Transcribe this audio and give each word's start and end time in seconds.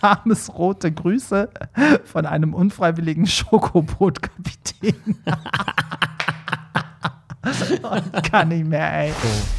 schamesrote 0.00 0.92
Grüße 0.92 1.48
von 2.04 2.26
einem 2.26 2.54
unfreiwilligen 2.54 3.26
Schokobrotkapitän. 3.26 4.94
Kann 8.30 8.48
nicht 8.48 8.66
mehr, 8.66 9.04
ey. 9.04 9.12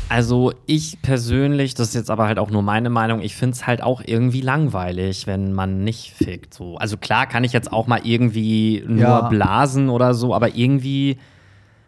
Also 0.07 0.53
ich 0.67 1.01
persönlich, 1.01 1.73
das 1.73 1.87
ist 1.89 1.95
jetzt 1.95 2.11
aber 2.11 2.27
halt 2.27 2.37
auch 2.37 2.51
nur 2.51 2.61
meine 2.61 2.91
Meinung, 2.91 3.21
ich 3.21 3.35
finde 3.35 3.55
es 3.55 3.65
halt 3.65 3.81
auch 3.81 4.03
irgendwie 4.05 4.41
langweilig, 4.41 5.25
wenn 5.25 5.51
man 5.53 5.83
nicht 5.83 6.13
fickt. 6.13 6.53
So. 6.53 6.77
Also 6.77 6.97
klar 6.97 7.25
kann 7.25 7.43
ich 7.43 7.53
jetzt 7.53 7.73
auch 7.73 7.87
mal 7.87 8.01
irgendwie 8.03 8.83
nur 8.87 8.99
Ja. 9.01 9.21
blasen 9.29 9.89
oder 9.89 10.13
so, 10.13 10.35
aber 10.35 10.55
irgendwie 10.55 11.17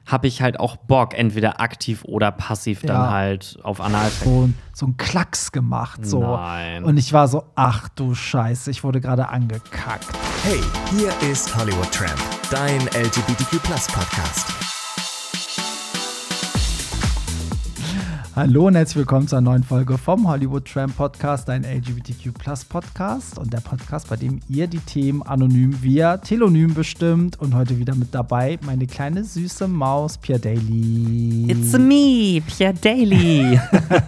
habe 0.05 0.27
ich 0.27 0.41
halt 0.41 0.59
auch 0.59 0.75
Bock, 0.75 1.13
entweder 1.17 1.59
aktiv 1.61 2.03
oder 2.03 2.31
passiv 2.31 2.81
dann 2.81 2.95
Ja. 3.05 3.09
halt 3.11 3.57
auf 3.63 3.79
Analsex. 3.79 4.23
So, 4.23 4.43
ein- 4.47 4.57
so 4.73 4.85
ein 4.87 4.97
Klacks 4.97 5.51
gemacht. 5.51 6.05
So. 6.05 6.21
Nein. 6.21 6.83
Und 6.83 6.97
ich 6.97 7.13
war 7.13 7.27
so, 7.27 7.43
ach 7.55 7.87
du 7.89 8.13
Scheiße, 8.13 8.69
ich 8.71 8.83
wurde 8.83 8.99
gerade 9.01 9.29
angekackt. 9.29 10.07
Hey, 10.43 10.59
hier 10.91 11.11
ist 11.31 11.55
Hollywood 11.55 11.91
Tramp, 11.91 12.19
dein 12.51 12.79
LGBTQ 12.87 13.61
Podcast. 13.63 14.62
Hallo 18.35 18.65
und 18.65 18.73
herzlich 18.73 18.97
willkommen 18.97 19.27
zu 19.27 19.35
einer 19.35 19.51
neuen 19.51 19.63
Folge 19.63 19.95
vom 19.95 20.27
Hollywood 20.27 20.65
Tram 20.65 20.91
Podcast, 20.91 21.47
ein 21.51 21.63
LGBTQ 21.63 22.33
Podcast 22.67 23.37
und 23.37 23.53
der 23.53 23.59
Podcast, 23.59 24.09
bei 24.09 24.15
dem 24.15 24.39
ihr 24.49 24.65
die 24.65 24.79
Themen 24.79 25.21
anonym 25.21 25.83
via 25.83 26.17
Telonym 26.17 26.73
bestimmt. 26.73 27.39
Und 27.39 27.53
heute 27.53 27.77
wieder 27.77 27.93
mit 27.93 28.15
dabei 28.15 28.57
meine 28.65 28.87
kleine 28.87 29.23
süße 29.23 29.67
Maus 29.67 30.17
Pierre 30.17 30.39
Daly. 30.39 31.45
It's 31.47 31.77
me, 31.77 32.41
Pierre 32.41 32.73
Daly. 32.73 33.59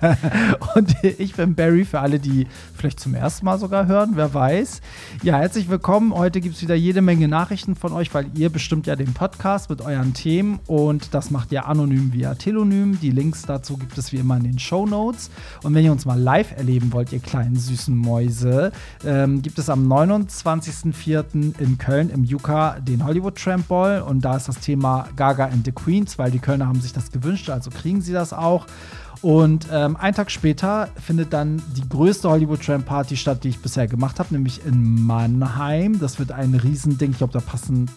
Und 0.75 0.95
ich 1.03 1.35
bin 1.35 1.53
Barry, 1.53 1.85
für 1.85 1.99
alle, 1.99 2.17
die 2.17 2.47
vielleicht 2.85 2.99
zum 2.99 3.15
ersten 3.15 3.45
Mal 3.45 3.57
sogar 3.57 3.87
hören, 3.87 4.11
wer 4.13 4.31
weiß. 4.31 4.79
Ja, 5.23 5.37
herzlich 5.37 5.71
willkommen. 5.71 6.13
Heute 6.13 6.39
gibt 6.39 6.55
es 6.55 6.61
wieder 6.61 6.75
jede 6.75 7.01
Menge 7.01 7.27
Nachrichten 7.27 7.75
von 7.75 7.93
euch, 7.93 8.13
weil 8.13 8.27
ihr 8.35 8.51
bestimmt 8.51 8.85
ja 8.85 8.95
den 8.95 9.11
Podcast 9.11 9.71
mit 9.71 9.81
euren 9.81 10.13
Themen 10.13 10.59
und 10.67 11.15
das 11.15 11.31
macht 11.31 11.51
ihr 11.51 11.65
anonym 11.65 12.13
via 12.13 12.35
Telonym. 12.35 12.99
Die 13.01 13.09
Links 13.09 13.41
dazu 13.41 13.77
gibt 13.77 13.97
es 13.97 14.11
wie 14.11 14.17
immer 14.17 14.37
in 14.37 14.43
den 14.43 14.59
Show 14.59 14.85
Notes. 14.85 15.31
Und 15.63 15.73
wenn 15.73 15.83
ihr 15.83 15.91
uns 15.91 16.05
mal 16.05 16.19
live 16.19 16.55
erleben 16.55 16.93
wollt, 16.93 17.11
ihr 17.11 17.21
kleinen 17.21 17.55
süßen 17.55 17.97
Mäuse, 17.97 18.71
ähm, 19.03 19.41
gibt 19.41 19.57
es 19.57 19.67
am 19.67 19.91
29.04. 19.91 21.59
in 21.59 21.79
Köln 21.79 22.11
im 22.11 22.23
Juka 22.23 22.79
den 22.81 23.03
Hollywood 23.03 23.35
Tramp 23.35 23.67
Ball 23.67 24.03
und 24.03 24.23
da 24.23 24.37
ist 24.37 24.47
das 24.47 24.59
Thema 24.59 25.07
Gaga 25.15 25.45
and 25.45 25.65
the 25.65 25.71
Queens, 25.71 26.19
weil 26.19 26.29
die 26.29 26.37
Kölner 26.37 26.67
haben 26.67 26.81
sich 26.81 26.93
das 26.93 27.11
gewünscht, 27.11 27.49
also 27.49 27.71
kriegen 27.71 28.01
sie 28.01 28.13
das 28.13 28.31
auch. 28.31 28.67
Und 29.21 29.67
ähm, 29.71 29.95
einen 29.95 30.15
Tag 30.15 30.29
später 30.31 30.89
findet 31.01 31.33
dann 31.33 31.61
die 31.75 31.87
größte 31.87 32.29
Hollywood 32.29 32.63
Tramp 32.63 32.85
Party 32.85 33.17
statt, 33.17 33.43
die 33.43 33.49
ich 33.49 33.59
bisher 33.59 33.87
gemacht 33.87 34.19
habe, 34.19 34.33
nämlich 34.33 34.65
in 34.65 35.05
Mannheim. 35.05 35.99
Das 35.99 36.19
wird 36.19 36.31
ein 36.31 36.53
Riesending. 36.53 37.11
Ich 37.11 37.17
glaube, 37.17 37.33
da 37.33 37.39
passen 37.39 37.89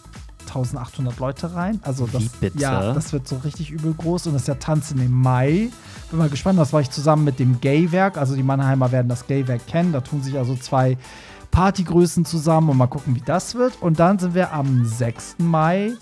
1800 0.49 1.19
Leute 1.19 1.53
rein. 1.53 1.79
Also 1.83 2.07
das, 2.07 2.23
ja, 2.55 2.93
das 2.93 3.13
wird 3.13 3.27
so 3.27 3.37
richtig 3.37 3.71
übel 3.71 3.93
groß 3.93 4.27
und 4.27 4.33
das 4.33 4.43
ist 4.43 4.47
ja 4.47 4.55
Tanzen 4.55 4.99
im 4.99 5.11
Mai. 5.11 5.69
Bin 6.09 6.19
mal 6.19 6.29
gespannt, 6.29 6.59
das 6.59 6.73
war 6.73 6.81
ich 6.81 6.89
zusammen 6.89 7.23
mit 7.23 7.39
dem 7.39 7.61
Gay-Werk. 7.61 8.17
Also 8.17 8.35
die 8.35 8.43
Mannheimer 8.43 8.91
werden 8.91 9.09
das 9.09 9.27
Gay-Werk 9.27 9.67
kennen. 9.67 9.93
Da 9.93 10.01
tun 10.01 10.23
sich 10.23 10.37
also 10.37 10.55
zwei 10.55 10.97
Partygrößen 11.51 12.25
zusammen 12.25 12.69
und 12.69 12.77
mal 12.77 12.87
gucken, 12.87 13.15
wie 13.15 13.21
das 13.21 13.55
wird. 13.55 13.81
Und 13.81 13.99
dann 13.99 14.19
sind 14.19 14.33
wir 14.33 14.53
am 14.53 14.85
6. 14.85 15.35
Mai 15.39 15.93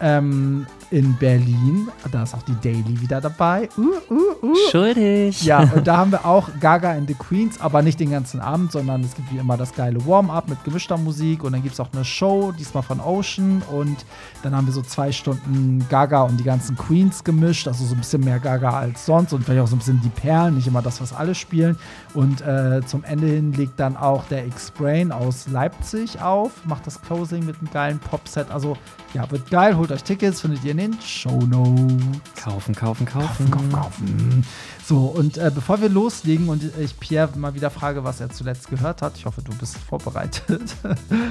ähm, 0.00 0.66
in 0.90 1.16
Berlin. 1.16 1.88
Da 2.10 2.22
ist 2.22 2.34
auch 2.34 2.42
die 2.42 2.54
Daily 2.62 3.00
wieder 3.00 3.20
dabei. 3.20 3.68
Uh, 3.76 4.12
uh, 4.12 4.46
uh. 4.46 4.54
Schuldig. 4.70 5.42
Ja, 5.42 5.60
und 5.74 5.86
da 5.86 5.96
haben 5.98 6.12
wir 6.12 6.24
auch 6.24 6.48
Gaga 6.60 6.92
and 6.92 7.08
the 7.08 7.14
Queens, 7.14 7.60
aber 7.60 7.82
nicht 7.82 7.98
den 8.00 8.10
ganzen 8.10 8.40
Abend, 8.40 8.72
sondern 8.72 9.02
es 9.02 9.14
gibt 9.14 9.32
wie 9.32 9.38
immer 9.38 9.56
das 9.56 9.74
geile 9.74 10.04
Warm-up 10.06 10.48
mit 10.48 10.62
gemischter 10.64 10.96
Musik 10.96 11.44
und 11.44 11.52
dann 11.52 11.62
gibt 11.62 11.74
es 11.74 11.80
auch 11.80 11.92
eine 11.92 12.04
Show, 12.04 12.52
diesmal 12.52 12.82
von 12.82 13.00
Ocean 13.00 13.62
und 13.72 14.04
dann 14.42 14.54
haben 14.54 14.66
wir 14.66 14.72
so 14.72 14.82
zwei 14.82 15.12
Stunden 15.12 15.84
Gaga 15.88 16.22
und 16.22 16.38
die 16.38 16.44
ganzen 16.44 16.76
Queens 16.76 17.24
gemischt, 17.24 17.66
also 17.66 17.84
so 17.84 17.94
ein 17.94 17.98
bisschen 17.98 18.24
mehr 18.24 18.38
Gaga 18.38 18.70
als 18.70 19.06
sonst 19.06 19.32
und 19.32 19.44
vielleicht 19.44 19.62
auch 19.62 19.68
so 19.68 19.76
ein 19.76 19.80
bisschen 19.80 20.00
die 20.02 20.08
Perlen, 20.08 20.54
nicht 20.54 20.66
immer 20.66 20.82
das, 20.82 21.00
was 21.00 21.12
alle 21.12 21.34
spielen. 21.34 21.76
Und 22.14 22.40
äh, 22.40 22.80
zum 22.86 23.04
Ende 23.04 23.26
hin 23.26 23.52
legt 23.52 23.78
dann 23.78 23.96
auch 23.96 24.24
der 24.24 24.46
X-Brain 24.46 25.12
aus 25.12 25.48
Leipzig 25.48 26.20
auf, 26.22 26.52
macht 26.64 26.86
das 26.86 27.00
Closing 27.02 27.44
mit 27.44 27.58
einem 27.58 27.70
geilen 27.70 27.98
Popset. 27.98 28.50
Also 28.50 28.76
ja, 29.12 29.30
wird 29.30 29.50
geil, 29.50 29.76
holt 29.76 29.92
euch 29.92 30.04
Tickets, 30.04 30.40
findet 30.40 30.64
ihr 30.64 30.74
in 30.78 30.92
den 30.92 31.00
Show 31.00 31.40
Notes. 31.40 31.96
Kaufen, 32.36 32.74
kaufen, 32.74 33.06
kaufen. 33.06 33.50
Kaufen, 33.50 33.50
kaufen, 33.50 33.72
kaufen. 33.72 34.44
So, 34.84 34.98
und 35.06 35.36
äh, 35.36 35.50
bevor 35.52 35.80
wir 35.80 35.88
loslegen 35.88 36.48
und 36.48 36.62
ich 36.78 36.98
Pierre 37.00 37.36
mal 37.36 37.54
wieder 37.54 37.70
frage, 37.70 38.04
was 38.04 38.20
er 38.20 38.30
zuletzt 38.30 38.68
gehört 38.68 39.02
hat, 39.02 39.16
ich 39.16 39.26
hoffe, 39.26 39.42
du 39.42 39.52
bist 39.56 39.76
vorbereitet, 39.78 40.62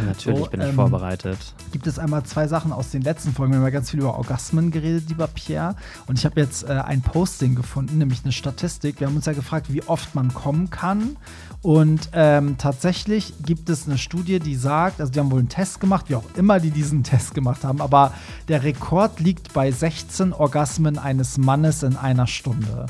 Natürlich 0.05 0.39
So, 0.39 0.49
bin 0.49 0.61
ich 0.61 0.67
ähm, 0.67 0.75
vorbereitet. 0.75 1.37
gibt 1.71 1.87
es 1.87 1.97
einmal 1.97 2.23
zwei 2.23 2.47
Sachen 2.47 2.73
aus 2.73 2.91
den 2.91 3.01
letzten 3.01 3.31
Folgen. 3.33 3.53
Wir 3.53 3.59
haben 3.59 3.65
ja 3.65 3.69
ganz 3.69 3.91
viel 3.91 4.01
über 4.01 4.17
Orgasmen 4.17 4.71
geredet, 4.71 5.05
lieber 5.07 5.27
Pierre. 5.27 5.75
Und 6.07 6.19
ich 6.19 6.25
habe 6.25 6.39
jetzt 6.41 6.63
äh, 6.63 6.73
ein 6.73 7.01
Posting 7.01 7.55
gefunden, 7.55 7.97
nämlich 7.97 8.23
eine 8.23 8.33
Statistik. 8.33 8.99
Wir 8.99 9.07
haben 9.07 9.15
uns 9.15 9.25
ja 9.25 9.33
gefragt, 9.33 9.71
wie 9.71 9.83
oft 9.83 10.15
man 10.15 10.33
kommen 10.33 10.69
kann. 10.69 11.15
Und 11.65 12.09
ähm, 12.13 12.59
tatsächlich 12.59 13.33
gibt 13.43 13.71
es 13.71 13.87
eine 13.87 13.97
Studie, 13.97 14.37
die 14.37 14.55
sagt, 14.55 14.99
also 14.99 15.11
die 15.11 15.19
haben 15.19 15.31
wohl 15.31 15.39
einen 15.39 15.49
Test 15.49 15.79
gemacht, 15.79 16.05
wie 16.09 16.15
auch 16.15 16.35
immer 16.35 16.59
die 16.59 16.69
diesen 16.69 17.03
Test 17.03 17.33
gemacht 17.33 17.63
haben, 17.63 17.81
aber 17.81 18.13
der 18.47 18.61
Rekord 18.61 19.19
liegt 19.19 19.51
bei 19.51 19.71
16 19.71 20.31
Orgasmen 20.31 20.99
eines 20.99 21.39
Mannes 21.39 21.81
in 21.81 21.95
einer 21.97 22.27
Stunde. 22.27 22.85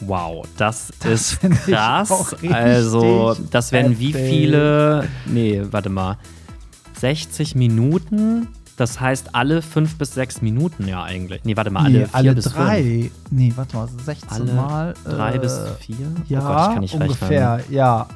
Wow, 0.00 0.46
das, 0.56 0.90
Das 1.00 1.34
ist 1.34 1.40
krass. 1.66 2.34
Also, 2.50 3.36
das 3.50 3.72
wären 3.72 3.98
wie 3.98 4.14
viele? 4.14 5.06
Nee, 5.26 5.60
warte 5.70 5.90
mal. 5.90 6.16
60 6.98 7.54
Minuten? 7.56 8.48
Das 8.76 8.98
heißt 9.00 9.34
alle 9.36 9.62
fünf 9.62 9.96
bis 9.98 10.14
sechs 10.14 10.42
Minuten 10.42 10.88
ja 10.88 11.02
eigentlich. 11.04 11.42
Nee, 11.44 11.56
warte 11.56 11.70
mal, 11.70 11.84
alle 11.84 11.98
nee, 12.00 12.04
vier 12.06 12.14
alle 12.14 12.34
bis 12.34 12.44
drei. 12.46 12.82
fünf. 12.82 13.12
Nee, 13.30 13.52
warte 13.54 13.76
mal, 13.76 13.88
16 14.04 14.28
Alle 14.30 14.52
Mal. 14.52 14.94
drei 15.04 15.34
äh, 15.34 15.38
bis 15.38 15.60
vier? 15.80 15.96
Ja, 16.26 16.40
oh 16.40 16.42
Gott, 16.42 16.60
ich 16.60 16.72
kann 16.72 16.80
nicht 16.80 16.94
ungefähr, 16.94 17.56
rechnen. 17.58 17.74
ja. 17.74 18.06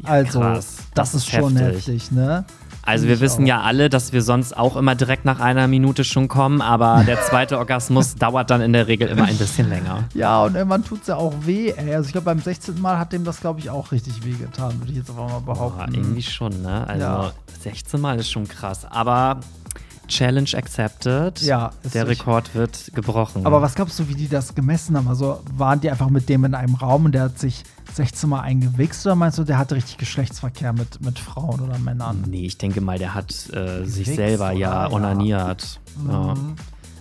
Ja, 0.00 0.10
Also, 0.10 0.38
krass. 0.40 0.76
das, 0.76 0.86
Das 0.94 1.14
ist 1.14 1.28
ist 1.28 1.34
schon 1.34 1.56
heftig, 1.56 1.86
heftig. 2.02 2.12
ne? 2.12 2.44
Also 2.82 3.06
wir 3.06 3.14
ich 3.14 3.20
wissen 3.20 3.42
auch. 3.42 3.48
ja 3.48 3.60
alle, 3.62 3.90
dass 3.90 4.12
wir 4.12 4.22
sonst 4.22 4.56
auch 4.56 4.76
immer 4.76 4.94
direkt 4.94 5.24
nach 5.26 5.40
einer 5.40 5.66
Minute 5.66 6.04
schon 6.04 6.28
kommen, 6.28 6.62
aber 6.62 7.02
der 7.04 7.20
zweite 7.22 7.58
Orgasmus 7.58 8.14
dauert 8.14 8.48
dann 8.50 8.60
in 8.62 8.72
der 8.72 8.86
Regel 8.86 9.08
immer 9.08 9.24
ein 9.24 9.36
bisschen 9.36 9.68
länger. 9.68 10.04
Ja, 10.14 10.44
und 10.44 10.54
irgendwann 10.54 10.84
tut 10.84 11.00
es 11.02 11.08
ja 11.08 11.16
auch 11.16 11.34
weh, 11.42 11.70
ey. 11.76 11.94
Also 11.96 12.06
ich 12.06 12.12
glaube, 12.12 12.26
beim 12.26 12.38
16. 12.40 12.80
Mal 12.80 12.96
hat 12.98 13.12
dem 13.12 13.24
das, 13.24 13.40
glaube 13.40 13.58
ich, 13.60 13.68
auch 13.68 13.90
richtig 13.92 14.24
weh 14.24 14.30
getan, 14.32 14.78
würde 14.78 14.92
ich 14.92 14.98
jetzt 14.98 15.10
einfach 15.10 15.28
mal 15.28 15.40
Boah, 15.40 15.54
behaupten. 15.54 15.94
irgendwie 15.94 16.22
schon, 16.22 16.62
ne? 16.62 16.86
Also 16.88 17.02
Ja. 17.04 17.32
16 17.62 18.00
Mal 18.00 18.20
ist 18.20 18.30
schon 18.30 18.46
krass. 18.48 18.86
Aber 18.88 19.40
Challenge 20.08 20.50
accepted. 20.54 21.40
Ja, 21.42 21.72
ist 21.82 21.94
Der 21.94 22.06
richtig. 22.08 22.26
Rekord 22.26 22.54
wird 22.54 22.90
gebrochen. 22.94 23.46
Aber 23.46 23.62
was 23.62 23.74
glaubst 23.74 23.98
du, 23.98 24.08
wie 24.08 24.14
die 24.14 24.28
das 24.28 24.54
gemessen 24.54 24.96
haben? 24.96 25.08
Also 25.08 25.40
waren 25.56 25.80
die 25.80 25.90
einfach 25.90 26.08
mit 26.10 26.28
dem 26.28 26.44
in 26.44 26.54
einem 26.54 26.74
Raum 26.74 27.04
und 27.06 27.12
der 27.12 27.22
hat 27.24 27.38
sich 27.38 27.62
16 27.94 28.28
Mal 28.28 28.40
eingewichst 28.40 29.06
oder 29.06 29.14
meinst 29.14 29.38
du, 29.38 29.44
der 29.44 29.58
hatte 29.58 29.74
richtig 29.74 29.98
Geschlechtsverkehr 29.98 30.72
mit, 30.72 31.00
mit 31.00 31.18
Frauen 31.18 31.60
oder 31.60 31.78
Männern? 31.78 32.24
Nee, 32.26 32.46
ich 32.46 32.58
denke 32.58 32.80
mal, 32.80 32.98
der 32.98 33.14
hat 33.14 33.32
äh, 33.52 33.84
sich 33.84 34.06
selber 34.06 34.52
ja 34.52 34.86
oder? 34.86 34.90
Ja. 34.90 34.96
onaniert. 34.96 35.80
Ja. 36.08 36.34
Mhm. 36.34 36.56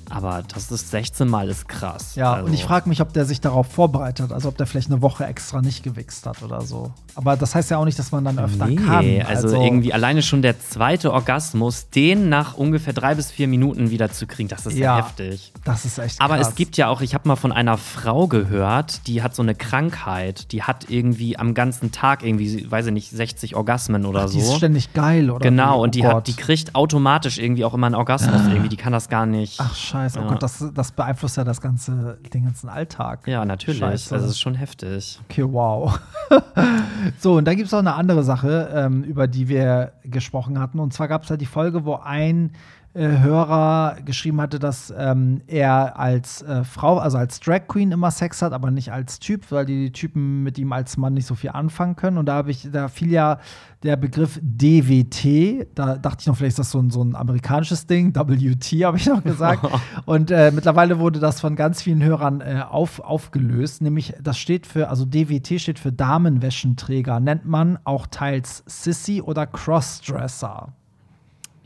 Aber 0.09 0.43
das 0.53 0.71
ist 0.71 0.91
16 0.91 1.27
Mal 1.27 1.49
ist 1.49 1.67
krass. 1.67 2.15
Ja, 2.15 2.33
also, 2.33 2.45
und 2.47 2.53
ich 2.53 2.63
frage 2.63 2.87
mich, 2.89 3.01
ob 3.01 3.11
der 3.13 3.25
sich 3.25 3.41
darauf 3.41 3.67
vorbereitet 3.67 4.25
hat, 4.25 4.31
also 4.33 4.49
ob 4.49 4.57
der 4.57 4.65
vielleicht 4.67 4.89
eine 4.91 5.01
Woche 5.01 5.25
extra 5.25 5.61
nicht 5.61 5.83
gewichst 5.83 6.25
hat 6.25 6.41
oder 6.43 6.61
so. 6.61 6.91
Aber 7.15 7.35
das 7.35 7.55
heißt 7.55 7.71
ja 7.71 7.77
auch 7.77 7.85
nicht, 7.85 7.97
dass 7.99 8.11
man 8.11 8.23
dann 8.23 8.39
öfter 8.39 8.67
Nee, 8.67 8.75
kann. 8.75 9.21
also, 9.27 9.49
irgendwie 9.61 9.91
alleine 9.93 10.21
schon 10.21 10.41
der 10.41 10.59
zweite 10.59 11.11
Orgasmus, 11.11 11.89
den 11.89 12.29
nach 12.29 12.55
ungefähr 12.55 12.93
drei 12.93 13.15
bis 13.15 13.31
vier 13.31 13.47
Minuten 13.47 13.89
wieder 13.89 14.11
zu 14.11 14.27
kriegen, 14.27 14.47
das 14.49 14.65
ist 14.65 14.77
Ja. 14.77 14.97
ja 14.97 15.05
heftig. 15.05 15.51
Das 15.65 15.83
ist 15.85 15.97
echt 15.97 16.21
Aber 16.21 16.37
krass. 16.37 16.49
es 16.49 16.55
gibt 16.55 16.77
ja 16.77 16.87
auch, 16.87 17.01
ich 17.01 17.13
habe 17.13 17.27
mal 17.27 17.35
von 17.35 17.51
einer 17.51 17.77
Frau 17.77 18.27
gehört, 18.27 19.07
die 19.07 19.21
hat 19.23 19.35
so 19.35 19.41
eine 19.41 19.55
Krankheit, 19.55 20.51
die 20.51 20.63
hat 20.63 20.89
irgendwie 20.89 21.37
am 21.37 21.53
ganzen 21.53 21.91
Tag 21.91 22.23
irgendwie, 22.23 22.69
weiß 22.69 22.87
ich 22.87 22.93
nicht, 22.93 23.09
60 23.11 23.55
Orgasmen 23.55 24.05
oder 24.05 24.25
Ach, 24.25 24.29
die 24.29 24.39
ist 24.39 24.47
so. 24.47 24.55
ständig 24.57 24.93
geil, 24.93 25.29
oder? 25.31 25.39
Genau, 25.43 25.79
wie? 25.79 25.83
und 25.83 25.95
die, 25.95 26.03
oh 26.03 26.13
hat, 26.15 26.27
die 26.27 26.33
kriegt 26.35 26.75
automatisch 26.75 27.37
irgendwie 27.39 27.65
auch 27.65 27.73
immer 27.73 27.87
einen 27.87 27.95
Orgasmus 27.95 28.41
irgendwie, 28.47 28.69
die 28.69 28.77
kann 28.77 28.93
das 28.93 29.09
gar 29.09 29.25
nicht. 29.25 29.59
Ach, 29.59 29.75
scheiße. 29.75 29.96
Oh 30.17 30.21
Ja. 30.21 30.27
Gott, 30.27 30.43
das, 30.43 30.63
das 30.73 30.91
beeinflusst 30.91 31.37
ja 31.37 31.43
das 31.43 31.61
ganze, 31.61 32.17
den 32.33 32.45
ganzen 32.45 32.69
Alltag. 32.69 33.27
ja, 33.27 33.43
natürlich. 33.45 33.79
Scheiße. 33.79 34.13
Also 34.15 34.25
es 34.25 34.31
ist 34.33 34.39
schon 34.39 34.55
heftig. 34.55 35.19
Okay, 35.29 35.43
wow. 35.47 35.99
so, 37.19 37.35
und 37.37 37.45
da 37.45 37.53
gibt 37.53 37.67
es 37.67 37.73
auch 37.73 37.79
eine 37.79 37.95
andere 37.95 38.23
Sache, 38.23 38.69
ähm, 38.73 39.03
über 39.03 39.27
die 39.27 39.47
wir 39.47 39.93
gesprochen 40.03 40.59
hatten. 40.59 40.79
Und 40.79 40.93
zwar 40.93 41.07
gab 41.07 41.23
es 41.23 41.29
da 41.29 41.37
die 41.37 41.45
Folge, 41.45 41.85
wo 41.85 41.95
ein 41.95 42.51
äh, 42.97 43.19
Hörer 43.19 43.97
geschrieben 44.03 44.41
hatte, 44.41 44.57
dass 44.57 44.91
ähm, 44.97 45.41
er 45.45 45.99
als 45.99 46.41
äh, 46.41 46.63
Frau, 46.63 46.97
also 46.97 47.19
als 47.19 47.39
Drag 47.39 47.67
Queen 47.67 47.91
immer 47.91 48.09
Sex 48.09 48.41
hat, 48.41 48.53
aber 48.53 48.71
nicht 48.71 48.91
als 48.91 49.19
Typ, 49.19 49.51
weil 49.51 49.65
die 49.65 49.91
Typen 49.91 50.41
mit 50.41 50.57
ihm 50.57 50.73
als 50.73 50.97
Mann 50.97 51.13
nicht 51.13 51.27
so 51.27 51.35
viel 51.35 51.51
anfangen 51.51 51.95
können. 51.95 52.17
Und 52.17 52.25
da 52.25 52.33
habe 52.33 52.49
ich, 52.49 52.69
da 52.71 52.87
fiel 52.87 53.11
ja 53.11 53.39
der 53.83 53.97
Begriff 53.97 54.39
DWT. 54.41 55.67
Da 55.75 55.97
dachte 55.97 56.21
ich 56.21 56.27
noch, 56.27 56.37
vielleicht 56.37 56.53
ist 56.53 56.59
das 56.59 56.71
so 56.71 56.79
ein, 56.79 56.89
so 56.89 57.03
ein 57.03 57.15
amerikanisches 57.15 57.85
Ding. 57.85 58.15
WT 58.15 58.83
habe 58.83 58.97
ich 58.97 59.05
noch 59.05 59.23
gesagt. 59.23 59.67
Und 60.05 60.31
äh, 60.31 60.51
mittlerweile 60.51 60.97
wurde 60.97 61.19
das 61.19 61.39
von 61.39 61.55
ganz 61.55 61.83
vielen 61.83 62.01
Hörern 62.03 62.41
äh, 62.41 62.63
auf, 62.67 62.99
aufgelöst. 62.99 63.81
Nämlich, 63.81 64.15
das 64.19 64.39
steht 64.39 64.65
für, 64.65 64.89
also 64.89 65.05
DWT 65.05 65.61
steht 65.61 65.77
für 65.77 65.91
Damenwäschenträger. 65.91 67.19
Nennt 67.19 67.45
man 67.45 67.77
auch 67.83 68.07
teils 68.07 68.63
Sissy 68.65 69.21
oder 69.21 69.45
Crossdresser. 69.45 70.73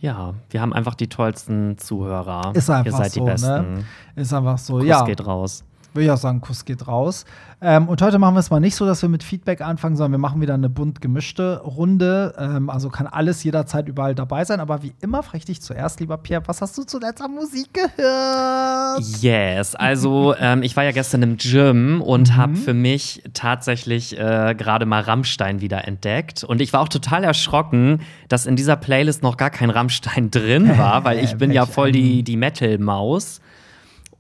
Ja, 0.01 0.33
wir 0.49 0.61
haben 0.61 0.73
einfach 0.73 0.95
die 0.95 1.07
tollsten 1.07 1.77
Zuhörer. 1.77 2.53
Ist 2.55 2.69
einfach 2.71 2.85
Ihr 2.85 2.97
seid 2.97 3.11
so, 3.11 3.19
die 3.19 3.25
Besten. 3.25 3.73
ne? 3.73 3.85
Ist 4.15 4.33
einfach 4.33 4.57
so, 4.57 4.77
Kuss 4.77 4.85
ja. 4.85 5.05
geht 5.05 5.25
raus. 5.25 5.63
Würde 5.93 6.05
ich 6.05 6.11
auch 6.11 6.17
sagen, 6.17 6.39
Kuss 6.39 6.63
geht 6.63 6.87
raus. 6.87 7.25
Ähm, 7.63 7.89
und 7.89 8.01
heute 8.01 8.17
machen 8.17 8.33
wir 8.33 8.39
es 8.39 8.49
mal 8.49 8.59
nicht 8.59 8.75
so, 8.75 8.85
dass 8.85 9.01
wir 9.01 9.09
mit 9.09 9.23
Feedback 9.23 9.61
anfangen, 9.61 9.95
sondern 9.95 10.13
wir 10.13 10.17
machen 10.19 10.41
wieder 10.41 10.53
eine 10.55 10.69
bunt 10.69 10.99
gemischte 10.99 11.59
Runde. 11.59 12.33
Ähm, 12.39 12.69
also 12.69 12.89
kann 12.89 13.05
alles 13.05 13.43
jederzeit 13.43 13.87
überall 13.87 14.15
dabei 14.15 14.45
sein. 14.45 14.59
Aber 14.61 14.81
wie 14.81 14.93
immer 15.01 15.21
frage 15.21 15.39
ich 15.39 15.45
dich 15.45 15.61
zuerst, 15.61 15.99
lieber 15.99 16.17
Pierre, 16.17 16.41
was 16.47 16.61
hast 16.61 16.77
du 16.77 16.83
zuletzt 16.83 17.21
an 17.21 17.35
Musik 17.35 17.73
gehört? 17.73 19.01
Yes, 19.21 19.75
also 19.75 20.33
ähm, 20.39 20.63
ich 20.63 20.75
war 20.75 20.85
ja 20.85 20.91
gestern 20.91 21.21
im 21.21 21.37
Gym 21.37 22.01
und 22.01 22.35
habe 22.35 22.55
für 22.55 22.73
mich 22.73 23.21
tatsächlich 23.33 24.17
äh, 24.17 24.55
gerade 24.57 24.87
mal 24.87 25.01
Rammstein 25.01 25.61
wieder 25.61 25.87
entdeckt. 25.87 26.43
Und 26.43 26.61
ich 26.61 26.73
war 26.73 26.81
auch 26.81 26.89
total 26.89 27.23
erschrocken, 27.23 27.99
dass 28.27 28.45
in 28.45 28.55
dieser 28.55 28.75
Playlist 28.75 29.21
noch 29.21 29.37
gar 29.37 29.49
kein 29.51 29.69
Rammstein 29.69 30.31
drin 30.31 30.77
war, 30.77 31.03
weil 31.03 31.19
ich 31.19 31.35
bin 31.35 31.51
ja 31.51 31.65
voll 31.65 31.91
die, 31.91 32.23
die 32.23 32.37
Metal-Maus. 32.37 33.41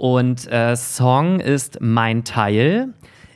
Und 0.01 0.51
äh, 0.51 0.75
Song 0.75 1.39
ist 1.39 1.77
Mein 1.79 2.23
Teil. 2.23 2.87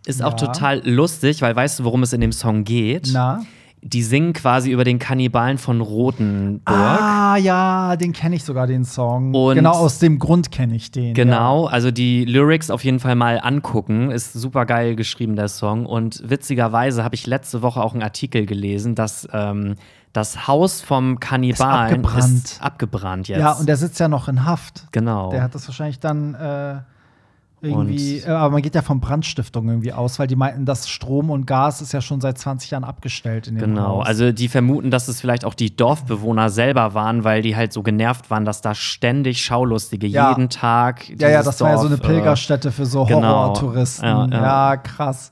Ist 0.07 0.23
auch 0.23 0.31
Ja. 0.31 0.47
total 0.47 0.81
lustig, 0.83 1.43
weil 1.43 1.55
weißt 1.55 1.77
du, 1.77 1.83
worum 1.83 2.01
es 2.01 2.11
in 2.11 2.21
dem 2.21 2.31
Song 2.31 2.63
geht? 2.63 3.11
Na? 3.13 3.43
Die 3.83 4.01
singen 4.01 4.33
quasi 4.33 4.71
über 4.71 4.83
den 4.83 4.97
Kannibalen 4.97 5.59
von 5.59 5.79
Rotenburg. 5.79 6.61
Ah, 6.75 7.37
ja, 7.37 7.95
den 7.97 8.13
kenne 8.13 8.35
ich 8.37 8.43
sogar, 8.43 8.65
den 8.65 8.83
Song. 8.83 9.31
Und- 9.35 9.53
genau 9.57 9.73
aus 9.73 9.99
dem 9.99 10.17
Grund 10.17 10.49
kenne 10.51 10.75
ich 10.75 10.89
den. 10.89 11.13
Genau, 11.13 11.65
also 11.67 11.91
die 11.91 12.25
Lyrics 12.25 12.71
auf 12.71 12.83
jeden 12.83 12.99
Fall 12.99 13.13
mal 13.13 13.39
angucken. 13.43 14.09
Ist 14.09 14.33
super 14.33 14.65
geil 14.65 14.95
geschrieben, 14.95 15.35
der 15.35 15.49
Song. 15.49 15.85
Und 15.85 16.23
witzigerweise 16.27 17.03
habe 17.03 17.13
ich 17.13 17.27
letzte 17.27 17.61
Woche 17.61 17.79
auch 17.79 17.93
einen 17.93 18.01
Artikel 18.01 18.47
gelesen, 18.47 18.95
dass 18.95 19.27
ähm, 19.31 19.75
das 20.15 20.47
Haus 20.47 20.81
vom 20.81 21.19
Kannibalen 21.19 21.87
Ist 21.87 21.93
abgebrannt. 21.93 22.43
ist 22.45 22.61
abgebrannt 22.61 23.27
jetzt. 23.27 23.39
Ja. 23.39 23.51
und 23.53 23.67
der 23.67 23.77
sitzt 23.77 23.99
ja 23.99 24.07
noch 24.07 24.27
in 24.27 24.45
Haft. 24.45 24.85
genau. 24.91 25.31
Der 25.31 25.43
hat 25.43 25.53
das 25.55 25.67
wahrscheinlich 25.67 25.99
dann 25.99 26.35
äh, 26.35 26.75
irgendwie, 27.61 28.21
Und- 28.21 28.27
äh, 28.27 28.31
aber 28.31 28.51
man 28.51 28.61
geht 28.61 28.75
ja 28.75 28.81
von 28.83 28.99
Brandstiftung 28.99 29.67
irgendwie 29.69 29.91
aus, 29.91 30.19
weil 30.19 30.27
die 30.27 30.35
meinten, 30.35 30.65
dass 30.65 30.87
Strom 30.87 31.31
und 31.31 31.47
Gas 31.47 31.81
ist 31.81 31.93
ja 31.93 32.01
schon 32.01 32.21
seit 32.21 32.37
20 32.37 32.69
Jahren 32.71 32.83
abgestellt 32.83 33.47
in 33.47 33.55
dem 33.55 33.61
Genau, 33.75 33.87
Haus. 33.99 34.05
also 34.07 34.31
die 34.31 34.49
vermuten, 34.49 34.91
dass 34.91 35.07
es 35.07 35.19
vielleicht 35.19 35.45
auch 35.45 35.53
die 35.55 35.75
Dorfbewohner 35.75 36.49
selber 36.49 36.93
waren, 36.93 37.23
weil 37.23 37.41
die 37.41 37.55
halt 37.55 37.73
so 37.73 37.81
genervt 37.81 38.29
waren, 38.29 38.45
dass 38.45 38.61
da 38.61 38.75
ständig 38.75 39.43
Schaulustige 39.43 40.05
Ja. 40.05 40.29
jeden 40.29 40.49
Tag. 40.49 41.09
ja, 41.19 41.29
ja, 41.29 41.41
das 41.43 41.59
war 41.61 41.71
ja 41.71 41.77
so 41.77 41.87
eine 41.87 41.97
Dorf, 41.97 42.07
äh, 42.09 42.13
Pilgerstätte 42.13 42.71
für 42.71 42.85
so 42.85 43.05
genau. 43.05 43.21
Horrortouristen. 43.21 44.05
Ja, 44.07 44.27
Ja, 44.27 44.41
ja. 44.73 44.77
krass. 44.77 45.31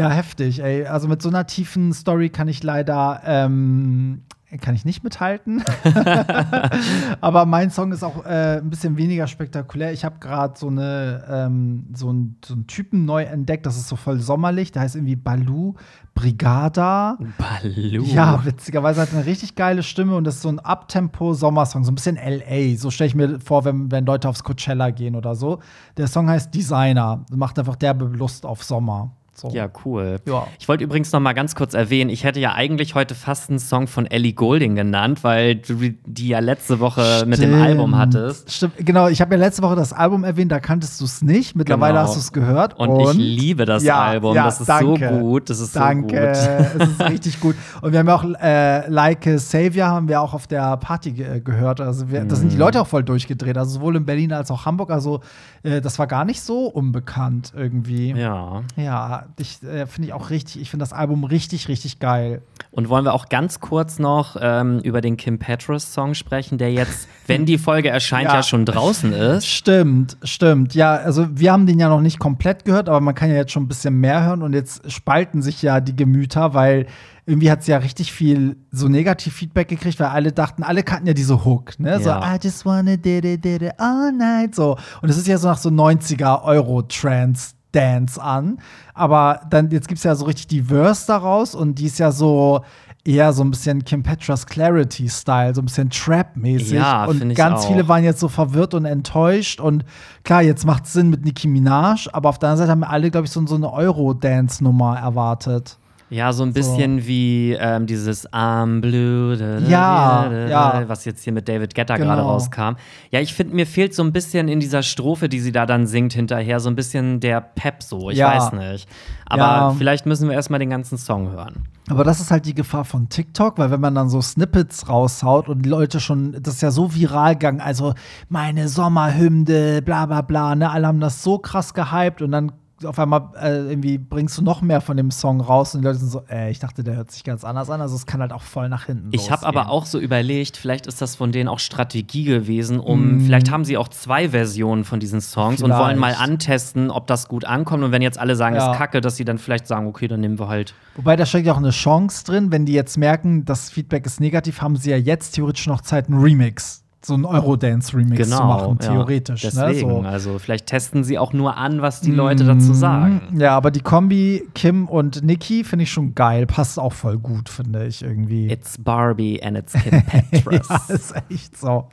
Ja, 0.00 0.10
heftig, 0.10 0.62
ey. 0.62 0.86
Also 0.86 1.08
mit 1.08 1.20
so 1.22 1.28
einer 1.28 1.46
tiefen 1.46 1.92
Story 1.92 2.30
kann 2.30 2.48
ich 2.48 2.62
leider 2.62 3.20
ähm, 3.24 4.22
kann 4.62 4.74
ich 4.74 4.84
nicht 4.84 5.04
mithalten. 5.04 5.62
Aber 7.20 7.46
mein 7.46 7.70
Song 7.70 7.92
ist 7.92 8.02
auch 8.02 8.24
äh, 8.24 8.58
ein 8.58 8.70
bisschen 8.70 8.96
weniger 8.96 9.26
spektakulär. 9.26 9.92
Ich 9.92 10.04
habe 10.04 10.16
gerade 10.18 10.54
so 10.58 10.68
eine 10.68 11.24
ähm, 11.30 11.86
so, 11.94 12.08
einen- 12.08 12.36
so 12.44 12.54
einen 12.54 12.66
Typen 12.66 13.04
neu 13.04 13.22
entdeckt. 13.24 13.66
Das 13.66 13.76
ist 13.76 13.88
so 13.88 13.96
voll 13.96 14.18
sommerlich. 14.20 14.72
Der 14.72 14.82
heißt 14.82 14.96
irgendwie 14.96 15.16
Balu 15.16 15.74
Brigada. 16.14 17.16
Baloo. 17.38 18.02
Ja, 18.04 18.44
witzigerweise 18.44 19.00
hat 19.02 19.12
er 19.12 19.18
eine 19.18 19.26
richtig 19.26 19.54
geile 19.54 19.82
Stimme 19.82 20.16
und 20.16 20.24
das 20.24 20.36
ist 20.36 20.42
so 20.42 20.48
ein 20.48 20.58
Abtempo-Sommersong, 20.58 21.84
so 21.84 21.92
ein 21.92 21.94
bisschen 21.94 22.16
LA. 22.16 22.76
So 22.76 22.90
stelle 22.90 23.08
ich 23.08 23.14
mir 23.14 23.38
vor, 23.40 23.64
wenn, 23.64 23.90
wenn 23.90 24.04
Leute 24.04 24.28
aufs 24.28 24.42
Coachella 24.44 24.90
gehen 24.90 25.14
oder 25.14 25.34
so. 25.34 25.60
Der 25.96 26.08
Song 26.08 26.28
heißt 26.28 26.54
Designer. 26.54 27.24
Macht 27.32 27.58
einfach 27.58 27.76
derbe 27.76 28.04
Lust 28.06 28.44
auf 28.44 28.64
Sommer. 28.64 29.12
So. 29.40 29.48
Ja, 29.50 29.68
cool. 29.84 30.16
Ja. 30.26 30.46
Ich 30.58 30.68
wollte 30.68 30.84
übrigens 30.84 31.10
noch 31.12 31.20
mal 31.20 31.32
ganz 31.32 31.54
kurz 31.54 31.74
erwähnen, 31.74 32.10
ich 32.10 32.24
hätte 32.24 32.40
ja 32.40 32.52
eigentlich 32.54 32.94
heute 32.94 33.14
fast 33.14 33.48
einen 33.50 33.58
Song 33.58 33.86
von 33.86 34.06
Ellie 34.06 34.32
Golding 34.34 34.74
genannt, 34.74 35.24
weil 35.24 35.56
du 35.56 35.76
die 36.06 36.28
ja 36.28 36.40
letzte 36.40 36.78
Woche 36.80 37.24
mit 37.26 37.38
dem 37.40 37.50
Stimmt. 37.50 37.62
Album 37.62 37.96
hattest. 37.96 38.52
Stimmt, 38.52 38.74
genau. 38.78 39.08
Ich 39.08 39.20
habe 39.20 39.34
ja 39.34 39.38
letzte 39.40 39.62
Woche 39.62 39.76
das 39.76 39.92
Album 39.92 40.24
erwähnt, 40.24 40.52
da 40.52 40.60
kanntest 40.60 41.00
du 41.00 41.04
es 41.06 41.22
nicht. 41.22 41.56
Mittlerweile 41.56 41.94
Genau. 41.94 42.04
hast 42.04 42.14
du 42.16 42.20
es 42.20 42.32
gehört. 42.32 42.78
Und, 42.78 43.00
ich 43.00 43.14
liebe 43.14 43.64
das 43.64 43.82
Ja, 43.82 44.00
Album. 44.02 44.34
ja, 44.36 44.44
das 44.44 44.60
ist 44.60 44.68
danke. 44.68 45.08
so 45.12 45.18
gut. 45.20 45.48
Das 45.50 45.60
ist 45.60 45.74
Danke, 45.74 46.34
so 46.34 46.48
gut. 46.50 46.66
es 46.82 46.88
ist 46.90 47.00
richtig 47.08 47.40
gut. 47.40 47.56
Und 47.80 47.92
wir 47.92 47.98
haben 48.00 48.08
ja 48.08 48.14
auch 48.14 48.24
äh, 48.42 48.88
Like 48.90 49.26
a 49.26 49.38
Savior 49.38 49.86
haben 49.88 50.08
wir 50.08 50.20
auch 50.20 50.34
auf 50.34 50.46
der 50.46 50.76
Party 50.76 51.12
ge 51.12 51.40
gehört. 51.40 51.80
Also 51.80 52.10
wir, 52.10 52.24
da 52.24 52.36
sind 52.36 52.50
die 52.52 52.56
Mhm. 52.56 52.60
Leute 52.60 52.80
auch 52.82 52.86
voll 52.86 53.02
durchgedreht. 53.04 53.56
Also 53.56 53.74
sowohl 53.78 53.96
in 53.96 54.04
Berlin 54.04 54.32
als 54.32 54.50
auch 54.50 54.66
Hamburg. 54.66 54.90
Also 54.90 55.20
äh, 55.62 55.80
das 55.80 55.98
war 55.98 56.06
gar 56.06 56.24
nicht 56.24 56.42
so 56.42 56.66
unbekannt 56.66 57.52
irgendwie. 57.56 58.10
Ja. 58.12 58.62
Ja, 58.76 59.24
ich 59.38 59.62
äh, 59.62 59.86
finde 59.86 60.08
ich 60.08 60.12
auch 60.12 60.30
richtig. 60.30 60.60
Ich 60.60 60.70
finde 60.70 60.82
das 60.82 60.92
Album 60.92 61.24
richtig, 61.24 61.68
richtig 61.68 61.98
geil. 61.98 62.42
Und 62.70 62.88
wollen 62.88 63.04
wir 63.04 63.14
auch 63.14 63.28
ganz 63.28 63.60
kurz 63.60 63.98
noch 63.98 64.36
ähm, 64.40 64.80
über 64.80 65.00
den 65.00 65.16
Kim 65.16 65.38
Petras 65.38 65.92
Song 65.92 66.14
sprechen, 66.14 66.58
der 66.58 66.72
jetzt, 66.72 67.08
wenn 67.26 67.46
die 67.46 67.58
Folge 67.58 67.88
erscheint, 67.90 68.28
Ja. 68.28 68.36
ja, 68.36 68.42
schon 68.42 68.64
draußen 68.64 69.12
ist. 69.12 69.46
Stimmt, 69.46 70.16
stimmt. 70.22 70.74
Ja, 70.74 70.94
also 70.94 71.26
wir 71.30 71.52
haben 71.52 71.66
den 71.66 71.78
ja 71.78 71.88
noch 71.88 72.00
nicht 72.00 72.18
komplett 72.18 72.64
gehört, 72.64 72.88
aber 72.88 73.00
man 73.00 73.14
kann 73.14 73.30
ja 73.30 73.36
jetzt 73.36 73.52
schon 73.52 73.64
ein 73.64 73.68
bisschen 73.68 73.94
mehr 74.00 74.24
hören 74.24 74.42
und 74.42 74.52
jetzt 74.52 74.90
spalten 74.90 75.42
sich 75.42 75.62
ja 75.62 75.80
die 75.80 75.94
Gemüter, 75.96 76.54
weil 76.54 76.86
irgendwie 77.26 77.50
hat 77.50 77.60
es 77.60 77.66
ja 77.68 77.76
richtig 77.78 78.12
viel 78.12 78.56
so 78.72 78.88
Negativ-Feedback 78.88 79.68
gekriegt, 79.68 80.00
weil 80.00 80.08
alle 80.08 80.32
dachten, 80.32 80.62
alle 80.64 80.82
kannten 80.82 81.06
ja 81.06 81.12
diese 81.14 81.44
Hook, 81.44 81.78
ne? 81.78 82.00
So, 82.00 82.08
Ja. 82.08 82.34
I 82.34 82.38
just 82.42 82.64
wanna 82.66 82.96
did 82.96 83.24
it, 83.24 83.44
did 83.44 83.62
it 83.62 83.72
all 83.78 84.10
night. 84.10 84.54
So. 84.54 84.76
Und 85.02 85.08
es 85.10 85.16
ist 85.16 85.28
ja 85.28 85.38
so 85.38 85.48
nach 85.48 85.58
so 85.58 85.68
90er 85.68 86.42
Euro-Trance. 86.42 87.54
Dance 87.72 88.20
an. 88.20 88.58
Aber 88.94 89.40
dann, 89.50 89.70
jetzt 89.70 89.88
gibt 89.88 89.98
es 89.98 90.04
ja 90.04 90.14
so 90.14 90.24
richtig 90.24 90.48
die 90.48 90.62
Verse 90.62 91.06
daraus 91.06 91.54
und 91.54 91.78
die 91.78 91.86
ist 91.86 91.98
ja 91.98 92.12
so 92.12 92.62
eher 93.04 93.32
so 93.32 93.42
ein 93.42 93.50
bisschen 93.50 93.84
Kim 93.84 94.02
Petras 94.02 94.46
Clarity-Style, 94.46 95.54
so 95.54 95.62
ein 95.62 95.64
bisschen 95.64 95.90
Trap-mäßig. 95.90 96.72
Ja, 96.72 97.06
und 97.06 97.34
ganz 97.34 97.62
auch. 97.62 97.68
viele 97.68 97.88
waren 97.88 98.04
jetzt 98.04 98.20
so 98.20 98.28
verwirrt 98.28 98.74
und 98.74 98.84
enttäuscht. 98.84 99.60
Und 99.60 99.84
klar, 100.22 100.42
jetzt 100.42 100.66
macht 100.66 100.84
es 100.84 100.92
Sinn 100.92 101.08
mit 101.08 101.24
Nicki 101.24 101.48
Minaj, 101.48 102.08
aber 102.12 102.28
auf 102.28 102.38
der 102.38 102.50
anderen 102.50 102.68
Seite 102.68 102.70
haben 102.72 102.84
alle, 102.84 103.10
glaube 103.10 103.26
ich, 103.26 103.32
so, 103.32 103.44
so 103.46 103.54
eine 103.54 103.72
Euro-Dance-Nummer 103.72 104.98
erwartet. 104.98 105.78
Ja, 106.10 106.32
so 106.32 106.42
ein 106.42 106.52
bisschen 106.52 107.06
wie 107.06 107.52
ähm, 107.52 107.86
dieses 107.86 108.28
I'm 108.32 108.80
Blue, 108.80 109.36
da, 109.36 109.60
da, 109.60 109.68
Ja, 109.68 110.28
da, 110.28 110.48
ja. 110.48 110.88
was 110.88 111.04
jetzt 111.04 111.22
hier 111.22 111.32
mit 111.32 111.48
David 111.48 111.74
Guetta 111.74 111.96
Genau. 111.96 112.08
gerade 112.08 112.22
rauskam. 112.22 112.74
Ja, 113.12 113.20
ich 113.20 113.32
finde, 113.32 113.54
mir 113.54 113.66
fehlt 113.66 113.94
so 113.94 114.02
ein 114.02 114.12
bisschen 114.12 114.48
in 114.48 114.58
dieser 114.58 114.82
Strophe, 114.82 115.28
die 115.28 115.38
sie 115.38 115.52
da 115.52 115.66
dann 115.66 115.86
singt 115.86 116.12
hinterher, 116.12 116.58
so 116.58 116.68
ein 116.68 116.74
bisschen 116.74 117.20
der 117.20 117.40
Pep 117.40 117.82
so. 117.82 118.10
Ich 118.10 118.18
Ja. 118.18 118.28
weiß 118.34 118.52
nicht. 118.52 118.88
Aber 119.26 119.42
Ja. 119.44 119.70
vielleicht 119.70 120.04
müssen 120.06 120.28
wir 120.28 120.34
erstmal 120.34 120.58
den 120.58 120.70
ganzen 120.70 120.98
Song 120.98 121.30
hören. 121.30 121.68
Aber 121.88 122.02
das 122.04 122.20
ist 122.20 122.30
halt 122.32 122.44
die 122.46 122.54
Gefahr 122.54 122.84
von 122.84 123.08
TikTok, 123.08 123.58
weil 123.58 123.70
wenn 123.70 123.80
man 123.80 123.94
dann 123.94 124.08
so 124.08 124.20
Snippets 124.20 124.88
raushaut 124.88 125.48
und 125.48 125.62
die 125.62 125.68
Leute 125.68 126.00
schon, 126.00 126.32
das 126.40 126.54
ist 126.54 126.60
ja 126.60 126.70
so 126.72 126.94
viral 126.94 127.34
gegangen, 127.34 127.60
also 127.60 127.94
meine 128.28 128.68
Sommerhymne, 128.68 129.82
bla 129.82 130.06
bla 130.06 130.22
bla, 130.22 130.54
ne, 130.54 130.70
alle 130.70 130.86
haben 130.86 131.00
das 131.00 131.22
so 131.22 131.38
krass 131.38 131.74
gehypt 131.74 132.22
und 132.22 132.32
dann 132.32 132.52
auf 132.84 132.98
einmal 132.98 133.28
äh, 133.40 133.68
irgendwie 133.68 133.98
bringst 133.98 134.38
du 134.38 134.42
noch 134.42 134.62
mehr 134.62 134.80
von 134.80 134.96
dem 134.96 135.10
Song 135.10 135.40
raus 135.40 135.74
und 135.74 135.82
die 135.82 135.86
Leute 135.86 135.98
sind 135.98 136.10
so, 136.10 136.22
äh, 136.30 136.50
ich 136.50 136.58
dachte, 136.58 136.82
der 136.82 136.96
hört 136.96 137.10
sich 137.10 137.24
ganz 137.24 137.44
anders 137.44 137.68
an, 137.70 137.80
also 137.80 137.94
es 137.94 138.06
kann 138.06 138.20
halt 138.20 138.32
auch 138.32 138.42
voll 138.42 138.68
nach 138.68 138.86
hinten 138.86 139.08
Ich 139.12 139.30
habe 139.30 139.44
aber 139.46 139.68
auch 139.70 139.86
so 139.86 139.98
überlegt, 139.98 140.56
vielleicht 140.56 140.86
ist 140.86 141.02
das 141.02 141.16
von 141.16 141.32
denen 141.32 141.48
auch 141.48 141.58
Strategie 141.58 142.24
gewesen, 142.24 142.80
um, 142.80 143.20
vielleicht 143.20 143.50
haben 143.50 143.64
sie 143.64 143.76
auch 143.76 143.88
zwei 143.88 144.30
Versionen 144.30 144.84
von 144.84 145.00
diesen 145.00 145.20
Songs 145.20 145.62
und 145.62 145.70
wollen 145.70 145.98
mal 145.98 146.10
Mm. 146.12 146.14
Vielleicht. 146.14 146.20
antesten, 146.30 146.90
ob 146.90 147.06
das 147.06 147.28
gut 147.28 147.44
ankommt. 147.44 147.84
Und 147.84 147.92
wenn 147.92 148.02
jetzt 148.02 148.18
alle 148.18 148.34
sagen, 148.36 148.56
Ja. 148.56 148.72
ist 148.72 148.78
kacke, 148.78 149.00
dass 149.00 149.16
sie 149.16 149.24
dann 149.24 149.38
vielleicht 149.38 149.66
sagen, 149.66 149.86
okay, 149.86 150.08
dann 150.08 150.20
nehmen 150.20 150.38
wir 150.38 150.48
halt. 150.48 150.74
Wobei 150.96 151.16
da 151.16 151.26
steckt 151.26 151.46
ja 151.46 151.52
auch 151.52 151.58
eine 151.58 151.70
Chance 151.70 152.24
drin, 152.24 152.50
wenn 152.50 152.66
die 152.66 152.72
jetzt 152.72 152.96
merken, 152.98 153.44
das 153.44 153.70
Feedback 153.70 154.06
ist 154.06 154.20
negativ, 154.20 154.60
haben 154.62 154.76
sie 154.76 154.90
ja 154.90 154.96
jetzt 154.96 155.32
theoretisch 155.32 155.66
noch 155.66 155.80
Zeit, 155.82 156.08
einen 156.08 156.20
Remix, 156.20 156.79
so 157.02 157.14
einen 157.14 157.24
Eurodance-Remix 157.24 158.28
zu 158.28 158.36
machen, 158.36 158.60
Genau, 158.60 158.70
ja. 158.72 158.76
theoretisch. 158.92 159.42
Deswegen, 159.42 159.88
Ne? 159.88 160.02
So. 160.02 160.08
also 160.08 160.38
vielleicht 160.38 160.66
testen 160.66 161.02
sie 161.04 161.18
auch 161.18 161.32
nur 161.32 161.56
an, 161.56 161.80
was 161.82 162.00
die 162.00 162.10
Leute 162.10 162.44
dazu 162.44 162.74
sagen. 162.74 163.22
Ja, 163.38 163.56
aber 163.56 163.70
die 163.70 163.80
Kombi 163.80 164.46
Kim 164.54 164.86
und 164.88 165.22
Nikki 165.24 165.64
finde 165.64 165.84
ich 165.84 165.90
schon 165.90 166.14
geil. 166.14 166.46
Passt 166.46 166.78
auch 166.78 166.92
voll 166.92 167.18
gut, 167.18 167.48
finde 167.48 167.86
ich 167.86 168.02
irgendwie. 168.02 168.48
It's 168.50 168.76
Barbie 168.78 169.42
and 169.42 169.56
it's 169.56 169.72
Kim 169.72 170.02
Petras. 170.30 170.68
ja, 170.88 170.94
ist 170.94 171.14
echt 171.30 171.56
so. 171.56 171.88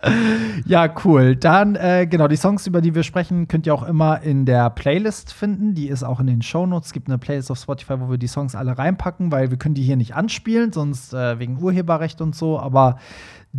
Ja, 0.66 0.90
cool. 1.06 1.36
Dann, 1.36 1.76
äh, 1.76 2.06
genau, 2.10 2.28
die 2.28 2.36
Songs, 2.36 2.68
über 2.68 2.82
die 2.82 2.94
wir 2.94 3.04
sprechen, 3.04 3.48
könnt 3.48 3.66
ihr 3.66 3.74
auch 3.74 3.84
immer 3.84 4.22
in 4.22 4.46
der 4.46 4.70
Playlist 4.72 5.32
finden. 5.32 5.74
Die 5.74 5.88
ist 5.88 6.04
auch 6.04 6.20
in 6.20 6.28
den 6.28 6.42
Shownotes. 6.42 6.88
Es 6.88 6.94
gibt 6.94 7.08
eine 7.08 7.18
Playlist 7.18 7.50
auf 7.52 7.60
Spotify, 7.60 8.00
wo 8.00 8.10
wir 8.10 8.18
die 8.18 8.28
Songs 8.28 8.56
alle 8.56 8.78
reinpacken, 8.78 9.32
weil 9.32 9.52
wir 9.52 9.58
können 9.58 9.76
die 9.76 9.84
hier 9.84 9.96
nicht 9.96 10.16
anspielen, 10.16 10.74
sonst 10.74 11.14
äh, 11.14 11.40
wegen 11.40 11.62
Urheberrecht 11.62 12.20
und 12.22 12.36
so. 12.36 12.60
Aber 12.60 12.98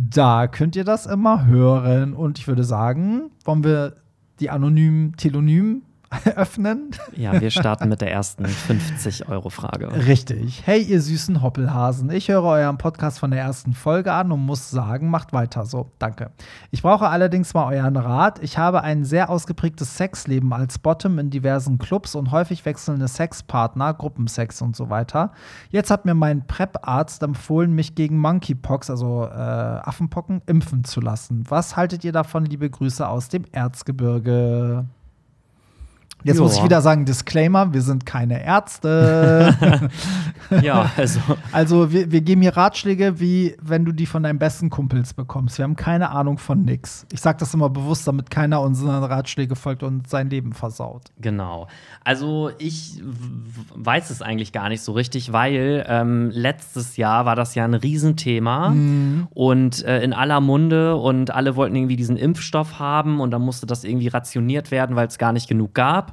Da 0.01 0.47
könnt 0.47 0.77
ihr 0.77 0.85
das 0.85 1.05
immer 1.05 1.45
hören. 1.45 2.13
Und 2.13 2.39
ich 2.39 2.47
würde 2.47 2.63
sagen, 2.63 3.31
wollen 3.43 3.65
wir 3.65 3.97
die 4.39 4.49
anonymen 4.49 5.17
Telonym 5.17 5.81
öffnen? 6.35 6.91
Ja, 7.15 7.39
wir 7.39 7.51
starten 7.51 7.89
mit 7.89 8.01
der 8.01 8.11
ersten 8.11 8.45
50-Euro-Frage. 8.45 10.05
Richtig. 10.07 10.63
Hey, 10.65 10.81
ihr 10.81 11.01
süßen 11.01 11.41
Hoppelhasen. 11.41 12.09
Ich 12.11 12.29
höre 12.29 12.43
euren 12.43 12.77
Podcast 12.77 13.19
von 13.19 13.31
der 13.31 13.41
ersten 13.41 13.73
Folge 13.73 14.11
an 14.11 14.31
und 14.31 14.39
muss 14.39 14.71
sagen, 14.71 15.09
macht 15.09 15.33
weiter 15.33 15.65
so. 15.65 15.91
Danke. 15.99 16.31
Ich 16.71 16.81
brauche 16.81 17.07
allerdings 17.07 17.53
mal 17.53 17.73
euren 17.73 17.95
Rat. 17.95 18.41
Ich 18.41 18.57
habe 18.57 18.81
ein 18.81 19.05
sehr 19.05 19.29
ausgeprägtes 19.29 19.97
Sexleben 19.97 20.51
als 20.51 20.79
Bottom 20.79 21.19
in 21.19 21.29
diversen 21.29 21.77
Clubs 21.77 22.15
und 22.15 22.31
häufig 22.31 22.65
wechselnde 22.65 23.07
Sexpartner, 23.07 23.93
Gruppensex 23.93 24.61
und 24.61 24.75
so 24.75 24.89
weiter. 24.89 25.31
Jetzt 25.69 25.91
hat 25.91 26.05
mir 26.05 26.15
mein 26.15 26.47
PrEP-Arzt 26.47 27.21
empfohlen, 27.21 27.73
mich 27.73 27.95
gegen 27.95 28.17
Monkeypox, 28.17 28.89
also 28.89 29.25
äh, 29.25 29.35
Affenpocken, 29.35 30.41
impfen 30.47 30.83
zu 30.83 31.01
lassen. 31.01 31.43
Was 31.49 31.75
haltet 31.75 32.03
ihr 32.03 32.11
davon? 32.11 32.45
Liebe 32.45 32.69
Grüße 32.69 33.07
aus 33.07 33.29
dem 33.29 33.45
Erzgebirge. 33.51 34.85
Jetzt 36.23 36.37
Joa. 36.37 36.43
muss 36.43 36.57
ich 36.57 36.63
wieder 36.63 36.81
sagen, 36.81 37.05
Disclaimer, 37.05 37.73
wir 37.73 37.81
sind 37.81 38.05
keine 38.05 38.43
Ärzte. 38.43 39.89
ja, 40.61 40.91
also. 40.97 41.19
Also 41.51 41.91
wir, 41.91 42.11
wir 42.11 42.21
geben 42.21 42.41
hier 42.41 42.55
Ratschläge, 42.55 43.19
wie 43.19 43.55
wenn 43.61 43.83
du 43.83 43.91
die 43.91 44.05
von 44.05 44.23
deinen 44.23 44.39
besten 44.39 44.69
Kumpels 44.69 45.13
bekommst. 45.13 45.57
Wir 45.57 45.63
haben 45.63 45.75
keine 45.75 46.11
Ahnung 46.11 46.37
von 46.37 46.63
nix. 46.63 47.05
Ich 47.11 47.21
sage 47.21 47.37
das 47.39 47.53
immer 47.53 47.69
bewusst, 47.69 48.07
damit 48.07 48.29
keiner 48.29 48.61
unseren 48.61 49.03
Ratschläge 49.03 49.55
folgt 49.55 49.83
und 49.83 50.07
sein 50.07 50.29
Leben 50.29 50.53
versaut. 50.53 51.11
Genau. 51.19 51.67
Also 52.03 52.51
ich 52.59 53.01
weiß 53.75 54.09
es 54.09 54.21
eigentlich 54.21 54.51
gar 54.51 54.69
nicht 54.69 54.81
so 54.81 54.91
richtig, 54.91 55.33
weil 55.33 55.85
ähm, 55.87 56.29
letztes 56.31 56.97
Jahr 56.97 57.25
war 57.25 57.35
das 57.35 57.55
ja 57.55 57.65
ein 57.65 57.73
Riesenthema 57.73 58.73
und 59.33 59.83
äh, 59.83 60.01
in 60.01 60.13
aller 60.13 60.39
Munde 60.39 60.95
und 60.95 61.31
alle 61.31 61.55
wollten 61.55 61.75
irgendwie 61.75 61.95
diesen 61.95 62.15
Impfstoff 62.15 62.79
haben 62.79 63.19
und 63.19 63.31
dann 63.31 63.41
musste 63.41 63.65
das 63.65 63.83
irgendwie 63.83 64.07
rationiert 64.07 64.71
werden, 64.71 64.95
weil 64.95 65.07
es 65.07 65.17
gar 65.17 65.33
nicht 65.33 65.47
genug 65.47 65.73
gab. 65.73 66.08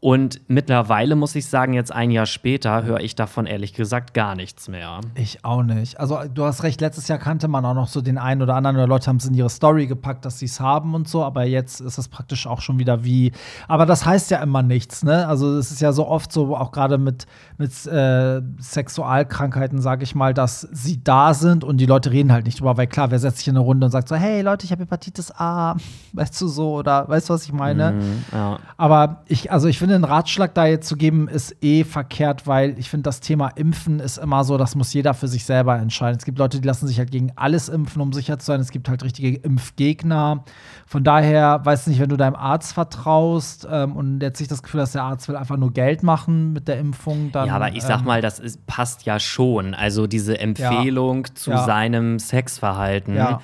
Und 0.00 0.40
mittlerweile 0.48 1.16
muss 1.16 1.34
ich 1.34 1.46
sagen, 1.46 1.72
jetzt 1.72 1.92
ein 1.92 2.10
Jahr 2.12 2.26
später 2.26 2.84
höre 2.84 3.00
ich 3.00 3.16
davon 3.16 3.46
ehrlich 3.46 3.72
gesagt 3.72 4.14
gar 4.14 4.36
nichts 4.36 4.68
mehr. 4.68 5.00
Ich 5.16 5.44
auch 5.44 5.64
nicht. 5.64 5.98
Also 5.98 6.20
du 6.32 6.44
hast 6.44 6.62
recht, 6.62 6.80
letztes 6.80 7.08
Jahr 7.08 7.18
kannte 7.18 7.48
man 7.48 7.64
auch 7.64 7.74
noch 7.74 7.88
so 7.88 8.00
den 8.00 8.16
einen 8.16 8.40
oder 8.42 8.54
anderen 8.54 8.76
oder 8.76 8.86
Leute 8.86 9.08
haben 9.08 9.16
es 9.16 9.26
in 9.26 9.34
ihre 9.34 9.50
Story 9.50 9.88
gepackt, 9.88 10.24
dass 10.24 10.38
sie 10.38 10.46
es 10.46 10.60
haben 10.60 10.94
und 10.94 11.08
so, 11.08 11.24
aber 11.24 11.44
jetzt 11.44 11.80
ist 11.80 11.98
es 11.98 12.08
praktisch 12.08 12.46
auch 12.46 12.60
schon 12.60 12.78
wieder 12.78 13.02
wie. 13.02 13.32
Aber 13.66 13.86
das 13.86 14.06
heißt 14.06 14.30
ja 14.30 14.40
immer 14.40 14.62
nichts, 14.62 15.02
ne? 15.02 15.26
Also 15.26 15.56
es 15.56 15.72
ist 15.72 15.80
ja 15.80 15.92
so 15.92 16.06
oft 16.06 16.30
so, 16.32 16.56
auch 16.56 16.70
gerade 16.70 16.96
mit, 16.96 17.26
mit 17.56 17.72
äh, 17.86 18.40
Sexualkrankheiten, 18.60 19.80
sage 19.80 20.04
ich 20.04 20.14
mal, 20.14 20.32
dass 20.32 20.60
sie 20.60 21.02
da 21.02 21.34
sind 21.34 21.64
und 21.64 21.78
die 21.78 21.86
Leute 21.86 22.12
reden 22.12 22.30
halt 22.30 22.46
nicht 22.46 22.60
drüber, 22.60 22.76
weil 22.76 22.86
klar, 22.86 23.10
wer 23.10 23.18
setzt 23.18 23.38
sich 23.38 23.48
in 23.48 23.56
eine 23.56 23.64
Runde 23.64 23.86
und 23.86 23.90
sagt 23.90 24.06
so, 24.08 24.14
hey 24.14 24.42
Leute, 24.42 24.64
ich 24.64 24.70
habe 24.70 24.82
Hepatitis 24.82 25.32
A, 25.32 25.74
weißt 26.12 26.40
du 26.40 26.46
so, 26.46 26.74
oder 26.74 27.08
weißt 27.08 27.28
du, 27.28 27.34
was 27.34 27.44
ich 27.44 27.52
meine? 27.52 27.92
Mhm, 27.92 28.24
ja. 28.32 28.58
Aber 28.76 29.22
ich, 29.26 29.50
also 29.50 29.66
ich 29.66 29.78
finde, 29.78 29.87
einen 29.94 30.04
Ratschlag 30.04 30.54
da 30.54 30.66
jetzt 30.66 30.88
zu 30.88 30.96
geben, 30.96 31.28
ist 31.28 31.56
eh 31.62 31.84
verkehrt, 31.84 32.46
weil 32.46 32.78
ich 32.78 32.88
finde, 32.90 33.02
das 33.04 33.20
Thema 33.20 33.48
Impfen 33.48 34.00
ist 34.00 34.18
immer 34.18 34.44
so, 34.44 34.56
das 34.56 34.74
muss 34.74 34.92
jeder 34.92 35.14
für 35.14 35.28
sich 35.28 35.44
selber 35.44 35.76
entscheiden. 35.78 36.18
Es 36.18 36.24
gibt 36.24 36.38
Leute, 36.38 36.60
die 36.60 36.66
lassen 36.66 36.86
sich 36.86 36.98
halt 36.98 37.10
gegen 37.10 37.32
alles 37.36 37.68
impfen, 37.68 38.00
um 38.02 38.12
sicher 38.12 38.38
zu 38.38 38.46
sein. 38.46 38.60
Es 38.60 38.70
gibt 38.70 38.88
halt 38.88 39.02
richtige 39.02 39.36
Impfgegner. 39.36 40.44
Von 40.86 41.04
daher, 41.04 41.60
weiß 41.64 41.86
nicht, 41.88 42.00
wenn 42.00 42.08
du 42.08 42.16
deinem 42.16 42.36
Arzt 42.36 42.72
vertraust 42.72 43.66
ähm, 43.70 43.96
und 43.96 44.20
jetzt 44.20 44.38
nicht 44.40 44.50
das 44.50 44.62
Gefühl 44.62 44.80
hast, 44.80 44.94
der 44.94 45.02
Arzt 45.04 45.28
will 45.28 45.36
einfach 45.36 45.56
nur 45.56 45.72
Geld 45.72 46.02
machen 46.02 46.52
mit 46.52 46.68
der 46.68 46.78
Impfung, 46.78 47.30
dann. 47.32 47.48
Ja, 47.48 47.56
aber 47.56 47.72
ich 47.74 47.82
sag 47.82 48.00
ähm, 48.00 48.06
mal, 48.06 48.20
das 48.22 48.38
ist, 48.38 48.66
passt 48.66 49.04
ja 49.04 49.18
schon. 49.20 49.74
Also 49.74 50.06
diese 50.06 50.38
Empfehlung 50.38 51.26
zu 51.34 51.50
Ja. 51.50 51.64
seinem 51.64 52.18
Sexverhalten. 52.18 53.14
Ja. 53.14 53.40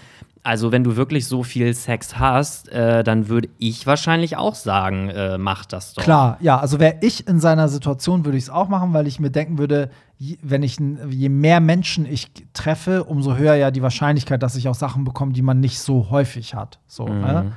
Also 0.47 0.73
wenn 0.73 0.85
du 0.85 0.95
wirklich 0.95 1.27
so 1.27 1.43
viel 1.43 1.73
Sex 1.73 2.19
hast, 2.19 2.69
äh, 2.69 3.03
dann 3.03 3.29
würde 3.29 3.49
ich 3.59 3.87
wahrscheinlich 3.87 4.37
auch 4.37 4.55
sagen, 4.55 5.09
äh, 5.09 5.39
mach 5.39 5.65
das 5.65 5.95
doch. 5.95 6.03
Klar, 6.03 6.37
ja, 6.41 6.59
also 6.59 6.79
wäre 6.79 6.97
ich 7.01 7.27
in 7.27 7.41
seiner 7.41 7.67
Situation, 7.69 8.27
würde 8.27 8.37
ich 8.37 8.45
es 8.45 8.51
auch 8.51 8.69
machen, 8.69 8.93
weil 8.93 9.07
ich 9.07 9.19
mir 9.19 9.31
denken 9.31 9.57
würde, 9.57 9.89
je- 10.19 10.37
wenn 10.43 10.63
ich 10.63 10.77
je 11.09 11.31
mehr 11.31 11.61
Menschen 11.61 12.05
ich 12.05 12.31
treffe, 12.53 13.05
umso 13.05 13.37
höher 13.37 13.55
ja 13.55 13.71
die 13.71 13.81
Wahrscheinlichkeit, 13.81 14.43
dass 14.43 14.55
ich 14.55 14.69
auch 14.69 14.75
Sachen 14.75 15.05
bekomme, 15.05 15.33
die 15.33 15.41
man 15.41 15.61
nicht 15.61 15.79
so 15.81 16.11
häufig 16.11 16.55
hat. 16.55 16.79
So, 16.87 17.07
ne? 17.09 17.53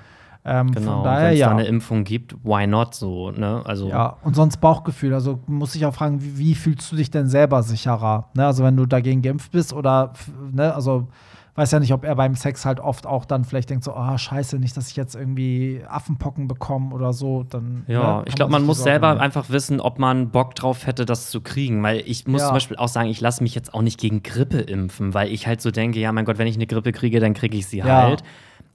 ähm, 0.46 0.72
Genau. 0.72 1.04
Wenn 1.04 1.12
es 1.12 1.20
da 1.20 1.30
ja. 1.32 1.52
eine 1.52 1.66
Impfung 1.66 2.06
gibt, 2.06 2.36
why 2.46 2.66
not 2.68 2.96
so, 2.96 3.32
ne? 3.32 3.64
Also 3.66 3.90
Ja, 3.90 4.16
und 4.24 4.34
sonst 4.38 4.62
Bauchgefühl. 4.62 5.14
Also 5.14 5.40
muss 5.46 5.76
ich 5.76 5.86
auch 5.86 5.94
fragen, 5.94 6.22
wie, 6.24 6.38
wie 6.38 6.56
fühlst 6.56 6.90
du 6.90 6.96
dich 6.96 7.12
denn 7.12 7.28
selber 7.28 7.64
sicherer? 7.64 8.30
Ne? 8.34 8.46
Also 8.46 8.64
wenn 8.64 8.78
du 8.78 8.86
dagegen 8.86 9.22
geimpft 9.22 9.52
bist 9.52 9.74
oder, 9.74 10.14
ne, 10.54 10.74
also 10.74 11.10
weiß 11.58 11.72
ja 11.72 11.80
nicht, 11.80 11.92
ob 11.92 12.04
er 12.06 12.16
beim 12.16 12.36
Sex 12.36 12.66
halt 12.66 12.80
oft 12.80 13.08
auch 13.08 13.26
dann 13.26 13.44
vielleicht 13.44 13.70
denkt 13.72 13.84
so, 13.84 13.94
ah, 13.94 14.18
scheiße, 14.18 14.60
nicht, 14.60 14.78
dass 14.78 14.90
ich 14.90 14.96
jetzt 14.96 15.16
irgendwie 15.16 15.82
Affenpocken 15.88 16.48
bekomme 16.48 16.94
oder 16.94 17.14
so. 17.14 17.44
Dann, 17.44 17.84
Ja, 17.88 18.18
ne, 18.20 18.24
ich 18.28 18.36
glaube, 18.36 18.52
man 18.52 18.64
muss 18.64 18.78
Sorge 18.78 18.92
selber 18.92 19.20
einfach 19.20 19.50
wissen, 19.50 19.82
ob 19.82 19.98
man 19.98 20.30
Bock 20.30 20.54
drauf 20.56 20.86
hätte, 20.86 21.06
das 21.06 21.32
zu 21.32 21.42
kriegen. 21.42 21.82
Weil 21.82 22.04
ich 22.06 22.28
muss 22.28 22.42
Ja. 22.42 22.48
zum 22.48 22.54
Beispiel 22.54 22.78
auch 22.78 22.88
sagen, 22.88 23.10
ich 23.10 23.20
lasse 23.22 23.42
mich 23.42 23.56
jetzt 23.56 23.74
auch 23.74 23.82
nicht 23.82 24.00
gegen 24.00 24.22
Grippe 24.22 24.60
impfen, 24.60 25.14
weil 25.16 25.32
ich 25.32 25.48
halt 25.48 25.62
so 25.62 25.72
denke, 25.72 26.00
ja, 26.00 26.12
mein 26.12 26.26
Gott, 26.26 26.38
wenn 26.38 26.48
ich 26.48 26.56
eine 26.56 26.68
Grippe 26.68 26.92
kriege, 26.92 27.20
dann 27.20 27.34
kriege 27.34 27.58
ich 27.58 27.66
sie 27.66 27.80
Ja. 27.80 27.86
halt. 27.86 28.24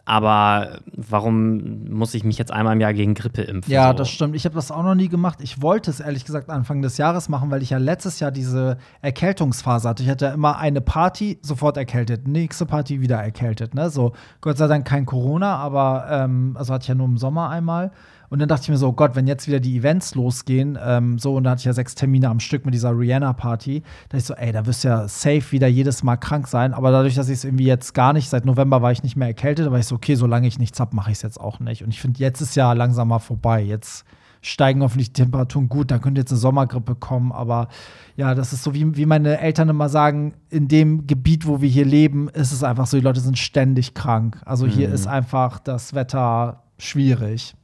Aber 0.04 0.80
warum 0.86 1.84
muss 1.88 2.14
ich 2.14 2.24
mich 2.24 2.36
jetzt 2.36 2.52
einmal 2.52 2.74
im 2.74 2.80
Jahr 2.80 2.92
gegen 2.92 3.14
Grippe 3.14 3.42
impfen? 3.42 3.72
Ja, 3.72 3.88
so? 3.88 3.98
das 3.98 4.10
stimmt. 4.10 4.34
Ich 4.34 4.44
habe 4.44 4.54
das 4.54 4.72
auch 4.72 4.82
noch 4.82 4.96
nie 4.96 5.08
gemacht. 5.08 5.38
Ich 5.40 5.62
wollte 5.62 5.90
es 5.90 6.00
ehrlich 6.00 6.24
gesagt 6.24 6.50
Anfang 6.50 6.82
des 6.82 6.98
Jahres 6.98 7.28
machen, 7.28 7.52
weil 7.52 7.62
ich 7.62 7.70
ja 7.70 7.78
letztes 7.78 8.18
Jahr 8.18 8.32
diese 8.32 8.78
Erkältungsphase 9.00 9.88
hatte. 9.88 10.02
Ich 10.02 10.08
hatte 10.08 10.24
ja 10.26 10.32
immer 10.32 10.58
eine 10.58 10.80
Party, 10.80 11.38
sofort 11.42 11.76
erkältet, 11.76 12.26
nächste 12.26 12.66
Party 12.66 13.00
wieder 13.00 13.18
erkältet. 13.18 13.74
Ne? 13.74 13.90
So, 13.90 14.12
Gott 14.40 14.58
sei 14.58 14.66
Dank 14.66 14.86
kein 14.86 15.06
Corona, 15.06 15.56
aber 15.56 16.06
ähm, 16.10 16.56
also 16.58 16.74
hatte 16.74 16.82
ich 16.82 16.88
ja 16.88 16.96
nur 16.96 17.06
im 17.06 17.16
Sommer 17.16 17.48
einmal. 17.50 17.92
Und 18.32 18.38
dann 18.38 18.48
dachte 18.48 18.62
ich 18.62 18.68
mir 18.70 18.78
so, 18.78 18.88
oh 18.88 18.92
Gott, 18.92 19.14
wenn 19.14 19.26
jetzt 19.26 19.46
wieder 19.46 19.60
die 19.60 19.76
Events 19.76 20.14
losgehen, 20.14 20.78
ähm, 20.82 21.18
so, 21.18 21.34
und 21.34 21.44
da 21.44 21.50
hatte 21.50 21.58
ich 21.58 21.64
ja 21.66 21.74
sechs 21.74 21.94
Termine 21.94 22.30
am 22.30 22.40
Stück 22.40 22.64
mit 22.64 22.72
dieser 22.72 22.98
Rihanna-Party, 22.98 23.82
da 24.08 24.16
ich 24.16 24.24
so, 24.24 24.32
ey, 24.32 24.52
da 24.52 24.64
wirst 24.64 24.84
du 24.84 24.88
ja 24.88 25.06
safe 25.06 25.52
wieder 25.52 25.68
jedes 25.68 26.02
Mal 26.02 26.16
krank 26.16 26.48
sein. 26.48 26.72
Aber 26.72 26.90
dadurch, 26.90 27.14
dass 27.14 27.28
ich 27.28 27.34
es 27.34 27.44
irgendwie 27.44 27.66
jetzt 27.66 27.92
gar 27.92 28.14
nicht, 28.14 28.30
seit 28.30 28.46
November 28.46 28.80
war 28.80 28.90
ich 28.90 29.02
nicht 29.02 29.16
mehr 29.16 29.28
erkältet, 29.28 29.66
aber 29.66 29.78
ich 29.78 29.84
so, 29.84 29.96
okay, 29.96 30.14
solange 30.14 30.46
ich 30.46 30.58
nichts 30.58 30.80
habe, 30.80 30.96
mache 30.96 31.10
ich 31.10 31.18
es 31.18 31.22
jetzt 31.22 31.38
auch 31.38 31.60
nicht. 31.60 31.84
Und 31.84 31.90
ich 31.90 32.00
finde, 32.00 32.20
jetzt 32.20 32.40
ist 32.40 32.56
ja 32.56 32.72
langsam 32.72 33.08
mal 33.08 33.18
vorbei. 33.18 33.60
Jetzt 33.60 34.06
steigen 34.40 34.80
hoffentlich 34.80 35.12
die 35.12 35.22
Temperaturen 35.24 35.68
gut, 35.68 35.90
da 35.90 35.98
könnte 35.98 36.22
jetzt 36.22 36.32
eine 36.32 36.38
Sommergrippe 36.38 36.94
kommen, 36.94 37.32
aber 37.32 37.68
ja, 38.16 38.34
das 38.34 38.54
ist 38.54 38.64
so, 38.64 38.72
wie, 38.72 38.96
wie 38.96 39.04
meine 39.04 39.40
Eltern 39.40 39.68
immer 39.68 39.90
sagen, 39.90 40.32
in 40.48 40.68
dem 40.68 41.06
Gebiet, 41.06 41.46
wo 41.46 41.60
wir 41.60 41.68
hier 41.68 41.84
leben, 41.84 42.30
ist 42.30 42.52
es 42.52 42.64
einfach 42.64 42.86
so, 42.86 42.96
die 42.96 43.04
Leute 43.04 43.20
sind 43.20 43.38
ständig 43.38 43.92
krank. 43.92 44.40
Also 44.46 44.66
hier 44.66 44.88
ist 44.88 45.06
einfach 45.06 45.58
das 45.58 45.92
Wetter 45.92 46.62
schwierig. 46.78 47.54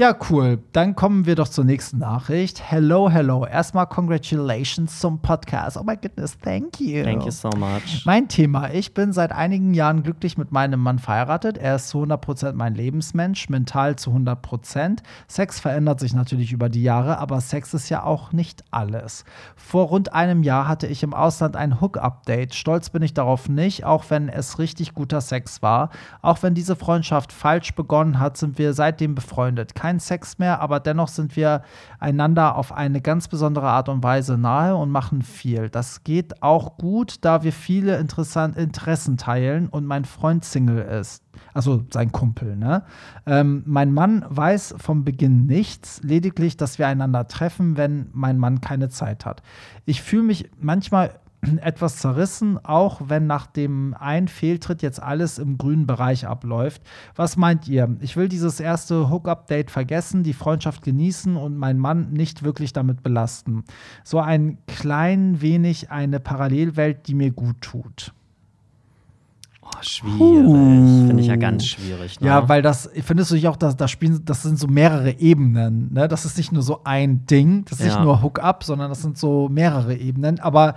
Ja, 0.00 0.14
cool. 0.30 0.60
Dann 0.70 0.94
kommen 0.94 1.26
wir 1.26 1.34
doch 1.34 1.48
zur 1.48 1.64
nächsten 1.64 1.98
Nachricht. 1.98 2.62
Hello, 2.64 3.10
hello. 3.10 3.44
Erstmal 3.44 3.88
congratulations 3.88 5.00
zum 5.00 5.20
Podcast. 5.20 5.76
Oh 5.76 5.82
my 5.82 5.96
goodness, 5.96 6.38
thank 6.38 6.78
you. 6.78 7.02
Thank 7.02 7.24
you 7.24 7.32
so 7.32 7.50
much. 7.56 8.04
Mein 8.04 8.28
Thema. 8.28 8.70
Ich 8.70 8.94
bin 8.94 9.12
seit 9.12 9.32
einigen 9.32 9.74
Jahren 9.74 10.04
glücklich 10.04 10.38
mit 10.38 10.52
meinem 10.52 10.78
Mann 10.78 11.00
verheiratet. 11.00 11.58
Er 11.58 11.74
ist 11.74 11.88
zu 11.88 12.00
100% 12.00 12.52
mein 12.52 12.76
Lebensmensch, 12.76 13.48
mental 13.48 13.96
zu 13.96 14.12
100%. 14.12 14.98
Sex 15.26 15.58
verändert 15.58 15.98
sich 15.98 16.14
natürlich 16.14 16.52
über 16.52 16.68
die 16.68 16.84
Jahre, 16.84 17.18
aber 17.18 17.40
Sex 17.40 17.74
ist 17.74 17.88
ja 17.88 18.04
auch 18.04 18.30
nicht 18.30 18.62
alles. 18.70 19.24
Vor 19.56 19.86
rund 19.86 20.12
einem 20.12 20.44
Jahr 20.44 20.68
hatte 20.68 20.86
ich 20.86 21.02
im 21.02 21.12
Ausland 21.12 21.56
ein 21.56 21.80
Hook-Update. 21.80 22.54
Stolz 22.54 22.90
bin 22.90 23.02
ich 23.02 23.14
darauf 23.14 23.48
nicht, 23.48 23.84
auch 23.84 24.04
wenn 24.10 24.28
es 24.28 24.60
richtig 24.60 24.94
guter 24.94 25.20
Sex 25.20 25.60
war. 25.60 25.90
Auch 26.22 26.44
wenn 26.44 26.54
diese 26.54 26.76
Freundschaft 26.76 27.32
falsch 27.32 27.74
begonnen 27.74 28.20
hat, 28.20 28.36
sind 28.36 28.58
wir 28.58 28.74
seitdem 28.74 29.16
befreundet. 29.16 29.74
Kein 29.74 29.87
Sex 29.98 30.38
mehr, 30.38 30.60
aber 30.60 30.80
dennoch 30.80 31.08
sind 31.08 31.36
wir 31.36 31.62
einander 31.98 32.56
auf 32.56 32.72
eine 32.72 33.00
ganz 33.00 33.28
besondere 33.28 33.68
Art 33.68 33.88
und 33.88 34.02
Weise 34.02 34.36
nahe 34.36 34.76
und 34.76 34.90
machen 34.90 35.22
viel. 35.22 35.70
Das 35.70 36.04
geht 36.04 36.42
auch 36.42 36.76
gut, 36.76 37.24
da 37.24 37.42
wir 37.42 37.52
viele 37.52 37.96
interessant 37.96 38.56
Interessen 38.56 39.16
teilen 39.16 39.68
und 39.68 39.86
mein 39.86 40.04
Freund 40.04 40.44
Single 40.44 40.82
ist. 41.00 41.24
Also 41.54 41.84
sein 41.90 42.12
Kumpel, 42.12 42.56
ne? 42.56 42.84
Ähm, 43.26 43.62
mein 43.66 43.92
Mann 43.92 44.24
weiß 44.28 44.74
vom 44.78 45.04
Beginn 45.04 45.46
nichts, 45.46 46.02
lediglich, 46.02 46.56
dass 46.56 46.78
wir 46.78 46.86
einander 46.86 47.26
treffen, 47.28 47.76
wenn 47.76 48.08
mein 48.12 48.38
Mann 48.38 48.60
keine 48.60 48.88
Zeit 48.88 49.24
hat. 49.24 49.42
Ich 49.86 50.02
fühle 50.02 50.24
mich 50.24 50.50
manchmal 50.60 51.12
etwas 51.60 51.96
zerrissen, 51.98 52.58
auch 52.64 53.00
wenn 53.06 53.26
nach 53.26 53.46
dem 53.46 53.94
einen 53.98 54.28
Fehltritt 54.28 54.82
jetzt 54.82 55.00
alles 55.00 55.38
im 55.38 55.56
grünen 55.56 55.86
Bereich 55.86 56.26
abläuft. 56.26 56.82
Was 57.14 57.36
meint 57.36 57.68
ihr? 57.68 57.96
Ich 58.00 58.16
will 58.16 58.28
dieses 58.28 58.58
erste 58.58 59.08
Hook-Update 59.08 59.70
vergessen, 59.70 60.24
die 60.24 60.32
Freundschaft 60.32 60.82
genießen 60.82 61.36
und 61.36 61.56
meinen 61.56 61.78
Mann 61.78 62.12
nicht 62.12 62.42
wirklich 62.42 62.72
damit 62.72 63.02
belasten. 63.02 63.64
So 64.02 64.18
ein 64.18 64.58
klein 64.66 65.40
wenig 65.40 65.90
eine 65.90 66.18
Parallelwelt, 66.18 67.06
die 67.06 67.14
mir 67.14 67.30
gut 67.30 67.60
tut. 67.60 68.12
Oh, 69.62 69.82
schwierig. 69.82 71.06
Finde 71.06 71.20
ich 71.20 71.26
ja 71.28 71.36
ganz 71.36 71.66
schwierig. 71.66 72.20
Ne? 72.20 72.26
Ja, 72.26 72.48
weil 72.48 72.62
das, 72.62 72.88
findest 73.04 73.30
du 73.30 73.34
nicht 73.34 73.48
auch, 73.48 73.56
dass 73.56 73.76
das 73.76 73.90
spielen, 73.90 74.24
das 74.24 74.42
sind 74.42 74.58
so 74.58 74.66
mehrere 74.66 75.20
Ebenen, 75.20 75.92
ne? 75.92 76.08
Das 76.08 76.24
ist 76.24 76.38
nicht 76.38 76.52
nur 76.52 76.62
so 76.62 76.80
ein 76.84 77.26
Ding, 77.26 77.64
das 77.66 77.78
ist 77.78 77.86
Ja. 77.86 77.92
nicht 77.92 78.02
nur 78.02 78.22
Hook-up, 78.22 78.64
sondern 78.64 78.88
das 78.88 79.02
sind 79.02 79.18
so 79.18 79.48
mehrere 79.50 79.94
Ebenen. 79.94 80.40
Aber 80.40 80.74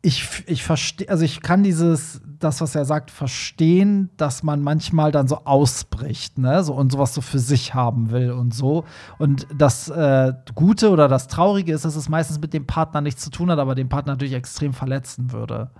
ich, 0.00 0.44
ich 0.46 0.62
verstehe, 0.62 1.08
also 1.08 1.24
ich 1.24 1.42
kann 1.42 1.62
dieses, 1.62 2.20
das, 2.38 2.60
was 2.60 2.74
er 2.74 2.84
sagt, 2.84 3.10
verstehen, 3.10 4.10
dass 4.16 4.44
man 4.44 4.62
manchmal 4.62 5.10
dann 5.10 5.26
so 5.26 5.44
ausbricht, 5.44 6.38
ne, 6.38 6.62
so 6.62 6.74
und 6.74 6.92
sowas 6.92 7.14
so 7.14 7.20
für 7.20 7.40
sich 7.40 7.74
haben 7.74 8.10
will 8.10 8.30
und 8.30 8.54
so. 8.54 8.84
Und 9.18 9.46
das 9.56 9.88
äh, 9.88 10.32
Gute 10.54 10.90
oder 10.90 11.08
das 11.08 11.26
Traurige 11.26 11.72
ist, 11.72 11.84
dass 11.84 11.96
es 11.96 12.08
meistens 12.08 12.40
mit 12.40 12.54
dem 12.54 12.66
Partner 12.66 13.00
nichts 13.00 13.24
zu 13.24 13.30
tun 13.30 13.50
hat, 13.50 13.58
aber 13.58 13.74
den 13.74 13.88
Partner 13.88 14.12
natürlich 14.12 14.34
extrem 14.34 14.72
verletzen 14.72 15.32
würde. 15.32 15.70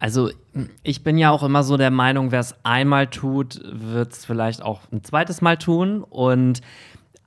Also, 0.00 0.30
ich 0.84 1.02
bin 1.02 1.18
ja 1.18 1.30
auch 1.30 1.42
immer 1.42 1.64
so 1.64 1.76
der 1.76 1.90
Meinung, 1.90 2.30
wer 2.30 2.40
es 2.40 2.54
einmal 2.62 3.08
tut, 3.08 3.60
wird 3.64 4.12
es 4.12 4.24
vielleicht 4.24 4.62
auch 4.62 4.82
ein 4.92 5.02
zweites 5.02 5.40
Mal 5.40 5.56
tun. 5.56 6.04
Und 6.04 6.60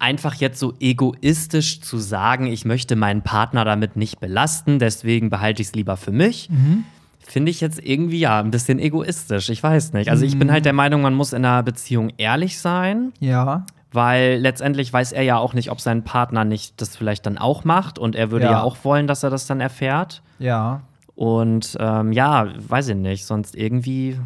einfach 0.01 0.35
jetzt 0.35 0.59
so 0.59 0.73
egoistisch 0.79 1.81
zu 1.81 1.97
sagen, 1.97 2.47
ich 2.47 2.65
möchte 2.65 2.95
meinen 2.95 3.21
Partner 3.21 3.63
damit 3.63 3.95
nicht 3.95 4.19
belasten, 4.19 4.79
deswegen 4.79 5.29
behalte 5.29 5.61
ich 5.61 5.69
es 5.69 5.75
lieber 5.75 5.97
für 5.97 6.11
mich. 6.11 6.49
Mhm. 6.49 6.83
Finde 7.19 7.51
ich 7.51 7.61
jetzt 7.61 7.79
irgendwie 7.79 8.19
ja 8.19 8.39
ein 8.39 8.51
bisschen 8.51 8.79
egoistisch. 8.79 9.49
Ich 9.49 9.61
weiß 9.61 9.93
nicht. 9.93 10.09
Also 10.09 10.25
ich 10.25 10.37
bin 10.37 10.51
halt 10.51 10.65
der 10.65 10.73
Meinung, 10.73 11.01
man 11.01 11.13
muss 11.13 11.33
in 11.33 11.45
einer 11.45 11.63
Beziehung 11.63 12.11
ehrlich 12.17 12.59
sein. 12.59 13.13
Ja. 13.19 13.65
Weil 13.93 14.37
letztendlich 14.39 14.91
weiß 14.91 15.11
er 15.11 15.23
ja 15.23 15.37
auch 15.37 15.53
nicht, 15.53 15.69
ob 15.69 15.79
sein 15.79 16.03
Partner 16.03 16.45
nicht 16.45 16.81
das 16.81 16.95
vielleicht 16.95 17.25
dann 17.25 17.37
auch 17.37 17.63
macht. 17.63 17.99
Und 17.99 18.15
er 18.15 18.31
würde 18.31 18.45
ja, 18.45 18.51
ja 18.51 18.61
auch 18.63 18.77
wollen, 18.83 19.05
dass 19.07 19.23
er 19.23 19.29
das 19.29 19.47
dann 19.47 19.61
erfährt. 19.61 20.21
Ja. 20.39 20.81
Und 21.15 21.77
ähm, 21.79 22.11
ja, 22.11 22.47
weiß 22.57 22.89
ich 22.89 22.95
nicht. 22.95 23.25
Sonst 23.25 23.55
irgendwie. 23.55 24.17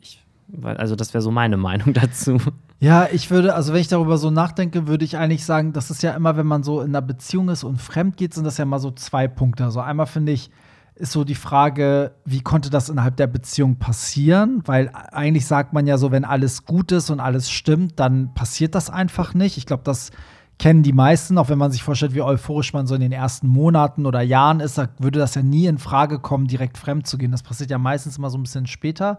Ich, 0.00 0.22
also, 0.62 0.96
das 0.96 1.12
wäre 1.12 1.22
so 1.22 1.30
meine 1.30 1.56
Meinung 1.56 1.92
dazu. 1.94 2.38
Ja, 2.82 3.08
ich 3.12 3.30
würde, 3.30 3.54
also 3.54 3.74
wenn 3.74 3.80
ich 3.82 3.88
darüber 3.88 4.16
so 4.16 4.30
nachdenke, 4.30 4.86
würde 4.86 5.04
ich 5.04 5.18
eigentlich 5.18 5.44
sagen, 5.44 5.74
das 5.74 5.90
ist 5.90 6.02
ja 6.02 6.12
immer, 6.12 6.38
wenn 6.38 6.46
man 6.46 6.62
so 6.62 6.80
in 6.80 6.88
einer 6.88 7.02
Beziehung 7.02 7.50
ist 7.50 7.62
und 7.62 7.78
fremd 7.78 8.16
geht, 8.16 8.32
sind 8.32 8.44
das 8.44 8.56
ja 8.56 8.64
mal 8.64 8.78
so 8.78 8.90
zwei 8.90 9.28
Punkte. 9.28 9.64
Also 9.64 9.80
einmal 9.80 10.06
finde 10.06 10.32
ich, 10.32 10.50
ist 10.94 11.12
so 11.12 11.24
die 11.24 11.34
Frage, 11.34 12.14
wie 12.24 12.40
konnte 12.40 12.70
das 12.70 12.88
innerhalb 12.88 13.18
der 13.18 13.26
Beziehung 13.26 13.76
passieren? 13.76 14.62
Weil 14.64 14.90
eigentlich 15.12 15.44
sagt 15.46 15.74
man 15.74 15.86
ja 15.86 15.98
so, 15.98 16.10
wenn 16.10 16.24
alles 16.24 16.64
gut 16.64 16.90
ist 16.90 17.10
und 17.10 17.20
alles 17.20 17.50
stimmt, 17.50 18.00
dann 18.00 18.32
passiert 18.32 18.74
das 18.74 18.88
einfach 18.88 19.34
nicht. 19.34 19.58
Ich 19.58 19.66
glaube, 19.66 19.82
das 19.84 20.10
kennen 20.58 20.82
die 20.82 20.92
meisten, 20.94 21.36
auch 21.36 21.50
wenn 21.50 21.58
man 21.58 21.72
sich 21.72 21.82
vorstellt, 21.82 22.14
wie 22.14 22.22
euphorisch 22.22 22.72
man 22.72 22.86
so 22.86 22.94
in 22.94 23.00
den 23.02 23.12
ersten 23.12 23.46
Monaten 23.46 24.04
oder 24.06 24.22
Jahren 24.22 24.60
ist, 24.60 24.78
da 24.78 24.88
würde 24.98 25.18
das 25.18 25.34
ja 25.34 25.42
nie 25.42 25.66
in 25.66 25.78
Frage 25.78 26.18
kommen, 26.18 26.46
direkt 26.46 26.76
fremd 26.78 27.06
zu 27.06 27.18
gehen. 27.18 27.30
Das 27.30 27.42
passiert 27.42 27.70
ja 27.70 27.78
meistens 27.78 28.18
immer 28.18 28.30
so 28.30 28.38
ein 28.38 28.42
bisschen 28.42 28.66
später. 28.66 29.18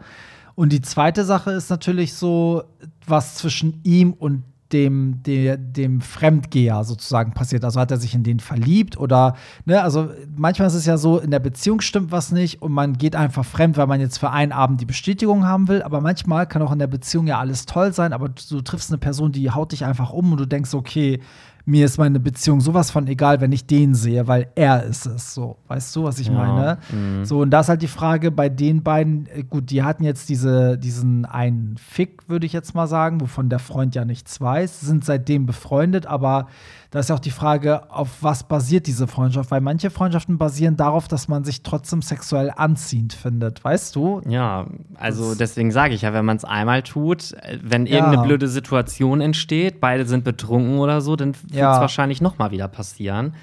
Und 0.56 0.72
die 0.72 0.82
zweite 0.82 1.26
Sache 1.26 1.52
ist 1.52 1.70
natürlich 1.70 2.14
so, 2.14 2.64
was 3.06 3.36
zwischen 3.36 3.80
ihm 3.84 4.14
und 4.14 4.44
dem, 4.74 5.22
der, 5.24 5.58
dem 5.58 6.02
Fremdgeher 6.02 6.84
sozusagen 6.84 7.34
passiert. 7.34 7.64
Also 7.64 7.80
hat 7.80 7.92
er 7.92 7.98
sich 7.98 8.16
in 8.16 8.24
den 8.24 8.40
verliebt 8.40 8.98
oder, 8.98 9.36
ne, 9.66 9.82
also 9.82 10.10
manchmal 10.36 10.68
ist 10.68 10.76
es 10.76 10.86
ja 10.86 10.98
so, 10.98 11.20
in 11.20 11.32
der 11.32 11.40
Beziehung 11.40 11.82
stimmt 11.82 12.12
was 12.12 12.32
nicht 12.32 12.62
und 12.62 12.72
man 12.72 12.98
geht 12.98 13.16
einfach 13.16 13.46
fremd, 13.46 13.78
weil 13.78 13.88
man 13.88 14.00
jetzt 14.00 14.18
für 14.18 14.32
einen 14.32 14.52
Abend 14.52 14.82
die 14.82 14.86
Bestätigung 14.86 15.46
haben 15.46 15.68
will. 15.68 15.82
Aber 15.82 16.02
manchmal 16.02 16.48
kann 16.48 16.62
auch 16.62 16.72
in 16.72 16.80
der 16.80 16.88
Beziehung 16.88 17.28
ja 17.28 17.40
alles 17.40 17.66
toll 17.66 17.94
sein, 17.94 18.14
aber 18.14 18.30
du, 18.30 18.42
du 18.50 18.62
triffst 18.62 18.92
eine 18.92 18.98
Person, 18.98 19.32
die 19.32 19.52
haut 19.52 19.72
dich 19.72 19.86
einfach 19.86 20.12
um 20.12 20.32
und 20.32 20.40
du 20.40 20.46
denkst, 20.46 20.74
okay, 20.74 21.20
mir 21.66 21.86
ist 21.86 21.98
meine 21.98 22.20
Beziehung 22.20 22.62
sowas 22.62 22.92
von 22.92 23.08
egal, 23.08 23.42
wenn 23.42 23.52
ich 23.52 23.66
den 23.66 23.94
sehe, 23.94 24.28
weil 24.28 24.48
er 24.56 24.84
ist 24.84 25.06
es. 25.06 25.34
So, 25.34 25.58
weißt 25.68 25.96
du, 25.96 26.04
was 26.04 26.20
ich 26.20 26.28
ja, 26.28 26.34
meine? 26.34 26.78
Mh. 26.92 27.26
So, 27.26 27.40
und 27.42 27.52
da 27.52 27.62
ist 27.62 27.70
halt 27.70 27.82
die 27.82 27.88
Frage 27.88 28.32
bei 28.32 28.50
den 28.50 28.84
beiden, 28.84 29.28
äh, 29.28 29.44
gut, 29.44 29.70
die 29.72 29.84
hatten 29.84 30.04
jetzt 30.04 30.30
diese, 30.30 30.78
diesen 30.78 31.26
einen 31.26 31.78
Fick, 31.78 32.28
würde 32.28 32.46
ich 32.46 32.54
jetzt 32.54 32.76
mal 32.76 32.88
sagen, 32.88 33.22
wovon 33.22 33.50
der 33.50 33.60
Freund 33.60 33.96
ja 33.96 34.06
nichts 34.06 34.40
weiß, 34.42 34.82
sind 34.82 35.06
seitdem 35.06 35.46
befreundet, 35.46 36.06
aber 36.06 36.48
da 36.92 37.00
ist 37.00 37.08
ja 37.08 37.16
auch 37.16 37.20
die 37.20 37.32
Frage, 37.32 37.90
auf 37.90 38.10
was 38.20 38.44
basiert 38.44 38.86
diese 38.86 39.08
Freundschaft? 39.08 39.50
Weil 39.50 39.62
manche 39.62 39.90
Freundschaften 39.90 40.38
basieren 40.38 40.76
darauf, 40.76 41.08
dass 41.08 41.30
man 41.30 41.46
sich 41.46 41.64
trotzdem 41.64 42.02
sexuell 42.02 42.52
anziehend 42.54 43.14
findet, 43.14 43.64
weißt 43.64 43.96
du? 43.96 44.22
Ja, 44.28 44.68
also 44.96 45.30
das 45.30 45.38
deswegen 45.38 45.72
sage 45.72 45.94
ich 45.94 46.02
ja, 46.02 46.14
wenn 46.14 46.26
man 46.26 46.36
es 46.36 46.44
einmal 46.44 46.84
tut, 46.84 47.34
wenn 47.64 47.86
irgendeine 47.86 48.18
ja. 48.18 48.24
blöde 48.24 48.50
Situation 48.50 49.22
entsteht, 49.22 49.80
beide 49.80 50.06
sind 50.06 50.26
betrunken 50.26 50.80
oder 50.80 51.00
so, 51.00 51.16
dann 51.16 51.30
wird 51.30 51.52
es 51.52 51.58
ja. 51.58 51.80
wahrscheinlich 51.80 52.20
noch 52.20 52.38
mal 52.38 52.52
wieder 52.52 52.68
passieren. 52.68 53.36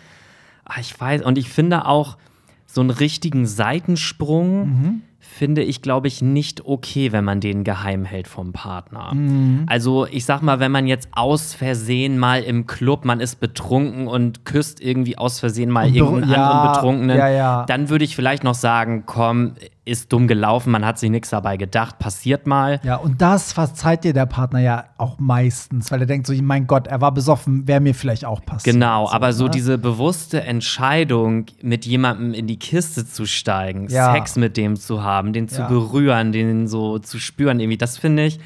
Ah, 0.66 0.80
ich 0.80 1.00
weiß, 1.00 1.22
und 1.22 1.38
ich 1.38 1.48
finde 1.48 1.86
auch 1.86 2.18
so 2.66 2.82
einen 2.82 2.90
richtigen 2.90 3.46
Seitensprung. 3.46 4.68
Mhm 4.68 5.02
finde 5.28 5.62
ich, 5.62 5.82
glaube 5.82 6.08
ich, 6.08 6.22
nicht 6.22 6.64
okay, 6.64 7.12
wenn 7.12 7.24
man 7.24 7.40
den 7.40 7.62
geheim 7.62 8.04
hält 8.04 8.26
vom 8.26 8.52
Partner. 8.52 9.14
Mhm. 9.14 9.64
Also 9.66 10.06
ich 10.06 10.24
sag 10.24 10.42
mal, 10.42 10.58
wenn 10.58 10.72
man 10.72 10.86
jetzt 10.86 11.08
aus 11.12 11.54
Versehen 11.54 12.18
mal 12.18 12.42
im 12.42 12.66
Club, 12.66 13.04
man 13.04 13.20
ist 13.20 13.38
betrunken 13.38 14.08
und 14.08 14.44
küsst 14.44 14.80
irgendwie 14.80 15.16
aus 15.16 15.38
Versehen 15.38 15.70
mal 15.70 15.94
irgendeinen 15.94 16.32
ja, 16.32 16.50
anderen 16.50 16.72
Betrunkenen, 16.72 17.18
ja, 17.18 17.28
ja. 17.28 17.64
dann 17.66 17.88
würde 17.88 18.04
ich 18.04 18.16
vielleicht 18.16 18.42
noch 18.42 18.54
sagen, 18.54 19.04
komm, 19.06 19.52
ist 19.88 20.12
dumm 20.12 20.28
gelaufen, 20.28 20.70
man 20.70 20.84
hat 20.84 20.98
sich 20.98 21.10
nichts 21.10 21.30
dabei 21.30 21.56
gedacht, 21.56 21.98
passiert 21.98 22.46
mal. 22.46 22.80
Ja, 22.84 22.96
und 22.96 23.20
das 23.22 23.52
verzeiht 23.52 24.04
dir 24.04 24.12
der 24.12 24.26
Partner 24.26 24.60
ja 24.60 24.84
auch 24.98 25.18
meistens, 25.18 25.90
weil 25.90 26.00
er 26.00 26.06
denkt 26.06 26.26
so, 26.26 26.34
mein 26.42 26.66
Gott, 26.66 26.86
er 26.86 27.00
war 27.00 27.12
besoffen, 27.12 27.66
wäre 27.66 27.80
mir 27.80 27.94
vielleicht 27.94 28.24
auch 28.24 28.44
passiert. 28.44 28.74
Genau, 28.74 29.06
so, 29.06 29.12
aber 29.12 29.32
so 29.32 29.44
ne? 29.44 29.50
diese 29.50 29.78
bewusste 29.78 30.42
Entscheidung, 30.42 31.46
mit 31.62 31.86
jemandem 31.86 32.34
in 32.34 32.46
die 32.46 32.58
Kiste 32.58 33.06
zu 33.06 33.26
steigen. 33.26 33.88
Sex 33.88 34.36
mit 34.36 34.56
dem 34.56 34.76
zu 34.76 35.02
haben, 35.02 35.17
den 35.22 35.48
zu 35.48 35.62
ja. 35.62 35.68
berühren, 35.68 36.32
den 36.32 36.68
so 36.68 36.98
zu 36.98 37.18
spüren, 37.18 37.60
irgendwie, 37.60 37.78
das 37.78 37.98
finde 37.98 38.24
ich 38.24 38.38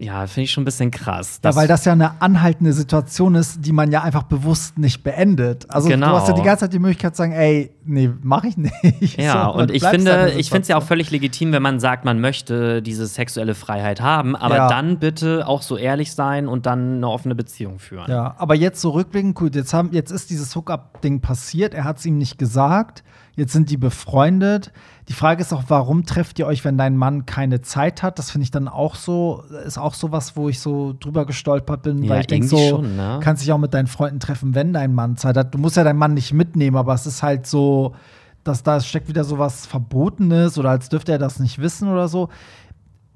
ja, 0.00 0.26
finde 0.26 0.44
ich 0.44 0.52
schon 0.52 0.62
ein 0.62 0.64
bisschen 0.64 0.90
krass. 0.90 1.40
Ja, 1.44 1.56
weil 1.56 1.66
das 1.66 1.84
ja 1.84 1.92
eine 1.92 2.20
anhaltende 2.22 2.72
Situation 2.72 3.34
ist, 3.34 3.64
die 3.64 3.72
man 3.72 3.90
ja 3.90 4.02
einfach 4.02 4.24
bewusst 4.24 4.78
nicht 4.78 5.02
beendet. 5.02 5.66
Also 5.70 5.88
genau. 5.88 6.10
du 6.10 6.12
hast 6.16 6.28
ja 6.28 6.34
die 6.34 6.42
ganze 6.42 6.64
Zeit 6.64 6.72
die 6.72 6.78
Möglichkeit 6.78 7.16
zu 7.16 7.22
sagen, 7.22 7.32
ey, 7.32 7.72
nee, 7.84 8.10
mach 8.22 8.44
ich 8.44 8.56
nicht. 8.56 9.18
Ja, 9.18 9.50
so, 9.52 9.58
und 9.58 9.70
ich 9.72 9.84
finde, 9.84 10.34
ich 10.36 10.50
finde 10.50 10.62
es 10.62 10.68
ja 10.68 10.76
auch 10.76 10.82
völlig 10.84 11.10
legitim, 11.10 11.52
wenn 11.52 11.62
man 11.62 11.80
sagt, 11.80 12.04
man 12.04 12.20
möchte 12.20 12.80
diese 12.82 13.06
sexuelle 13.06 13.54
Freiheit 13.54 14.00
haben, 14.00 14.36
aber 14.36 14.56
ja. 14.56 14.68
dann 14.68 14.98
bitte 14.98 15.46
auch 15.48 15.62
so 15.62 15.76
ehrlich 15.76 16.12
sein 16.12 16.46
und 16.46 16.66
dann 16.66 16.96
eine 16.96 17.08
offene 17.08 17.34
Beziehung 17.34 17.78
führen. 17.78 18.08
Ja, 18.08 18.36
aber 18.38 18.54
jetzt 18.54 18.80
so 18.80 18.90
rückblickend, 18.90 19.34
gut, 19.34 19.56
jetzt, 19.56 19.74
haben, 19.74 19.90
jetzt 19.92 20.12
ist 20.12 20.30
dieses 20.30 20.54
Hookup-Ding 20.54 21.20
passiert, 21.20 21.74
er 21.74 21.84
hat 21.84 21.98
es 21.98 22.06
ihm 22.06 22.18
nicht 22.18 22.38
gesagt. 22.38 23.02
Jetzt 23.38 23.52
sind 23.52 23.70
die 23.70 23.76
befreundet. 23.76 24.72
Die 25.08 25.12
Frage 25.12 25.42
ist 25.42 25.52
auch, 25.52 25.62
warum 25.68 26.04
trefft 26.04 26.40
ihr 26.40 26.46
euch, 26.48 26.64
wenn 26.64 26.76
dein 26.76 26.96
Mann 26.96 27.24
keine 27.24 27.60
Zeit 27.60 28.02
hat? 28.02 28.18
Das 28.18 28.32
finde 28.32 28.42
ich 28.42 28.50
dann 28.50 28.66
auch 28.66 28.96
so, 28.96 29.44
ist 29.64 29.78
auch 29.78 29.94
so 29.94 30.10
was, 30.10 30.36
wo 30.36 30.48
ich 30.48 30.58
so 30.58 30.92
drüber 30.98 31.24
gestolpert 31.24 31.82
bin, 31.82 32.02
ja, 32.02 32.10
weil 32.10 32.20
ich 32.22 32.26
denke 32.26 32.48
so, 32.48 32.58
schon, 32.58 32.96
ne? 32.96 33.20
kannst 33.22 33.44
dich 33.44 33.52
auch 33.52 33.58
mit 33.58 33.74
deinen 33.74 33.86
Freunden 33.86 34.18
treffen, 34.18 34.56
wenn 34.56 34.72
dein 34.72 34.92
Mann 34.92 35.16
Zeit 35.16 35.36
hat. 35.36 35.54
Du 35.54 35.58
musst 35.58 35.76
ja 35.76 35.84
deinen 35.84 36.00
Mann 36.00 36.14
nicht 36.14 36.32
mitnehmen, 36.32 36.76
aber 36.76 36.94
es 36.94 37.06
ist 37.06 37.22
halt 37.22 37.46
so, 37.46 37.94
dass 38.42 38.64
da 38.64 38.80
steckt 38.80 39.08
wieder 39.08 39.22
so 39.22 39.38
was 39.38 39.66
Verbotenes 39.66 40.58
oder 40.58 40.70
als 40.70 40.88
dürfte 40.88 41.12
er 41.12 41.18
das 41.18 41.38
nicht 41.38 41.60
wissen 41.60 41.88
oder 41.88 42.08
so 42.08 42.30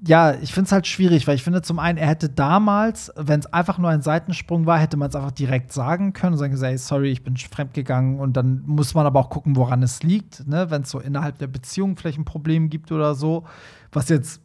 ja, 0.05 0.35
ich 0.35 0.53
finde 0.53 0.67
es 0.67 0.73
halt 0.73 0.88
schwierig, 0.88 1.29
weil 1.29 1.37
ich 1.37 1.45
finde 1.45 1.62
zum 1.62 1.79
einen, 1.79 1.97
er 1.97 2.09
hätte 2.09 2.29
damals, 2.29 3.12
wenn 3.17 3.38
es 3.38 3.47
einfach 3.47 3.79
nur 3.79 3.88
ein 3.88 4.03
Seitensprung 4.03 4.67
war, 4.67 4.79
hätte 4.79 4.97
man 4.97 5.09
es 5.09 5.15
einfach 5.15 5.31
direkt 5.31 5.73
sagen 5.73 6.12
können 6.12 6.33
und 6.33 6.38
sagen, 6.38 6.59
hey, 6.59 6.77
sorry, 6.77 7.12
ich 7.12 7.23
bin 7.23 7.37
fremdgegangen 7.37 8.19
und 8.19 8.37
dann 8.37 8.62
muss 8.67 8.95
man 8.95 9.07
aber 9.07 9.21
auch 9.21 9.31
gucken, 9.31 9.55
woran 9.55 9.83
es 9.83 10.03
liegt, 10.03 10.47
ne? 10.49 10.71
wenn 10.71 10.83
es 10.83 10.91
so 10.91 10.99
innerhalb 10.99 11.38
der 11.38 11.47
Beziehung 11.47 11.97
vielleicht 11.97 12.19
ein 12.19 12.25
Problem 12.25 12.69
gibt 12.69 12.91
oder 12.91 13.15
so, 13.15 13.45
was 13.93 14.09
jetzt 14.09 14.41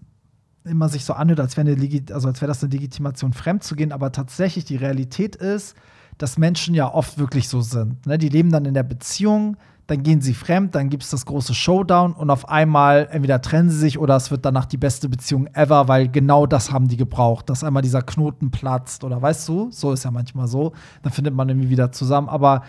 immer 0.63 0.89
sich 0.89 1.06
so 1.06 1.13
anhört, 1.13 1.39
als 1.39 1.58
wäre 1.58 1.67
also 2.13 2.28
wär 2.28 2.48
das 2.48 2.63
eine 2.63 2.72
Legitimation, 2.72 3.34
fremd 3.34 3.63
zu 3.63 3.76
gehen, 3.76 3.91
aber 3.91 4.12
tatsächlich 4.12 4.65
die 4.65 4.76
Realität 4.76 5.36
ist, 5.36 5.76
dass 6.20 6.38
Menschen 6.38 6.76
ja 6.76 6.93
oft 6.93 7.17
wirklich 7.17 7.50
so 7.50 7.62
sind. 7.62 8.06
Ne? 8.06 8.20
Die 8.20 8.30
leben 8.30 8.52
dann 8.52 8.65
in 8.65 8.74
der 8.76 8.84
Beziehung, 8.84 9.58
dann 9.88 10.04
gehen 10.04 10.21
sie 10.21 10.34
fremd, 10.34 10.76
dann 10.76 10.89
gibt 10.89 11.04
es 11.04 11.10
das 11.10 11.26
große 11.26 11.54
Showdown 11.54 12.13
und 12.13 12.30
auf 12.30 12.50
einmal 12.50 13.08
entweder 13.10 13.41
trennen 13.41 13.69
sie 13.69 13.78
sich 13.78 13.97
oder 13.97 14.17
es 14.17 14.30
wird 14.32 14.45
danach 14.45 14.65
die 14.65 14.78
beste 14.78 15.08
Beziehung 15.08 15.47
ever, 15.54 15.88
weil 15.88 16.10
genau 16.10 16.45
das 16.45 16.71
haben 16.71 16.89
die 16.89 16.97
gebraucht, 16.97 17.50
dass 17.50 17.63
einmal 17.63 17.82
dieser 17.82 18.02
Knoten 18.02 18.52
platzt 18.52 19.06
oder 19.06 19.21
weißt 19.21 19.47
du, 19.47 19.69
so 19.71 19.93
ist 19.93 20.04
ja 20.04 20.12
manchmal 20.12 20.47
so, 20.47 20.73
dann 21.04 21.13
findet 21.13 21.34
man 21.34 21.47
irgendwie 21.47 21.69
wieder 21.69 21.91
zusammen, 21.93 22.28
aber 22.28 22.63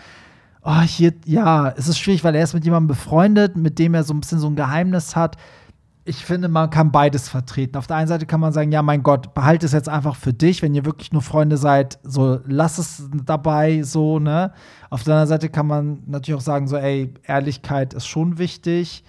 oh, 0.63 0.81
hier, 0.81 1.13
ja, 1.25 1.71
es 1.77 1.89
ist 1.89 1.99
schwierig, 1.99 2.23
weil 2.23 2.37
er 2.37 2.45
ist 2.45 2.55
mit 2.55 2.65
jemandem 2.65 2.89
befreundet, 2.89 3.57
mit 3.57 3.79
dem 3.81 3.95
er 3.95 4.05
so 4.05 4.15
ein 4.15 4.21
bisschen 4.21 4.39
so 4.39 4.47
ein 4.47 4.57
Geheimnis 4.57 5.17
hat 5.17 5.37
ich 6.09 6.25
finde, 6.25 6.49
man 6.49 6.71
kann 6.71 6.91
beides 6.91 7.29
vertreten. 7.29 7.77
Auf 7.77 7.87
der 7.87 7.97
einen 7.97 8.09
Seite 8.09 8.25
kann 8.25 8.41
man 8.41 8.55
sagen, 8.55 8.73
ja, 8.73 8.81
mein 8.81 9.03
Gott, 9.03 9.35
behalte 9.35 9.67
es 9.67 9.73
jetzt 9.73 9.91
einfach 9.91 10.17
für 10.17 10.33
dich, 10.33 10.63
wenn 10.63 10.75
ihr 10.75 10.87
wirklich 10.87 11.13
nur 11.13 11.21
Freunde 11.21 11.59
seid, 11.59 11.99
so 12.03 12.41
lass 12.47 12.79
es 12.79 13.11
dabei, 13.27 13.83
so, 13.83 14.19
ne? 14.19 14.53
Auf 14.89 15.05
der 15.05 15.15
anderen 15.15 15.29
Seite 15.29 15.51
kann 15.51 15.67
man 15.67 16.03
natürlich 16.07 16.39
auch 16.39 16.45
sagen, 16.45 16.67
so, 16.67 16.77
ey, 16.77 17.13
Ehrlichkeit 17.25 17.93
ist 17.93 18.07
schon 18.07 18.39
wichtig. 18.39 19.05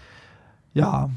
Ja. 0.74 1.10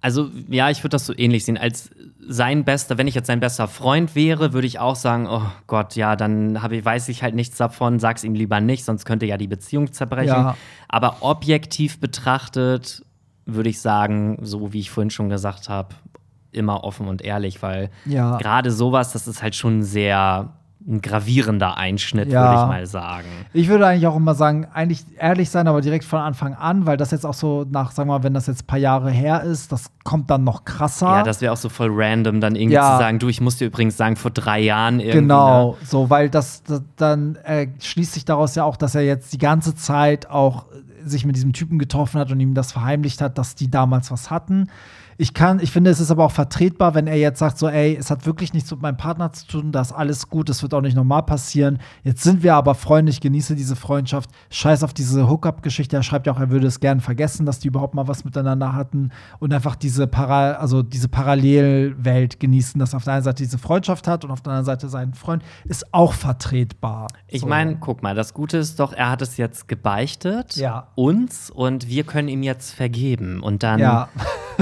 Also, 0.00 0.30
ja, 0.48 0.70
ich 0.70 0.84
würde 0.84 0.90
das 0.90 1.06
so 1.06 1.14
ähnlich 1.16 1.44
sehen. 1.44 1.58
Als 1.58 1.90
sein 2.28 2.64
bester, 2.64 2.96
wenn 2.96 3.08
ich 3.08 3.16
jetzt 3.16 3.26
sein 3.26 3.40
bester 3.40 3.66
Freund 3.66 4.14
wäre, 4.14 4.52
würde 4.52 4.68
ich 4.68 4.78
auch 4.78 4.94
sagen, 4.94 5.26
oh 5.28 5.42
Gott, 5.66 5.96
ja, 5.96 6.14
dann 6.14 6.56
ich, 6.70 6.84
weiß 6.84 7.08
ich 7.08 7.24
halt 7.24 7.34
nichts 7.34 7.56
davon, 7.56 7.98
sag's 7.98 8.22
ihm 8.22 8.34
lieber 8.34 8.60
nicht, 8.60 8.84
sonst 8.84 9.04
könnte 9.04 9.26
ja 9.26 9.36
die 9.36 9.48
Beziehung 9.48 9.92
zerbrechen. 9.92 10.28
Ja. 10.28 10.56
Aber 10.86 11.16
objektiv 11.22 11.98
betrachtet 11.98 13.02
würde 13.48 13.70
ich 13.70 13.80
sagen, 13.80 14.38
so 14.42 14.72
wie 14.72 14.80
ich 14.80 14.90
vorhin 14.90 15.10
schon 15.10 15.28
gesagt 15.28 15.68
habe, 15.68 15.88
immer 16.52 16.84
offen 16.84 17.08
und 17.08 17.22
ehrlich, 17.22 17.62
weil 17.62 17.90
ja. 18.04 18.36
gerade 18.38 18.70
sowas, 18.70 19.12
das 19.12 19.26
ist 19.28 19.42
halt 19.42 19.54
schon 19.54 19.82
sehr 19.82 20.50
ein 20.88 21.02
gravierender 21.02 21.76
Einschnitt, 21.76 22.30
Ja. 22.30 22.44
würde 22.44 22.54
ich 22.62 22.68
mal 22.68 22.86
sagen. 22.86 23.26
Ich 23.52 23.68
würde 23.68 23.86
eigentlich 23.86 24.06
auch 24.06 24.16
immer 24.16 24.34
sagen, 24.34 24.66
eigentlich 24.72 25.04
ehrlich 25.18 25.50
sein, 25.50 25.66
aber 25.68 25.82
direkt 25.82 26.04
von 26.04 26.20
Anfang 26.20 26.54
an, 26.54 26.86
weil 26.86 26.96
das 26.96 27.10
jetzt 27.10 27.26
auch 27.26 27.34
so 27.34 27.66
nach, 27.68 27.90
sagen 27.90 28.08
wir 28.08 28.18
mal, 28.18 28.22
wenn 28.22 28.32
das 28.32 28.46
jetzt 28.46 28.62
ein 28.62 28.66
paar 28.66 28.78
Jahre 28.78 29.10
her 29.10 29.42
ist, 29.42 29.70
das 29.70 29.90
kommt 30.04 30.30
dann 30.30 30.44
noch 30.44 30.64
krasser. 30.64 31.06
Ja, 31.08 31.22
das 31.24 31.42
wäre 31.42 31.52
auch 31.52 31.58
so 31.58 31.68
voll 31.68 31.90
random, 31.92 32.40
dann 32.40 32.54
irgendwie 32.54 32.74
Ja. 32.76 32.92
zu 32.92 32.98
sagen, 33.02 33.18
du, 33.18 33.28
ich 33.28 33.40
muss 33.42 33.56
dir 33.56 33.66
übrigens 33.66 33.98
sagen, 33.98 34.16
vor 34.16 34.30
drei 34.30 34.60
Jahren 34.60 35.00
irgendwie. 35.00 35.18
Genau, 35.18 35.72
Ne? 35.72 35.76
so, 35.84 36.08
weil 36.08 36.30
das, 36.30 36.62
das 36.62 36.80
dann 36.96 37.36
äh, 37.44 37.66
schließt 37.80 38.14
sich 38.14 38.24
daraus 38.24 38.54
ja 38.54 38.64
auch, 38.64 38.76
dass 38.76 38.94
er 38.94 39.02
jetzt 39.02 39.32
die 39.34 39.38
ganze 39.38 39.74
Zeit 39.74 40.30
auch 40.30 40.64
sich 41.10 41.24
mit 41.24 41.36
diesem 41.36 41.52
Typen 41.52 41.78
getroffen 41.78 42.20
hat 42.20 42.30
und 42.30 42.40
ihm 42.40 42.54
das 42.54 42.72
verheimlicht 42.72 43.20
hat, 43.20 43.38
dass 43.38 43.54
die 43.54 43.70
damals 43.70 44.10
was 44.10 44.30
hatten. 44.30 44.68
Ich 45.20 45.34
kann, 45.34 45.58
ich 45.58 45.72
finde, 45.72 45.90
es 45.90 45.98
ist 45.98 46.12
aber 46.12 46.24
auch 46.24 46.30
vertretbar, 46.30 46.94
wenn 46.94 47.08
er 47.08 47.16
jetzt 47.16 47.40
sagt, 47.40 47.58
so, 47.58 47.68
ey, 47.68 47.96
es 47.96 48.08
hat 48.08 48.24
wirklich 48.24 48.52
nichts 48.54 48.70
mit 48.70 48.80
meinem 48.80 48.96
Partner 48.96 49.32
zu 49.32 49.48
tun, 49.48 49.72
da 49.72 49.80
ist 49.80 49.90
alles 49.90 50.28
gut, 50.28 50.48
das 50.48 50.62
wird 50.62 50.72
auch 50.74 50.80
nicht 50.80 50.94
normal 50.94 51.24
passieren. 51.24 51.80
Jetzt 52.04 52.22
sind 52.22 52.44
wir 52.44 52.54
aber 52.54 52.76
Freunde, 52.76 53.10
ich 53.10 53.20
genieße 53.20 53.56
diese 53.56 53.74
Freundschaft. 53.74 54.30
Scheiß 54.50 54.84
auf 54.84 54.94
diese 54.94 55.28
Hookup-Geschichte. 55.28 55.96
Er 55.96 56.04
schreibt 56.04 56.28
ja 56.28 56.32
auch, 56.32 56.38
er 56.38 56.50
würde 56.50 56.68
es 56.68 56.78
gern 56.78 57.00
vergessen, 57.00 57.46
dass 57.46 57.58
die 57.58 57.66
überhaupt 57.66 57.94
mal 57.94 58.06
was 58.06 58.24
miteinander 58.24 58.74
hatten 58.74 59.10
und 59.40 59.52
einfach 59.52 59.74
diese 59.74 60.06
Para 60.06 60.52
also 60.52 60.84
diese 60.84 61.08
Parallelwelt 61.08 62.38
genießen, 62.38 62.78
dass 62.78 62.94
er 62.94 62.98
auf 62.98 63.04
der 63.04 63.14
einen 63.14 63.22
Seite 63.24 63.42
diese 63.42 63.58
Freundschaft 63.58 64.06
hat 64.06 64.24
und 64.24 64.30
auf 64.30 64.40
der 64.40 64.52
anderen 64.52 64.66
Seite 64.66 64.88
seinen 64.88 65.14
Freund, 65.14 65.42
ist 65.64 65.92
auch 65.92 66.12
vertretbar. 66.12 67.08
Ich 67.26 67.40
So. 67.40 67.48
meine, 67.48 67.76
guck 67.80 68.04
mal, 68.04 68.14
das 68.14 68.34
Gute 68.34 68.58
ist 68.58 68.78
doch, 68.78 68.92
er 68.92 69.10
hat 69.10 69.20
es 69.22 69.36
jetzt 69.36 69.66
gebeichtet, 69.66 70.54
Ja. 70.56 70.88
uns, 70.94 71.50
und 71.50 71.88
wir 71.88 72.04
können 72.04 72.28
ihm 72.28 72.44
jetzt 72.44 72.70
vergeben. 72.72 73.42
Und 73.42 73.64
dann 73.64 73.80
ja. 73.80 74.08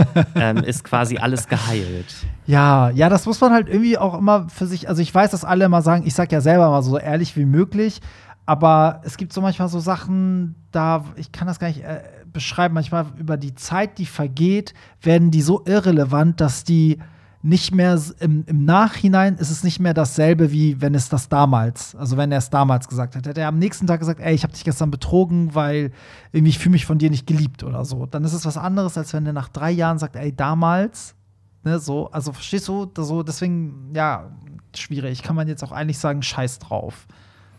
ähm, 0.35 0.59
ist 0.59 0.85
quasi 0.85 1.19
alles 1.19 1.49
geheilt. 1.49 2.15
Ja, 2.47 2.91
ja, 2.91 3.09
das 3.09 3.27
muss 3.27 3.41
man 3.41 3.53
halt 3.53 3.69
irgendwie 3.69 3.99
auch 3.99 4.19
immer 4.19 4.49
für 4.49 4.67
sich, 4.67 4.89
also 4.89 5.03
ich 5.03 5.15
weiß, 5.15 5.31
dass 5.31 5.45
alle 5.45 5.65
immer 5.65 5.83
sagen, 5.83 6.07
ich 6.07 6.15
sag 6.15 6.33
ja 6.33 6.41
selber 6.41 6.71
mal 6.71 6.83
so 6.83 6.99
ehrlich 6.99 7.37
wie 7.37 7.45
möglich, 7.45 8.01
aber 8.47 9.01
es 9.05 9.17
gibt 9.17 9.33
so 9.33 9.41
manchmal 9.41 9.69
so 9.69 9.81
Sachen, 9.81 10.55
da, 10.71 11.05
ich 11.17 11.33
kann 11.33 11.49
das 11.49 11.59
gar 11.59 11.69
nicht 11.69 11.83
äh, 11.83 12.03
beschreiben, 12.33 12.75
manchmal 12.75 13.07
über 13.19 13.37
die 13.37 13.55
Zeit, 13.55 13.99
die 13.99 14.07
vergeht, 14.07 14.75
werden 15.03 15.31
die 15.31 15.43
so 15.43 15.63
irrelevant, 15.67 16.41
dass 16.41 16.63
die 16.65 16.99
nicht 17.47 17.75
mehr 17.75 18.01
im, 18.21 18.45
im 18.47 18.65
Nachhinein 18.65 19.37
ist 19.37 19.51
es 19.51 19.65
nicht 19.65 19.81
mehr 19.81 19.95
dasselbe, 19.95 20.53
wie 20.53 20.81
wenn 20.81 20.95
es 20.95 21.09
das 21.09 21.29
damals, 21.29 21.95
also 21.97 22.17
wenn 22.17 22.33
er 22.33 22.39
es 22.39 22.51
damals 22.51 22.89
gesagt 22.89 23.15
hätte. 23.15 23.31
Hätte 23.31 23.41
er 23.41 23.49
am 23.49 23.59
nächsten 23.59 23.87
Tag 23.87 24.01
gesagt, 24.01 24.21
ey, 24.21 24.35
ich 24.35 24.43
habe 24.43 24.53
dich 24.53 24.65
gestern 24.65 24.91
betrogen, 24.91 25.55
weil 25.55 25.93
irgendwie 26.33 26.51
ich 26.51 26.59
fühle 26.59 26.73
mich 26.73 26.87
von 26.87 26.99
dir 26.99 27.11
nicht 27.11 27.27
geliebt 27.27 27.63
oder 27.63 27.85
so. 27.85 28.07
Dann 28.07 28.25
ist 28.25 28.33
es 28.33 28.45
was 28.45 28.57
anderes, 28.57 28.99
als 28.99 29.13
wenn 29.13 29.27
er 29.27 29.33
nach 29.33 29.49
drei 29.49 29.71
Jahren 29.71 29.99
sagt, 29.99 30.17
ey, 30.17 30.35
damals 30.35 31.17
Ne, 31.67 31.81
so, 31.81 32.09
also 32.13 32.33
verstehst 32.33 32.69
du, 32.69 32.89
so, 32.97 33.25
deswegen, 33.25 33.91
ja, 33.93 34.31
schwierig. 34.77 35.25
Kann 35.25 35.35
man 35.35 35.49
jetzt 35.49 35.65
auch 35.65 35.73
eigentlich 35.73 35.99
sagen, 35.99 36.23
scheiß 36.23 36.61
drauf. 36.61 37.09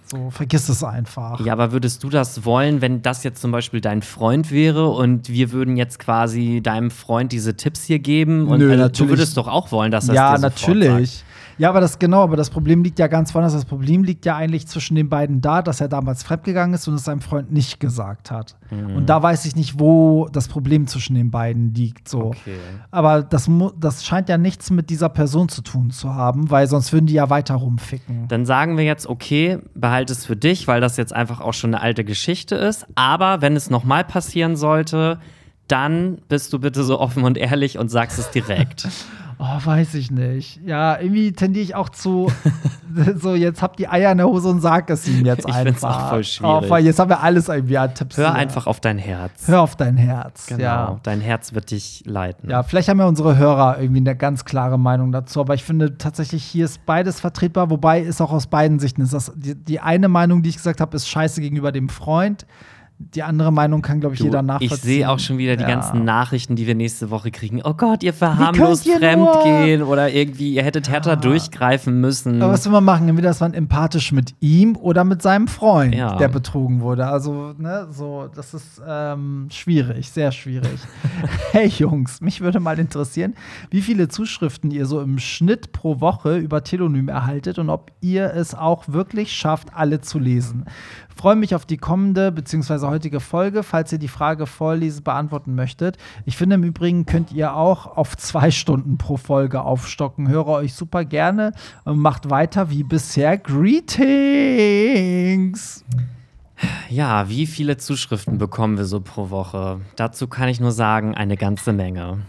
So, 0.09 0.29
vergiss 0.29 0.69
es 0.69 0.83
einfach. 0.85 1.45
Ja, 1.45 1.51
aber 1.51 1.73
würdest 1.73 2.01
du 2.01 2.09
das 2.09 2.45
wollen, 2.45 2.81
wenn 2.81 3.01
das 3.01 3.23
jetzt 3.23 3.41
zum 3.41 3.51
Beispiel 3.51 3.81
dein 3.81 4.01
Freund 4.01 4.51
wäre 4.51 4.87
und 4.87 5.27
wir 5.29 5.51
würden 5.51 5.75
jetzt 5.75 5.99
quasi 5.99 6.61
deinem 6.63 6.91
Freund 6.91 7.33
diese 7.33 7.57
Tipps 7.57 7.83
hier 7.83 7.99
geben? 7.99 8.47
Und 8.47 8.59
Nö, 8.59 8.65
also, 8.71 8.75
du 8.75 8.83
natürlich. 8.83 9.09
würdest 9.11 9.37
doch 9.37 9.47
auch 9.47 9.71
wollen, 9.71 9.91
dass 9.91 10.07
er 10.07 10.15
ja, 10.15 10.35
dir 10.35 10.41
natürlich. 10.41 11.11
Sagt. 11.11 11.26
Ja, 11.57 11.69
aber 11.69 11.81
das 11.81 11.97
genau, 11.97 12.23
aber 12.23 12.35
das 12.35 12.49
Problem 12.49 12.83
liegt 12.83 12.99
ja 12.99 13.07
ganz 13.07 13.33
woanders. 13.33 13.53
Das 13.53 13.65
Problem 13.65 14.03
liegt 14.03 14.25
ja 14.25 14.35
eigentlich 14.35 14.67
zwischen 14.67 14.95
den 14.95 15.09
beiden 15.09 15.41
da, 15.41 15.61
dass 15.61 15.81
er 15.81 15.87
damals 15.87 16.23
fremdgegangen 16.23 16.75
ist 16.75 16.87
und 16.87 16.93
es 16.95 17.05
seinem 17.05 17.21
Freund 17.21 17.51
nicht 17.51 17.79
gesagt 17.79 18.31
hat. 18.31 18.55
Mhm. 18.69 18.97
Und 18.97 19.09
da 19.09 19.21
weiß 19.21 19.45
ich 19.45 19.55
nicht, 19.55 19.79
wo 19.79 20.27
das 20.31 20.47
Problem 20.47 20.87
zwischen 20.87 21.15
den 21.15 21.31
beiden 21.31 21.73
liegt. 21.73 22.07
So. 22.09 22.25
Okay. 22.25 22.57
Aber 22.91 23.23
das, 23.23 23.49
das 23.79 24.05
scheint 24.05 24.29
ja 24.29 24.37
nichts 24.37 24.69
mit 24.69 24.89
dieser 24.89 25.09
Person 25.09 25.49
zu 25.49 25.61
tun 25.61 25.89
zu 25.89 26.13
haben, 26.13 26.51
weil 26.51 26.67
sonst 26.67 26.93
würden 26.93 27.07
die 27.07 27.13
ja 27.13 27.29
weiter 27.29 27.55
rumficken. 27.55 28.27
Dann 28.27 28.45
sagen 28.45 28.77
wir 28.77 28.83
jetzt, 28.83 29.07
okay, 29.07 29.59
behalte 29.73 30.13
es 30.13 30.25
für 30.25 30.35
dich, 30.35 30.67
weil 30.67 30.81
das 30.81 30.97
jetzt 30.97 31.13
einfach 31.13 31.41
auch 31.41 31.53
schon 31.53 31.73
eine 31.73 31.81
alte 31.81 32.03
Geschichte 32.03 32.55
ist. 32.55 32.85
Aber 32.95 33.41
wenn 33.41 33.55
es 33.55 33.69
nochmal 33.69 34.03
passieren 34.03 34.55
sollte, 34.55 35.19
dann 35.67 36.19
bist 36.29 36.53
du 36.53 36.59
bitte 36.59 36.83
so 36.83 36.99
offen 36.99 37.23
und 37.23 37.37
ehrlich 37.37 37.77
und 37.77 37.89
sagst 37.89 38.19
es 38.19 38.29
direkt. 38.31 38.87
Oh, 39.39 39.65
weiß 39.65 39.93
ich 39.93 40.09
nicht. 40.09 40.59
Ja, 40.65 40.99
irgendwie 40.99 41.31
tendiere 41.31 41.63
ich 41.63 41.75
auch 41.75 41.89
zu, 41.89 42.31
so 43.17 43.35
jetzt 43.35 43.61
habt 43.61 43.77
die 43.77 43.87
Eier 43.87 44.11
in 44.11 44.17
der 44.17 44.25
Hose 44.27 44.49
und 44.49 44.61
sag 44.61 44.89
es 44.89 45.07
ihm 45.07 45.25
jetzt 45.25 45.41
Ich 45.47 45.53
einfach. 45.53 45.63
find's 45.63 45.83
auch 45.83 46.09
voll 46.09 46.23
schwierig. 46.23 46.71
Oh, 46.71 46.75
jetzt 46.77 46.97
haben 46.97 47.09
wir 47.09 47.21
alles 47.21 47.47
irgendwie 47.47 47.77
an 47.77 47.93
Tipps. 47.93 48.17
Hör 48.17 48.25
Ja. 48.25 48.33
einfach 48.33 48.65
auf 48.65 48.79
dein 48.79 48.97
Herz. 48.97 49.47
Hör 49.47 49.61
auf 49.61 49.75
dein 49.75 49.95
Herz. 49.95 50.47
Genau. 50.47 50.61
Ja. 50.63 50.99
Dein 51.03 51.21
Herz 51.21 51.53
wird 51.53 51.69
dich 51.69 52.03
leiten. 52.07 52.49
Ja, 52.49 52.63
vielleicht 52.63 52.89
haben 52.89 52.99
ja 52.99 53.05
unsere 53.05 53.37
Hörer 53.37 53.79
irgendwie 53.79 53.99
eine 53.99 54.15
ganz 54.15 54.43
klare 54.43 54.79
Meinung 54.79 55.11
dazu, 55.11 55.39
aber 55.39 55.53
ich 55.53 55.63
finde 55.63 55.99
tatsächlich, 55.99 56.43
hier 56.43 56.65
ist 56.65 56.83
beides 56.87 57.19
vertretbar, 57.19 57.69
wobei 57.69 58.01
ist 58.01 58.21
auch 58.21 58.31
aus 58.31 58.47
beiden 58.47 58.79
Sichten 58.79 59.01
ist. 59.01 59.13
Das, 59.13 59.31
die, 59.35 59.53
die 59.53 59.79
eine 59.79 60.07
Meinung, 60.07 60.41
die 60.41 60.49
ich 60.49 60.55
gesagt 60.57 60.81
habe, 60.81 60.95
ist 60.95 61.07
scheiße 61.07 61.41
gegenüber 61.41 61.71
dem 61.71 61.89
Freund. 61.89 62.47
Die 62.99 63.21
andere 63.21 63.53
Meinung 63.53 63.83
kann, 63.83 63.99
glaube 63.99 64.15
ich, 64.15 64.19
Du, 64.19 64.25
jeder 64.25 64.41
nachvollziehen. 64.41 64.75
ich 64.75 64.81
sehe 64.81 65.09
auch 65.09 65.19
schon 65.19 65.37
wieder 65.37 65.55
die 65.55 65.61
Ja. 65.61 65.67
ganzen 65.69 66.03
Nachrichten, 66.03 66.55
die 66.55 66.65
wir 66.65 66.73
nächste 66.73 67.11
Woche 67.11 67.29
kriegen. 67.29 67.61
Oh 67.63 67.75
Gott, 67.75 68.01
ihr 68.01 68.11
verharmlost? 68.13 68.89
Fremdgehen 68.89 69.83
oder 69.83 70.09
irgendwie, 70.11 70.53
ihr 70.55 70.63
hättet 70.63 70.89
härter 70.89 71.15
durchgreifen 71.15 72.01
müssen. 72.01 72.41
Aber 72.41 72.53
was 72.53 72.65
will 72.65 72.71
man 72.71 72.83
machen? 72.83 73.07
Entweder 73.07 73.29
ist 73.29 73.39
man 73.39 73.53
empathisch 73.53 74.11
mit 74.11 74.33
ihm 74.39 74.75
oder 74.75 75.03
mit 75.03 75.21
seinem 75.21 75.47
Freund, 75.47 75.93
Ja. 75.93 76.15
der 76.17 76.27
betrogen 76.27 76.81
wurde. 76.81 77.05
Also, 77.05 77.53
ne, 77.59 77.87
so, 77.91 78.29
das 78.33 78.55
ist 78.55 78.81
ähm, 78.87 79.47
schwierig, 79.51 80.09
sehr 80.09 80.31
schwierig. 80.31 80.79
hey 81.51 81.67
Jungs, 81.67 82.19
mich 82.19 82.41
würde 82.41 82.59
mal 82.59 82.79
interessieren, 82.79 83.35
wie 83.69 83.81
viele 83.81 84.07
Zuschriften 84.07 84.71
ihr 84.71 84.87
so 84.87 85.01
im 85.01 85.19
Schnitt 85.19 85.71
pro 85.71 86.01
Woche 86.01 86.37
über 86.37 86.63
Telonym 86.63 87.09
erhaltet 87.09 87.59
und 87.59 87.69
ob 87.69 87.91
ihr 88.01 88.33
es 88.33 88.55
auch 88.55 88.85
wirklich 88.87 89.31
schafft, 89.33 89.67
alle 89.75 90.01
zu 90.01 90.17
lesen. 90.17 90.65
Freue 91.17 91.35
mich 91.35 91.55
auf 91.55 91.65
die 91.65 91.77
kommende 91.77 92.31
bzw. 92.31 92.85
heutige 92.85 93.19
Folge, 93.19 93.63
falls 93.63 93.91
ihr 93.91 93.97
die 93.97 94.07
Frage 94.07 94.45
vorlesen 94.45 95.03
beantworten 95.03 95.55
möchtet. 95.55 95.97
Ich 96.25 96.37
finde 96.37 96.53
im 96.57 96.63
Übrigen 96.63 97.07
könnt 97.07 97.31
ihr 97.31 97.55
auch 97.55 97.97
auf 97.97 98.15
zwei 98.15 98.51
Stunden 98.51 98.99
pro 98.99 99.17
Folge 99.17 99.61
aufstocken. 99.63 100.27
Höre 100.27 100.49
euch 100.49 100.75
super 100.75 101.05
gerne 101.05 101.53
und 101.85 101.97
macht 101.97 102.29
weiter 102.29 102.69
wie 102.69 102.83
bisher. 102.83 103.35
Greetings! 103.39 104.13
Ja, 106.87 107.27
wie 107.29 107.47
viele 107.47 107.77
Zuschriften 107.77 108.37
bekommen 108.37 108.77
wir 108.77 108.85
so 108.85 109.01
pro 109.01 109.31
Woche? 109.31 109.81
Dazu 109.95 110.27
kann 110.27 110.49
ich 110.49 110.59
nur 110.59 110.71
sagen, 110.71 111.15
eine 111.15 111.35
ganze 111.35 111.73
Menge. 111.73 112.19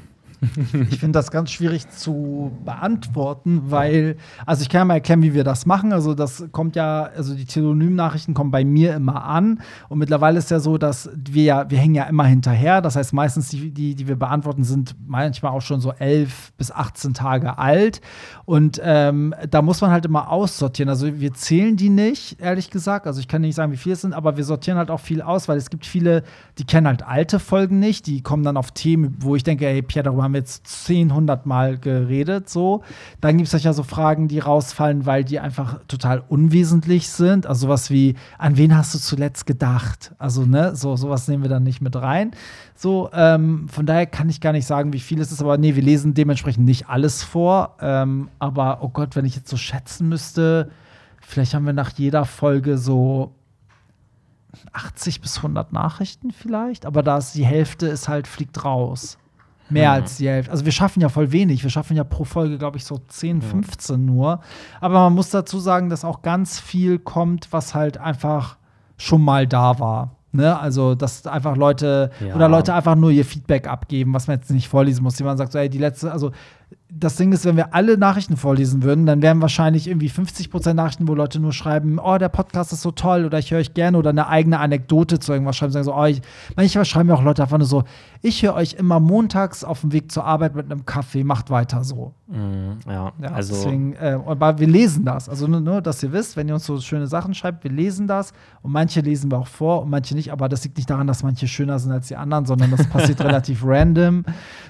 Ich 0.91 1.01
finde 1.01 1.19
das 1.19 1.31
ganz 1.31 1.51
schwierig 1.51 1.89
zu 1.91 2.53
beantworten, 2.65 3.63
weil, 3.67 4.17
also 4.47 4.63
ich 4.63 4.69
kann 4.69 4.81
ja 4.81 4.85
mal 4.85 4.95
erklären, 4.95 5.23
wie 5.23 5.35
wir 5.35 5.45
das 5.45 5.67
machen. 5.67 5.93
Also 5.93 6.15
das 6.15 6.45
kommt 6.53 6.77
ja, 6.77 7.05
also 7.17 7.35
die 7.35 7.45
Telonym-Nachrichten 7.45 8.35
kommen 8.35 8.51
bei 8.51 8.65
mir 8.65 8.95
immer 8.95 9.25
an. 9.25 9.61
Und 9.89 9.99
mittlerweile 9.99 10.39
ist 10.39 10.51
ja 10.51 10.61
so, 10.61 10.79
dass 10.79 11.11
wir 11.15 11.43
ja, 11.43 11.71
wir 11.71 11.79
hängen 11.79 11.95
ja 11.95 12.05
immer 12.05 12.25
hinterher. 12.25 12.81
Das 12.81 12.97
heißt, 12.97 13.13
meistens 13.13 13.49
die, 13.49 13.71
die, 13.71 13.95
die 13.95 14.09
wir 14.09 14.17
beantworten, 14.17 14.65
sind 14.65 14.95
manchmal 15.07 15.53
auch 15.53 15.63
schon 15.63 15.81
so 15.81 15.93
elf 15.93 16.53
bis 16.57 16.71
18 16.71 17.15
Tage 17.15 17.59
alt. 17.59 18.01
Und 18.45 18.81
ähm, 18.83 19.35
da 19.51 19.63
muss 19.63 19.81
man 19.81 19.91
halt 19.91 20.07
immer 20.07 20.31
aussortieren. 20.31 20.89
Also 20.89 21.21
wir 21.21 21.35
zählen 21.35 21.77
die 21.77 21.91
nicht, 21.91 22.41
ehrlich 22.41 22.71
gesagt. 22.71 23.07
Also 23.07 23.21
ich 23.21 23.29
kann 23.29 23.43
nicht 23.43 23.55
sagen, 23.55 23.73
wie 23.73 23.77
viele 23.77 23.95
es 23.95 24.01
sind, 24.03 24.15
aber 24.15 24.37
wir 24.37 24.45
sortieren 24.45 24.79
halt 24.79 24.91
auch 24.91 25.01
viel 25.01 25.23
aus, 25.23 25.49
weil 25.49 25.59
es 25.59 25.71
gibt 25.71 25.87
viele, 25.87 26.23
die 26.59 26.65
kennen 26.65 26.87
halt 26.87 27.03
alte 27.03 27.39
Folgen 27.39 27.79
nicht. 27.79 28.07
Die 28.07 28.23
kommen 28.23 28.43
dann 28.43 28.57
auf 28.57 28.71
Themen, 28.73 29.17
wo 29.21 29.37
ich 29.37 29.43
denke, 29.43 29.67
ey, 29.67 29.83
Pierre, 29.83 30.05
darüber 30.05 30.28
haben 30.29 30.35
wir 30.35 30.41
jetzt 30.41 30.67
10, 30.67 31.11
100 31.11 31.47
Mal 31.47 31.79
geredet. 31.79 32.49
So. 32.49 32.83
Dann 33.21 33.39
gibt 33.39 33.53
es 33.53 33.63
ja 33.63 33.73
so 33.73 33.83
Fragen, 33.83 34.29
die 34.29 34.39
rausfallen, 34.39 35.07
weil 35.07 35.25
die 35.25 35.41
einfach 35.41 35.81
total 35.89 36.23
unwesentlich 36.29 37.09
sind. 37.09 37.47
Also 37.47 37.67
sowas 37.67 37.91
wie, 37.91 38.15
an 38.37 38.57
wen 38.57 38.77
hast 38.77 38.95
du 38.95 38.99
zuletzt 38.99 39.47
gedacht? 39.47 40.13
Also, 40.19 40.45
ne, 40.45 40.77
so 40.77 40.97
sowas 40.97 41.29
nehmen 41.29 41.43
wir 41.43 41.51
dann 41.51 41.63
nicht 41.63 41.81
mit 41.81 41.97
rein. 41.97 42.33
So, 42.75 43.11
ähm, 43.13 43.69
von 43.69 43.87
daher 43.87 44.07
kann 44.07 44.29
ich 44.29 44.41
gar 44.41 44.53
nicht 44.53 44.67
sagen, 44.67 44.93
wie 44.93 45.01
viel 45.01 45.21
es 45.21 45.33
ist, 45.33 45.41
aber 45.41 45.59
nee, 45.59 45.75
wir 45.75 45.83
lesen 45.83 46.15
dementsprechend 46.15 46.65
nicht 46.65 46.89
alles 46.89 47.25
vor. 47.25 47.77
Ähm, 47.81 48.29
aber 48.39 48.79
oh 48.83 48.91
Gott, 48.91 49.17
wenn 49.17 49.25
ich 49.25 49.35
jetzt 49.35 49.49
so 49.49 49.57
schätzen 49.57 50.09
müsste, 50.09 50.71
vielleicht 51.21 51.55
haben 51.55 51.67
wir 51.67 51.73
nach 51.73 51.91
jeder 51.97 52.25
Folge 52.25 52.77
so 52.77 53.33
80 54.73 55.21
bis 55.21 55.39
100 55.39 55.73
Nachrichten 55.73 56.31
vielleicht, 56.31 56.87
aber 56.87 57.03
da 57.03 57.19
ist 57.19 57.35
die 57.35 57.45
Hälfte 57.45 57.87
ist 57.87 58.09
halt 58.09 58.27
fliegt 58.27 58.65
raus. 58.65 59.19
Mehr 59.71 59.93
als 59.93 60.17
die 60.17 60.29
Hälfte. 60.29 60.51
Also 60.51 60.65
wir 60.65 60.73
schaffen 60.73 61.01
ja 61.01 61.09
voll 61.09 61.33
wenig. 61.33 61.63
Wir 61.63 61.71
schaffen 61.71 61.97
ja 61.97 62.05
pro 62.05 62.25
Folge, 62.25 62.59
glaube 62.59 62.77
ich, 62.79 62.85
so 62.85 62.99
10, 63.07 63.43
15 63.43 64.05
nur. 64.05 64.41
Aber 64.81 65.01
man 65.01 65.15
muss 65.15 65.31
dazu 65.31 65.59
sagen, 65.59 65.91
dass 65.91 66.05
auch 66.05 66.23
ganz 66.23 66.59
viel 66.59 66.99
kommt, 66.99 67.49
was 67.53 67.75
halt 67.75 67.99
einfach 67.99 68.57
schon 68.97 69.23
mal 69.23 69.47
da 69.47 69.79
war. 69.79 70.17
Ne? 70.33 70.59
Also, 70.59 70.95
dass 70.95 71.27
einfach 71.27 71.57
Leute 71.57 72.11
Ja. 72.21 72.35
oder 72.35 72.49
Leute 72.49 72.75
einfach 72.75 72.95
nur 72.97 73.11
ihr 73.11 73.25
Feedback 73.25 73.67
abgeben, 73.67 74.13
was 74.15 74.27
man 74.27 74.37
jetzt 74.37 74.51
nicht 74.51 74.69
vorlesen 74.69 75.03
muss. 75.03 75.19
Jemand 75.19 75.39
sagt 75.39 75.53
so, 75.53 75.59
ey, 75.59 75.69
die 75.71 75.79
letzte, 75.79 76.13
also 76.13 76.33
das 76.91 77.17
Ding 77.17 77.33
ist, 77.33 77.45
wenn 77.45 77.57
wir 77.57 77.75
alle 77.75 77.99
Nachrichten 77.99 78.37
vorlesen 78.37 78.83
würden, 78.83 79.05
dann 79.05 79.21
wären 79.21 79.43
wahrscheinlich 79.43 79.89
irgendwie 79.89 80.09
50 80.09 80.51
Prozent 80.51 80.77
Nachrichten, 80.77 81.07
wo 81.07 81.15
Leute 81.15 81.39
nur 81.39 81.53
schreiben, 81.53 81.99
oh, 81.99 82.17
der 82.17 82.31
Podcast 82.31 82.73
ist 82.73 82.81
so 82.81 82.93
toll 82.93 83.27
oder 83.27 83.39
ich 83.39 83.51
höre 83.51 83.59
euch 83.59 83.75
gerne 83.75 83.99
oder 83.99 84.11
eine 84.11 84.27
eigene 84.29 84.59
Anekdote 84.59 85.19
zu 85.19 85.33
irgendwas 85.33 85.57
schreiben, 85.57 85.73
sagen 85.73 85.85
so, 85.85 85.95
oh, 85.95 86.05
ich, 86.07 86.23
manchmal 86.57 86.87
schreiben 86.87 87.09
mir 87.09 87.15
auch 87.15 87.23
Leute 87.23 87.43
einfach 87.43 87.59
nur 87.59 87.67
so, 87.67 87.85
ich 88.23 88.43
höre 88.43 88.55
euch 88.55 88.75
immer 88.75 89.01
montags 89.01 89.65
auf 89.65 89.83
dem 89.83 89.93
Weg 89.93 90.11
zur 90.11 90.25
Arbeit 90.25 90.55
mit 90.55 90.71
einem 90.71 90.87
Kaffee, 90.87 91.25
macht 91.25 91.51
weiter 91.51 91.85
so. 91.85 92.15
Mm, 92.27 92.79
ja, 92.89 93.13
Ja, 93.23 93.33
also 93.33 93.55
deswegen, 93.55 93.95
äh, 93.95 94.19
aber 94.27 94.59
wir 94.59 94.67
lesen 94.67 95.05
das. 95.05 95.29
Also 95.29 95.47
nur, 95.47 95.61
nur, 95.61 95.83
dass 95.83 96.03
ihr 96.03 96.13
wisst, 96.13 96.37
wenn 96.37 96.49
ihr 96.49 96.55
uns 96.55 96.67
so 96.67 96.81
schöne 96.81 97.07
Sachen 97.07 97.35
schreibt, 97.35 97.65
wir 97.65 97.71
lesen 97.71 98.07
das 98.07 98.33
und 98.63 98.73
manche 98.73 99.01
lesen 99.01 99.31
wir 99.31 99.39
auch 99.39 99.47
vor 99.47 99.83
und 99.83 99.91
manche 99.91 100.15
nicht, 100.15 100.33
aber 100.33 100.49
das 100.49 100.65
liegt 100.65 100.77
nicht 100.77 100.91
daran, 100.91 101.07
dass 101.07 101.23
manche 101.23 101.47
schöner 101.49 101.79
sind 101.79 101.93
als 101.93 102.09
die 102.09 102.17
anderen, 102.17 102.47
sondern 102.47 102.71
das 102.71 102.87
passiert 102.89 103.21
relativ 103.25 103.63
random. 103.65 104.25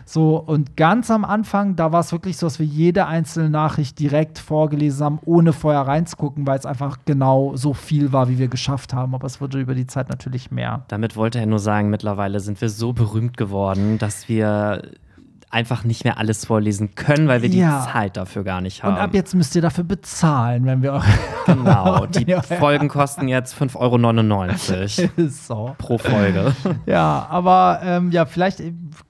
So, 0.05 0.37
und 0.37 0.77
ganz 0.77 1.11
am 1.11 1.25
Anfang, 1.25 1.77
da 1.77 1.88
war 1.93 2.01
es 2.01 2.13
wirklich 2.13 2.37
so, 2.37 2.47
dass 2.47 2.59
wir 2.59 2.67
jede 2.67 3.07
einzelne 3.07 3.51
Nachricht 3.51 3.99
direkt 3.99 4.39
vorgelesen 4.39 5.05
haben, 5.05 5.19
ohne 5.25 5.53
vorher 5.53 5.83
reinzugucken, 5.83 6.47
weil 6.47 6.59
es 6.59 6.67
einfach 6.67 6.99
genau 7.05 7.57
so 7.57 7.75
viel 7.75 8.13
war, 8.13 8.29
wie 8.29 8.39
wir 8.39 8.49
geschafft 8.49 8.95
haben. 8.95 9.15
Aber 9.15 9.27
es 9.27 9.41
wurde 9.41 9.61
über 9.61 9.75
die 9.75 9.87
Zeit 9.87 10.09
natürlich 10.09 10.51
mehr. 10.51 10.85
damit 10.89 11.17
wollte 11.17 11.39
er 11.39 11.47
nur 11.47 11.59
sagen, 11.59 11.91
mittlerweile 11.91 12.41
sind 12.41 12.61
wir 12.61 12.69
so 12.69 12.93
berühmt 12.93 13.37
geworden, 13.37 13.99
dass 13.99 14.29
wir 14.29 14.83
einfach 15.51 15.85
nicht 15.85 16.05
mehr 16.05 16.19
alles 16.19 16.45
vorlesen 16.45 16.95
können, 16.95 17.27
weil 17.29 17.43
wir 17.43 17.49
Ja. 17.49 17.81
die 17.87 17.93
Zeit 17.93 18.17
dafür 18.17 18.45
gar 18.45 18.61
nicht 18.61 18.83
haben. 18.83 18.95
Und 18.95 19.01
ab 19.01 19.15
jetzt 19.15 19.35
müsst 19.35 19.55
ihr 19.57 19.63
dafür 19.63 19.85
bezahlen, 19.85 20.67
wenn 20.67 20.83
wir 20.83 20.93
eure 20.93 21.05
Genau, 21.47 22.05
die 22.07 22.35
Folgen 22.59 22.89
kosten 22.89 23.29
jetzt 23.29 23.55
5,99 23.61 25.09
Euro 25.19 25.29
so. 25.31 25.75
pro 25.79 25.99
Folge. 25.99 26.55
Ja, 26.87 27.27
aber 27.31 27.81
ähm, 27.83 28.11
ja, 28.13 28.27
vielleicht 28.27 28.63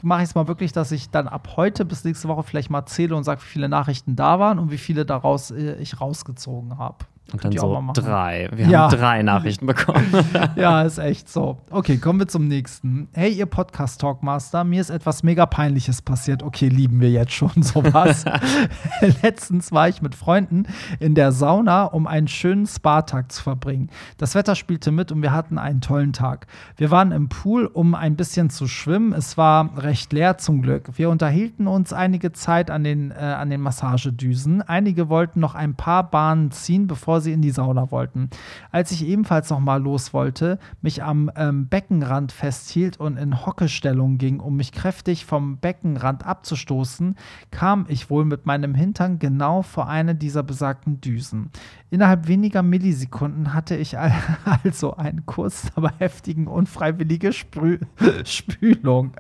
mache 0.03 0.23
ich 0.23 0.29
es 0.29 0.35
mal 0.35 0.47
wirklich, 0.49 0.73
dass 0.73 0.93
ich 0.93 1.11
dann 1.11 1.27
ab 1.29 1.49
heute 1.57 1.85
bis 1.85 2.05
nächste 2.05 2.29
Woche 2.29 2.43
vielleicht 2.45 2.71
mal 2.71 2.87
zähle 2.87 3.17
und 3.17 3.25
sage, 3.25 3.41
wie 3.43 3.47
viele 3.47 3.69
Nachrichten 3.69 4.15
da 4.17 4.39
waren 4.39 4.59
und 4.59 4.71
wie 4.71 4.79
viele 4.79 5.05
daraus 5.05 5.51
äh, 5.51 5.75
ich 5.81 6.01
rausgezogen 6.01 6.79
habe. 6.79 6.99
Und 7.31 7.45
dann 7.45 7.53
so 7.53 7.83
drei. 7.93 8.49
Wir 8.53 8.67
Ja. 8.69 8.81
haben 8.91 8.97
drei 8.99 9.23
Nachrichten 9.23 9.67
bekommen. 9.67 10.07
Ja, 10.57 10.83
ist 10.83 10.99
echt 10.99 11.29
so. 11.29 11.59
Okay, 11.71 11.99
kommen 11.99 12.19
wir 12.21 12.27
zum 12.29 12.49
nächsten. 12.49 13.09
Hey, 13.13 13.31
ihr 13.33 13.45
Podcast-Talkmaster, 13.47 14.65
mir 14.65 14.81
ist 14.81 14.89
etwas 14.91 15.23
mega 15.23 15.45
Peinliches 15.47 16.01
passiert. 16.03 16.43
Okay, 16.43 16.69
lieben 16.69 17.01
wir 17.01 17.11
jetzt 17.11 17.33
schon 17.33 17.51
sowas. 17.63 18.25
Letztens 19.23 19.73
war 19.73 19.89
ich 19.89 20.01
mit 20.03 20.15
Freunden 20.15 20.65
in 21.01 21.15
der 21.15 21.33
Sauna, 21.33 21.85
um 21.85 22.07
einen 22.07 22.29
schönen 22.29 22.67
Spa-Tag 22.67 23.31
zu 23.33 23.43
verbringen. 23.43 23.91
Das 24.17 24.35
Wetter 24.35 24.55
spielte 24.55 24.91
mit 24.91 25.13
und 25.13 25.23
wir 25.23 25.33
hatten 25.33 25.59
einen 25.59 25.81
tollen 25.81 26.13
Tag. 26.13 26.47
Wir 26.77 26.91
waren 26.91 27.13
im 27.13 27.29
Pool, 27.29 27.67
um 27.67 27.95
ein 27.95 28.17
bisschen 28.17 28.51
zu 28.51 28.67
schwimmen. 28.67 29.13
Es 29.13 29.37
war 29.37 29.77
recht 29.79 30.13
leer 30.13 30.39
zum 30.39 30.63
Glück. 30.63 30.91
Wir 30.97 31.11
unterhielten 31.11 31.67
uns 31.67 31.93
einige 31.93 32.33
Zeit 32.33 32.71
an 32.71 32.85
den, 32.85 33.11
äh, 33.11 33.15
an 33.17 33.51
den 33.51 33.61
Massagedüsen. 33.61 34.63
Einige 34.63 35.09
wollten 35.09 35.41
noch 35.41 35.55
ein 35.55 35.75
paar 35.75 36.11
Bahnen 36.11 36.51
ziehen, 36.51 36.87
bevor 36.87 37.18
sie 37.21 37.33
in 37.33 37.43
die 37.43 37.51
Sauna 37.51 37.91
wollten. 37.91 38.31
Als 38.71 38.91
ich 38.91 39.07
ebenfalls 39.07 39.51
noch 39.51 39.61
mal 39.61 39.83
los 39.83 40.13
wollte, 40.13 40.59
mich 40.83 41.03
am 41.03 41.31
ähm, 41.37 41.69
Beckenrand 41.69 42.33
festhielt 42.33 42.99
und 42.99 43.17
in 43.17 43.45
Hockestellung 43.47 44.19
ging, 44.19 44.41
um 44.41 44.57
mich 44.57 44.73
kräftig 44.73 45.25
vom 45.27 45.59
Beckenrand 45.59 46.27
abzustoßen, 46.27 47.17
kam 47.51 47.87
ich 47.89 48.11
wohl 48.11 48.25
mit 48.25 48.47
meinem 48.47 48.75
Hintern 48.75 49.19
genau 49.19 49.63
vor 49.63 49.89
eine 49.89 50.15
dieser 50.15 50.43
besagten 50.43 51.01
Düsen. 51.01 51.51
Innerhalb 51.91 52.29
weniger 52.29 52.63
Millisekunden 52.63 53.55
hatte 53.55 53.77
ich 53.77 53.99
al- 53.99 54.13
also 54.65 54.97
einen 54.97 55.27
kurz, 55.27 55.69
aber 55.75 55.93
heftigen 55.99 56.47
unfreiwillige 56.47 57.33
Sprü 57.33 57.79
Spülung. 58.25 59.13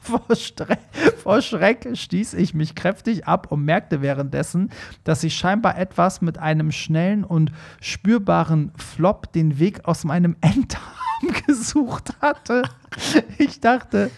Vor, 0.02 0.34
Stre 0.34 0.78
vor 1.22 1.42
Schreck 1.42 1.88
stieß 1.92 2.34
ich 2.34 2.54
mich 2.54 2.74
kräftig 2.74 3.26
ab 3.26 3.52
und 3.52 3.64
merkte 3.64 4.00
währenddessen, 4.00 4.70
dass 5.04 5.22
ich 5.22 5.36
scheinbar 5.36 5.78
etwas 5.78 6.22
mit 6.22 6.38
einem 6.38 6.72
schnellen 6.72 7.22
und 7.22 7.52
spürbaren 7.80 8.72
Flop 8.76 9.30
den 9.32 9.58
Weg 9.58 9.84
aus 9.84 10.04
meinem 10.04 10.36
Enddarm 10.40 10.82
gesucht 11.46 12.14
hatte. 12.22 12.62
Ich 13.38 13.60
dachte, 13.60 14.10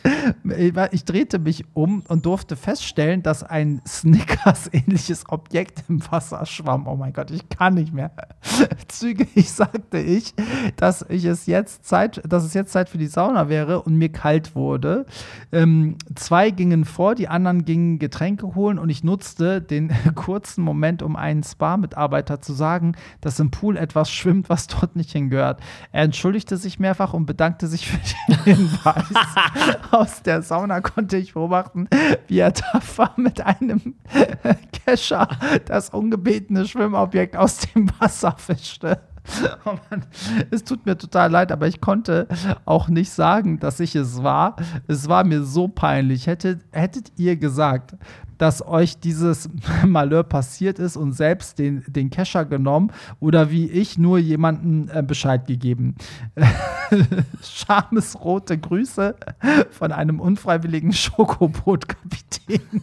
ich 0.91 1.05
drehte 1.05 1.39
mich 1.39 1.65
um 1.75 2.03
und 2.09 2.27
durfte 2.27 2.57
feststellen, 2.57 3.23
dass 3.23 3.43
ein 3.43 3.81
Snickers-ähnliches 3.87 5.29
Objekt 5.29 5.85
im 5.89 6.03
Wasser 6.11 6.45
schwamm. 6.47 6.87
Oh 6.87 6.97
mein 6.97 7.13
Gott, 7.13 7.31
ich 7.31 7.49
kann 7.49 7.75
nicht 7.75 7.93
mehr. 7.93 8.11
Zügig 8.89 9.51
sagte 9.51 9.99
ich, 9.99 10.35
dass 10.77 11.07
ich 11.09 11.25
es 11.25 11.47
jetzt 11.47 11.85
Zeit, 11.87 12.21
dass 12.27 12.45
es 12.45 12.55
jetzt 12.55 12.73
Zeit 12.73 12.89
für 12.89 12.99
die 12.99 13.07
Sauna 13.07 13.49
wäre 13.49 13.83
und 13.83 13.97
mir 13.97 14.11
kalt 14.11 14.55
wurde. 14.55 15.07
Ähm, 15.53 15.97
zwei 16.15 16.51
gingen 16.51 16.85
vor, 16.85 17.15
die 17.15 17.29
anderen 17.29 17.65
gingen 17.65 17.99
Getränke 17.99 18.55
holen 18.55 18.79
und 18.79 18.91
ich 18.91 19.05
nutzte 19.05 19.61
den 19.63 19.93
kurzen 20.15 20.65
Moment, 20.65 21.03
um 21.03 21.17
einen 21.17 21.45
Spa-Mitarbeiter 21.45 22.41
zu 22.41 22.53
sagen, 22.53 22.97
dass 23.21 23.39
im 23.39 23.51
Pool 23.51 23.77
etwas 23.77 24.11
schwimmt, 24.11 24.49
was 24.49 24.67
dort 24.67 24.97
nicht 24.97 25.13
hingehört. 25.13 25.61
Er 25.93 26.03
entschuldigte 26.03 26.57
sich 26.57 26.79
mehrfach 26.79 27.13
und 27.15 27.27
bedankte 27.27 27.67
sich 27.69 27.87
für 27.87 27.99
den 28.45 28.62
Hinweis. 28.63 29.05
Aus 29.91 30.23
der 30.23 30.43
Sauna 30.43 30.81
konnte 30.81 31.17
ich 31.17 31.35
beobachten, 31.35 31.89
wie 32.29 32.39
er 32.39 32.53
tapfer 32.53 33.13
mit 33.17 33.41
einem 33.41 33.95
Kescher 34.85 35.29
das 35.67 35.91
ungebetene 35.91 36.67
Schwimmobjekt 36.67 37.37
aus 37.37 37.59
dem 37.59 37.91
Wasser 38.01 38.35
fischte. 38.39 39.01
Oh 39.65 39.79
Mann, 39.91 40.05
es 40.51 40.65
tut 40.65 40.87
mir 40.87 40.97
total 40.99 41.31
leid, 41.31 41.53
aber 41.53 41.69
ich 41.69 41.81
konnte 41.81 42.27
auch 42.65 42.89
nicht 42.89 43.11
sagen, 43.11 43.61
dass 43.61 43.81
ich 43.81 43.95
es 43.95 44.23
war. 44.23 44.57
Es 44.89 45.09
war 45.09 45.25
mir 45.25 45.43
so 45.45 45.69
peinlich. 45.69 46.27
Hättet, 46.27 46.63
hättet 46.73 47.13
ihr 47.17 47.37
gesagt, 47.37 47.95
dass 48.39 48.67
euch 48.67 48.99
dieses 48.99 49.49
Malheur 49.87 50.25
passiert 50.25 50.79
ist 50.79 50.97
und 50.97 51.13
selbst 51.13 51.59
den, 51.59 51.85
den 51.87 52.11
Kescher 52.11 52.45
genommen 52.45 52.91
oder 53.21 53.51
wie 53.51 53.71
ich 53.71 53.99
nur 53.99 54.19
jemanden 54.19 54.89
äh, 54.89 55.03
Bescheid 55.07 55.47
gegeben? 55.47 55.95
Schamesrote 57.43 58.59
Grüße 58.59 59.15
von 59.71 59.93
einem 59.93 60.19
unfreiwilligen 60.19 60.93
Schokobootkapitän. 60.93 62.83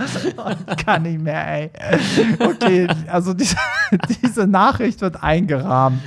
Ich 0.76 0.84
kann 0.84 1.02
nicht 1.02 1.20
mehr, 1.20 1.46
ey. 1.62 1.70
Okay, 2.40 2.88
also 3.06 3.34
diese, 3.34 3.56
diese 4.22 4.46
Nachricht 4.46 5.00
wird 5.00 5.22
eingerahmt. 5.22 6.00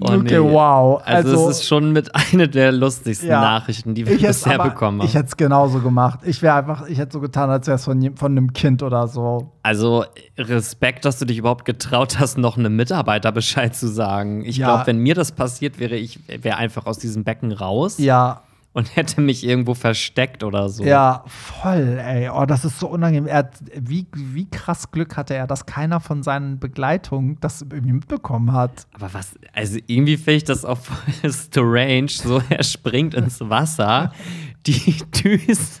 Oh, 0.00 0.06
okay, 0.14 0.40
nee. 0.40 0.52
wow. 0.52 1.00
Also, 1.04 1.48
es 1.50 1.58
ist 1.58 1.66
schon 1.68 1.92
mit 1.92 2.10
einer 2.32 2.46
der 2.48 2.72
lustigsten 2.72 3.28
Ja. 3.28 3.40
Nachrichten, 3.40 3.94
die 3.94 4.06
wir 4.06 4.14
ich 4.16 4.22
bisher 4.22 4.58
bekommen 4.58 5.00
Ich 5.00 5.08
haben. 5.08 5.12
hätte 5.12 5.26
es 5.26 5.36
genauso 5.36 5.80
gemacht. 5.80 6.20
Ich 6.24 6.42
wäre 6.42 6.54
einfach, 6.56 6.86
ich 6.88 6.98
hätte 6.98 7.12
so 7.12 7.20
getan, 7.20 7.50
als 7.50 7.66
wäre 7.66 7.76
es 7.76 7.84
von, 7.84 8.16
von 8.16 8.32
einem 8.32 8.52
Kind 8.52 8.82
oder 8.82 9.06
so. 9.06 9.52
Also 9.62 10.04
Respekt, 10.38 11.04
dass 11.04 11.18
du 11.18 11.24
dich 11.26 11.38
überhaupt 11.38 11.64
getraut 11.66 12.18
hast, 12.18 12.38
noch 12.38 12.56
einem 12.56 12.74
Mitarbeiter 12.74 13.30
Bescheid 13.32 13.76
zu 13.76 13.86
sagen. 13.86 14.44
Ich 14.44 14.56
Ja. 14.56 14.66
glaube, 14.68 14.86
wenn 14.88 14.98
mir 14.98 15.14
das 15.14 15.30
passiert 15.30 15.78
wäre, 15.78 15.94
ich 15.96 16.18
wäre 16.26 16.56
einfach 16.56 16.86
aus 16.86 16.98
diesem 16.98 17.22
Becken 17.22 17.52
raus 17.52 17.98
Ja, 17.98 18.40
und 18.72 18.96
hätte 18.96 19.20
mich 19.20 19.44
irgendwo 19.44 19.74
versteckt 19.74 20.42
oder 20.44 20.68
so. 20.68 20.84
ja, 20.84 21.24
voll, 21.26 21.98
ey. 22.02 22.30
Oh, 22.30 22.46
das 22.46 22.64
ist 22.64 22.78
so 22.78 22.88
unangenehm. 22.88 23.26
Er 23.26 23.50
wie, 23.78 24.06
wie 24.14 24.48
krass 24.48 24.90
Glück 24.90 25.16
hatte 25.16 25.34
er, 25.34 25.46
dass 25.46 25.66
keiner 25.66 26.00
von 26.00 26.22
seinen 26.22 26.58
Begleitungen 26.58 27.38
das 27.40 27.62
irgendwie 27.62 27.92
mitbekommen 27.92 28.52
hat. 28.52 28.86
Aber 28.94 29.12
was, 29.12 29.34
also 29.52 29.78
irgendwie 29.86 30.16
finde 30.16 30.36
ich 30.38 30.44
das 30.44 30.64
auch 30.64 30.78
voll 30.78 31.32
strange. 31.32 32.08
So, 32.08 32.42
er 32.48 32.62
springt 32.64 33.14
ins 33.14 33.40
Wasser, 33.40 34.12
die 34.66 34.96
Düse. 35.22 35.80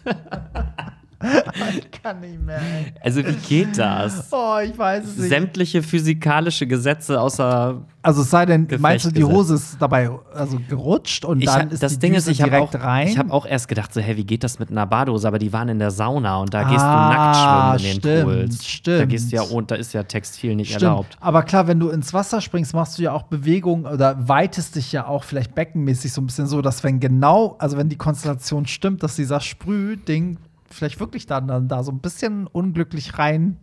Ich 1.78 2.02
kann 2.02 2.20
nicht 2.20 2.40
mehr, 2.40 2.56
ey. 2.58 2.92
Also, 3.02 3.20
wie 3.24 3.32
geht 3.48 3.78
das? 3.78 4.28
Oh, 4.32 4.58
ich 4.64 4.76
weiß 4.76 5.04
es 5.04 5.16
nicht. 5.16 5.28
Sämtliche 5.28 5.82
physikalische 5.82 6.66
Gesetze 6.66 7.20
außer. 7.20 7.82
Also 8.04 8.22
es 8.22 8.30
sei 8.30 8.46
denn, 8.46 8.66
Gefecht 8.66 8.82
meinst 8.82 9.04
du, 9.06 9.10
die. 9.12 9.22
Hose 9.22 9.54
ist 9.54 9.76
dabei 9.78 10.10
also 10.34 10.58
gerutscht 10.68 11.24
und 11.24 11.38
Ich 11.40 11.46
dann 11.46 11.62
hab, 11.66 11.72
ist 11.72 11.82
das 11.84 11.92
die 11.92 11.98
Ding 12.00 12.14
ist, 12.14 12.24
Düse 12.26 12.32
ich 12.32 12.42
habe 12.42 12.50
direkt 12.50 12.74
auch, 12.76 12.80
rein? 12.82 13.06
ich 13.06 13.16
hab 13.16 13.30
auch 13.30 13.46
erst 13.46 13.68
gedacht, 13.68 13.94
so, 13.94 14.00
hä, 14.00 14.16
wie 14.16 14.24
geht 14.24 14.42
das 14.42 14.58
mit 14.58 14.70
einer 14.72 14.86
Badehose? 14.86 15.28
Aber 15.28 15.38
die 15.38 15.52
waren 15.52 15.68
in 15.68 15.78
der 15.78 15.92
Sauna 15.92 16.38
und 16.38 16.52
da 16.52 16.64
gehst 16.64 16.80
Ah, 16.84 17.76
du 17.76 17.78
nackt 17.78 17.78
schwimmen 17.78 17.94
in 17.94 18.00
den 18.00 18.00
stimmt, 18.00 18.24
Pools. 18.24 18.58
Da 18.58 18.64
stimmt. 18.64 19.08
gehst 19.10 19.30
du 19.32 19.36
ja 19.36 19.42
und 19.42 19.70
da 19.70 19.74
ist 19.76 19.92
ja 19.92 20.02
Textil 20.02 20.56
nicht 20.56 20.70
Stimmt. 20.70 20.82
erlaubt. 20.82 21.16
Aber 21.20 21.44
klar, 21.44 21.68
wenn 21.68 21.78
du 21.78 21.90
ins 21.90 22.12
Wasser 22.12 22.40
springst, 22.40 22.74
machst 22.74 22.98
du 22.98 23.02
ja 23.02 23.12
auch 23.12 23.22
Bewegung 23.22 23.84
oder 23.86 24.16
weitest 24.28 24.74
dich 24.74 24.90
ja 24.90 25.06
auch 25.06 25.22
vielleicht 25.22 25.54
beckenmäßig 25.54 26.12
so 26.12 26.20
ein 26.22 26.26
bisschen 26.26 26.48
so, 26.48 26.60
dass 26.60 26.82
wenn 26.82 26.98
genau, 26.98 27.54
also 27.60 27.76
wenn 27.76 27.88
die 27.88 27.96
Konstellation 27.96 28.66
stimmt, 28.66 29.04
dass 29.04 29.14
dieser 29.14 29.38
Sprühding 29.40 30.38
vielleicht 30.72 31.00
wirklich 31.00 31.26
dann, 31.26 31.48
dann 31.48 31.68
da 31.68 31.82
so 31.82 31.92
ein 31.92 32.00
bisschen 32.00 32.46
unglücklich 32.46 33.18
rein 33.18 33.58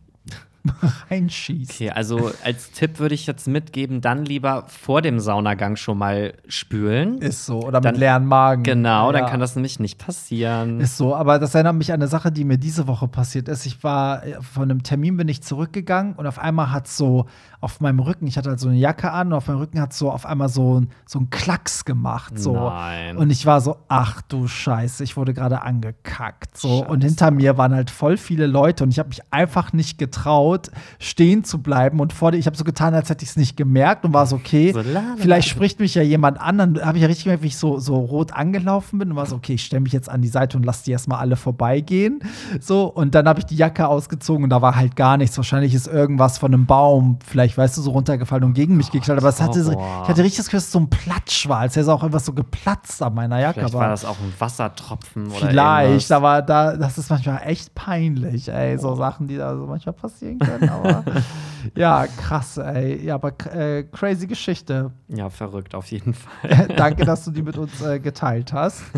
reinschießt. 1.09 1.71
Okay, 1.71 1.89
also 1.91 2.31
als 2.43 2.71
Tipp 2.71 2.99
würde 2.99 3.15
ich 3.15 3.25
jetzt 3.27 3.47
mitgeben, 3.47 4.01
dann 4.01 4.25
lieber 4.25 4.65
vor 4.67 5.01
dem 5.01 5.19
Saunagang 5.19 5.75
schon 5.75 5.97
mal 5.97 6.33
spülen. 6.47 7.17
Ist 7.19 7.45
so. 7.45 7.61
Oder 7.61 7.81
Dann- 7.81 7.93
mit 7.93 7.99
leeren 7.99 8.25
Magen. 8.25 8.63
Genau, 8.63 9.11
dann 9.11 9.23
Ja. 9.23 9.29
kann 9.29 9.39
das 9.39 9.55
nämlich 9.55 9.79
nicht 9.79 9.97
passieren. 9.97 10.79
Ist 10.79 10.97
so, 10.97 11.15
aber 11.15 11.39
das 11.39 11.55
erinnert 11.55 11.75
mich 11.75 11.91
an 11.91 11.99
eine 11.99 12.07
Sache, 12.07 12.31
die 12.31 12.43
mir 12.43 12.57
diese 12.57 12.87
Woche 12.87 13.07
passiert 13.07 13.47
ist. 13.47 13.65
Ich 13.65 13.83
war 13.83 14.25
äh, 14.25 14.41
von 14.41 14.63
einem 14.63 14.83
Termin 14.83 15.17
bin 15.17 15.27
ich 15.27 15.41
zurückgegangen 15.41 16.13
und 16.15 16.27
auf 16.27 16.39
einmal 16.39 16.71
hat 16.71 16.87
so 16.87 17.25
auf 17.61 17.81
meinem 17.81 17.99
Rücken, 17.99 18.25
ich 18.27 18.37
hatte 18.37 18.49
halt 18.49 18.59
so 18.59 18.69
eine 18.69 18.77
Jacke 18.77 19.11
an 19.11 19.27
und 19.27 19.33
auf 19.33 19.47
meinem 19.47 19.57
Rücken 19.59 19.81
hat 19.81 19.93
so 19.93 20.11
auf 20.11 20.25
einmal 20.25 20.47
so, 20.49 20.79
ein- 20.79 20.89
so 21.05 21.19
ein 21.19 21.29
Klacks 21.29 21.83
gemacht. 21.85 22.39
So. 22.39 22.53
Nein. 22.53 23.17
Und 23.17 23.29
ich 23.31 23.45
war 23.45 23.59
so, 23.61 23.77
ach 23.87 24.21
du 24.23 24.47
Scheiße, 24.47 25.03
ich 25.03 25.17
wurde 25.17 25.33
gerade 25.33 25.61
angekackt. 25.61 26.57
So. 26.57 26.85
Und 26.85 27.03
hinter 27.03 27.31
mir 27.31 27.57
waren 27.57 27.73
halt 27.73 27.89
voll 27.89 28.17
viele 28.17 28.47
Leute 28.47 28.83
und 28.83 28.91
ich 28.91 28.99
habe 28.99 29.09
mich 29.09 29.21
einfach 29.31 29.73
nicht 29.73 29.97
getraut, 29.97 30.58
stehen 30.99 31.43
zu 31.43 31.61
bleiben. 31.61 31.99
Und 31.99 32.13
vor 32.13 32.31
dir, 32.31 32.37
ich 32.37 32.45
habe 32.45 32.57
so 32.57 32.63
getan, 32.63 32.93
als 32.93 33.09
hätte 33.09 33.23
ich 33.23 33.29
es 33.31 33.37
nicht 33.37 33.57
gemerkt 33.57 34.05
und 34.05 34.13
war 34.13 34.25
so, 34.25 34.35
okay, 34.35 34.71
So, 34.73 34.79
la, 34.81 34.91
la, 34.91 35.01
vielleicht 35.17 35.47
spricht 35.49 35.79
mich 35.79 35.95
ja 35.95 36.01
jemand 36.01 36.39
an. 36.39 36.57
Dann 36.57 36.85
habe 36.85 36.97
ich 36.97 37.01
ja 37.01 37.07
richtig 37.07 37.25
gemerkt, 37.25 37.43
wie 37.43 37.47
ich 37.47 37.57
so, 37.57 37.79
so 37.79 37.95
rot 37.95 38.33
angelaufen 38.33 38.99
bin 38.99 39.11
und 39.11 39.15
war 39.15 39.25
so, 39.25 39.35
okay, 39.35 39.53
ich 39.53 39.63
stelle 39.65 39.81
mich 39.81 39.93
jetzt 39.93 40.09
an 40.09 40.21
die 40.21 40.27
Seite 40.27 40.57
und 40.57 40.65
lasse 40.65 40.83
die 40.85 40.91
erstmal 40.91 41.19
alle 41.19 41.35
vorbeigehen. 41.35 42.19
So, 42.59 42.85
und 42.85 43.15
dann 43.15 43.27
habe 43.27 43.39
ich 43.39 43.45
die 43.45 43.55
Jacke 43.55 43.87
ausgezogen 43.87 44.43
und 44.43 44.49
da 44.49 44.61
war 44.61 44.75
halt 44.75 44.95
gar 44.95 45.17
nichts. 45.17 45.37
Wahrscheinlich 45.37 45.73
ist 45.73 45.87
irgendwas 45.87 46.37
von 46.37 46.53
einem 46.53 46.65
Baum, 46.65 47.19
vielleicht, 47.25 47.57
weißt 47.57 47.77
du, 47.77 47.81
so 47.81 47.91
runtergefallen 47.91 48.43
und 48.43 48.53
gegen 48.53 48.77
mich 48.77 48.91
geknallt. 48.91 49.19
Aber 49.19 49.29
es 49.29 49.41
hatte 49.41 49.63
so, 49.63 49.71
ich 49.71 49.77
hatte 50.09 50.23
richtig 50.23 50.37
das 50.37 50.45
Gefühl, 50.47 50.57
dass 50.59 50.65
es 50.65 50.71
so 50.71 50.79
ein 50.79 50.89
Platsch 50.89 51.47
war, 51.47 51.59
als 51.59 51.75
wäre 51.75 51.83
es 51.83 51.89
auch 51.89 52.03
etwas 52.03 52.25
so 52.25 52.33
geplatzt 52.33 53.01
an 53.01 53.13
meiner 53.13 53.39
Jacke. 53.39 53.59
Vielleicht 53.59 53.75
aber 53.75 53.83
war 53.83 53.89
das 53.89 54.05
auch 54.05 54.17
ein 54.19 54.33
Wassertropfen 54.37 55.27
oder 55.27 55.47
Vielleicht, 55.47 56.09
irgendwas. 56.09 56.11
aber 56.11 56.41
da, 56.41 56.75
das 56.77 56.97
ist 56.97 57.09
manchmal 57.09 57.41
echt 57.45 57.75
peinlich, 57.75 58.49
ey, 58.49 58.77
so 58.77 58.95
Sachen, 58.95 59.27
die 59.27 59.37
da 59.37 59.55
so 59.55 59.65
manchmal 59.67 59.93
passieren 59.93 60.38
können. 60.39 60.69
Aber 60.69 61.03
ja, 61.75 62.07
krass, 62.07 62.57
ey. 62.57 63.05
Ja, 63.05 63.15
aber 63.15 63.33
äh, 63.53 63.83
crazy 63.83 64.27
Geschichte. 64.27 64.91
Ja, 65.07 65.29
verrückt 65.29 65.75
auf 65.75 65.91
jeden 65.91 66.13
Fall. 66.13 66.67
Danke, 66.77 67.05
dass 67.05 67.25
du 67.25 67.31
die 67.31 67.41
mit 67.41 67.57
uns 67.57 67.81
äh, 67.81 67.99
geteilt 67.99 68.53
hast. 68.53 68.83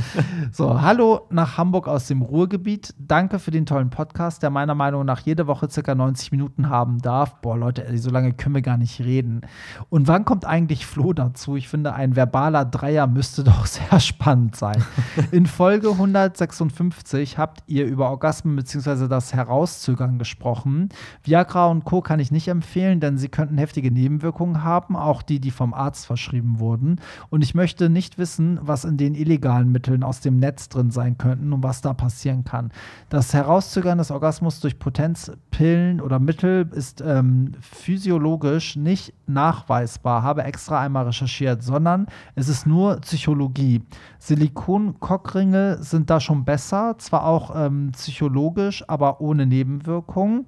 So, 0.54 0.82
hallo 0.82 1.28
nach 1.30 1.58
Hamburg 1.58 1.88
aus 1.88 2.08
dem 2.08 2.22
Ruhrgebiet. 2.22 2.94
Danke 2.98 3.40
für 3.40 3.52
den 3.52 3.66
tollen 3.66 3.90
Podcast, 3.90 4.44
der 4.44 4.50
meiner 4.50 4.76
Meinung 4.76 5.06
nach 5.06 5.22
jede 5.22 5.48
Woche 5.48 5.70
circa 5.70 5.96
90 5.96 6.32
Minuten 6.32 6.70
haben 6.70 7.00
darf. 7.00 7.42
Boah, 7.42 7.58
Leute, 7.58 7.88
ey, 7.88 7.98
so 7.98 8.10
lange 8.10 8.34
können 8.34 8.56
wir 8.56 8.62
gar 8.62 8.78
nicht 8.78 9.00
reden. 9.00 9.42
Und 9.90 10.08
wann 10.08 10.26
kommt 10.26 10.46
eigentlich 10.46 10.86
Flo 10.86 11.14
dazu? 11.14 11.56
Ich 11.56 11.70
finde, 11.70 11.94
ein 11.94 12.16
verbaler 12.16 12.66
Dreier 12.66 13.08
müsste 13.08 13.44
doch 13.44 13.66
sehr 13.66 14.00
spannend 14.00 14.56
sein. 14.56 14.84
In 15.32 15.46
Folge 15.46 15.92
156 15.92 17.38
habt 17.38 17.64
ihr 17.68 17.86
über 17.86 18.10
Orgasmen 18.10 18.56
bzw. 18.56 19.08
das 19.08 19.34
Herauszögern 19.34 20.20
gesprochen. 20.20 20.90
Viagra 21.32 21.68
und 21.68 21.86
Co. 21.86 22.02
kann 22.02 22.20
ich 22.20 22.30
nicht 22.30 22.50
empfehlen, 22.50 23.00
denn 23.00 23.18
sie 23.18 23.30
könnten 23.30 23.58
heftige 23.58 23.90
Nebenwirkungen 23.90 24.66
haben, 24.66 24.98
auch 24.98 25.22
die, 25.22 25.40
die 25.40 25.52
vom 25.52 25.74
Arzt 25.74 26.06
verschrieben 26.06 26.60
wurden. 26.60 27.00
Und 27.30 27.42
ich 27.42 27.56
möchte 27.56 27.90
nicht 27.90 28.18
wissen, 28.18 28.60
was 28.62 28.84
in 28.84 28.98
den 28.98 29.16
illegalen 29.16 29.72
Mitteln 29.72 30.04
aus 30.04 30.20
dem 30.20 30.40
Netz 30.40 30.68
drin 30.68 30.92
sein 30.92 31.18
könnten 31.18 31.54
und 31.54 31.64
was 31.64 31.80
da 31.80 31.94
passieren 31.94 32.44
kann. 32.44 32.74
Das 33.08 33.34
Herauszögern 33.34 33.98
des 33.98 34.12
Orgasmus 34.12 34.60
durch 34.60 34.78
Potenzpillen 34.78 36.02
oder 36.02 36.20
Mittel 36.20 36.70
ist 36.74 37.00
ähm, 37.00 37.54
physiologisch 37.62 38.76
nicht 38.76 39.14
nachweisbar, 39.26 40.24
habe 40.24 40.44
extra 40.44 40.82
einmal 40.82 41.06
recherchiert, 41.06 41.64
sondern 41.64 42.08
es 42.36 42.50
ist 42.50 42.68
nur 42.68 42.98
Psychologie. 42.98 43.84
Silikon-Cockringe 44.20 45.78
sind 45.82 46.10
da 46.10 46.20
schon 46.20 46.44
besser, 46.44 46.96
zwar 46.98 47.26
auch 47.26 47.56
ähm, 47.56 47.94
psychologisch, 47.94 48.84
aber 48.90 49.22
ohne 49.22 49.46
Nebenwirkungen. 49.46 50.46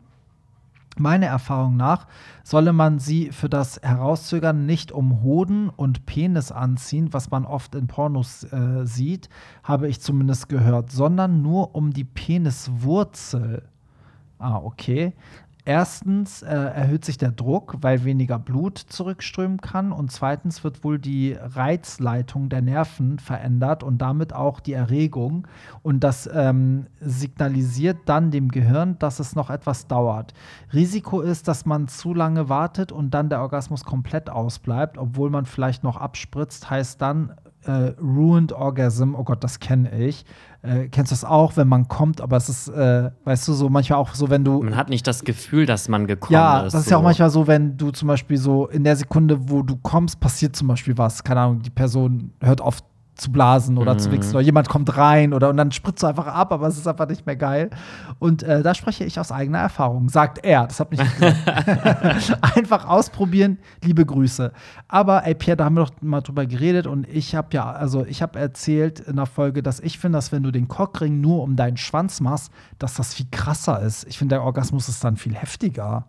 Meiner 0.98 1.28
Erfahrung 1.28 1.76
nach 1.76 2.08
solle 2.44 2.72
man 2.72 3.00
sie 3.00 3.32
für 3.32 3.50
das 3.50 3.80
Herauszögern 3.82 4.66
nicht 4.66 4.92
um 4.92 5.24
Hoden 5.24 5.70
und 5.70 6.06
Penis 6.06 6.52
anziehen, 6.52 7.14
was 7.14 7.32
man 7.32 7.46
oft 7.46 7.74
in 7.74 7.88
Pornos 7.88 8.44
äh, 8.44 8.86
sieht, 8.86 9.28
habe 9.64 9.88
ich 9.88 10.02
zumindest 10.02 10.50
gehört, 10.50 10.92
sondern 10.92 11.42
nur 11.42 11.74
um 11.74 11.94
die 11.94 12.04
Peniswurzel. 12.04 13.64
Ah, 14.38 14.58
okay. 14.58 15.14
Erstens 15.66 16.42
äh, 16.42 16.54
erhöht 16.54 17.06
sich 17.06 17.18
der 17.18 17.32
Druck, 17.32 17.78
weil 17.80 18.04
weniger 18.04 18.38
Blut 18.38 18.78
zurückströmen 18.78 19.62
kann. 19.62 19.94
Und 19.94 20.12
zweitens 20.12 20.64
wird 20.66 20.84
wohl 20.84 21.00
die 21.00 21.38
Reizleitung 21.40 22.50
der 22.50 22.62
Nerven 22.62 23.18
verändert 23.18 23.82
und 23.82 24.00
damit 24.00 24.34
auch 24.34 24.60
die 24.60 24.74
Erregung. 24.74 25.48
Und 25.82 26.02
das 26.04 26.30
ähm, 26.34 26.88
signalisiert 27.00 28.00
dann 28.06 28.30
dem 28.30 28.50
Gehirn, 28.50 29.00
dass 29.00 29.20
es 29.20 29.36
noch 29.36 29.50
etwas 29.50 29.88
dauert. 29.88 30.34
Risiko 30.74 31.22
ist, 31.22 31.48
dass 31.48 31.66
man 31.66 31.88
zu 31.88 32.14
lange 32.14 32.50
wartet 32.50 32.92
und 32.92 33.12
dann 33.14 33.30
der 33.30 33.40
Orgasmus 33.40 33.86
komplett 33.86 34.30
ausbleibt, 34.30 34.98
obwohl 34.98 35.30
man 35.30 35.46
vielleicht 35.46 35.84
noch 35.84 35.96
abspritzt, 35.96 36.70
heißt 36.70 37.02
dann 37.02 37.34
äh, 37.66 37.94
Ruined 38.02 38.52
Orgasm. 38.54 39.16
Oh 39.16 39.24
Gott, 39.24 39.44
das 39.44 39.60
kenne 39.60 39.92
ich. 39.98 40.26
Äh, 40.62 40.88
kennst 40.88 41.12
du 41.12 41.14
das 41.14 41.26
auch, 41.26 41.58
wenn 41.58 41.68
man 41.68 41.88
kommt, 41.90 42.22
aber 42.22 42.38
es 42.38 42.48
ist, 42.48 42.70
äh, 42.70 43.12
weißt 43.26 43.48
du, 43.48 43.54
so 43.54 43.70
manchmal 43.70 44.00
auch 44.00 44.14
so, 44.16 44.30
wenn 44.30 44.46
du. 44.46 44.64
Man 44.64 44.78
hat 44.78 44.90
nicht 44.90 45.06
das 45.06 45.24
Gefühl, 45.26 45.66
dass 45.66 45.90
man 45.90 46.08
gekommen 46.08 46.34
Ja, 46.34 46.62
ist. 46.62 46.74
das 46.74 46.84
ist 46.84 46.90
ja 46.92 46.98
auch 46.98 47.02
so. 47.02 47.06
manchmal 47.06 47.30
so, 47.30 47.48
wenn 47.48 47.76
du 47.78 47.92
zum 47.92 48.08
Beispiel 48.08 48.38
so 48.38 48.68
in 48.68 48.84
der 48.84 48.96
Sekunde, 48.96 49.50
wo 49.50 49.62
du 49.62 49.76
kommst, 49.76 50.20
passiert 50.22 50.56
zum 50.56 50.68
Beispiel 50.70 50.98
was. 50.98 51.24
Keine 51.24 51.42
Ahnung, 51.42 51.62
die 51.62 51.70
Person 51.70 52.32
hört 52.42 52.62
auf 52.62 52.80
zu 53.16 53.32
blasen 53.32 53.78
oder 53.78 53.98
zu 53.98 54.10
Mhm. 54.10 54.14
wichsen 54.14 54.36
oder 54.36 54.42
jemand 54.44 54.70
kommt 54.70 54.98
rein 54.98 55.34
oder 55.34 55.50
und 55.50 55.58
dann 55.58 55.72
spritzt 55.72 56.04
du 56.04 56.08
einfach 56.08 56.28
ab, 56.28 56.52
aber 56.52 56.68
es 56.68 56.78
ist 56.78 56.88
einfach 56.88 57.08
nicht 57.08 57.26
mehr 57.26 57.36
geil. 57.36 57.70
Und 58.20 58.44
äh, 58.44 58.64
da 58.64 58.74
spreche 58.74 59.04
ich 59.04 59.20
aus 59.20 59.32
eigener 59.32 59.60
Erfahrung, 59.60 60.10
sagt 60.10 60.44
er. 60.44 60.66
Das 60.68 60.80
hat 60.80 60.92
nicht 60.92 61.04
gesagt. 61.20 62.38
einfach 62.58 62.88
ausprobieren, 62.88 63.60
liebe 63.84 64.06
Grüße. 64.06 64.52
Aber 64.88 65.26
ey, 65.26 65.36
Pierre, 65.36 65.58
da 65.58 65.66
haben 65.66 65.76
wir 65.76 65.86
doch 65.86 65.92
mal 66.02 66.22
drüber 66.22 66.46
geredet 66.46 66.88
und 66.88 67.08
ich 67.08 67.36
habe 67.36 67.50
ja, 67.52 67.72
also 67.72 68.06
ich 68.06 68.22
habe 68.22 68.40
erzählt 68.40 69.00
in 69.00 69.16
der 69.18 69.26
Folge, 69.26 69.62
dass 69.64 69.80
ich 69.80 70.00
finde, 70.00 70.18
dass 70.18 70.32
wenn 70.32 70.44
du 70.44 70.52
den 70.52 70.68
Cockring 70.68 71.22
nur 71.22 71.44
um 71.44 71.56
deinen 71.56 71.78
Schwanz 71.78 72.20
machst, 72.22 72.52
dass 72.80 72.96
das 72.96 73.14
viel 73.14 73.28
krasser 73.32 73.82
ist. 73.82 74.06
Ich 74.08 74.18
finde, 74.18 74.36
der 74.36 74.44
Orgasmus 74.44 74.90
ist 74.90 75.04
dann 75.04 75.18
viel 75.18 75.36
heftiger. 75.36 76.06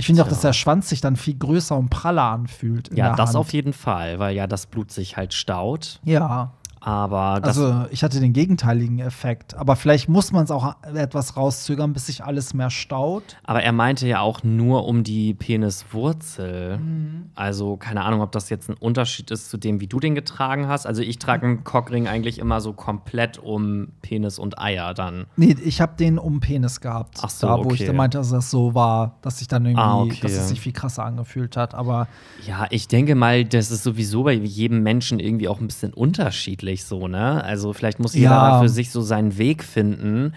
Ich 0.00 0.06
finde 0.06 0.22
auch, 0.22 0.28
dass 0.28 0.42
der 0.42 0.52
Schwanz 0.52 0.88
sich 0.88 1.00
dann 1.00 1.16
viel 1.16 1.36
größer 1.36 1.76
und 1.76 1.90
praller 1.90 2.22
anfühlt. 2.22 2.96
Ja, 2.96 3.16
das 3.16 3.30
Hand. 3.30 3.36
auf 3.36 3.52
jeden 3.52 3.72
Fall, 3.72 4.20
weil 4.20 4.34
ja 4.34 4.46
das 4.46 4.66
Blut 4.66 4.92
sich 4.92 5.16
halt 5.16 5.34
staut. 5.34 5.98
Ja. 6.04 6.52
Aber 6.80 7.40
Also 7.42 7.84
ich 7.90 8.02
hatte 8.04 8.20
den 8.20 8.32
gegenteiligen 8.32 8.98
Effekt. 9.00 9.54
Aber 9.56 9.76
vielleicht 9.76 10.08
muss 10.08 10.32
man 10.32 10.44
es 10.44 10.50
auch 10.50 10.76
etwas 10.94 11.36
rauszögern, 11.36 11.92
bis 11.92 12.06
sich 12.06 12.24
alles 12.24 12.54
mehr 12.54 12.70
staut. 12.70 13.36
aber 13.44 13.62
er 13.62 13.72
meinte 13.72 14.06
ja 14.06 14.20
auch 14.20 14.42
nur 14.42 14.86
um 14.86 15.02
die 15.04 15.34
Peniswurzel. 15.34 16.78
Mhm. 16.78 17.30
Also 17.34 17.76
keine 17.76 18.02
Ahnung, 18.04 18.20
ob 18.20 18.32
das 18.32 18.50
jetzt 18.50 18.68
ein 18.68 18.74
Unterschied 18.74 19.30
ist 19.30 19.50
zu 19.50 19.56
dem, 19.56 19.80
wie 19.80 19.86
du 19.86 20.00
den 20.00 20.14
getragen 20.14 20.68
hast. 20.68 20.86
Also 20.86 21.02
ich 21.02 21.18
trage 21.18 21.46
einen 21.46 21.64
Cockring 21.64 22.06
eigentlich 22.06 22.38
immer 22.38 22.60
so 22.60 22.72
komplett 22.72 23.38
um 23.38 23.88
Penis 24.02 24.38
und 24.38 24.58
Eier 24.58 24.94
dann. 24.94 25.26
Nee, 25.36 25.56
ich 25.64 25.80
habe 25.80 25.96
den 25.96 26.18
um 26.18 26.40
Penis 26.40 26.80
gehabt. 26.80 27.18
Ach 27.22 27.30
so, 27.30 27.46
da, 27.46 27.56
wo 27.58 27.68
ich 27.70 27.80
okay. 27.80 27.86
dann 27.86 27.96
meinte, 27.96 28.18
dass 28.18 28.30
das 28.30 28.50
so 28.50 28.74
war, 28.74 29.16
dass 29.22 29.38
sich 29.38 29.48
dann 29.48 29.64
irgendwie, 29.64 29.82
Ah, 29.82 30.00
okay. 30.02 30.18
dass 30.22 30.32
es 30.32 30.48
sich 30.48 30.60
viel 30.60 30.72
krasser 30.72 31.04
angefühlt 31.04 31.56
hat. 31.56 31.74
Aber 31.74 32.08
Ja, 32.46 32.66
ich 32.70 32.88
denke 32.88 33.14
mal, 33.14 33.44
das 33.44 33.70
ist 33.70 33.82
sowieso 33.82 34.24
bei 34.24 34.32
jedem 34.32 34.82
Menschen 34.82 35.20
irgendwie 35.20 35.48
auch 35.48 35.60
ein 35.60 35.66
bisschen 35.66 35.92
unterschiedlich 35.92 36.67
so, 36.76 37.08
ne? 37.08 37.42
Also 37.44 37.72
vielleicht 37.72 37.98
muss 37.98 38.14
jeder 38.14 38.30
Ja. 38.30 38.60
für 38.60 38.68
sich 38.68 38.90
so 38.90 39.00
seinen 39.02 39.38
Weg 39.38 39.64
finden. 39.64 40.34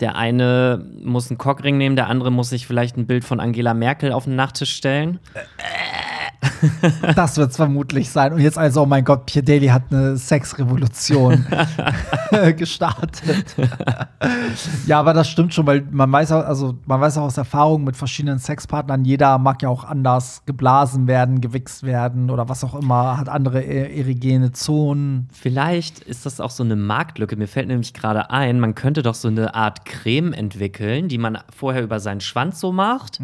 Der 0.00 0.16
eine 0.16 0.84
muss 1.02 1.30
einen 1.30 1.38
Cockring 1.38 1.78
nehmen, 1.78 1.94
der 1.96 2.08
andere 2.08 2.32
muss 2.32 2.50
sich 2.50 2.66
vielleicht 2.66 2.96
ein 2.96 3.06
Bild 3.06 3.24
von 3.24 3.38
Angela 3.38 3.74
Merkel 3.74 4.12
auf 4.12 4.24
den 4.24 4.34
Nachttisch 4.36 4.74
stellen. 4.74 5.20
das 7.16 7.36
wird 7.36 7.50
es 7.50 7.56
vermutlich 7.56 8.10
sein. 8.10 8.32
Und 8.32 8.40
jetzt 8.40 8.58
also, 8.58 8.82
oh 8.82 8.86
mein 8.86 9.04
Gott, 9.04 9.26
Pierre 9.26 9.44
Daly 9.44 9.68
hat 9.68 9.84
eine 9.90 10.16
Sexrevolution 10.16 11.46
gestartet. 12.56 13.56
ja, 14.86 15.00
aber 15.00 15.12
das 15.12 15.28
stimmt 15.28 15.54
schon, 15.54 15.66
weil 15.66 15.86
man 15.90 16.10
weiß 16.10 16.32
auch, 16.32 16.44
also 16.44 16.76
man 16.86 17.00
weiß 17.00 17.18
auch 17.18 17.24
aus 17.24 17.36
Erfahrung 17.36 17.84
mit 17.84 17.96
verschiedenen 17.96 18.38
Sexpartnern, 18.38 19.04
jeder 19.04 19.38
mag 19.38 19.62
ja 19.62 19.68
auch 19.68 19.84
anders 19.84 20.42
geblasen 20.46 21.06
werden, 21.06 21.40
gewichst 21.40 21.82
werden 21.82 22.30
oder 22.30 22.48
was 22.48 22.64
auch 22.64 22.74
immer, 22.74 23.18
hat 23.18 23.28
andere 23.28 23.62
e- 23.62 23.98
erigene 24.00 24.52
Zonen. 24.52 25.28
Vielleicht 25.32 26.00
ist 26.00 26.26
das 26.26 26.40
auch 26.40 26.50
so 26.50 26.62
eine 26.62 26.76
Marktlücke. 26.76 27.36
Mir 27.36 27.48
fällt 27.48 27.68
nämlich 27.68 27.92
gerade 27.94 28.30
ein, 28.30 28.60
man 28.60 28.74
könnte 28.74 29.02
doch 29.02 29.14
so 29.14 29.28
eine 29.28 29.54
Art 29.54 29.84
Creme 29.84 30.32
entwickeln, 30.32 31.08
die 31.08 31.18
man 31.18 31.38
vorher 31.54 31.82
über 31.82 32.00
seinen 32.00 32.20
Schwanz 32.20 32.60
so 32.60 32.72
macht, 32.72 33.18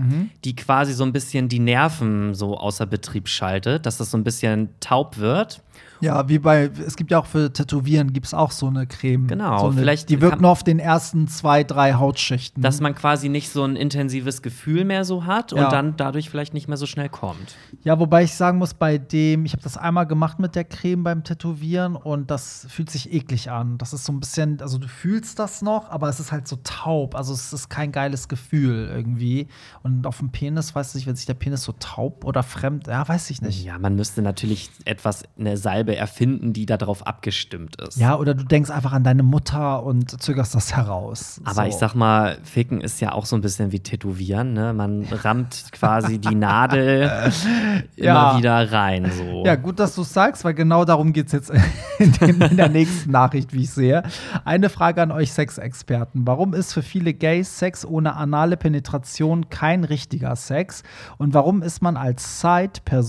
die 0.44 0.56
quasi 0.56 0.92
so 0.92 1.04
ein 1.04 1.12
bisschen 1.12 1.48
die 1.48 1.58
Nerven 1.58 2.34
so 2.34 2.56
außer 2.56 2.86
Betrieb 2.86 3.28
abschaltet, 3.30 3.86
dass 3.86 3.96
das 3.98 4.10
so 4.10 4.18
ein 4.18 4.24
bisschen 4.24 4.68
taub 4.80 5.18
wird. 5.18 5.62
Ja, 6.02 6.28
wie 6.30 6.38
bei, 6.38 6.70
es 6.86 6.96
gibt 6.96 7.10
ja 7.10 7.18
auch 7.18 7.26
für 7.26 7.52
Tätowieren 7.52 8.14
gibt 8.14 8.24
es 8.24 8.32
auch 8.32 8.52
so 8.52 8.66
eine 8.68 8.86
Creme. 8.86 9.26
Genau, 9.26 9.58
so 9.58 9.66
eine, 9.66 9.76
vielleicht 9.80 10.08
Die 10.08 10.22
wirkt 10.22 10.40
nur 10.40 10.50
auf 10.50 10.64
den 10.64 10.78
ersten 10.78 11.28
zwei, 11.28 11.62
drei 11.62 11.92
Hautschichten. 11.94 12.62
Dass 12.62 12.80
man 12.80 12.94
quasi 12.94 13.28
nicht 13.28 13.50
so 13.50 13.64
ein 13.64 13.76
intensives 13.76 14.40
Gefühl 14.40 14.86
mehr 14.86 15.04
so 15.04 15.26
hat 15.26 15.52
Ja. 15.52 15.64
und 15.64 15.72
dann 15.72 15.96
dadurch 15.98 16.30
vielleicht 16.30 16.54
nicht 16.54 16.68
mehr 16.68 16.78
so 16.78 16.86
schnell 16.86 17.10
kommt. 17.10 17.54
Ja, 17.84 17.98
wobei 17.98 18.22
ich 18.22 18.32
sagen 18.34 18.56
muss, 18.56 18.72
bei 18.72 18.96
dem, 18.96 19.44
ich 19.44 19.52
habe 19.52 19.62
das 19.62 19.76
einmal 19.76 20.06
gemacht 20.06 20.38
mit 20.38 20.54
der 20.54 20.64
Creme 20.64 21.04
beim 21.04 21.22
Tätowieren 21.22 21.96
und 21.96 22.30
das 22.30 22.66
fühlt 22.70 22.88
sich 22.88 23.12
eklig 23.12 23.50
an. 23.50 23.76
Das 23.76 23.92
ist 23.92 24.04
so 24.06 24.12
ein 24.12 24.20
bisschen, 24.20 24.62
also 24.62 24.78
du 24.78 24.88
fühlst 24.88 25.38
das 25.38 25.60
noch, 25.60 25.90
aber 25.90 26.08
es 26.08 26.18
ist 26.18 26.32
halt 26.32 26.48
so 26.48 26.56
taub. 26.64 27.14
Also 27.14 27.34
es 27.34 27.52
ist 27.52 27.68
kein 27.68 27.92
geiles 27.92 28.28
Gefühl 28.28 28.88
irgendwie. 28.90 29.48
Und 29.82 30.06
auf 30.06 30.18
dem 30.18 30.30
Penis, 30.30 30.74
weiß 30.74 30.88
ich 30.90 30.94
nicht, 30.94 31.06
wenn 31.06 31.16
sich 31.16 31.26
der 31.26 31.34
Penis 31.34 31.62
so 31.62 31.72
taub 31.78 32.24
oder 32.24 32.42
fremd, 32.42 32.86
ja, 32.86 33.06
weiß 33.10 33.30
ich 33.30 33.42
nicht. 33.42 33.64
Ja, 33.64 33.76
man 33.76 33.96
müsste 33.96 34.22
natürlich 34.22 34.70
etwas, 34.84 35.24
eine 35.36 35.56
Salbe 35.56 35.96
erfinden, 35.96 36.52
die 36.52 36.64
darauf 36.64 37.04
abgestimmt 37.08 37.74
ist. 37.80 37.96
Ja, 37.96 38.16
oder 38.16 38.34
du 38.34 38.44
denkst 38.44 38.70
einfach 38.70 38.92
an 38.92 39.02
deine 39.02 39.24
Mutter 39.24 39.82
und 39.82 40.22
zögerst 40.22 40.54
das 40.54 40.76
heraus. 40.76 41.40
Aber 41.44 41.62
so. 41.62 41.68
ich 41.68 41.74
sag 41.74 41.94
mal, 41.96 42.38
Ficken 42.44 42.80
ist 42.80 43.00
ja 43.00 43.10
auch 43.10 43.26
so 43.26 43.34
ein 43.34 43.42
bisschen 43.42 43.72
wie 43.72 43.80
Tätowieren, 43.80 44.52
ne? 44.52 44.72
Man 44.72 45.08
rammt 45.10 45.72
quasi 45.72 46.20
die 46.20 46.36
Nadel 46.36 47.10
Ja. 47.96 48.30
immer 48.30 48.38
wieder 48.38 48.70
rein. 48.70 49.10
So. 49.10 49.44
Ja, 49.44 49.56
gut, 49.56 49.80
dass 49.80 49.96
du 49.96 50.02
es 50.02 50.12
sagst, 50.12 50.44
weil 50.44 50.54
genau 50.54 50.84
darum 50.84 51.12
geht 51.12 51.26
es 51.26 51.32
jetzt 51.32 51.50
in, 51.98 52.12
den, 52.12 52.40
in 52.40 52.56
der 52.56 52.68
nächsten 52.68 53.10
Nachricht, 53.10 53.52
wie 53.52 53.62
ich 53.62 53.70
sehe. 53.70 54.04
Eine 54.44 54.68
Frage 54.70 55.02
an 55.02 55.10
euch 55.10 55.32
Sexexperten. 55.32 56.28
Warum 56.28 56.54
ist 56.54 56.72
für 56.72 56.82
viele 56.82 57.12
Gays 57.12 57.58
Sex 57.58 57.84
ohne 57.84 58.14
anale 58.14 58.56
Penetration 58.56 59.50
kein 59.50 59.82
richtiger 59.82 60.36
Sex? 60.36 60.84
Und 61.18 61.34
warum 61.34 61.62
ist 61.62 61.82
man 61.82 61.96
als 61.96 62.40
Side-Person 62.40 62.99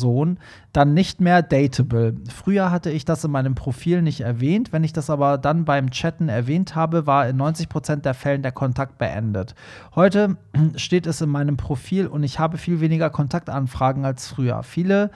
dann 0.73 0.93
nicht 0.93 1.21
mehr 1.21 1.41
dateable? 1.41 2.15
Früher 2.29 2.71
hatte 2.71 2.91
ich 2.91 3.05
das 3.05 3.23
in 3.23 3.31
meinem 3.31 3.55
Profil 3.55 4.01
nicht 4.01 4.21
erwähnt. 4.21 4.71
Wenn 4.71 4.83
ich 4.83 4.93
das 4.93 5.09
aber 5.09 5.37
dann 5.37 5.65
beim 5.65 5.91
Chatten 5.91 6.29
erwähnt 6.29 6.75
habe, 6.75 7.07
war 7.07 7.27
in 7.27 7.41
90% 7.41 7.97
der 7.97 8.13
Fällen 8.13 8.41
der 8.41 8.51
Kontakt 8.51 8.97
beendet. 8.97 9.55
Heute 9.95 10.37
steht 10.75 11.07
es 11.07 11.21
in 11.21 11.29
meinem 11.29 11.57
Profil 11.57 12.07
und 12.07 12.23
ich 12.23 12.39
habe 12.39 12.57
viel 12.57 12.79
weniger 12.79 13.09
Kontaktanfragen 13.09 14.05
als 14.05 14.27
früher. 14.27 14.63
Viele 14.63 15.11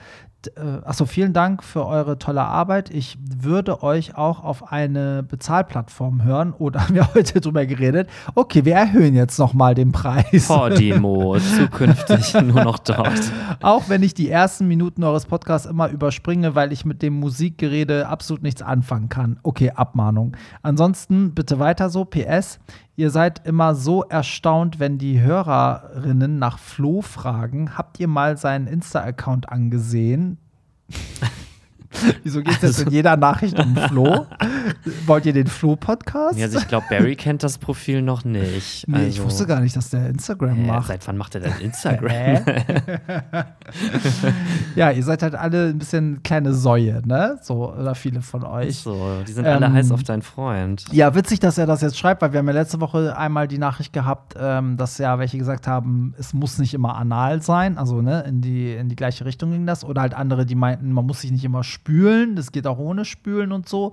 äh, 0.56 0.80
Achso, 0.84 1.06
vielen 1.06 1.32
Dank 1.32 1.62
für 1.62 1.86
eure 1.86 2.18
tolle 2.18 2.42
Arbeit. 2.42 2.90
Ich 2.90 3.18
würde 3.20 3.82
euch 3.82 4.16
auch 4.16 4.42
auf 4.42 4.72
eine 4.72 5.22
Bezahlplattform 5.22 6.24
hören. 6.24 6.52
Oder 6.52 6.80
haben 6.84 6.94
wir 6.94 7.14
heute 7.14 7.40
drüber 7.40 7.66
geredet? 7.66 8.08
Okay, 8.34 8.64
wir 8.64 8.74
erhöhen 8.74 9.14
jetzt 9.14 9.38
nochmal 9.38 9.74
den 9.74 9.92
Preis. 9.92 10.48
Podimo, 10.48 11.38
zukünftig 11.56 12.34
nur 12.42 12.64
noch 12.64 12.78
dort. 12.78 13.32
Auch 13.60 13.88
wenn 13.88 14.02
ich 14.02 14.14
die 14.14 14.30
ersten 14.30 14.68
Minuten 14.68 15.04
eures 15.04 15.26
Podcasts 15.26 15.66
immer 15.66 15.88
überspringe, 15.88 16.54
weil 16.54 16.72
ich 16.72 16.84
mit 16.84 17.02
dem 17.02 17.14
Musikgerede 17.14 18.08
absolut 18.08 18.42
nichts 18.42 18.62
anfangen 18.62 19.08
kann. 19.08 19.38
Okay, 19.42 19.70
Abmahnung. 19.70 20.36
Ansonsten 20.62 21.34
bitte 21.34 21.58
weiter 21.58 21.90
so. 21.90 22.04
PS. 22.04 22.58
Ihr 22.98 23.10
seid 23.10 23.46
immer 23.46 23.74
so 23.74 24.04
erstaunt, 24.04 24.80
wenn 24.80 24.96
die 24.96 25.20
Hörerinnen 25.20 26.38
nach 26.38 26.58
Flo 26.58 27.02
fragen. 27.02 27.76
Habt 27.76 28.00
ihr 28.00 28.08
mal 28.08 28.38
seinen 28.38 28.66
Insta-Account 28.66 29.50
angesehen? 29.50 30.38
Wieso 32.22 32.42
geht 32.42 32.62
es 32.62 32.78
jetzt 32.78 32.86
in 32.86 32.90
jeder 32.90 33.18
Nachricht 33.18 33.58
um 33.58 33.76
Flo? 33.76 34.26
Wollt 35.06 35.26
ihr 35.26 35.32
den 35.32 35.46
Flo-Podcast? 35.46 36.38
Ja, 36.38 36.46
Also 36.46 36.58
ich 36.58 36.68
glaube, 36.68 36.86
Barry 36.90 37.16
kennt 37.16 37.42
das 37.42 37.58
Profil 37.58 38.02
noch 38.02 38.24
nicht. 38.24 38.86
nee, 38.88 38.98
ich 39.06 39.16
Also, 39.18 39.24
wusste 39.24 39.46
gar 39.46 39.60
nicht, 39.60 39.76
dass 39.76 39.90
der 39.90 40.08
Instagram 40.08 40.64
äh, 40.64 40.66
macht. 40.66 40.88
Seit 40.88 41.06
wann 41.08 41.16
macht 41.16 41.34
er 41.34 41.42
denn 41.42 41.52
Instagram? 41.60 42.44
Ja, 44.74 44.90
ihr 44.90 45.02
seid 45.02 45.22
halt 45.22 45.34
alle 45.34 45.68
ein 45.68 45.78
bisschen 45.78 46.22
kleine 46.22 46.52
Säue, 46.52 47.02
ne? 47.06 47.38
So, 47.42 47.72
oder 47.72 47.94
viele 47.94 48.20
von 48.20 48.44
euch. 48.44 48.78
so, 48.78 49.22
die 49.26 49.32
sind 49.32 49.46
alle 49.46 49.66
Ähm, 49.66 49.72
heiß 49.72 49.90
auf 49.90 50.02
deinen 50.02 50.22
Freund. 50.22 50.84
Ja, 50.92 51.14
witzig, 51.14 51.40
dass 51.40 51.58
er 51.58 51.66
das 51.66 51.80
jetzt 51.80 51.98
schreibt, 51.98 52.22
weil 52.22 52.32
wir 52.32 52.38
haben 52.38 52.46
ja 52.46 52.52
letzte 52.54 52.80
Woche 52.80 53.16
einmal 53.16 53.48
die 53.48 53.58
Nachricht 53.58 53.92
gehabt, 53.92 54.34
ähm, 54.38 54.76
dass 54.76 54.98
ja 54.98 55.18
welche 55.18 55.38
gesagt 55.38 55.66
haben, 55.66 56.14
es 56.18 56.32
muss 56.34 56.58
nicht 56.58 56.74
immer 56.74 56.96
anal 56.96 57.42
sein, 57.42 57.78
also 57.78 58.02
ne, 58.02 58.24
in 58.28 58.40
die, 58.40 58.74
in 58.74 58.88
die 58.88 58.96
gleiche 58.96 59.24
Richtung 59.24 59.50
ging 59.52 59.66
das. 59.66 59.84
Oder 59.84 60.02
halt 60.02 60.14
andere, 60.14 60.46
die 60.46 60.54
meinten, 60.54 60.92
man 60.92 61.06
muss 61.06 61.22
sich 61.22 61.30
nicht 61.32 61.44
immer 61.44 61.64
spülen, 61.64 62.36
das 62.36 62.52
geht 62.52 62.66
auch 62.66 62.78
ohne 62.78 63.04
Spülen 63.04 63.52
und 63.52 63.68
so. 63.68 63.92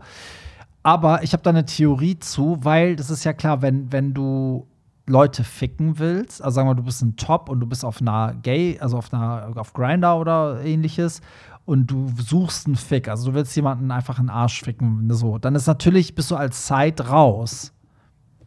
Aber 0.84 1.24
ich 1.24 1.32
habe 1.34 1.44
da 1.44 1.50
eine 1.50 1.66
Theorie 1.66 2.20
zu, 2.20 2.58
weil 2.62 2.96
das 2.96 3.10
ist 3.10 3.24
ja 3.24 3.34
klar, 3.34 3.62
wenn, 3.62 3.92
wenn 3.92 4.14
du 4.14 4.68
Leute 5.08 5.44
ficken 5.44 6.00
willst, 6.00 6.42
also 6.42 6.56
sagen 6.56 6.70
wir, 6.70 6.76
du 6.76 6.84
bist 6.84 7.02
ein 7.02 7.16
Top 7.16 7.50
und 7.50 7.60
du 7.60 7.68
bist 7.68 7.84
auf 7.84 8.02
einer 8.02 8.36
Gay, 8.42 8.78
also 8.80 8.98
auf 8.98 9.14
einer 9.14 9.52
auf 9.56 9.74
Grinder 9.74 10.18
oder 10.18 10.64
ähnliches 10.64 11.22
und 11.66 11.88
du 11.88 12.08
suchst 12.18 12.68
einen 12.68 12.76
Fick, 12.76 13.08
also 13.10 13.32
du 13.32 13.36
willst 13.36 13.56
jemanden 13.56 13.92
einfach 13.92 14.20
einen 14.20 14.30
Arsch 14.30 14.62
ficken, 14.62 15.10
so, 15.14 15.38
dann 15.38 15.56
ist 15.56 15.68
natürlich 15.68 16.16
bist 16.16 16.32
du 16.32 16.36
als 16.36 16.68
Side 16.68 17.08
raus. 17.08 17.73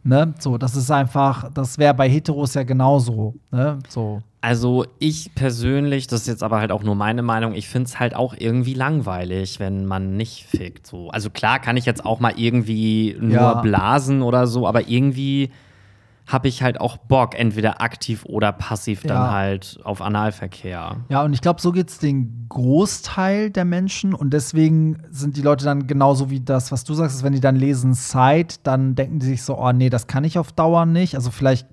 Ne? 0.07 0.33
So, 0.39 0.57
das 0.57 0.75
ist 0.77 0.89
einfach, 0.89 1.51
das 1.53 1.77
wäre 1.77 1.93
bei 1.93 2.09
Heteros 2.09 2.53
ja 2.53 2.63
genauso, 2.63 3.35
ne? 3.51 3.79
So. 3.89 4.21
Also 4.39 4.85
ich 4.99 5.35
persönlich, 5.35 6.07
das 6.07 6.21
ist 6.21 6.27
jetzt 6.27 6.43
aber 6.43 6.59
halt 6.59 6.71
auch 6.71 6.81
nur 6.83 6.95
meine 6.95 7.23
Meinung, 7.23 7.53
ich 7.53 7.67
finde 7.67 7.87
es 7.87 7.99
halt 7.99 8.15
auch 8.15 8.33
irgendwie 8.37 8.73
langweilig, 8.73 9.59
wenn 9.59 9.85
man 9.85 10.15
nicht 10.15 10.45
fickt. 10.45 10.87
So. 10.87 11.09
Also 11.09 11.29
klar 11.29 11.59
kann 11.59 11.75
ich 11.75 11.85
jetzt 11.85 12.05
auch 12.05 12.21
mal 12.21 12.33
irgendwie 12.37 13.17
nur 13.19 13.33
Ja. 13.33 13.53
blasen 13.61 14.21
oder 14.21 14.47
so, 14.47 14.65
aber 14.65 14.87
irgendwie 14.87 15.49
habe 16.27 16.49
ich 16.49 16.61
halt 16.61 16.79
auch 16.81 16.97
Bock, 16.97 17.39
entweder 17.39 17.81
aktiv 17.81 18.25
oder 18.25 18.51
passiv 18.51 19.03
Ja. 19.03 19.13
dann 19.13 19.31
halt 19.31 19.79
auf 19.83 20.01
Analverkehr. 20.01 20.97
Ja, 21.09 21.23
und 21.23 21.33
ich 21.33 21.41
glaube, 21.41 21.61
so 21.61 21.71
geht 21.71 21.89
es 21.89 21.99
den 21.99 22.45
Großteil 22.49 23.49
der 23.49 23.63
Menschen 23.65 24.13
und 24.13 24.31
deswegen 24.33 25.01
sind 25.09 25.37
die 25.37 25.41
Leute 25.41 25.63
dann 25.63 25.87
genauso 25.87 26.29
wie 26.29 26.41
das, 26.41 26.71
was 26.71 26.83
du 26.83 26.93
sagst, 26.93 27.15
ist, 27.15 27.23
wenn 27.23 27.33
die 27.33 27.39
dann 27.39 27.55
lesen 27.55 27.93
Side, 27.93 28.55
dann 28.63 28.95
denken 28.95 29.19
die 29.19 29.25
sich 29.25 29.41
so, 29.43 29.57
oh 29.57 29.71
nee, 29.71 29.89
das 29.89 30.07
kann 30.07 30.25
ich 30.25 30.37
auf 30.37 30.51
Dauer 30.51 30.85
nicht. 30.85 31.15
Also 31.15 31.31
vielleicht 31.31 31.67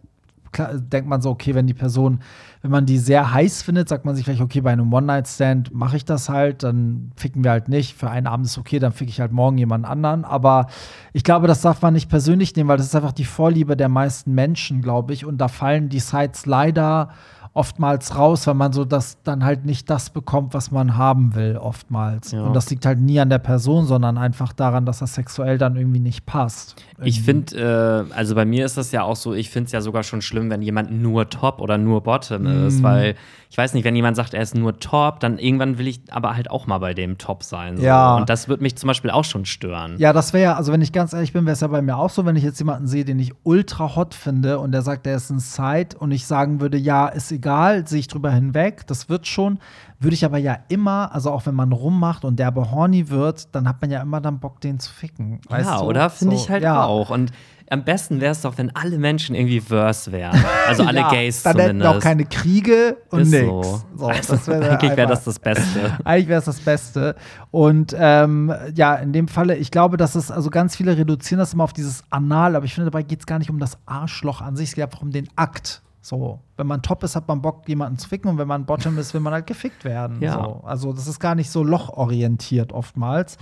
klar, 0.55 0.75
denkt 0.75 1.09
man 1.09 1.21
so, 1.21 1.31
okay, 1.31 1.55
wenn 1.55 1.67
die 1.67 1.75
Person, 1.75 2.21
wenn 2.63 2.71
man 2.71 2.87
die 2.87 2.97
sehr 2.97 3.35
heiß 3.35 3.63
findet, 3.63 3.91
sagt 3.91 4.07
man 4.07 4.17
sich 4.17 4.25
vielleicht, 4.25 4.41
okay, 4.41 4.63
bei 4.63 4.73
einem 4.73 4.91
One-Night-Stand 4.91 5.75
mache 5.75 5.99
ich 5.99 6.07
das 6.07 6.31
halt, 6.31 6.63
dann 6.63 7.13
ficken 7.17 7.45
wir 7.45 7.51
halt 7.51 7.69
nicht. 7.69 7.95
Für 7.95 8.09
einen 8.09 8.27
Abend 8.27 8.47
ist 8.47 8.57
okay, 8.57 8.79
dann 8.79 8.93
ficke 8.93 9.11
ich 9.11 9.21
halt 9.21 9.33
morgen 9.33 9.59
jemand 9.59 9.85
anderen. 9.85 10.25
Aber 10.25 10.69
ich 11.13 11.25
glaube, 11.25 11.47
das 11.47 11.61
darf 11.61 11.83
man 11.83 11.93
nicht 11.93 12.09
persönlich 12.09 12.57
nehmen, 12.57 12.71
weil 12.71 12.79
das 12.79 12.87
ist 12.87 12.97
einfach 12.97 13.13
die 13.13 13.27
Vorliebe 13.27 13.77
der 13.77 13.91
meisten 13.91 14.33
Menschen, 14.35 14.81
glaube 14.81 15.13
ich. 15.13 15.27
Und 15.27 15.39
da 15.39 15.49
fallen 15.49 15.91
die 15.91 16.01
Sites 16.01 16.47
leider 16.47 17.11
oftmals 17.55 18.17
raus, 18.17 18.47
weil 18.49 18.55
man 18.55 18.73
so 18.73 18.85
das 18.85 19.23
dann 19.23 19.45
halt 19.45 19.65
nicht 19.65 19.89
das 19.89 20.11
bekommt, 20.11 20.55
was 20.55 20.73
man 20.73 20.97
haben 20.97 21.37
will, 21.37 21.57
oftmals. 21.57 22.33
Ja. 22.33 22.43
Und 22.43 22.55
das 22.55 22.69
liegt 22.69 22.85
halt 22.85 23.01
nie 23.01 23.21
an 23.21 23.31
der 23.31 23.39
Person, 23.39 23.87
sondern 23.87 24.19
einfach 24.19 24.53
daran, 24.53 24.85
dass 24.85 24.99
das 24.99 25.15
sexuell 25.15 25.57
dann 25.57 25.77
irgendwie 25.77 26.01
nicht 26.01 26.27
passt. 26.27 26.75
Ich 27.03 27.19
Irgendwie. 27.19 27.53
finde, 27.53 28.07
äh, 28.11 28.15
also 28.15 28.35
bei 28.35 28.45
mir 28.45 28.65
ist 28.65 28.77
das 28.77 28.93
ja 28.93 29.03
auch 29.03 29.17
so, 29.17 29.35
ich 29.35 29.51
finde 29.51 29.67
es 29.67 29.73
ja 29.73 29.81
sogar 29.81 30.03
schon 30.05 30.23
schlimm, 30.23 30.49
wenn 30.51 30.63
jemand 30.63 30.93
nur 30.93 31.29
Top 31.29 31.61
oder 31.61 31.77
nur 31.77 32.03
Bottom 32.03 32.47
ist, 32.67 32.79
Mhm. 32.79 32.83
weil 32.83 33.15
ich 33.51 33.59
weiß 33.59 33.75
nicht, 33.75 33.85
wenn 33.85 33.95
jemand 33.97 34.17
sagt, 34.17 34.35
er 34.35 34.43
ist 34.43 34.55
nur 34.55 34.79
Top, 34.79 35.21
dann 35.21 35.39
irgendwann 35.39 35.79
will 35.79 35.87
ich 35.89 36.01
aber 36.11 36.35
halt 36.37 36.51
auch 36.51 36.67
mal 36.67 36.79
bei 36.79 36.95
dem 36.95 37.19
Top 37.19 37.43
sein. 37.43 37.77
So. 37.77 37.83
Ja. 37.85 38.17
Und 38.17 38.29
das 38.31 38.49
würde 38.49 38.63
mich 38.63 38.77
zum 38.77 38.89
Beispiel 38.89 39.11
auch 39.11 39.25
schon 39.25 39.45
stören. 39.45 39.97
Ja, 39.99 40.13
das 40.13 40.33
wäre 40.33 40.43
ja, 40.45 40.55
also 40.57 40.73
wenn 40.73 40.83
ich 40.83 40.93
ganz 40.93 41.13
ehrlich 41.13 41.33
bin, 41.33 41.45
wäre 41.47 41.55
es 41.55 41.61
ja 41.61 41.69
bei 41.69 41.83
mir 41.83 41.97
auch 41.97 42.11
so, 42.11 42.25
wenn 42.27 42.37
ich 42.37 42.43
jetzt 42.45 42.59
jemanden 42.59 42.87
sehe, 42.87 43.05
den 43.05 43.19
ich 43.19 43.33
ultra 43.45 43.95
hot 43.97 44.15
finde 44.15 44.59
und 44.59 44.73
der 44.73 44.83
sagt, 44.83 45.07
der 45.07 45.17
ist 45.17 45.31
ein 45.31 45.39
Side 45.41 45.97
und 45.99 46.11
ich 46.13 46.27
sagen 46.27 46.61
würde, 46.61 46.79
ja, 46.79 47.07
ist 47.09 47.31
egal, 47.33 47.87
sehe 47.87 48.01
ich 48.01 48.09
drüber 48.09 48.31
hinweg, 48.31 48.87
das 48.87 49.09
wird 49.09 49.27
schon, 49.27 49.59
würde 50.01 50.15
ich 50.15 50.25
aber 50.25 50.39
ja 50.39 50.59
immer, 50.69 51.15
also 51.15 51.31
auch 51.31 51.47
wenn 51.47 51.55
man 51.55 51.73
rummacht 51.73 52.25
und 52.25 52.39
der 52.39 52.49
aber 52.49 52.71
horny 52.71 53.09
wird, 53.09 53.55
dann 53.55 53.69
hat 53.69 53.81
man 53.81 53.91
ja 53.91 54.03
immer 54.03 54.21
dann 54.21 54.39
Bock, 54.41 54.61
den 54.61 54.79
zu 54.79 54.93
ficken. 54.93 55.41
Weißt 55.49 55.69
ja, 55.69 55.79
du? 55.79 55.85
oder? 55.85 56.11
Finde 56.11 56.37
So, 56.37 56.43
ich 56.43 56.51
halt 56.51 56.63
ja. 56.63 56.85
auch. 56.85 57.11
Und 57.11 57.31
am 57.71 57.83
besten 57.83 58.21
wäre 58.21 58.33
es 58.33 58.43
doch, 58.43 58.59
wenn 58.59 58.75
alle 58.77 58.99
Menschen 58.99 59.35
irgendwie 59.35 59.61
Verse 59.61 60.13
wären. 60.13 60.39
Also 60.69 60.85
alle 60.85 61.01
ja, 61.01 61.09
Gays 61.11 61.43
dann 61.43 61.57
hätten 61.57 61.79
wir 61.79 61.85
zumindest. 61.85 61.97
auch 61.97 62.01
keine 62.01 62.25
Kriege 62.27 62.99
und 63.11 63.21
Ist 63.23 63.31
nix. 63.31 63.45
so. 63.47 63.83
So, 63.97 64.07
Also, 64.09 64.47
wäre 64.49 64.71
eigentlich 64.79 64.97
wäre 64.97 65.09
das 65.09 65.25
das 65.25 65.39
Beste. 65.39 65.99
Eigentlich 66.05 66.29
wäre 66.29 66.41
es 66.41 66.45
das 66.45 66.61
Beste. 66.61 67.15
Und 67.51 67.97
ähm, 67.99 68.53
ja, 68.75 68.95
in 68.97 69.15
dem 69.15 69.29
Falle, 69.29 69.57
ich 69.57 69.71
glaube, 69.71 69.97
dass 69.97 70.15
es, 70.15 70.31
also 70.31 70.51
ganz 70.51 70.77
viele 70.77 70.97
reduzieren 70.99 71.39
das 71.39 71.55
immer 71.55 71.65
auf 71.65 71.73
dieses 71.73 72.05
Anal, 72.11 72.55
aber 72.55 72.67
ich 72.67 72.75
finde, 72.75 72.91
dabei 72.91 73.03
geht 73.03 73.21
es 73.21 73.27
gar 73.27 73.39
nicht 73.39 73.49
um 73.51 73.59
das 73.59 73.79
Arschloch 73.87 74.43
an 74.43 74.57
sich, 74.57 74.69
es 74.71 74.75
geht 74.75 74.85
einfach 74.85 75.01
um 75.03 75.11
den 75.11 75.29
Akt. 75.37 75.81
So, 76.05 76.39
wenn 76.59 76.67
man 76.67 76.83
top 76.83 77.03
ist, 77.03 77.17
hat 77.17 77.27
man 77.29 77.41
Bock, 77.41 77.67
jemanden 77.67 77.97
zu 77.97 78.11
ficken 78.11 78.31
und 78.31 78.37
wenn 78.37 78.47
man 78.47 78.67
bottom 78.67 78.99
ist, 78.99 79.15
will 79.15 79.23
man 79.23 79.33
halt 79.33 79.47
gefickt 79.47 79.85
werden. 79.85 80.19
Ja. 80.25 80.35
So. 80.35 80.61
Also, 80.65 80.93
das 80.93 81.07
ist 81.07 81.19
gar 81.19 81.35
nicht 81.35 81.51
so 81.51 81.65
lochorientiert 81.65 82.75
oftmals. 82.75 83.39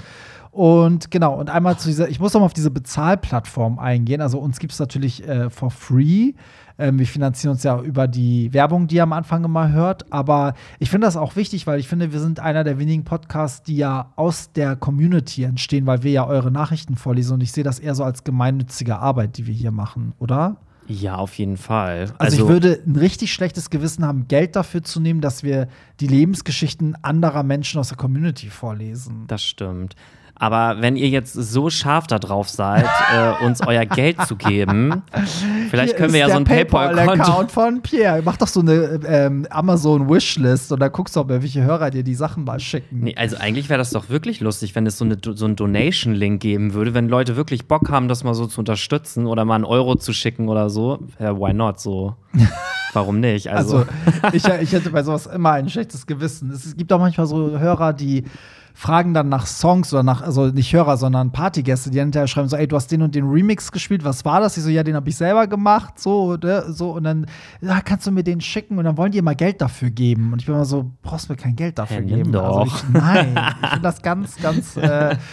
Und 0.52 1.10
genau, 1.10 1.34
und 1.34 1.50
einmal 1.50 1.76
zu 1.76 1.88
dieser, 1.88 2.08
ich 2.08 2.20
muss 2.20 2.32
noch 2.34 2.40
mal 2.40 2.46
auf 2.46 2.52
diese 2.52 2.70
Bezahlplattform 2.70 3.80
eingehen. 3.80 4.20
Also, 4.20 4.38
uns 4.38 4.60
gibt 4.60 4.72
es 4.72 4.78
natürlich 4.78 5.26
äh, 5.26 5.50
for 5.50 5.72
free. 5.72 6.34
Ähm, 6.78 7.00
wir 7.00 7.06
finanzieren 7.06 7.52
uns 7.52 7.64
ja 7.64 7.80
über 7.80 8.06
die 8.06 8.52
Werbung, 8.52 8.86
die 8.86 8.96
ihr 8.96 9.02
am 9.02 9.12
Anfang 9.12 9.42
immer 9.42 9.72
hört. 9.72 10.12
Aber 10.12 10.54
ich 10.78 10.88
finde 10.88 11.08
das 11.08 11.16
auch 11.16 11.34
wichtig, 11.34 11.66
weil 11.66 11.80
ich 11.80 11.88
finde, 11.88 12.12
wir 12.12 12.20
sind 12.20 12.38
einer 12.38 12.62
der 12.62 12.78
wenigen 12.78 13.02
Podcasts, 13.02 13.64
die 13.64 13.76
ja 13.76 14.12
aus 14.14 14.52
der 14.52 14.76
Community 14.76 15.42
entstehen, 15.42 15.86
weil 15.86 16.04
wir 16.04 16.12
ja 16.12 16.26
eure 16.28 16.52
Nachrichten 16.52 16.94
vorlesen. 16.94 17.34
Und 17.34 17.40
ich 17.40 17.50
sehe 17.50 17.64
das 17.64 17.80
eher 17.80 17.96
so 17.96 18.04
als 18.04 18.22
gemeinnützige 18.22 18.98
Arbeit, 19.00 19.36
die 19.36 19.48
wir 19.48 19.54
hier 19.54 19.72
machen, 19.72 20.14
oder? 20.20 20.58
Ja, 20.88 21.16
auf 21.16 21.34
jeden 21.38 21.56
Fall. 21.56 22.00
Also, 22.00 22.14
also, 22.18 22.42
ich 22.44 22.48
würde 22.48 22.82
ein 22.86 22.96
richtig 22.96 23.32
schlechtes 23.32 23.70
Gewissen 23.70 24.04
haben, 24.04 24.28
Geld 24.28 24.56
dafür 24.56 24.82
zu 24.82 25.00
nehmen, 25.00 25.20
dass 25.20 25.42
wir 25.42 25.68
die 26.00 26.06
Lebensgeschichten 26.06 26.96
anderer 27.02 27.42
Menschen 27.42 27.78
aus 27.78 27.88
der 27.88 27.96
Community 27.96 28.48
vorlesen. 28.48 29.24
Das 29.28 29.44
stimmt. 29.44 29.94
Aber 30.34 30.80
wenn 30.80 30.96
ihr 30.96 31.08
jetzt 31.08 31.34
so 31.34 31.70
scharf 31.70 32.06
darauf 32.06 32.48
seid, 32.48 32.84
äh, 33.14 33.44
uns 33.44 33.60
euer 33.66 33.84
Geld 33.84 34.20
zu 34.26 34.36
geben, 34.36 35.02
vielleicht 35.70 35.96
können 35.96 36.12
wir 36.12 36.20
ja 36.20 36.30
so 36.30 36.36
ein 36.36 36.44
PayPal-Account. 36.44 37.22
PayPal 37.22 37.48
von 37.48 37.82
Pierre. 37.82 38.22
Mach 38.24 38.36
doch 38.36 38.48
so 38.48 38.60
eine 38.60 39.00
ähm, 39.06 39.46
Amazon-Wishlist 39.50 40.72
und 40.72 40.80
dann 40.80 40.90
guckst 40.90 41.16
du, 41.16 41.20
ob 41.20 41.28
welche 41.28 41.62
Hörer 41.62 41.90
dir 41.90 42.02
die 42.02 42.14
Sachen 42.14 42.44
mal 42.44 42.60
schicken. 42.60 43.00
Nee, 43.00 43.14
also 43.16 43.36
eigentlich 43.36 43.68
wäre 43.68 43.78
das 43.78 43.90
doch 43.90 44.08
wirklich 44.08 44.40
lustig, 44.40 44.74
wenn 44.74 44.86
es 44.86 44.98
so, 44.98 45.04
eine, 45.04 45.18
so 45.22 45.44
einen 45.44 45.56
Donation-Link 45.56 46.40
geben 46.40 46.74
würde, 46.74 46.94
wenn 46.94 47.08
Leute 47.08 47.36
wirklich 47.36 47.68
Bock 47.68 47.90
haben, 47.90 48.08
das 48.08 48.24
mal 48.24 48.34
so 48.34 48.46
zu 48.46 48.60
unterstützen 48.60 49.26
oder 49.26 49.44
mal 49.44 49.56
einen 49.56 49.64
Euro 49.64 49.94
zu 49.96 50.12
schicken 50.12 50.48
oder 50.48 50.70
so. 50.70 50.98
Ja, 51.18 51.38
why 51.38 51.52
not 51.52 51.80
so? 51.80 52.16
Warum 52.92 53.20
nicht? 53.20 53.50
Also, 53.50 53.86
also 54.22 54.32
ich, 54.32 54.46
ich 54.62 54.72
hätte 54.72 54.90
bei 54.90 55.02
sowas 55.02 55.26
immer 55.26 55.52
ein 55.52 55.68
schlechtes 55.68 56.06
Gewissen. 56.06 56.50
Es 56.50 56.76
gibt 56.76 56.92
auch 56.92 56.98
manchmal 56.98 57.26
so 57.26 57.58
Hörer, 57.58 57.92
die 57.92 58.24
fragen 58.74 59.14
dann 59.14 59.28
nach 59.28 59.46
Songs 59.46 59.92
oder 59.92 60.02
nach, 60.02 60.22
also 60.22 60.46
nicht 60.46 60.72
Hörer, 60.72 60.96
sondern 60.96 61.32
Partygäste, 61.32 61.90
die 61.90 61.98
hinterher 61.98 62.26
schreiben 62.26 62.48
so, 62.48 62.56
ey, 62.56 62.66
du 62.66 62.76
hast 62.76 62.88
den 62.88 63.02
und 63.02 63.14
den 63.14 63.28
Remix 63.28 63.70
gespielt, 63.72 64.04
was 64.04 64.24
war 64.24 64.40
das? 64.40 64.56
Ich 64.56 64.62
so, 64.62 64.70
ja, 64.70 64.82
den 64.82 64.94
habe 64.94 65.08
ich 65.08 65.16
selber 65.16 65.46
gemacht, 65.46 65.98
so, 65.98 66.24
oder, 66.24 66.72
so, 66.72 66.92
und 66.92 67.04
dann, 67.04 67.26
ja, 67.60 67.80
kannst 67.80 68.06
du 68.06 68.10
mir 68.10 68.24
den 68.24 68.40
schicken 68.40 68.78
und 68.78 68.84
dann 68.84 68.96
wollen 68.96 69.12
die 69.12 69.18
immer 69.18 69.34
Geld 69.34 69.60
dafür 69.60 69.90
geben. 69.90 70.32
Und 70.32 70.40
ich 70.40 70.46
bin 70.46 70.54
immer 70.54 70.64
so, 70.64 70.90
brauchst 71.02 71.28
mir 71.28 71.36
kein 71.36 71.56
Geld 71.56 71.78
dafür 71.78 71.98
hey, 71.98 72.06
geben. 72.06 72.32
Doch. 72.32 72.60
Also 72.60 72.74
ich, 72.74 72.88
nein, 72.92 73.38
ich 73.62 73.68
finde 73.68 73.82
das 73.82 74.02
ganz, 74.02 74.36
ganz, 74.36 74.76
äh, 74.76 75.16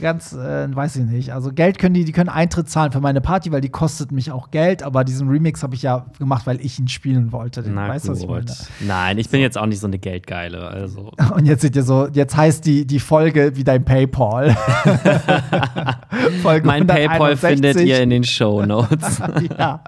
ganz, 0.00 0.32
äh, 0.32 0.74
weiß 0.74 0.96
ich 0.96 1.04
nicht. 1.04 1.32
Also 1.32 1.52
Geld 1.52 1.78
können 1.78 1.94
die, 1.94 2.04
die 2.04 2.12
können 2.12 2.28
Eintritt 2.28 2.68
zahlen 2.68 2.92
für 2.92 3.00
meine 3.00 3.20
Party, 3.20 3.52
weil 3.52 3.60
die 3.60 3.68
kostet 3.68 4.12
mich 4.12 4.32
auch 4.32 4.50
Geld, 4.50 4.82
aber 4.82 5.04
diesen 5.04 5.28
Remix 5.28 5.62
habe 5.62 5.74
ich 5.74 5.82
ja 5.82 6.06
gemacht, 6.18 6.46
weil 6.46 6.60
ich 6.60 6.78
ihn 6.78 6.88
spielen 6.88 7.32
wollte. 7.32 7.62
Den, 7.62 7.74
Na 7.74 7.88
weißt 7.88 8.08
du, 8.08 8.12
was 8.12 8.20
ich 8.20 8.28
meine? 8.28 8.46
Nein, 8.80 9.18
ich 9.18 9.28
bin 9.28 9.40
jetzt 9.40 9.58
auch 9.58 9.66
nicht 9.66 9.80
so 9.80 9.86
eine 9.86 9.98
Geldgeile. 9.98 10.66
Also. 10.68 11.12
Und 11.34 11.46
jetzt 11.46 11.62
seht 11.62 11.76
ihr 11.76 11.82
so, 11.82 12.08
jetzt 12.08 12.36
heißt 12.36 12.64
die, 12.64 12.86
die 12.86 13.00
Folge 13.00 13.56
wie 13.56 13.64
dein 13.64 13.84
PayPal. 13.84 14.54
Folge 16.42 16.66
mein 16.66 16.88
161. 16.88 17.08
PayPal 17.08 17.36
findet 17.36 17.80
ihr 17.80 18.00
in 18.00 18.10
den 18.10 18.24
Show 18.24 18.64
Notes. 18.64 19.20
ja. 19.58 19.82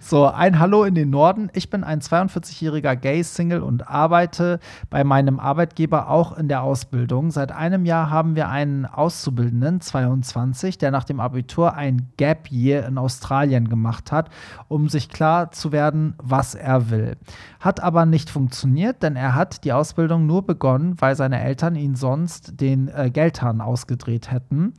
So, 0.00 0.26
ein 0.26 0.58
Hallo 0.58 0.84
in 0.84 0.94
den 0.94 1.10
Norden. 1.10 1.50
Ich 1.54 1.70
bin 1.70 1.84
ein 1.84 2.00
42-jähriger 2.00 2.96
Gay-Single 2.96 3.60
und 3.60 3.88
arbeite 3.88 4.60
bei 4.90 5.04
meinem 5.04 5.38
Arbeitgeber 5.40 6.10
auch 6.10 6.36
in 6.36 6.48
der 6.48 6.62
Ausbildung. 6.62 7.30
Seit 7.30 7.52
einem 7.52 7.84
Jahr 7.84 8.10
haben 8.10 8.36
wir 8.36 8.48
einen 8.48 8.86
Aus 8.86 9.25
Auszubildenden, 9.26 9.80
22, 9.80 10.78
der 10.78 10.92
nach 10.92 11.02
dem 11.02 11.18
Abitur 11.18 11.74
ein 11.74 12.12
Gap 12.16 12.48
Year 12.50 12.86
in 12.86 12.96
Australien 12.96 13.68
gemacht 13.68 14.12
hat, 14.12 14.30
um 14.68 14.88
sich 14.88 15.08
klar 15.08 15.50
zu 15.50 15.72
werden, 15.72 16.14
was 16.18 16.54
er 16.54 16.90
will. 16.90 17.16
Hat 17.58 17.82
aber 17.82 18.06
nicht 18.06 18.30
funktioniert, 18.30 19.02
denn 19.02 19.16
er 19.16 19.34
hat 19.34 19.64
die 19.64 19.72
Ausbildung 19.72 20.26
nur 20.26 20.46
begonnen, 20.46 20.94
weil 21.00 21.16
seine 21.16 21.42
Eltern 21.42 21.74
ihn 21.74 21.96
sonst 21.96 22.60
den 22.60 22.86
äh, 22.86 23.10
Geldhahn 23.10 23.60
ausgedreht 23.60 24.30
hätten. 24.30 24.74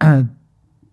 Äh, 0.00 0.24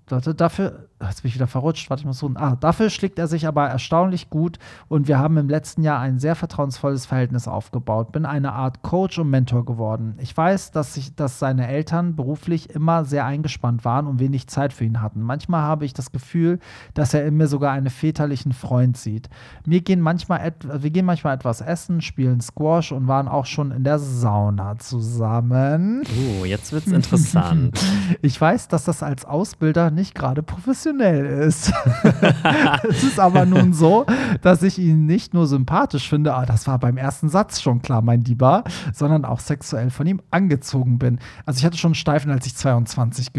dafür 0.06 0.90
jetzt 1.08 1.24
bin 1.24 1.30
ich 1.30 1.36
wieder 1.36 1.48
verrutscht, 1.48 1.90
warte 1.90 2.02
ich 2.02 2.06
mal 2.06 2.14
so. 2.14 2.32
Ah, 2.36 2.56
dafür 2.56 2.90
schlägt 2.90 3.20
er 3.20 3.28
sich 3.28 3.48
aber 3.48 3.68
erstaunlich 3.68 4.30
gut 4.30 4.60
und 4.88 5.08
wir 5.08 5.20
haben 5.20 5.38
im 5.38 5.50
letzten 5.50 5.84
Jahr 5.84 6.00
ein 6.00 6.20
sehr 6.20 6.36
vertrauensvolles 6.36 7.06
Verhältnis 7.06 7.48
aufgebaut. 7.48 8.12
Bin 8.12 8.26
eine 8.26 8.54
Art 8.54 8.82
Coach 8.82 9.20
und 9.20 9.30
Mentor 9.30 9.66
geworden. 9.66 10.16
Ich 10.20 10.36
weiß, 10.36 10.72
dass, 10.72 10.98
ich, 10.98 11.16
dass 11.16 11.40
seine 11.40 11.68
Eltern 11.68 12.16
beruflich 12.16 12.70
immer 12.70 13.06
sehr 13.06 13.26
eingespannt 13.26 13.86
waren 13.86 14.08
und 14.08 14.20
wenig 14.20 14.48
Zeit 14.48 14.74
für 14.74 14.86
ihn 14.86 15.02
hatten. 15.02 15.22
Manchmal 15.22 15.62
habe 15.62 15.86
ich 15.86 15.94
das 15.94 16.12
Gefühl, 16.12 16.60
dass 16.94 17.14
er 17.14 17.26
in 17.26 17.36
mir 17.36 17.48
sogar 17.48 17.74
einen 17.74 17.90
väterlichen 17.90 18.54
Freund 18.54 18.98
sieht. 18.98 19.30
Wir 19.66 19.82
gehen 19.82 20.00
manchmal, 20.00 20.54
wir 20.64 20.90
gehen 20.90 21.06
manchmal 21.06 21.36
etwas 21.36 21.62
essen, 21.62 22.02
spielen 22.02 22.42
Squash 22.42 22.92
und 22.92 23.08
waren 23.08 23.28
auch 23.28 23.46
schon 23.46 23.72
in 23.72 23.84
der 23.84 24.00
Sauna 24.00 24.78
zusammen. 24.78 26.04
Oh, 26.40 26.46
jetzt 26.46 26.72
wird's 26.72 26.88
interessant. 26.88 27.80
ich 28.22 28.40
weiß, 28.40 28.68
dass 28.68 28.86
das 28.86 29.04
als 29.04 29.26
Ausbilder 29.26 29.92
nicht 29.92 30.16
gerade 30.16 30.44
professionell 30.44 30.93
professionell 30.94 31.26
ist. 31.48 31.74
es 32.90 33.04
ist 33.04 33.20
aber 33.20 33.46
nun 33.46 33.74
so, 33.74 34.06
dass 34.42 34.64
ich 34.64 34.80
ihn 34.80 35.06
nicht 35.06 35.34
nur 35.34 35.48
sympathisch 35.48 36.10
finde, 36.10 36.34
ah, 36.34 36.46
das 36.46 36.68
war 36.68 36.80
beim 36.80 36.98
ersten 36.98 37.30
Satz 37.30 37.62
schon 37.62 37.82
klar, 37.82 38.02
mein 38.02 38.24
Lieber, 38.24 38.64
sondern 38.94 39.26
auch 39.26 39.40
sexuell 39.40 39.90
von 39.90 40.08
ihm 40.08 40.22
angezogen 40.32 41.00
bin. 41.00 41.20
Also 41.46 41.60
ich 41.60 41.66
hatte 41.66 41.78
schon 41.78 41.90
einen 41.90 41.96
Steifen, 41.96 42.32
als 42.32 42.46
ich 42.46 42.56
22 42.56 43.32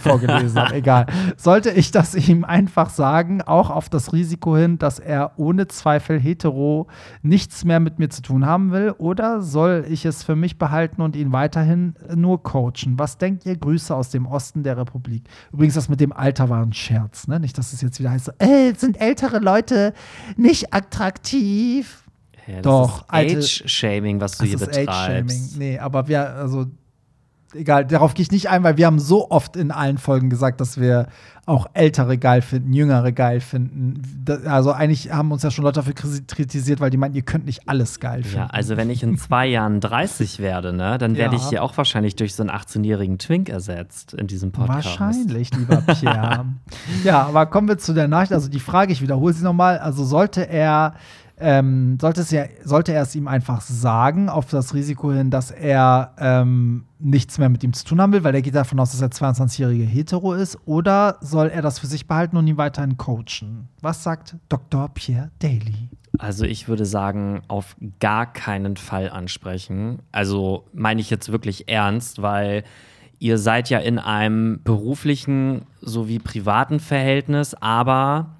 vorgelesen 0.00 0.60
habe. 0.60 0.74
Egal. 0.74 1.06
Sollte 1.36 1.70
ich 1.70 1.90
das 1.90 2.14
ihm 2.14 2.44
einfach 2.44 2.90
sagen, 2.90 3.42
auch 3.42 3.70
auf 3.70 3.88
das 3.88 4.12
Risiko 4.12 4.56
hin, 4.56 4.78
dass 4.78 4.98
er 4.98 5.32
ohne 5.36 5.68
Zweifel 5.68 6.18
hetero 6.18 6.86
nichts 7.22 7.64
mehr 7.64 7.80
mit 7.80 7.98
mir 7.98 8.10
zu 8.10 8.22
tun 8.22 8.46
haben 8.46 8.72
will? 8.72 8.94
Oder 8.98 9.42
soll 9.42 9.84
ich 9.88 10.04
es 10.04 10.22
für 10.22 10.36
mich 10.36 10.58
behalten 10.58 11.02
und 11.02 11.16
ihn 11.16 11.32
weiterhin 11.32 11.94
nur 12.14 12.42
coachen? 12.42 12.98
Was 12.98 13.18
denkt 13.18 13.46
ihr? 13.46 13.56
Grüße 13.56 13.94
aus 13.94 14.10
dem 14.10 14.26
Osten 14.26 14.62
der 14.62 14.76
Republik. 14.76 15.24
Übrigens, 15.52 15.74
das 15.74 15.88
mit 15.88 16.00
dem 16.00 16.12
Alter 16.12 16.48
war 16.48 16.62
ein 16.62 16.72
Scherz. 16.72 16.89
Scherz, 16.90 17.28
ne? 17.28 17.38
Nicht, 17.40 17.56
dass 17.56 17.72
es 17.72 17.80
jetzt 17.80 17.98
wieder 18.00 18.10
heißt, 18.10 18.26
so, 18.26 18.32
äh, 18.38 18.74
sind 18.74 19.00
ältere 19.00 19.38
Leute 19.38 19.94
nicht 20.36 20.74
attraktiv. 20.74 22.02
Ja, 22.46 22.62
Doch, 22.62 23.04
Age-Shaming, 23.08 24.20
was 24.20 24.38
du 24.38 24.44
hier 24.44 24.58
betreibst. 24.58 24.88
Age-Shaming. 24.88 25.48
Nee, 25.58 25.78
aber 25.78 26.08
wir, 26.08 26.34
also 26.34 26.66
egal, 27.54 27.86
darauf 27.86 28.14
gehe 28.14 28.22
ich 28.22 28.30
nicht 28.30 28.48
ein, 28.48 28.62
weil 28.62 28.76
wir 28.76 28.86
haben 28.86 28.98
so 28.98 29.30
oft 29.30 29.56
in 29.56 29.70
allen 29.70 29.98
Folgen 29.98 30.30
gesagt, 30.30 30.60
dass 30.60 30.80
wir 30.80 31.06
auch 31.46 31.66
Ältere 31.72 32.16
geil 32.16 32.42
finden, 32.42 32.72
Jüngere 32.72 33.10
geil 33.12 33.40
finden. 33.40 34.02
also 34.46 34.72
eigentlich 34.72 35.10
haben 35.12 35.32
uns 35.32 35.42
ja 35.42 35.50
schon 35.50 35.64
Leute 35.64 35.80
dafür 35.80 35.94
kritisiert, 35.94 36.80
weil 36.80 36.90
die 36.90 36.96
meinten, 36.96 37.16
ihr 37.16 37.22
könnt 37.22 37.46
nicht 37.46 37.68
alles 37.68 37.98
geil 37.98 38.22
finden. 38.22 38.38
Ja, 38.38 38.46
also 38.46 38.76
wenn 38.76 38.88
ich 38.88 39.02
in 39.02 39.18
zwei 39.18 39.46
Jahren 39.46 39.80
30 39.80 40.38
werde, 40.38 40.72
ne, 40.72 40.96
dann 40.98 41.16
werde 41.16 41.36
ja. 41.36 41.42
ich 41.42 41.48
hier 41.48 41.62
auch 41.64 41.76
wahrscheinlich 41.76 42.14
durch 42.14 42.34
so 42.34 42.42
einen 42.42 42.50
18-jährigen 42.50 43.18
Twink 43.18 43.48
ersetzt 43.48 44.14
in 44.14 44.26
diesem 44.28 44.52
Podcast. 44.52 45.00
Wahrscheinlich, 45.00 45.50
lieber 45.56 45.78
Pierre. 45.82 46.44
ja, 47.04 47.26
aber 47.26 47.46
kommen 47.46 47.68
wir 47.68 47.78
zu 47.78 47.94
der 47.94 48.06
Nachricht. 48.06 48.32
Also 48.32 48.48
die 48.48 48.60
Frage, 48.60 48.92
ich 48.92 49.02
wiederhole 49.02 49.32
sie 49.32 49.42
nochmal. 49.42 49.78
Also 49.78 50.04
sollte 50.04 50.48
er 50.48 50.94
ähm, 51.40 51.98
sollte, 52.00 52.20
es 52.20 52.30
ja, 52.30 52.44
sollte 52.64 52.92
er 52.92 53.02
es 53.02 53.14
ihm 53.14 53.28
einfach 53.28 53.60
sagen, 53.60 54.28
auf 54.28 54.50
das 54.50 54.74
Risiko 54.74 55.12
hin, 55.12 55.30
dass 55.30 55.50
er 55.50 56.14
ähm, 56.18 56.84
nichts 56.98 57.38
mehr 57.38 57.48
mit 57.48 57.64
ihm 57.64 57.72
zu 57.72 57.84
tun 57.84 58.00
haben 58.00 58.12
will, 58.12 58.24
weil 58.24 58.34
er 58.34 58.42
geht 58.42 58.54
davon 58.54 58.78
aus, 58.78 58.92
dass 58.92 59.00
er 59.00 59.08
22-jährige 59.08 59.84
Hetero 59.84 60.34
ist, 60.34 60.58
oder 60.66 61.16
soll 61.20 61.48
er 61.48 61.62
das 61.62 61.78
für 61.78 61.86
sich 61.86 62.06
behalten 62.06 62.36
und 62.36 62.46
ihn 62.46 62.58
weiterhin 62.58 62.96
coachen? 62.96 63.68
Was 63.80 64.02
sagt 64.02 64.36
Dr. 64.48 64.88
Pierre 64.92 65.30
Daly? 65.40 65.88
Also 66.18 66.44
ich 66.44 66.68
würde 66.68 66.84
sagen, 66.84 67.42
auf 67.48 67.76
gar 67.98 68.30
keinen 68.30 68.76
Fall 68.76 69.08
ansprechen. 69.08 70.00
Also 70.12 70.66
meine 70.72 71.00
ich 71.00 71.08
jetzt 71.08 71.32
wirklich 71.32 71.68
ernst, 71.68 72.20
weil 72.20 72.64
ihr 73.18 73.38
seid 73.38 73.70
ja 73.70 73.78
in 73.78 73.98
einem 73.98 74.60
beruflichen 74.62 75.62
sowie 75.80 76.18
privaten 76.18 76.80
Verhältnis, 76.80 77.54
aber 77.54 78.36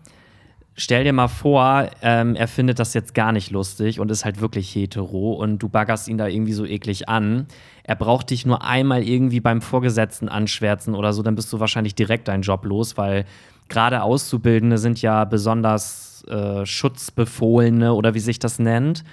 stell 0.81 1.05
dir 1.05 1.13
mal 1.13 1.29
vor, 1.29 1.91
ähm, 2.01 2.35
er 2.35 2.49
findet 2.49 2.79
das 2.79 2.95
jetzt 2.95 3.15
gar 3.15 3.33
nicht 3.33 3.51
lustig 3.51 4.01
und 4.01 4.11
ist 4.11 4.25
halt 4.25 4.41
wirklich 4.41 4.75
hetero 4.75 5.33
und 5.35 5.59
du 5.59 5.69
baggerst 5.69 6.09
ihn 6.09 6.17
da 6.17 6.27
irgendwie 6.27 6.55
so 6.55 6.65
eklig 6.65 7.07
an. 7.07 7.47
Er 7.85 7.97
braucht 7.97 8.31
dich 8.31 8.47
nur 8.47 8.65
einmal 8.65 9.03
irgendwie 9.03 9.41
beim 9.41 9.61
Vorgesetzten 9.61 10.31
anschwärzen 10.31 10.95
oder 10.95 11.13
so, 11.13 11.23
dann 11.23 11.35
bist 11.35 11.53
du 11.53 11.61
wahrscheinlich 11.61 11.95
direkt 11.95 12.29
deinen 12.29 12.43
Job 12.43 12.65
los, 12.65 12.97
weil 12.97 13.27
gerade 13.69 14.03
Auszubildende 14.03 14.79
sind 14.79 15.03
ja 15.03 15.27
besonders 15.27 16.25
äh, 16.29 16.65
Schutzbefohlene 16.65 17.93
oder 17.93 18.15
wie 18.15 18.21
sich 18.21 18.39
das 18.39 18.59
nennt. 18.59 19.05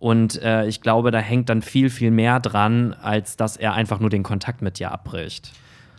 Und 0.00 0.42
äh, 0.42 0.66
ich 0.66 0.80
glaube, 0.80 1.12
da 1.12 1.20
hängt 1.20 1.48
dann 1.48 1.62
viel, 1.62 1.88
viel 1.88 2.10
mehr 2.10 2.40
dran, 2.40 2.94
als 3.00 3.36
dass 3.36 3.56
er 3.56 3.74
einfach 3.74 4.00
nur 4.00 4.10
den 4.10 4.24
Kontakt 4.24 4.60
mit 4.60 4.80
dir 4.80 4.90
abbricht. 4.90 5.52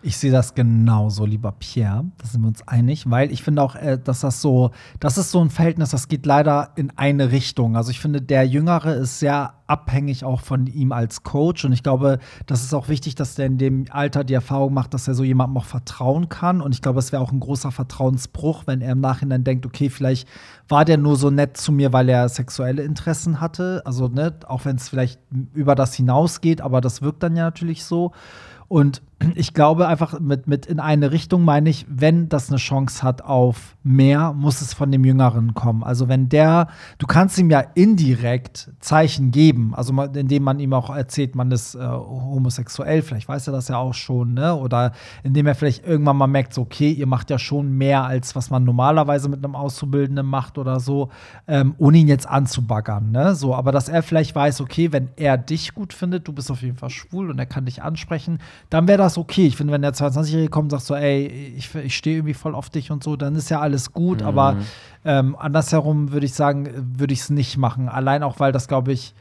Ich 0.05 0.17
sehe 0.17 0.33
das 0.33 0.53
genauso, 0.53 1.25
lieber 1.25 1.53
Pierre. 1.53 2.03
Da 2.17 2.27
sind 2.27 2.41
wir 2.41 2.49
uns 2.49 2.67
einig, 2.67 3.09
weil 3.09 3.31
ich 3.31 3.41
finde 3.41 3.63
auch, 3.63 3.75
äh, 3.75 3.97
dass 3.97 4.19
das 4.19 4.41
so, 4.41 4.71
das 4.99 5.17
ist 5.17 5.31
so 5.31 5.39
ein 5.39 5.49
Verhältnis, 5.49 5.91
das 5.91 6.09
geht 6.09 6.25
leider 6.25 6.71
in 6.75 6.91
eine 6.97 7.31
Richtung. 7.31 7.77
Also 7.77 7.89
ich 7.89 8.01
finde, 8.01 8.21
der 8.21 8.45
Jüngere 8.45 8.95
ist 8.95 9.19
sehr 9.19 9.53
abhängig 9.65 10.25
auch 10.25 10.41
von 10.41 10.67
ihm 10.67 10.91
als 10.91 11.23
Coach. 11.23 11.63
Und 11.63 11.71
ich 11.71 11.83
glaube, 11.83 12.19
das 12.47 12.63
ist 12.63 12.73
auch 12.73 12.89
wichtig, 12.89 13.15
dass 13.15 13.35
der 13.35 13.45
in 13.45 13.57
dem 13.57 13.85
Alter 13.91 14.25
die 14.25 14.33
Erfahrung 14.33 14.73
macht, 14.73 14.93
dass 14.93 15.07
er 15.07 15.13
so 15.13 15.23
jemandem 15.23 15.55
auch 15.55 15.65
vertrauen 15.65 16.27
kann. 16.27 16.59
Und 16.59 16.75
ich 16.75 16.81
glaube, 16.81 16.99
es 16.99 17.13
wäre 17.13 17.21
auch 17.21 17.31
ein 17.31 17.39
großer 17.39 17.71
Vertrauensbruch, 17.71 18.63
wenn 18.65 18.81
er 18.81 18.91
im 18.91 18.99
Nachhinein 18.99 19.45
denkt, 19.45 19.65
okay, 19.65 19.89
vielleicht 19.89 20.27
war 20.67 20.83
der 20.83 20.97
nur 20.97 21.15
so 21.15 21.29
nett 21.29 21.55
zu 21.55 21.71
mir, 21.71 21.93
weil 21.93 22.09
er 22.09 22.27
sexuelle 22.27 22.83
Interessen 22.83 23.39
hatte. 23.39 23.81
Also, 23.85 24.09
ne, 24.09 24.33
auch 24.47 24.65
wenn 24.65 24.75
es 24.75 24.89
vielleicht 24.89 25.21
über 25.53 25.75
das 25.75 25.93
hinausgeht, 25.93 26.59
aber 26.59 26.81
das 26.81 27.01
wirkt 27.01 27.23
dann 27.23 27.37
ja 27.37 27.43
natürlich 27.43 27.85
so. 27.85 28.11
Und 28.67 29.01
ich 29.36 29.53
glaube 29.53 29.88
einfach 29.88 30.19
mit, 30.19 30.47
mit 30.47 30.65
in 30.65 30.80
eine 30.80 31.11
Richtung 31.11 31.43
meine 31.43 31.69
ich, 31.69 31.86
wenn 31.89 32.30
das 32.30 32.49
eine 32.49 32.57
Chance 32.57 33.03
hat 33.03 33.21
auf 33.24 33.76
mehr, 33.84 34.34
muss 34.34 34.61
es 34.61 34.74
von 34.74 34.91
dem 34.91 35.03
Jüngeren 35.03 35.53
kommen. 35.53 35.84
Also 35.84 36.07
wenn 36.07 36.30
der, 36.30 36.67
du 36.97 37.07
kannst 37.07 37.38
ihm 37.38 37.49
ja 37.49 37.63
indirekt 37.76 38.71
Zeichen 38.80 39.32
geben, 39.32 39.74
also 39.76 39.93
indem 40.01 40.43
man 40.43 40.59
ihm 40.59 40.74
auch 40.74 40.89
erzählt, 40.89 41.36
man 41.36 41.51
ist 41.51 41.76
äh, 41.76 41.80
homosexuell, 41.80 43.01
vielleicht 43.01 43.28
weiß 43.28 43.47
er 43.47 43.53
das 43.53 43.67
ja 43.67 43.78
auch 43.78 43.93
schon, 43.93 44.34
ne? 44.34 44.55
Oder 44.55 44.93
indem 45.24 45.47
er 45.47 45.55
vielleicht 45.55 45.86
irgendwann 45.86 46.17
mal 46.17 46.28
merkt, 46.28 46.53
so, 46.53 46.61
okay, 46.61 46.91
ihr 46.91 47.07
macht 47.07 47.30
ja 47.30 47.38
schon 47.38 47.78
mehr, 47.78 48.03
als 48.03 48.36
was 48.36 48.49
man 48.49 48.63
normalerweise 48.63 49.30
mit 49.30 49.43
einem 49.43 49.55
Auszubildenden 49.55 50.26
macht 50.26 50.57
oder 50.57 50.80
so, 50.80 51.09
ähm, 51.47 51.76
ohne 51.78 51.97
ihn 51.97 52.07
jetzt 52.07 52.28
anzubaggern, 52.28 53.11
ne? 53.11 53.36
So, 53.36 53.55
aber 53.55 53.71
dass 53.71 53.89
er 53.89 54.03
vielleicht 54.03 54.36
weiß, 54.36 54.61
okay, 54.61 54.91
wenn 54.91 55.09
er 55.15 55.38
dich 55.38 55.74
gut 55.74 55.93
findet, 55.93 56.28
du 56.28 56.34
bist 56.34 56.49
auf 56.51 56.61
jeden 56.61 56.78
Fall 56.78 56.89
schwul 56.89 57.30
und 57.30 57.39
er 57.39 57.45
kann 57.45 57.65
dich 57.65 57.84
ansprechen, 57.84 58.39
dann 58.69 58.88
wäre 58.88 58.97
das 58.97 59.12
okay. 59.18 59.47
Ich 59.47 59.55
finde, 59.55 59.74
wenn 59.74 59.82
der 59.82 59.93
22-Jährige 59.93 60.49
kommt 60.49 60.72
und 60.74 60.80
sagt 60.80 60.86
so, 60.86 60.95
ey, 60.95 61.28
ich, 61.57 61.74
ich 61.76 61.95
stehe 61.95 62.18
irgendwie 62.18 62.34
voll 62.34 62.55
auf 62.55 62.70
dich 62.70 62.91
und 62.91 63.03
so, 63.03 63.16
dann 63.16 63.36
ist 63.36 63.49
ja 63.49 63.59
alles 63.59 63.93
gut. 63.93 64.22
Mhm. 64.22 64.28
Aber 64.28 64.57
ähm, 65.05 65.36
andersherum 65.38 66.11
würde 66.11 66.26
ich 66.26 66.34
sagen, 66.34 66.70
würde 66.97 67.14
ich 67.14 67.22
es 67.22 67.30
nicht 67.30 67.57
machen. 67.57 67.89
Allein 67.89 68.24
auch, 68.24 68.39
weil 68.39 68.51
das, 68.51 68.68
glaube 68.68 68.91
ich, 68.91 69.14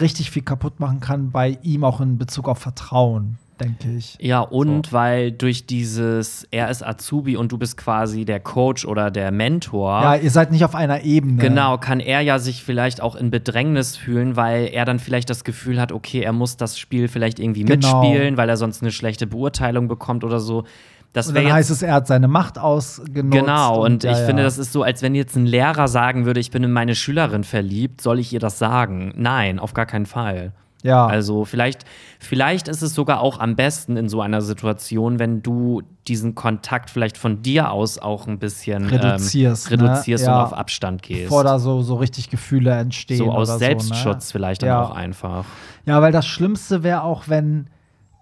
richtig 0.00 0.30
viel 0.30 0.42
kaputt 0.42 0.80
machen 0.80 1.00
kann 1.00 1.30
bei 1.30 1.58
ihm 1.62 1.84
auch 1.84 2.00
in 2.00 2.18
Bezug 2.18 2.48
auf 2.48 2.58
Vertrauen 2.58 3.38
denke 3.60 3.96
ich. 3.96 4.16
Ja, 4.20 4.40
und 4.40 4.86
so. 4.86 4.92
weil 4.92 5.32
durch 5.32 5.66
dieses, 5.66 6.46
er 6.50 6.70
ist 6.70 6.84
Azubi 6.84 7.36
und 7.36 7.52
du 7.52 7.58
bist 7.58 7.76
quasi 7.76 8.24
der 8.24 8.40
Coach 8.40 8.84
oder 8.84 9.10
der 9.10 9.30
Mentor. 9.30 10.02
Ja, 10.02 10.14
ihr 10.16 10.30
seid 10.30 10.52
nicht 10.52 10.64
auf 10.64 10.74
einer 10.74 11.02
Ebene. 11.02 11.40
Genau, 11.40 11.78
kann 11.78 12.00
er 12.00 12.20
ja 12.20 12.38
sich 12.38 12.62
vielleicht 12.62 13.00
auch 13.00 13.14
in 13.14 13.30
Bedrängnis 13.30 13.96
fühlen, 13.96 14.36
weil 14.36 14.68
er 14.72 14.84
dann 14.84 14.98
vielleicht 14.98 15.30
das 15.30 15.44
Gefühl 15.44 15.80
hat, 15.80 15.92
okay, 15.92 16.20
er 16.20 16.32
muss 16.32 16.56
das 16.56 16.78
Spiel 16.78 17.08
vielleicht 17.08 17.38
irgendwie 17.38 17.64
genau. 17.64 18.00
mitspielen, 18.02 18.36
weil 18.36 18.48
er 18.48 18.56
sonst 18.56 18.82
eine 18.82 18.90
schlechte 18.90 19.26
Beurteilung 19.26 19.88
bekommt 19.88 20.24
oder 20.24 20.40
so. 20.40 20.64
Das 21.12 21.28
und 21.28 21.34
dann 21.34 21.52
heißt 21.52 21.70
es, 21.70 21.82
er 21.82 21.92
hat 21.92 22.06
seine 22.06 22.26
Macht 22.26 22.58
ausgenutzt. 22.58 23.30
Genau, 23.30 23.84
und, 23.84 23.92
und 23.92 24.04
ich 24.04 24.18
ja, 24.18 24.24
finde, 24.26 24.42
das 24.42 24.56
ist 24.56 24.72
so, 24.72 24.82
als 24.82 25.02
wenn 25.02 25.14
jetzt 25.14 25.36
ein 25.36 25.44
Lehrer 25.44 25.86
sagen 25.86 26.24
würde, 26.24 26.40
ich 26.40 26.50
bin 26.50 26.64
in 26.64 26.72
meine 26.72 26.94
Schülerin 26.94 27.44
verliebt, 27.44 28.00
soll 28.00 28.18
ich 28.18 28.32
ihr 28.32 28.40
das 28.40 28.58
sagen? 28.58 29.12
Nein, 29.14 29.58
auf 29.58 29.74
gar 29.74 29.84
keinen 29.84 30.06
Fall. 30.06 30.52
Ja. 30.82 31.06
Also 31.06 31.44
vielleicht, 31.44 31.84
vielleicht 32.18 32.68
ist 32.68 32.82
es 32.82 32.94
sogar 32.94 33.20
auch 33.20 33.38
am 33.38 33.56
besten 33.56 33.96
in 33.96 34.08
so 34.08 34.20
einer 34.20 34.40
Situation, 34.40 35.18
wenn 35.18 35.42
du 35.42 35.82
diesen 36.08 36.34
Kontakt 36.34 36.90
vielleicht 36.90 37.16
von 37.16 37.42
dir 37.42 37.70
aus 37.70 37.98
auch 37.98 38.26
ein 38.26 38.38
bisschen 38.38 38.86
reduzierst, 38.86 39.70
ähm, 39.70 39.80
reduzierst 39.80 40.24
ne? 40.24 40.30
ja. 40.30 40.38
und 40.38 40.44
auf 40.46 40.52
Abstand 40.52 41.02
gehst. 41.02 41.24
Bevor 41.24 41.44
da 41.44 41.58
so, 41.58 41.82
so 41.82 41.94
richtig 41.96 42.30
Gefühle 42.30 42.72
entstehen. 42.72 43.18
So 43.18 43.30
aus 43.30 43.58
Selbstschutz 43.58 44.28
so, 44.28 44.30
ne? 44.30 44.32
vielleicht 44.32 44.62
dann 44.62 44.68
ja. 44.68 44.82
auch 44.82 44.90
einfach. 44.90 45.44
Ja, 45.86 46.02
weil 46.02 46.12
das 46.12 46.26
Schlimmste 46.26 46.82
wäre 46.82 47.02
auch, 47.02 47.28
wenn 47.28 47.68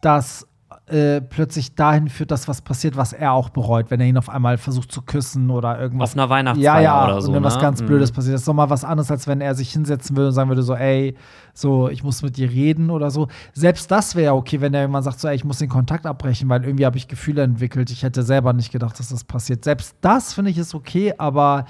das 0.02 0.46
äh, 0.90 1.20
plötzlich 1.20 1.74
dahin 1.74 2.08
führt, 2.08 2.30
dass 2.30 2.48
was 2.48 2.62
passiert, 2.62 2.96
was 2.96 3.12
er 3.12 3.32
auch 3.32 3.50
bereut, 3.50 3.90
wenn 3.90 4.00
er 4.00 4.06
ihn 4.06 4.18
auf 4.18 4.28
einmal 4.28 4.58
versucht 4.58 4.90
zu 4.90 5.02
küssen 5.02 5.50
oder 5.50 5.80
irgendwas. 5.80 6.10
Auf 6.10 6.16
einer 6.16 6.30
Weihnachtsfeier 6.30 6.64
ja, 6.64 6.80
ja, 6.80 7.04
oder 7.04 7.20
so. 7.20 7.28
Und 7.28 7.34
wenn 7.34 7.42
ne? 7.42 7.46
was 7.46 7.58
ganz 7.58 7.80
mhm. 7.80 7.86
Blödes 7.86 8.12
passiert. 8.12 8.34
Das 8.34 8.42
ist 8.42 8.48
doch 8.48 8.54
mal 8.54 8.70
was 8.70 8.84
anderes, 8.84 9.10
als 9.10 9.26
wenn 9.26 9.40
er 9.40 9.54
sich 9.54 9.72
hinsetzen 9.72 10.16
würde 10.16 10.28
und 10.28 10.34
sagen 10.34 10.48
würde, 10.48 10.62
so, 10.62 10.74
ey, 10.74 11.16
so, 11.54 11.88
ich 11.88 12.02
muss 12.02 12.22
mit 12.22 12.36
dir 12.36 12.50
reden 12.50 12.90
oder 12.90 13.10
so. 13.10 13.28
Selbst 13.52 13.90
das 13.90 14.14
wäre 14.14 14.26
ja 14.26 14.32
okay, 14.34 14.60
wenn 14.60 14.74
er 14.74 14.82
irgendwann 14.82 15.02
sagt, 15.02 15.20
so, 15.20 15.28
ey, 15.28 15.36
ich 15.36 15.44
muss 15.44 15.58
den 15.58 15.68
Kontakt 15.68 16.06
abbrechen, 16.06 16.48
weil 16.48 16.64
irgendwie 16.64 16.86
habe 16.86 16.96
ich 16.96 17.08
Gefühle 17.08 17.42
entwickelt. 17.42 17.90
Ich 17.90 18.02
hätte 18.02 18.22
selber 18.22 18.52
nicht 18.52 18.72
gedacht, 18.72 18.98
dass 18.98 19.08
das 19.08 19.24
passiert. 19.24 19.64
Selbst 19.64 19.96
das 20.00 20.34
finde 20.34 20.50
ich 20.50 20.58
ist 20.58 20.74
okay, 20.74 21.14
aber 21.16 21.66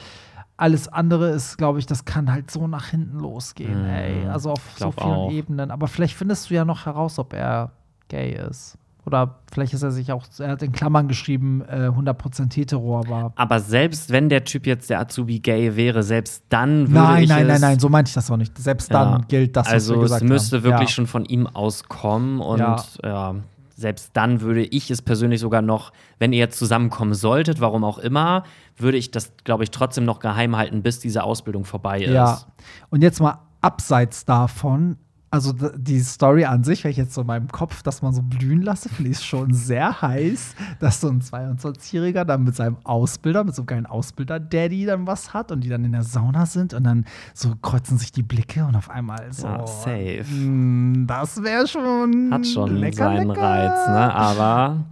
alles 0.57 0.89
andere 0.89 1.31
ist, 1.31 1.57
glaube 1.57 1.79
ich, 1.79 1.87
das 1.87 2.05
kann 2.05 2.31
halt 2.31 2.51
so 2.51 2.67
nach 2.67 2.89
hinten 2.89 3.19
losgehen, 3.19 3.83
mhm. 3.83 3.89
ey. 3.89 4.29
Also 4.29 4.53
auf 4.53 4.63
so 4.77 4.93
vielen 4.93 5.07
auch. 5.07 5.31
Ebenen. 5.31 5.71
Aber 5.71 5.89
vielleicht 5.89 6.15
findest 6.15 6.51
du 6.51 6.55
ja 6.55 6.65
noch 6.65 6.87
heraus, 6.87 7.19
ob 7.19 7.33
er 7.33 7.73
gay 8.09 8.35
ist. 8.49 8.77
Oder 9.11 9.41
vielleicht 9.53 9.75
ist 9.75 9.83
er 9.83 9.91
sich 9.91 10.13
auch, 10.13 10.25
er 10.39 10.51
hat 10.51 10.63
in 10.63 10.71
Klammern 10.71 11.09
geschrieben, 11.09 11.63
äh, 11.63 11.89
100% 11.89 12.55
hetero, 12.55 13.01
aber. 13.01 13.33
Aber 13.35 13.59
selbst 13.59 14.13
wenn 14.13 14.29
der 14.29 14.45
Typ 14.45 14.69
jetzt 14.69 14.89
der 14.89 15.01
Azubi 15.01 15.41
gay 15.41 15.75
wäre, 15.75 16.05
selbst 16.05 16.45
dann 16.49 16.87
würde 16.87 16.93
nein, 16.93 17.23
ich 17.25 17.29
Nein, 17.29 17.39
nein, 17.39 17.47
nein, 17.49 17.61
nein, 17.61 17.81
so 17.81 17.89
meinte 17.89 18.11
ich 18.11 18.15
das 18.15 18.31
auch 18.31 18.37
nicht. 18.37 18.57
Selbst 18.57 18.93
ja. 18.93 19.03
dann 19.03 19.27
gilt 19.27 19.57
das, 19.57 19.67
also 19.67 19.95
was 19.95 19.99
wir 19.99 20.03
gesagt 20.03 20.23
haben. 20.23 20.31
Also 20.31 20.35
es 20.37 20.43
müsste 20.43 20.57
haben. 20.59 20.63
wirklich 20.63 20.91
ja. 20.91 20.95
schon 20.95 21.07
von 21.09 21.25
ihm 21.25 21.49
auskommen 21.49 22.41
und 22.41 22.61
ja. 22.61 22.85
ja. 23.03 23.35
selbst 23.75 24.11
dann 24.13 24.43
würde 24.43 24.63
ich 24.63 24.93
es 24.93 25.03
persönlich 25.03 25.41
sogar 25.41 25.61
noch, 25.61 25.93
wenn 26.21 26.33
ihr 26.33 26.39
jetzt 26.39 26.57
zusammenkommen 26.57 27.15
solltet, 27.15 27.61
warum 27.61 27.83
auch 27.83 27.99
immer, 27.99 28.45
würde 28.77 28.97
ich 28.97 29.11
das, 29.11 29.33
glaube 29.43 29.65
ich, 29.65 29.73
trotzdem 29.73 30.05
noch 30.05 30.21
geheim 30.21 30.57
halten, 30.57 30.85
bis 30.85 31.01
diese 31.01 31.25
Ausbildung 31.25 31.65
vorbei 31.65 32.03
ist. 32.03 32.13
Ja. 32.13 32.43
Und 32.91 33.03
jetzt 33.03 33.21
mal 33.21 33.41
abseits 33.61 34.25
davon, 34.25 34.99
also 35.33 35.53
die 35.53 36.01
Story 36.01 36.45
an 36.45 36.65
sich, 36.65 36.83
wenn 36.83 36.91
ich 36.91 36.97
jetzt 36.97 37.15
so 37.15 37.21
in 37.21 37.27
meinem 37.29 37.47
Kopf 37.49 37.85
das 37.85 38.03
mal 38.03 38.13
so 38.13 38.21
blühen 38.21 38.63
lasse, 38.63 38.89
finde 38.89 39.13
ich 39.13 39.21
schon 39.21 39.53
sehr 39.55 40.03
heiß, 40.03 40.57
dass 40.81 41.01
so 41.01 41.09
ein 41.09 41.21
22-Jähriger 41.21 42.25
dann 42.25 42.43
mit 42.43 42.57
seinem 42.57 42.79
Ausbilder, 42.83 43.45
mit 43.45 43.55
so 43.55 43.63
einem 43.63 43.67
geilen 43.67 43.87
Ausbilder-Daddy 43.87 44.87
dann 44.87 45.07
was 45.07 45.33
hat 45.33 45.53
und 45.53 45.63
die 45.63 45.69
dann 45.69 45.85
in 45.85 45.93
der 45.93 46.03
Sauna 46.03 46.47
sind 46.47 46.75
und 46.75 46.83
dann 46.83 47.05
so 47.33 47.55
kreuzen 47.63 47.97
sich 47.97 48.11
die 48.11 48.25
Blicke 48.25 48.65
und 48.65 48.75
auf 48.75 48.91
einmal 48.91 49.33
so. 49.33 49.47
Ja, 49.47 49.67
safe. 49.67 50.25
Mh, 50.25 50.27
hm, 50.27 51.07
das 51.07 51.41
wäre 51.43 51.69
schon. 51.69 52.33
Hat 52.33 52.47
schon 52.47 52.77
lecker, 52.77 52.97
seinen 52.97 53.29
lecker. 53.29 53.41
Reiz, 53.41 53.87
ne? 53.87 54.15
Aber 54.15 54.85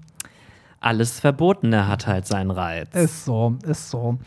alles 0.81 1.19
Verbotene 1.19 1.89
hat 1.89 2.07
halt 2.07 2.27
seinen 2.27 2.53
Reiz. 2.53 2.95
Ist 2.95 3.25
so, 3.25 3.57
ist 3.65 3.91
so. 3.91 4.19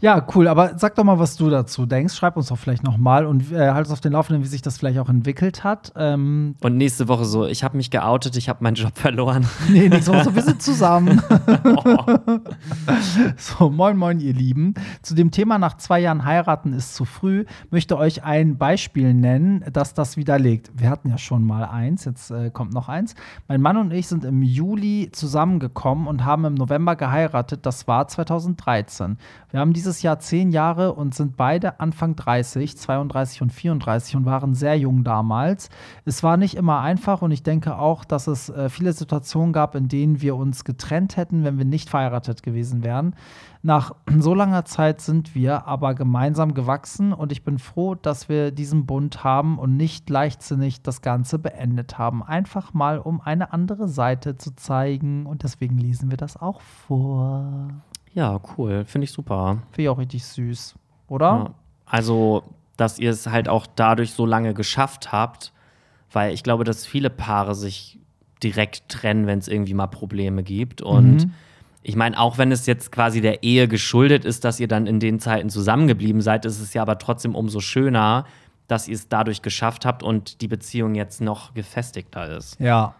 Ja, 0.00 0.26
cool. 0.34 0.46
Aber 0.48 0.78
sag 0.78 0.94
doch 0.94 1.04
mal, 1.04 1.18
was 1.18 1.36
du 1.36 1.48
dazu 1.48 1.86
denkst. 1.86 2.14
Schreib 2.14 2.36
uns 2.36 2.48
doch 2.48 2.58
vielleicht 2.58 2.84
noch 2.84 2.98
mal 2.98 3.24
und 3.24 3.50
äh, 3.50 3.70
halt 3.70 3.86
uns 3.86 3.92
auf 3.92 4.00
den 4.00 4.12
Laufenden, 4.12 4.42
wie 4.42 4.48
sich 4.48 4.62
das 4.62 4.78
vielleicht 4.78 4.98
auch 4.98 5.08
entwickelt 5.08 5.64
hat. 5.64 5.92
Ähm 5.96 6.54
und 6.60 6.76
nächste 6.76 7.08
Woche 7.08 7.24
so, 7.24 7.46
ich 7.46 7.64
habe 7.64 7.76
mich 7.76 7.90
geoutet, 7.90 8.36
ich 8.36 8.48
habe 8.48 8.62
meinen 8.62 8.74
Job 8.74 8.92
verloren. 8.94 9.46
nee, 9.70 9.88
nächste 9.88 10.12
Woche 10.12 10.24
so, 10.24 10.34
wir 10.34 10.42
sind 10.42 10.60
zusammen. 10.60 11.22
oh. 11.64 12.18
so, 13.36 13.70
moin, 13.70 13.96
moin, 13.96 14.20
ihr 14.20 14.34
Lieben. 14.34 14.74
Zu 15.02 15.14
dem 15.14 15.30
Thema 15.30 15.58
nach 15.58 15.76
zwei 15.76 16.00
Jahren 16.00 16.24
heiraten 16.24 16.72
ist 16.72 16.94
zu 16.94 17.04
früh, 17.04 17.44
möchte 17.70 17.96
euch 17.96 18.22
ein 18.24 18.58
Beispiel 18.58 19.14
nennen, 19.14 19.64
das 19.72 19.94
das 19.94 20.16
widerlegt. 20.16 20.70
Wir 20.74 20.90
hatten 20.90 21.08
ja 21.08 21.18
schon 21.18 21.44
mal 21.44 21.64
eins, 21.64 22.04
jetzt 22.04 22.30
äh, 22.30 22.50
kommt 22.50 22.72
noch 22.72 22.88
eins. 22.88 23.14
Mein 23.48 23.62
Mann 23.62 23.76
und 23.76 23.92
ich 23.92 24.08
sind 24.08 24.24
im 24.24 24.42
Juli 24.42 25.10
zusammengekommen 25.12 26.06
und 26.06 26.24
haben 26.24 26.44
im 26.44 26.54
November 26.54 26.96
geheiratet. 26.96 27.64
Das 27.64 27.88
war 27.88 28.08
2013. 28.08 29.18
Wir 29.50 29.60
haben 29.60 29.72
dieses 29.86 30.02
Jahr 30.02 30.18
zehn 30.18 30.50
Jahre 30.50 30.94
und 30.94 31.14
sind 31.14 31.36
beide 31.36 31.78
Anfang 31.78 32.16
30, 32.16 32.76
32 32.76 33.42
und 33.42 33.52
34 33.52 34.16
und 34.16 34.24
waren 34.24 34.54
sehr 34.54 34.76
jung 34.76 35.04
damals. 35.04 35.70
Es 36.04 36.24
war 36.24 36.36
nicht 36.36 36.56
immer 36.56 36.80
einfach 36.80 37.22
und 37.22 37.30
ich 37.30 37.44
denke 37.44 37.78
auch, 37.78 38.04
dass 38.04 38.26
es 38.26 38.48
äh, 38.48 38.68
viele 38.68 38.92
Situationen 38.92 39.52
gab, 39.52 39.76
in 39.76 39.86
denen 39.86 40.20
wir 40.20 40.34
uns 40.34 40.64
getrennt 40.64 41.16
hätten, 41.16 41.44
wenn 41.44 41.56
wir 41.56 41.64
nicht 41.64 41.88
verheiratet 41.88 42.42
gewesen 42.42 42.82
wären. 42.82 43.14
Nach 43.62 43.94
so 44.18 44.34
langer 44.34 44.64
Zeit 44.64 45.00
sind 45.00 45.36
wir 45.36 45.68
aber 45.68 45.94
gemeinsam 45.94 46.52
gewachsen 46.52 47.12
und 47.12 47.30
ich 47.30 47.44
bin 47.44 47.60
froh, 47.60 47.94
dass 47.94 48.28
wir 48.28 48.50
diesen 48.50 48.86
Bund 48.86 49.22
haben 49.22 49.56
und 49.56 49.76
nicht 49.76 50.10
leichtsinnig 50.10 50.82
das 50.82 51.00
Ganze 51.00 51.38
beendet 51.38 51.96
haben. 51.96 52.24
Einfach 52.24 52.74
mal, 52.74 52.98
um 52.98 53.20
eine 53.20 53.52
andere 53.52 53.86
Seite 53.86 54.36
zu 54.36 54.56
zeigen 54.56 55.26
und 55.26 55.44
deswegen 55.44 55.78
lesen 55.78 56.10
wir 56.10 56.16
das 56.16 56.36
auch 56.36 56.60
vor. 56.60 57.70
Ja, 58.16 58.40
cool. 58.56 58.86
Finde 58.86 59.04
ich 59.04 59.12
super. 59.12 59.58
Finde 59.72 59.82
ich 59.82 59.88
auch 59.90 59.98
richtig 59.98 60.24
süß, 60.24 60.74
oder? 61.08 61.26
Ja. 61.26 61.54
Also, 61.84 62.44
dass 62.78 62.98
ihr 62.98 63.10
es 63.10 63.26
halt 63.26 63.46
auch 63.46 63.66
dadurch 63.66 64.12
so 64.12 64.24
lange 64.24 64.54
geschafft 64.54 65.12
habt, 65.12 65.52
weil 66.10 66.32
ich 66.32 66.42
glaube, 66.42 66.64
dass 66.64 66.86
viele 66.86 67.10
Paare 67.10 67.54
sich 67.54 68.00
direkt 68.42 68.88
trennen, 68.88 69.26
wenn 69.26 69.38
es 69.38 69.48
irgendwie 69.48 69.74
mal 69.74 69.86
Probleme 69.86 70.42
gibt. 70.42 70.80
Und 70.80 71.26
mhm. 71.26 71.32
ich 71.82 71.94
meine, 71.94 72.18
auch 72.18 72.38
wenn 72.38 72.50
es 72.52 72.64
jetzt 72.64 72.90
quasi 72.90 73.20
der 73.20 73.42
Ehe 73.42 73.68
geschuldet 73.68 74.24
ist, 74.24 74.44
dass 74.44 74.60
ihr 74.60 74.68
dann 74.68 74.86
in 74.86 74.98
den 74.98 75.20
Zeiten 75.20 75.50
zusammengeblieben 75.50 76.22
seid, 76.22 76.46
ist 76.46 76.58
es 76.58 76.72
ja 76.72 76.80
aber 76.80 76.96
trotzdem 76.98 77.34
umso 77.34 77.60
schöner, 77.60 78.24
dass 78.66 78.88
ihr 78.88 78.94
es 78.94 79.08
dadurch 79.10 79.42
geschafft 79.42 79.84
habt 79.84 80.02
und 80.02 80.40
die 80.40 80.48
Beziehung 80.48 80.94
jetzt 80.94 81.20
noch 81.20 81.52
gefestigter 81.52 82.34
ist. 82.34 82.58
Ja, 82.60 82.94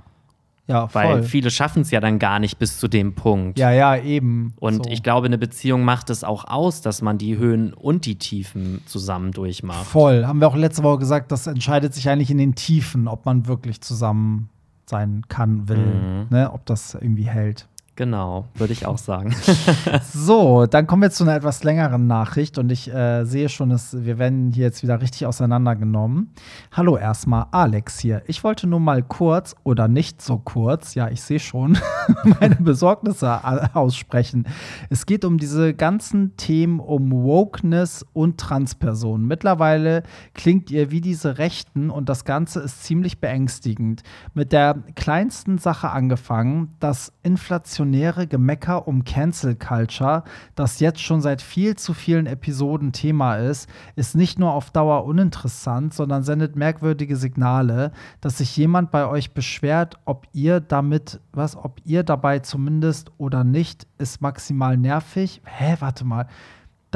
ja, 0.69 0.89
voll. 0.89 1.05
Weil 1.05 1.23
viele 1.23 1.51
schaffen 1.51 1.83
es 1.83 1.91
ja 1.91 2.01
dann 2.01 2.19
gar 2.19 2.41
nicht 2.41 2.59
bis 2.59 2.79
zu 2.79 2.89
dem 2.89 3.15
Punkt. 3.15 3.59
Ja, 3.59 3.71
ja, 3.71 3.97
eben. 3.97 4.55
Und 4.59 4.85
so. 4.85 4.91
ich 4.91 5.03
glaube, 5.03 5.27
eine 5.27 5.39
Beziehung 5.39 5.85
macht 5.85 6.11
es 6.11 6.25
auch 6.25 6.45
aus, 6.45 6.81
dass 6.81 7.03
man 7.03 7.19
die 7.19 7.37
Höhen 7.37 7.73
und 7.73 8.05
die 8.05 8.17
Tiefen 8.17 8.83
zusammen 8.87 9.31
durchmacht. 9.31 9.87
Voll. 9.87 10.27
Haben 10.27 10.41
wir 10.41 10.49
auch 10.49 10.57
letzte 10.57 10.83
Woche 10.83 10.99
gesagt, 10.99 11.31
das 11.31 11.47
entscheidet 11.47 11.95
sich 11.95 12.09
eigentlich 12.09 12.31
in 12.31 12.39
den 12.39 12.57
Tiefen, 12.57 13.07
ob 13.07 13.27
man 13.27 13.47
wirklich 13.47 13.81
zusammen 13.81 14.49
sein 14.87 15.23
kann, 15.29 15.69
will. 15.69 15.79
Mhm. 15.79 16.27
Ne? 16.31 16.51
Ob 16.53 16.67
das 16.67 16.95
irgendwie 16.95 17.29
hält. 17.29 17.69
Genau, 17.97 18.45
würde 18.55 18.75
ich 18.75 18.85
auch 18.85 18.99
sagen. 18.99 19.35
so, 20.13 20.67
dann 20.67 20.87
kommen 20.87 21.01
wir 21.01 21.11
zu 21.11 21.25
einer 21.25 21.35
etwas 21.35 21.65
längeren 21.65 22.07
Nachricht 22.07 22.59
und 22.59 22.71
ich 22.71 22.93
äh, 22.93 23.25
sehe 23.25 23.49
schon, 23.49 23.71
dass 23.71 24.05
wir 24.05 24.19
werden 24.19 24.53
hier 24.53 24.65
jetzt 24.65 24.83
wieder 24.83 25.01
richtig 25.01 25.25
auseinandergenommen. 25.25 26.31
Hallo 26.73 26.99
erstmal, 26.99 27.47
Alex 27.53 27.99
hier. 27.99 28.23
Ich 28.27 28.45
wollte 28.45 28.67
nur 28.67 28.81
mal 28.81 29.03
kurz 29.03 29.57
oder 29.65 29.89
nicht 29.89 30.21
so 30.21 30.37
kurz, 30.37 30.95
ja, 30.95 31.09
ich 31.09 31.23
sehe 31.23 31.41
schon, 31.41 31.79
meine 32.39 32.57
Besorgnisse 32.57 33.41
aussprechen. 33.75 34.47
Es 34.91 35.07
geht 35.07 35.25
um 35.25 35.39
diese 35.39 35.73
ganzen 35.73 36.37
Themen 36.37 36.81
um 36.81 37.11
Wokeness 37.11 38.05
und 38.13 38.39
Transpersonen. 38.39 39.27
Mittlerweile 39.27 40.03
klingt 40.35 40.71
ihr 40.71 40.91
wie 40.91 41.01
diese 41.01 41.39
Rechten 41.39 41.89
und 41.89 42.11
das 42.11 42.27
Ganze 42.27 42.61
ist 42.61 42.85
ziemlich 42.85 43.21
beängstigend. 43.21 44.03
Mit 44.35 44.53
der 44.53 44.83
kleinsten 44.97 45.57
Sache 45.57 45.89
angefangen, 45.89 46.75
dass 46.79 47.15
Inflation 47.23 47.86
reaktionäre 47.87 48.27
Gemecker 48.27 48.89
um 48.89 49.05
Cancel 49.05 49.55
Culture, 49.55 50.25
das 50.55 50.81
jetzt 50.81 51.01
schon 51.01 51.21
seit 51.21 51.43
viel 51.43 51.77
zu 51.77 51.95
vielen 51.95 52.27
Episoden 52.27 52.93
Thema 52.93 53.37
ist, 53.37 53.69
ist 53.95 54.17
nicht 54.17 54.39
nur 54.39 54.53
auf 54.53 54.71
Dauer 54.71 55.05
uninteressant, 55.05 55.95
sondern 55.95 56.23
sendet 56.23 56.57
merkwürdige 56.57 57.17
Signale, 57.17 57.93
dass 58.21 58.39
sich 58.39 58.57
jemand 58.57 58.91
bei 58.91 59.07
euch 59.07 59.33
beschwert, 59.33 59.99
ob 60.05 60.27
ihr 60.33 60.61
damit, 60.61 61.21
was, 61.33 61.57
ob 61.57 61.81
ihr 61.85 62.03
dabei 62.03 62.41
zumindest 62.41 63.13
oder 63.19 63.45
nicht, 63.45 63.87
ist 63.99 64.21
maximal 64.21 64.77
nervig. 64.77 65.41
Hä, 65.45 65.77
warte 65.81 66.05
mal 66.05 66.27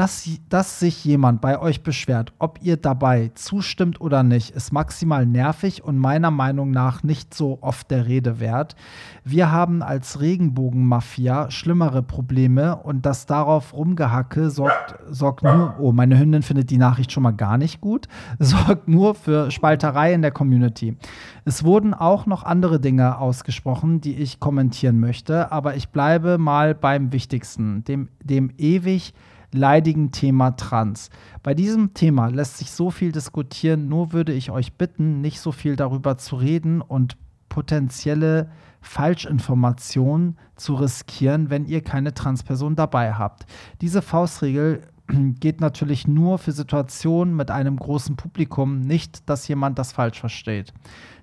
dass, 0.01 0.26
dass 0.48 0.80
sich 0.80 1.05
jemand 1.05 1.42
bei 1.42 1.61
euch 1.61 1.82
beschwert, 1.82 2.32
ob 2.38 2.59
ihr 2.62 2.78
dabei 2.78 3.32
zustimmt 3.34 4.01
oder 4.01 4.22
nicht, 4.22 4.48
ist 4.57 4.72
maximal 4.72 5.26
nervig 5.26 5.84
und 5.84 5.98
meiner 5.98 6.30
Meinung 6.30 6.70
nach 6.70 7.03
nicht 7.03 7.34
so 7.34 7.59
oft 7.61 7.90
der 7.90 8.07
Rede 8.07 8.40
wert. 8.40 8.76
Wir 9.24 9.53
haben 9.53 9.82
als 9.82 10.18
Regenbogenmafia 10.18 11.51
schlimmere 11.51 12.03
Probleme 12.03 12.76
und 12.76 13.05
das 13.05 13.26
darauf 13.26 13.74
rumgehacke 13.74 14.48
sorgt, 14.48 14.94
sorgt 15.11 15.42
nur, 15.42 15.74
oh, 15.78 15.92
meine 15.92 16.18
Hündin 16.18 16.40
findet 16.40 16.70
die 16.70 16.78
Nachricht 16.78 17.12
schon 17.12 17.22
mal 17.22 17.32
gar 17.32 17.59
nicht 17.59 17.82
gut, 17.82 18.09
sorgt 18.38 18.88
nur 18.88 19.14
für 19.14 19.51
Spalterei 19.51 20.14
in 20.14 20.22
der 20.22 20.32
Community. 20.32 20.96
Es 21.44 21.62
wurden 21.62 21.92
auch 21.92 22.24
noch 22.24 22.44
andere 22.44 22.80
Dinge 22.80 23.18
ausgesprochen, 23.18 24.01
die 24.01 24.16
ich 24.16 24.40
kommentieren 24.40 24.98
möchte, 24.98 25.53
aber 25.53 25.76
ich 25.76 25.90
bleibe 25.90 26.38
mal 26.38 26.74
beim 26.74 27.12
Wichtigsten, 27.12 27.84
dem, 27.84 28.09
dem 28.24 28.51
ewig 28.57 29.12
leidigen 29.53 30.12
Thema 30.12 30.53
Trans. 30.53 31.11
Bei 31.42 31.55
diesem 31.55 31.94
Thema 31.94 32.28
lässt 32.28 32.59
sich 32.59 32.70
so 32.70 32.90
viel 32.90 33.12
diskutieren, 33.12 33.88
nur 33.88 34.12
würde 34.12 34.32
ich 34.32 34.51
euch 34.51 34.74
bitten, 34.74 35.20
nicht 35.20 35.40
so 35.40 35.53
viel 35.53 35.76
darüber 35.76 36.18
zu 36.18 36.36
reden 36.36 36.80
und 36.80 37.16
potenzielle 37.48 38.51
Falschinformationen 38.80 40.38
zu 40.57 40.74
riskieren, 40.74 41.51
wenn 41.51 41.66
ihr 41.66 41.82
keine 41.82 42.14
Transperson 42.14 42.76
dabei 42.76 43.12
habt. 43.12 43.46
Diese 43.80 44.03
Faustregel 44.03 44.82
geht 45.40 45.61
natürlich 45.61 46.09
nur 46.09 46.38
für 46.38 46.53
Situationen 46.53 47.36
mit 47.36 47.51
einem 47.51 47.76
großen 47.76 48.16
Publikum, 48.16 48.80
nicht, 48.80 49.28
dass 49.28 49.48
jemand 49.48 49.78
das 49.78 49.92
falsch 49.92 50.20
versteht. 50.20 50.72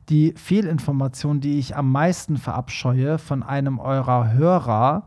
Die 0.10 0.34
Fehlinformation, 0.38 1.42
die 1.42 1.60
ich 1.60 1.76
am 1.76 1.92
meisten 1.92 2.38
verabscheue 2.38 3.18
von 3.18 3.44
einem 3.44 3.80
eurer 3.80 4.32
Hörer, 4.32 5.06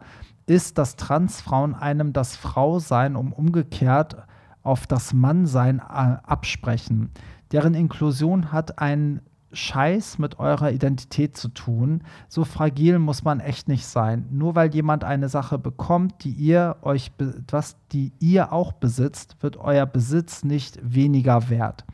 ist, 0.51 0.79
dass 0.79 0.97
Transfrauen 0.97 1.77
einem 1.77 2.13
das 2.13 2.37
Frausein 2.37 3.15
um 3.15 3.33
umgekehrt 3.33 4.17
auf 4.63 4.89
das 4.89 5.15
Mannsein 5.15 5.79
äh, 5.79 5.83
absprechen. 5.83 7.11
Deren 7.53 7.75
Inklusion 7.75 8.51
hat 8.51 8.81
einen 8.81 9.21
Scheiß 9.53 10.19
mit 10.19 10.39
eurer 10.39 10.73
Identität 10.73 11.37
zu 11.37 11.49
tun. 11.49 12.03
So 12.29 12.45
fragil 12.45 12.99
muss 12.99 13.25
man 13.25 13.41
echt 13.41 13.69
nicht 13.69 13.87
sein. 13.87 14.27
Nur 14.31 14.55
weil 14.57 14.75
jemand 14.75 15.05
eine 15.05 15.29
Sache 15.29 15.59
bekommt, 15.59 16.25
die 16.25 16.31
ihr 16.31 16.77
euch 16.83 17.13
was 17.51 17.77
die 17.93 18.13
ihr 18.19 18.53
auch 18.53 18.73
besitzt, 18.73 19.37
wird 19.41 19.57
euer 19.57 19.87
Besitz 19.87 20.45
nicht 20.45 20.79
weniger 20.83 21.49
wert. 21.49 21.85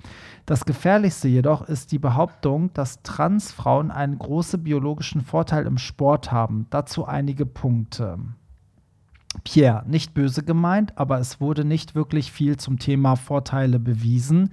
Das 0.47 0.65
gefährlichste 0.65 1.29
jedoch 1.29 1.67
ist 1.67 1.93
die 1.93 1.99
Behauptung, 1.99 2.73
dass 2.73 3.03
Transfrauen 3.03 3.91
einen 3.91 4.19
großen 4.19 4.63
biologischen 4.63 5.23
Vorteil 5.23 5.67
im 5.67 5.79
Sport 5.79 6.33
haben. 6.33 6.67
Dazu 6.71 7.05
einige 7.05 7.47
Punkte. 7.47 8.19
Pierre, 9.45 9.85
nicht 9.87 10.15
böse 10.15 10.43
gemeint, 10.43 10.93
aber 10.97 11.19
es 11.19 11.41
wurde 11.41 11.65
nicht 11.65 11.95
wirklich 11.95 12.33
viel 12.33 12.57
zum 12.57 12.79
Thema 12.79 13.17
Vorteile 13.17 13.79
bewiesen. 13.79 14.51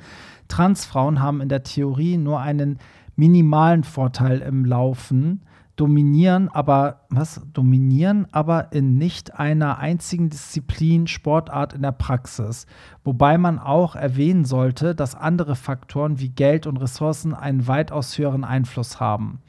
Transfrauen 0.48 1.22
haben 1.22 1.42
in 1.42 1.50
der 1.50 1.64
Theorie 1.64 2.18
nur 2.18 2.40
einen 2.40 2.80
minimalen 3.16 3.84
Vorteil 3.84 4.40
im 4.40 4.66
Laufen, 4.66 5.42
dominieren 5.76 6.50
aber 6.50 7.02
was 7.10 7.42
dominieren 7.52 8.28
aber 8.32 8.72
in 8.74 8.98
nicht 8.98 9.40
einer 9.40 9.80
einzigen 9.80 10.30
Disziplin 10.30 11.08
Sportart 11.08 11.74
in 11.74 11.82
der 11.82 11.92
Praxis, 11.92 12.68
wobei 13.04 13.38
man 13.38 13.58
auch 13.58 13.96
erwähnen 13.96 14.46
sollte, 14.46 14.94
dass 14.94 15.16
andere 15.16 15.56
Faktoren 15.56 16.20
wie 16.20 16.30
Geld 16.30 16.68
und 16.68 16.78
Ressourcen 16.78 17.34
einen 17.34 17.68
weitaus 17.68 18.18
höheren 18.18 18.44
Einfluss 18.44 19.00
haben. 19.00 19.40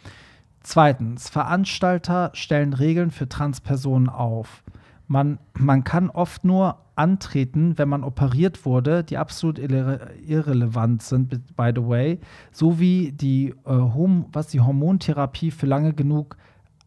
Zweitens, 0.62 1.28
Veranstalter 1.28 2.30
stellen 2.32 2.72
Regeln 2.72 3.10
für 3.10 3.28
Transpersonen 3.28 4.08
auf. 4.08 4.62
Man, 5.06 5.38
man 5.58 5.84
kann 5.84 6.10
oft 6.10 6.44
nur 6.44 6.78
antreten, 6.96 7.76
wenn 7.76 7.88
man 7.88 8.04
operiert 8.04 8.64
wurde, 8.64 9.04
die 9.04 9.18
absolut 9.18 9.58
irre 9.58 10.10
irrelevant 10.26 11.02
sind, 11.02 11.56
by 11.56 11.72
the 11.74 11.86
way, 11.86 12.20
sowie 12.52 13.12
die, 13.12 13.48
äh, 13.48 13.54
was 14.32 14.48
die 14.48 14.60
Hormontherapie 14.60 15.50
für 15.50 15.66
lange 15.66 15.92
genug 15.92 16.36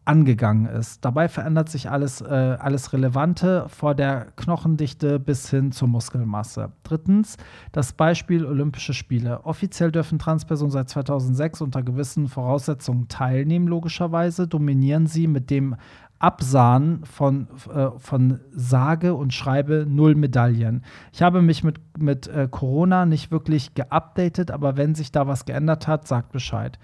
angegangen 0.08 0.64
ist. 0.64 1.04
Dabei 1.04 1.28
verändert 1.28 1.68
sich 1.68 1.90
alles, 1.90 2.22
äh, 2.22 2.24
alles 2.24 2.94
Relevante 2.94 3.66
vor 3.68 3.94
der 3.94 4.28
Knochendichte 4.36 5.20
bis 5.20 5.50
hin 5.50 5.70
zur 5.70 5.88
Muskelmasse. 5.88 6.72
Drittens, 6.82 7.36
das 7.72 7.92
Beispiel 7.92 8.46
Olympische 8.46 8.94
Spiele. 8.94 9.44
Offiziell 9.44 9.92
dürfen 9.92 10.18
Transpersonen 10.18 10.72
seit 10.72 10.88
2006 10.88 11.60
unter 11.60 11.82
gewissen 11.82 12.26
Voraussetzungen 12.26 13.08
teilnehmen, 13.08 13.68
logischerweise. 13.68 14.48
Dominieren 14.48 15.06
sie 15.06 15.26
mit 15.26 15.50
dem 15.50 15.76
Absahen 16.18 17.04
von, 17.04 17.46
äh, 17.72 17.90
von 17.98 18.40
sage 18.50 19.14
und 19.14 19.32
schreibe 19.32 19.86
null 19.88 20.14
Medaillen. 20.14 20.82
Ich 21.12 21.22
habe 21.22 21.42
mich 21.42 21.62
mit, 21.62 21.80
mit 21.98 22.26
äh, 22.26 22.48
Corona 22.50 23.06
nicht 23.06 23.30
wirklich 23.30 23.74
geupdatet, 23.74 24.50
aber 24.50 24.76
wenn 24.76 24.94
sich 24.94 25.12
da 25.12 25.26
was 25.26 25.44
geändert 25.44 25.86
hat, 25.86 26.08
sagt 26.08 26.32
Bescheid. 26.32 26.78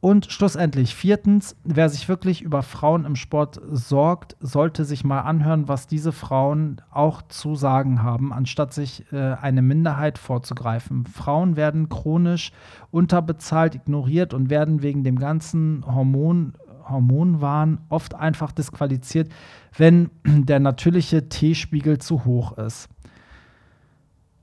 Und 0.00 0.30
schlussendlich, 0.30 0.94
viertens, 0.94 1.56
wer 1.64 1.88
sich 1.88 2.08
wirklich 2.08 2.40
über 2.40 2.62
Frauen 2.62 3.04
im 3.04 3.16
Sport 3.16 3.60
sorgt, 3.68 4.36
sollte 4.38 4.84
sich 4.84 5.02
mal 5.02 5.22
anhören, 5.22 5.66
was 5.66 5.88
diese 5.88 6.12
Frauen 6.12 6.80
auch 6.92 7.20
zu 7.22 7.56
sagen 7.56 8.00
haben, 8.04 8.32
anstatt 8.32 8.72
sich 8.72 9.12
äh, 9.12 9.16
eine 9.16 9.60
Minderheit 9.60 10.18
vorzugreifen. 10.18 11.04
Frauen 11.06 11.56
werden 11.56 11.88
chronisch 11.88 12.52
unterbezahlt, 12.92 13.74
ignoriert 13.74 14.34
und 14.34 14.50
werden 14.50 14.82
wegen 14.82 15.02
dem 15.02 15.18
ganzen 15.18 15.84
Hormon 15.84 16.52
Hormonwahn 16.90 17.78
oft 17.88 18.14
einfach 18.14 18.52
disqualifiziert, 18.52 19.30
wenn 19.76 20.10
der 20.24 20.60
natürliche 20.60 21.28
T-Spiegel 21.28 21.98
zu 21.98 22.24
hoch 22.24 22.56
ist. 22.58 22.88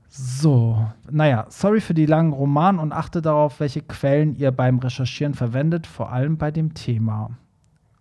So, 0.08 0.86
naja, 1.10 1.44
sorry 1.50 1.80
für 1.82 1.92
die 1.92 2.06
langen 2.06 2.32
Roman 2.32 2.78
und 2.78 2.92
achte 2.92 3.20
darauf, 3.20 3.60
welche 3.60 3.82
Quellen 3.82 4.34
ihr 4.34 4.50
beim 4.50 4.78
Recherchieren 4.78 5.34
verwendet, 5.34 5.86
vor 5.86 6.10
allem 6.10 6.38
bei 6.38 6.50
dem 6.50 6.72
Thema. 6.72 7.36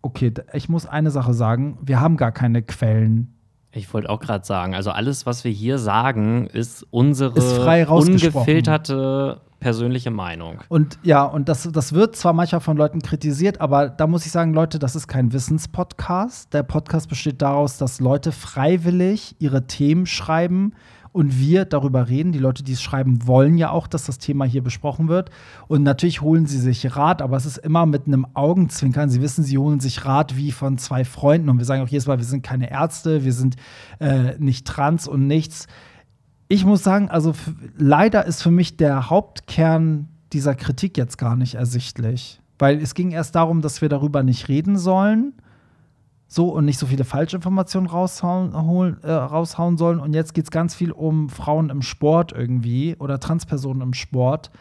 Okay, 0.01 0.31
ich 0.53 0.69
muss 0.69 0.85
eine 0.85 1.11
Sache 1.11 1.33
sagen, 1.33 1.77
wir 1.81 1.99
haben 1.99 2.15
gar 2.15 2.31
keine 2.31 2.61
Quellen. 2.61 3.34
Ich 3.75 3.93
wollte 3.93 4.09
auch 4.09 4.21
gerade 4.21 4.45
sagen, 4.45 4.73
also 4.73 4.91
alles, 4.91 5.25
was 5.25 5.43
wir 5.43 5.51
hier 5.51 5.77
sagen, 5.77 6.47
ist 6.47 6.87
unsere 6.91 7.37
ist 7.37 7.59
ungefilterte 7.89 9.41
persönliche 9.59 10.11
Meinung. 10.11 10.61
Und 10.69 10.97
ja, 11.03 11.23
und 11.23 11.49
das, 11.49 11.69
das 11.71 11.91
wird 11.91 12.15
zwar 12.15 12.31
manchmal 12.33 12.61
von 12.61 12.77
Leuten 12.77 13.01
kritisiert, 13.01 13.59
aber 13.59 13.89
da 13.89 14.07
muss 14.07 14.25
ich 14.25 14.31
sagen, 14.31 14.53
Leute, 14.53 14.79
das 14.79 14.95
ist 14.95 15.07
kein 15.07 15.33
Wissenspodcast. 15.33 16.53
Der 16.53 16.63
Podcast 16.63 17.09
besteht 17.09 17.41
daraus, 17.41 17.77
dass 17.77 17.99
Leute 17.99 18.31
freiwillig 18.31 19.35
ihre 19.39 19.67
Themen 19.67 20.05
schreiben 20.05 20.73
und 21.15 21.39
wir 21.39 21.63
darüber 21.63 22.09
reden. 22.09 22.33
Die 22.33 22.39
Leute, 22.39 22.61
die 22.61 22.73
es 22.73 22.81
schreiben, 22.81 23.25
wollen 23.25 23.57
ja 23.57 23.69
auch, 23.69 23.87
dass 23.87 24.03
das 24.03 24.17
Thema 24.17 24.43
hier 24.43 24.61
besprochen 24.61 25.07
wird. 25.07 25.29
Und 25.69 25.81
natürlich 25.81 26.21
holen 26.21 26.45
sie 26.45 26.59
sich 26.59 26.95
Rat, 26.97 27.21
aber 27.21 27.37
es 27.37 27.45
ist 27.45 27.57
immer 27.57 27.85
mit 27.85 28.05
einem 28.05 28.27
Augenzwinkern. 28.33 29.09
Sie 29.09 29.21
wissen, 29.21 29.45
sie 29.45 29.57
holen 29.57 29.79
sich 29.79 30.03
Rat 30.03 30.35
wie 30.35 30.51
von 30.51 30.77
zwei 30.77 31.05
Freunden. 31.05 31.49
Und 31.49 31.57
wir 31.57 31.65
sagen 31.65 31.81
auch 31.81 31.87
jedes 31.87 32.05
Mal, 32.05 32.17
wir 32.17 32.25
sind 32.25 32.43
keine 32.43 32.69
Ärzte, 32.69 33.23
wir 33.23 33.31
sind 33.31 33.55
äh, 33.99 34.37
nicht 34.39 34.67
trans 34.67 35.07
und 35.07 35.25
nichts 35.25 35.67
ich 36.47 36.63
muss 36.63 36.83
sagen, 36.83 37.09
also 37.09 37.33
leider 37.75 38.25
ist 38.25 38.43
für 38.43 38.51
mich 38.51 38.77
der 38.77 39.09
Hauptkern 39.09 40.09
dieser 40.31 40.53
Kritik 40.53 40.97
jetzt 40.97 41.17
gar 41.17 41.35
nicht 41.35 41.55
ersichtlich. 41.55 42.39
Weil 42.59 42.79
es 42.79 42.93
ging 42.93 43.11
erst 43.11 43.35
darum, 43.35 43.61
dass 43.61 43.81
wir 43.81 43.89
darüber 43.89 44.21
nicht 44.21 44.47
reden 44.47 44.77
sollen. 44.77 45.33
So 46.35 46.49
und 46.49 46.65
nicht 46.65 46.77
so 46.77 46.85
viele 46.85 47.05
Falschinformationen 47.05 47.89
raushauen, 47.89 48.51
äh, 49.03 49.09
raushauen 49.09 49.77
sollen. 49.77 50.01
Und 50.01 50.13
jetzt 50.13 50.33
geht 50.33 50.43
es 50.43 50.51
ganz 50.51 50.75
viel 50.75 50.91
um 50.91 51.29
Frauen 51.29 51.69
im 51.69 51.81
Sport 51.81 52.33
irgendwie 52.33 52.97
oder 52.99 53.21
Transpersonen 53.21 53.81
im 53.81 53.93
Sport. 53.93 54.51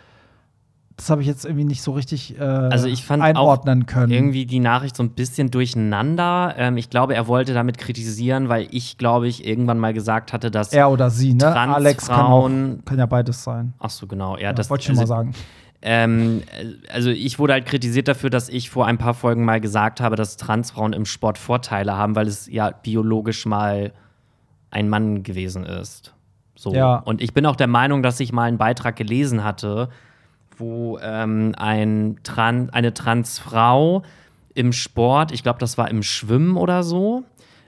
das 0.97 1.11
habe 1.11 1.23
ich 1.23 1.27
jetzt 1.27 1.45
irgendwie 1.45 1.65
nicht 1.65 1.83
so 1.83 1.91
richtig 1.91 2.39
äh, 2.39 2.45
Also 2.45 2.87
ich 2.87 3.05
fand 3.05 3.25
einordnen 3.25 3.87
können. 3.87 4.13
irgendwie 4.13 4.47
die 4.47 4.61
Nachricht 4.61 4.95
so 4.95 5.03
ein 5.03 5.11
bisschen 5.11 5.51
durcheinander. 5.51 6.55
Ähm, 6.57 6.77
ich 6.77 6.91
glaube, 6.91 7.17
er 7.17 7.27
wollte 7.27 7.55
damit 7.55 7.79
kritisieren, 7.79 8.49
weil 8.49 8.69
ich, 8.71 8.97
glaube 8.97 9.27
ich, 9.27 9.45
irgendwann 9.45 9.81
mal 9.81 9.93
gesagt 9.93 10.33
hatte, 10.33 10.53
dass 10.53 10.73
er 10.73 10.93
oder 10.93 11.11
sie, 11.11 11.35
ne? 11.35 11.57
Alex 11.57 12.07
kann, 12.07 12.21
auch, 12.21 12.49
kann 12.85 12.99
ja 12.99 13.07
beides 13.07 13.43
sein. 13.43 13.75
Ach 13.81 13.91
so, 13.91 14.07
genau. 14.07 14.37
Ja, 14.37 14.43
Ja, 14.43 14.53
das 14.53 14.71
wollte 14.71 14.83
ich 14.83 14.87
schon 14.87 14.99
also, 15.01 15.13
mal 15.13 15.19
sagen. 15.25 15.35
Ähm, 15.87 16.43
also 16.91 17.11
ich 17.11 17.39
wurde 17.39 17.53
halt 17.53 17.67
kritisiert 17.67 18.09
dafür, 18.09 18.31
dass 18.31 18.49
ich 18.49 18.71
vor 18.71 18.87
ein 18.87 18.97
paar 18.97 19.13
Folgen 19.13 19.45
mal 19.45 19.61
gesagt 19.61 20.01
habe, 20.01 20.17
dass 20.17 20.39
Transfrauen 20.39 20.95
im 20.95 21.05
Sport 21.05 21.37
Vorteile 21.37 21.95
haben, 21.95 22.17
weil 22.17 22.27
es 22.27 22.47
ja 22.51 22.71
biologisch 22.71 23.45
mal 23.45 23.93
ein 24.71 24.89
Mann 24.89 25.23
gewesen 25.23 25.67
ist. 25.67 26.15
So. 26.57 26.73
Ja. 26.73 26.97
Und 26.97 27.21
ich 27.21 27.35
bin 27.35 27.45
auch 27.45 27.57
der 27.57 27.67
Meinung, 27.67 28.03
dass 28.03 28.19
ich 28.21 28.33
mal 28.33 28.45
einen 28.45 28.57
Beitrag 28.57 28.97
gelesen 28.97 29.45
hatte, 29.45 29.91
wo 30.57 30.99
ähm, 31.03 31.55
ein 31.59 32.19
Tran 32.23 32.71
eine 32.71 32.95
Transfrau 32.95 34.05
im 34.55 34.73
Sport, 34.73 35.33
ich 35.33 35.43
glaube, 35.43 35.59
das 35.59 35.77
war 35.77 35.91
im 35.91 36.03
Schwimmen 36.03 36.57
oder 36.57 36.83
so, 36.83 37.25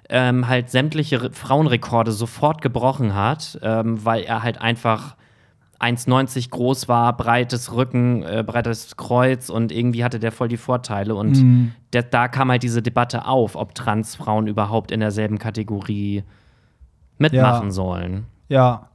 ähm, 0.08 0.48
halt 0.48 0.70
sämtliche 0.70 1.24
Re 1.24 1.30
Frauenrekorde 1.32 2.12
sofort 2.12 2.62
gebrochen 2.62 3.14
hat, 3.14 3.58
ähm, 3.60 4.02
weil 4.06 4.22
er 4.22 4.42
halt 4.42 4.58
einfach 4.58 5.16
1,90 5.80 6.50
groß 6.50 6.88
war, 6.88 7.16
breites 7.16 7.72
Rücken, 7.74 8.22
äh, 8.22 8.42
breites 8.46 8.96
Kreuz 8.96 9.48
und 9.50 9.72
irgendwie 9.72 10.04
hatte 10.04 10.18
der 10.18 10.32
voll 10.32 10.48
die 10.48 10.56
Vorteile. 10.56 11.14
Und 11.14 11.36
Mhm. 11.42 11.72
der, 11.92 12.02
da 12.02 12.28
kam 12.28 12.50
halt 12.50 12.62
diese 12.62 12.82
Debatte 12.82 13.26
auf, 13.26 13.56
ob 13.56 13.74
Transfrauen 13.74 14.46
überhaupt 14.46 14.90
in 14.90 15.00
derselben 15.00 15.38
Kategorie 15.38 16.22
mitmachen 17.18 17.66
Ja. 17.68 17.72
sollen. 17.72 18.26
Ja. 18.48 18.88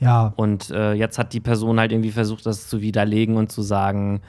Ja. 0.00 0.32
Und 0.36 0.70
äh, 0.70 0.92
jetzt 0.92 1.18
hat 1.18 1.32
die 1.32 1.40
Person 1.40 1.80
halt 1.80 1.90
irgendwie 1.92 2.12
versucht, 2.12 2.46
das 2.46 2.68
zu 2.68 2.80
widerlegen 2.80 3.36
und 3.36 3.50
zu 3.50 3.62
sagen, 3.62 4.20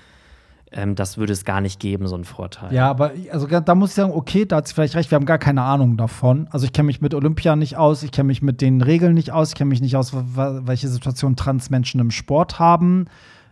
ähm, 0.72 0.96
das 0.96 1.18
würde 1.18 1.34
es 1.34 1.46
gar 1.46 1.62
nicht 1.62 1.80
geben, 1.80 2.08
so 2.08 2.16
einen 2.16 2.26
Vorteil. 2.26 2.74
Ja, 2.74 2.90
aber 2.90 3.12
also 3.32 3.48
da 3.48 3.76
muss 3.76 3.90
ich 3.90 3.96
sagen, 3.96 4.12
okay, 4.14 4.46
da 4.46 4.58
hat 4.58 4.68
sie 4.68 4.74
vielleicht 4.74 4.96
recht, 4.96 5.12
wir 5.12 5.16
haben 5.16 5.26
gar 5.26 5.40
keine 5.40 5.64
Ahnung 5.64 5.98
davon. 5.98 6.48
Also 6.52 6.66
ich 6.66 6.74
kenne 6.74 6.88
mich 6.88 7.02
mit 7.02 7.14
Olympia 7.14 7.56
nicht 7.56 7.78
aus, 7.78 8.04
ich 8.04 8.12
kenne 8.12 8.28
mich 8.28 8.42
mit 8.42 8.62
den 8.62 8.82
Regeln 8.82 9.14
nicht 9.14 9.32
aus, 9.32 9.50
ich 9.50 9.56
kenne 9.56 9.70
mich 9.70 9.82
nicht 9.82 9.96
aus, 9.96 10.14
welche 10.14 10.88
Situation 10.88 11.36
Transmenschen 11.36 12.00
im 12.00 12.12
Sport 12.12 12.60
haben. 12.60 13.06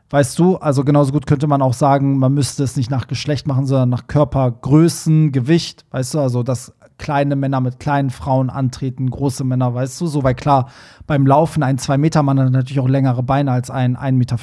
Weißt 0.10 0.40
du, 0.40 0.56
also 0.58 0.86
genauso 0.86 1.12
gut 1.12 1.26
könnte 1.26 1.48
man 1.48 1.62
auch 1.62 1.74
sagen, 1.74 2.18
man 2.18 2.34
müsste 2.34 2.64
es 2.64 2.78
nicht 2.78 2.90
nach 2.90 3.08
Geschlecht 3.08 3.46
machen, 3.46 3.66
sondern 3.66 3.90
nach 3.90 4.08
Körpergrößen, 4.08 5.34
Gewicht, 5.34 5.86
weißt 5.92 6.14
du, 6.14 6.20
also 6.20 6.44
dass 6.44 6.74
kleine 6.98 7.36
Männer 7.36 7.62
mit 7.62 7.80
kleinen 7.80 8.10
Frauen 8.10 8.50
antreten, 8.50 9.10
große 9.10 9.44
Männer, 9.44 9.74
weißt 9.74 10.00
du, 10.02 10.08
so, 10.08 10.24
weil 10.24 10.36
klar, 10.36 10.70
beim 11.06 11.26
Laufen 11.26 11.64
ein 11.64 11.78
2-Meter-Mann 11.78 12.40
hat 12.40 12.52
natürlich 12.52 12.80
auch 12.80 12.88
längere 12.88 13.24
Beine 13.24 13.52
als 13.52 13.70
ein 13.70 13.96
1,50 13.96 14.14
Meter 14.14 14.38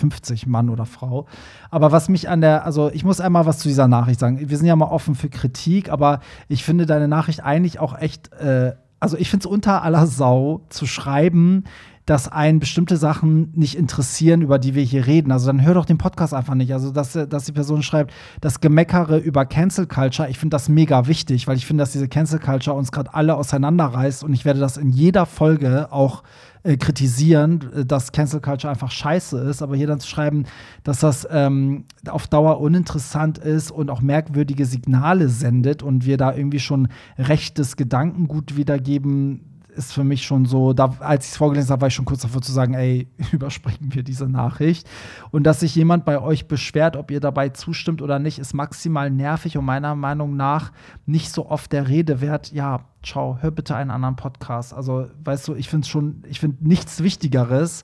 Mann 0.48 0.70
oder 0.70 0.86
Frau. 0.86 1.26
Aber 1.70 1.92
was 1.92 2.09
mich 2.09 2.28
an 2.28 2.40
der, 2.40 2.64
also 2.64 2.90
ich 2.92 3.05
muss 3.05 3.20
einmal 3.20 3.46
was 3.46 3.59
zu 3.59 3.68
dieser 3.68 3.88
Nachricht 3.88 4.20
sagen. 4.20 4.38
Wir 4.48 4.57
sind 4.57 4.66
ja 4.66 4.76
mal 4.76 4.86
offen 4.86 5.14
für 5.14 5.28
Kritik, 5.28 5.90
aber 5.90 6.20
ich 6.48 6.64
finde 6.64 6.86
deine 6.86 7.09
Nachricht 7.09 7.42
eigentlich 7.42 7.80
auch 7.80 7.98
echt, 7.98 8.32
äh, 8.34 8.72
also 9.00 9.16
ich 9.16 9.28
finde 9.28 9.46
es 9.46 9.52
unter 9.52 9.82
aller 9.82 10.07
Sau 10.07 10.62
zu 10.68 10.86
schreiben, 10.86 11.64
dass 12.07 12.30
einen 12.30 12.61
bestimmte 12.61 12.96
Sachen 12.96 13.50
nicht 13.55 13.76
interessieren, 13.76 14.42
über 14.42 14.59
die 14.59 14.74
wir 14.74 14.82
hier 14.82 15.07
reden. 15.07 15.32
Also 15.32 15.46
dann 15.46 15.64
hör 15.64 15.74
doch 15.74 15.86
den 15.86 15.98
Podcast 15.98 16.34
einfach 16.34 16.55
nicht. 16.55 16.72
Also, 16.72 16.90
dass, 16.90 17.16
äh, 17.16 17.26
dass 17.26 17.44
die 17.44 17.52
Person 17.52 17.82
schreibt, 17.82 18.12
das 18.40 18.61
Gemeckere 18.61 19.18
über 19.18 19.46
Cancel 19.46 19.86
Culture, 19.86 20.28
ich 20.28 20.38
finde 20.38 20.55
das 20.55 20.68
mega 20.68 21.07
wichtig, 21.07 21.46
weil 21.46 21.57
ich 21.57 21.66
finde, 21.66 21.82
dass 21.82 21.92
diese 21.92 22.09
Cancel 22.09 22.38
Culture 22.38 22.76
uns 22.76 22.92
gerade 22.92 23.14
alle 23.14 23.36
auseinanderreißt 23.36 24.24
und 24.24 24.34
ich 24.34 24.44
werde 24.44 24.61
das 24.61 24.76
in 24.76 24.90
jeder 24.90 25.24
Folge 25.24 25.92
auch 25.92 26.22
äh, 26.62 26.76
kritisieren, 26.76 27.61
äh, 27.74 27.84
dass 27.84 28.12
Cancel 28.12 28.40
Culture 28.40 28.70
einfach 28.70 28.90
scheiße 28.90 29.38
ist, 29.38 29.62
aber 29.62 29.76
hier 29.76 29.86
dann 29.86 30.00
zu 30.00 30.09
schreiben, 30.09 30.44
dass 30.82 31.00
das 31.00 31.26
ähm, 31.30 31.84
auf 32.09 32.26
Dauer 32.26 32.61
uninteressant 32.61 33.38
ist 33.38 33.70
und 33.70 33.90
auch 33.90 34.02
merkwürdige 34.02 34.66
Signale 34.66 35.28
sendet 35.28 35.82
und 35.82 36.05
wir 36.05 36.16
da 36.16 36.34
irgendwie 36.34 36.61
schon 36.61 36.88
rechtes 37.18 37.76
Gedankengut 37.76 38.57
wiedergeben, 38.57 39.53
ist 39.76 39.92
für 39.92 40.04
mich 40.04 40.24
schon 40.24 40.46
so, 40.46 40.72
da, 40.72 40.96
als 41.00 41.26
ich 41.26 41.32
es 41.32 41.36
vorgelesen 41.36 41.70
habe, 41.70 41.82
war 41.82 41.88
ich 41.88 41.94
schon 41.94 42.04
kurz 42.04 42.22
davor 42.22 42.42
zu 42.42 42.52
sagen, 42.52 42.74
ey, 42.74 43.08
überspringen 43.32 43.94
wir 43.94 44.02
diese 44.02 44.28
Nachricht. 44.28 44.88
Und 45.30 45.44
dass 45.44 45.60
sich 45.60 45.74
jemand 45.74 46.04
bei 46.04 46.20
euch 46.20 46.48
beschwert, 46.48 46.96
ob 46.96 47.10
ihr 47.10 47.20
dabei 47.20 47.50
zustimmt 47.50 48.02
oder 48.02 48.18
nicht, 48.18 48.38
ist 48.38 48.54
maximal 48.54 49.10
nervig 49.10 49.58
und 49.58 49.64
meiner 49.64 49.94
Meinung 49.94 50.36
nach 50.36 50.72
nicht 51.06 51.32
so 51.32 51.48
oft 51.50 51.72
der 51.72 51.88
Rede 51.88 52.20
wert. 52.20 52.52
Ja, 52.52 52.84
ciao, 53.02 53.38
hör 53.40 53.50
bitte 53.50 53.76
einen 53.76 53.90
anderen 53.90 54.16
Podcast. 54.16 54.72
Also, 54.74 55.06
weißt 55.24 55.48
du, 55.48 55.54
ich 55.54 55.68
finde 55.68 55.86
schon, 55.86 56.22
ich 56.28 56.40
finde 56.40 56.66
nichts 56.66 57.02
Wichtigeres, 57.02 57.82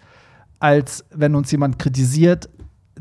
als 0.58 1.04
wenn 1.10 1.34
uns 1.34 1.50
jemand 1.50 1.78
kritisiert, 1.78 2.48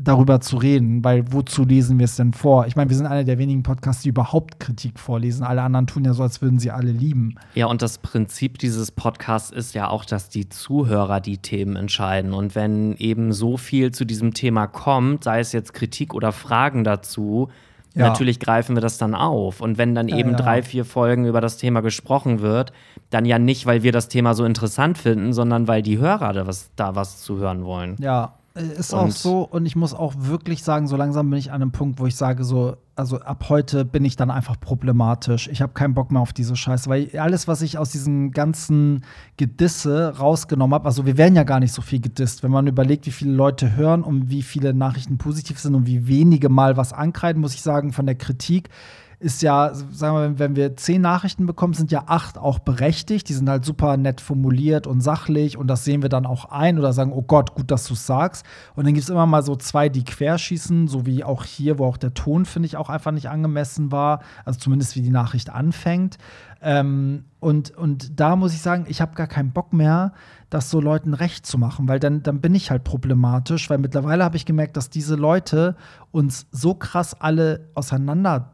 darüber 0.02 0.40
zu 0.40 0.56
reden, 0.56 1.04
weil 1.04 1.30
wozu 1.32 1.64
lesen 1.64 1.98
wir 1.98 2.04
es 2.04 2.16
denn 2.16 2.32
vor? 2.32 2.66
Ich 2.66 2.74
meine, 2.74 2.88
wir 2.88 2.96
sind 2.96 3.06
einer 3.06 3.24
der 3.24 3.38
wenigen 3.38 3.62
Podcasts, 3.62 4.02
die 4.02 4.08
überhaupt 4.08 4.58
Kritik 4.58 4.98
vorlesen. 4.98 5.44
Alle 5.44 5.62
anderen 5.62 5.86
tun 5.86 6.04
ja 6.04 6.14
so, 6.14 6.22
als 6.22 6.40
würden 6.40 6.58
sie 6.58 6.70
alle 6.70 6.90
lieben. 6.90 7.34
Ja, 7.54 7.66
und 7.66 7.82
das 7.82 7.98
Prinzip 7.98 8.58
dieses 8.58 8.90
Podcasts 8.92 9.50
ist 9.50 9.74
ja 9.74 9.88
auch, 9.88 10.04
dass 10.04 10.28
die 10.30 10.48
Zuhörer 10.48 11.20
die 11.20 11.38
Themen 11.38 11.76
entscheiden. 11.76 12.32
Und 12.32 12.54
wenn 12.54 12.94
eben 12.96 13.32
so 13.32 13.56
viel 13.58 13.92
zu 13.92 14.04
diesem 14.06 14.32
Thema 14.32 14.66
kommt, 14.66 15.24
sei 15.24 15.40
es 15.40 15.52
jetzt 15.52 15.74
Kritik 15.74 16.14
oder 16.14 16.32
Fragen 16.32 16.82
dazu, 16.82 17.48
Ja. 17.94 18.06
natürlich 18.08 18.38
greifen 18.40 18.76
wir 18.76 18.80
das 18.80 18.98
dann 18.98 19.14
auf. 19.14 19.60
Und 19.60 19.76
wenn 19.76 19.94
dann 19.94 20.08
Ja, 20.08 20.16
eben 20.16 20.30
ja. 20.30 20.36
drei, 20.36 20.62
vier 20.62 20.84
Folgen 20.84 21.26
über 21.26 21.40
das 21.40 21.56
Thema 21.58 21.80
gesprochen 21.80 22.40
wird, 22.40 22.72
dann 23.10 23.24
ja 23.24 23.38
nicht, 23.38 23.66
weil 23.66 23.82
wir 23.82 23.90
das 23.92 24.06
Thema 24.08 24.34
so 24.34 24.44
interessant 24.44 24.96
finden, 24.96 25.32
sondern 25.32 25.66
weil 25.68 25.82
die 25.82 25.98
Hörer 25.98 26.32
da 26.32 26.46
was, 26.46 26.70
da 26.76 26.94
was 26.94 27.20
zu 27.20 27.38
hören 27.38 27.64
wollen. 27.64 27.96
Ja, 27.98 28.34
äh, 28.54 28.62
ist 28.78 28.92
auch 28.94 29.04
Und- 29.04 29.12
so. 29.14 29.42
Und 29.42 29.66
ich 29.66 29.76
muss 29.76 29.94
auch 29.94 30.14
wirklich 30.18 30.62
sagen, 30.62 30.86
so 30.86 30.96
langsam 30.96 31.30
bin 31.30 31.38
ich 31.38 31.52
an 31.52 31.62
einem 31.62 31.72
Punkt, 31.72 32.00
wo 32.00 32.06
ich 32.06 32.16
sage, 32.16 32.44
so, 32.44 32.76
also 32.96 33.20
ab 33.20 33.46
heute 33.48 33.84
bin 33.84 34.04
ich 34.04 34.16
dann 34.16 34.30
einfach 34.30 34.58
problematisch. 34.60 35.48
Ich 35.48 35.62
habe 35.62 35.72
keinen 35.72 35.94
Bock 35.94 36.10
mehr 36.10 36.20
auf 36.20 36.32
diese 36.32 36.54
Scheiße, 36.56 36.90
weil 36.90 37.16
alles, 37.18 37.48
was 37.48 37.62
ich 37.62 37.78
aus 37.78 37.90
diesem 37.90 38.32
ganzen 38.32 39.04
Gedisse 39.36 40.18
rausgenommen 40.18 40.74
habe, 40.74 40.84
also 40.86 41.06
wir 41.06 41.16
werden 41.16 41.36
ja 41.36 41.44
gar 41.44 41.60
nicht 41.60 41.72
so 41.72 41.80
viel 41.82 42.00
gedisst, 42.00 42.42
wenn 42.42 42.50
man 42.50 42.66
überlegt, 42.66 43.06
wie 43.06 43.10
viele 43.10 43.32
Leute 43.32 43.74
hören 43.76 44.02
und 44.02 44.28
wie 44.30 44.42
viele 44.42 44.74
Nachrichten 44.74 45.16
positiv 45.18 45.58
sind 45.58 45.74
und 45.74 45.86
wie 45.86 46.06
wenige 46.08 46.48
mal 46.48 46.76
was 46.76 46.92
ankreiden, 46.92 47.40
muss 47.40 47.54
ich 47.54 47.62
sagen, 47.62 47.92
von 47.92 48.06
der 48.06 48.16
Kritik 48.16 48.68
ist 49.20 49.42
ja, 49.42 49.72
sagen 49.74 50.16
wir, 50.16 50.38
wenn 50.38 50.56
wir 50.56 50.76
zehn 50.78 51.02
Nachrichten 51.02 51.44
bekommen, 51.44 51.74
sind 51.74 51.92
ja 51.92 52.04
acht 52.06 52.38
auch 52.38 52.58
berechtigt. 52.58 53.28
Die 53.28 53.34
sind 53.34 53.50
halt 53.50 53.66
super 53.66 53.98
nett 53.98 54.22
formuliert 54.22 54.86
und 54.86 55.02
sachlich 55.02 55.58
und 55.58 55.68
das 55.68 55.84
sehen 55.84 56.00
wir 56.00 56.08
dann 56.08 56.24
auch 56.24 56.46
ein 56.46 56.78
oder 56.78 56.94
sagen, 56.94 57.12
oh 57.12 57.20
Gott, 57.20 57.54
gut, 57.54 57.70
dass 57.70 57.84
du 57.84 57.92
es 57.92 58.06
sagst. 58.06 58.46
Und 58.74 58.86
dann 58.86 58.94
gibt 58.94 59.04
es 59.04 59.10
immer 59.10 59.26
mal 59.26 59.42
so 59.42 59.56
zwei, 59.56 59.90
die 59.90 60.04
querschießen, 60.04 60.88
so 60.88 61.04
wie 61.04 61.22
auch 61.22 61.44
hier, 61.44 61.78
wo 61.78 61.84
auch 61.84 61.98
der 61.98 62.14
Ton, 62.14 62.46
finde 62.46 62.66
ich, 62.66 62.78
auch 62.78 62.88
einfach 62.88 63.12
nicht 63.12 63.28
angemessen 63.28 63.92
war. 63.92 64.20
Also 64.46 64.58
zumindest 64.58 64.96
wie 64.96 65.02
die 65.02 65.10
Nachricht 65.10 65.50
anfängt. 65.50 66.16
Ähm, 66.62 67.24
und, 67.40 67.70
und 67.76 68.20
da 68.20 68.36
muss 68.36 68.52
ich 68.52 68.60
sagen, 68.60 68.84
ich 68.88 69.00
habe 69.00 69.14
gar 69.14 69.26
keinen 69.26 69.52
Bock 69.52 69.72
mehr, 69.72 70.12
das 70.50 70.68
so 70.68 70.80
Leuten 70.80 71.14
recht 71.14 71.46
zu 71.46 71.56
machen, 71.56 71.88
weil 71.88 72.00
dann, 72.00 72.22
dann 72.22 72.40
bin 72.40 72.54
ich 72.54 72.70
halt 72.70 72.84
problematisch, 72.84 73.70
weil 73.70 73.78
mittlerweile 73.78 74.24
habe 74.24 74.36
ich 74.36 74.44
gemerkt, 74.44 74.76
dass 74.76 74.90
diese 74.90 75.14
Leute 75.14 75.76
uns 76.10 76.46
so 76.50 76.74
krass 76.74 77.18
alle 77.18 77.68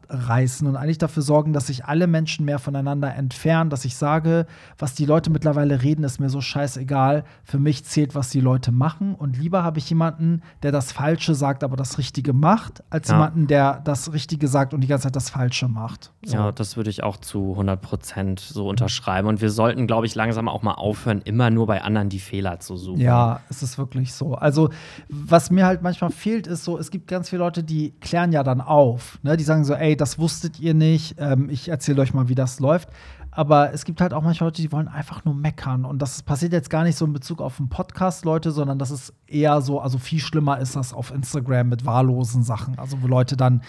auseinanderreißen 0.09 0.67
und 0.67 0.75
eigentlich 0.75 0.97
dafür 0.97 1.23
sorgen, 1.23 1.53
dass 1.53 1.67
sich 1.67 1.85
alle 1.85 2.07
Menschen 2.07 2.45
mehr 2.45 2.59
voneinander 2.59 3.13
entfernen, 3.15 3.69
dass 3.69 3.85
ich 3.85 3.95
sage, 3.95 4.45
was 4.77 4.93
die 4.93 5.05
Leute 5.05 5.29
mittlerweile 5.29 5.81
reden, 5.83 6.03
ist 6.03 6.19
mir 6.19 6.29
so 6.29 6.41
scheißegal. 6.41 7.23
Für 7.43 7.59
mich 7.59 7.85
zählt, 7.85 8.15
was 8.15 8.29
die 8.29 8.41
Leute 8.41 8.71
machen 8.71 9.15
und 9.15 9.37
lieber 9.37 9.63
habe 9.63 9.79
ich 9.79 9.89
jemanden, 9.89 10.41
der 10.63 10.71
das 10.71 10.91
Falsche 10.91 11.35
sagt, 11.35 11.63
aber 11.63 11.75
das 11.75 11.97
Richtige 11.97 12.33
macht, 12.33 12.83
als 12.89 13.09
Ja. 13.09 13.15
jemanden, 13.15 13.47
der 13.47 13.81
das 13.83 14.13
Richtige 14.13 14.47
sagt 14.47 14.73
und 14.73 14.81
die 14.81 14.87
ganze 14.87 15.03
Zeit 15.03 15.15
das 15.15 15.29
Falsche 15.29 15.67
macht. 15.67 16.11
So. 16.23 16.35
Ja, 16.35 16.51
das 16.51 16.77
würde 16.77 16.89
ich 16.89 17.03
auch 17.03 17.17
zu 17.17 17.51
100 17.51 17.81
Prozent 17.81 18.39
so 18.39 18.67
unterschreiben. 18.67 19.27
Und 19.27 19.41
wir 19.41 19.49
sollten, 19.49 19.87
glaube 19.87 20.05
ich, 20.05 20.15
langsam 20.15 20.47
auch 20.47 20.61
mal 20.61 20.73
aufhören, 20.73 21.21
immer 21.23 21.49
nur 21.49 21.67
bei 21.67 21.81
anderen 21.81 22.09
die 22.09 22.19
Fehler 22.19 22.59
zu 22.59 22.77
suchen. 22.77 22.99
Ja, 22.99 23.41
es 23.49 23.63
ist 23.63 23.77
wirklich 23.77 24.13
so. 24.13 24.35
Also, 24.35 24.69
was 25.09 25.51
mir 25.51 25.65
halt 25.65 25.81
manchmal 25.81 26.11
fehlt, 26.11 26.47
ist 26.47 26.63
so, 26.63 26.77
es 26.77 26.91
gibt 26.91 27.07
ganz 27.07 27.29
viele 27.29 27.39
Leute, 27.43 27.63
die 27.63 27.91
klären 28.01 28.31
ja 28.31 28.43
dann 28.43 28.61
auf. 28.61 29.19
Ne? 29.23 29.37
Die 29.37 29.43
sagen 29.43 29.63
so, 29.63 29.73
ey, 29.73 29.95
das 29.97 30.19
wusstet 30.19 30.59
ihr 30.59 30.73
nicht, 30.73 31.15
ähm, 31.19 31.49
ich 31.49 31.69
erzähle 31.69 32.01
euch 32.01 32.13
mal, 32.13 32.29
wie 32.29 32.35
das 32.35 32.59
läuft. 32.59 32.89
Aber 33.31 33.71
es 33.71 33.85
gibt 33.85 34.01
halt 34.01 34.13
auch 34.13 34.23
manchmal 34.23 34.47
Leute, 34.47 34.63
die 34.63 34.71
wollen 34.71 34.87
einfach 34.87 35.23
nur 35.23 35.35
meckern. 35.35 35.85
Und 35.85 36.01
das 36.01 36.23
passiert 36.23 36.53
jetzt 36.53 36.71
gar 36.71 36.83
nicht 36.83 36.97
so 36.97 37.05
in 37.05 37.13
Bezug 37.13 37.39
auf 37.39 37.59
einen 37.59 37.69
Podcast, 37.69 38.25
Leute, 38.25 38.49
sondern 38.49 38.79
das 38.79 38.89
ist 38.89 39.13
eher 39.27 39.61
so, 39.61 39.79
also 39.79 39.99
viel 39.99 40.19
schlimmer 40.19 40.57
ist 40.57 40.75
das 40.75 40.91
auf 40.91 41.11
Instagram 41.11 41.69
mit 41.69 41.85
wahllosen 41.85 42.41
Sachen. 42.41 42.79
Also, 42.79 43.03
wo 43.03 43.07
Leute 43.07 43.37
dann 43.37 43.61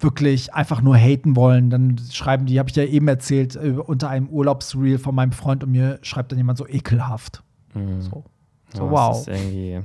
wirklich 0.00 0.54
einfach 0.54 0.82
nur 0.82 0.96
haten 0.96 1.36
wollen. 1.36 1.70
Dann 1.70 2.00
schreiben 2.10 2.46
die, 2.46 2.58
habe 2.58 2.70
ich 2.70 2.74
ja 2.74 2.82
eben 2.82 3.06
erzählt, 3.06 3.54
äh, 3.54 3.70
unter 3.70 4.08
einem 4.08 4.28
Urlaubsreel 4.28 4.98
von 4.98 5.14
meinem 5.14 5.32
Freund 5.32 5.62
und 5.62 5.70
mir 5.70 6.00
schreibt 6.02 6.32
dann 6.32 6.38
jemand 6.38 6.58
so 6.58 6.66
ekelhaft. 6.66 7.44
So, 8.00 8.24
so 8.74 8.86
Ja, 8.86 8.90
wow. 8.90 9.10
Das 9.10 9.20
ist 9.20 9.28
irgendwie 9.28 9.80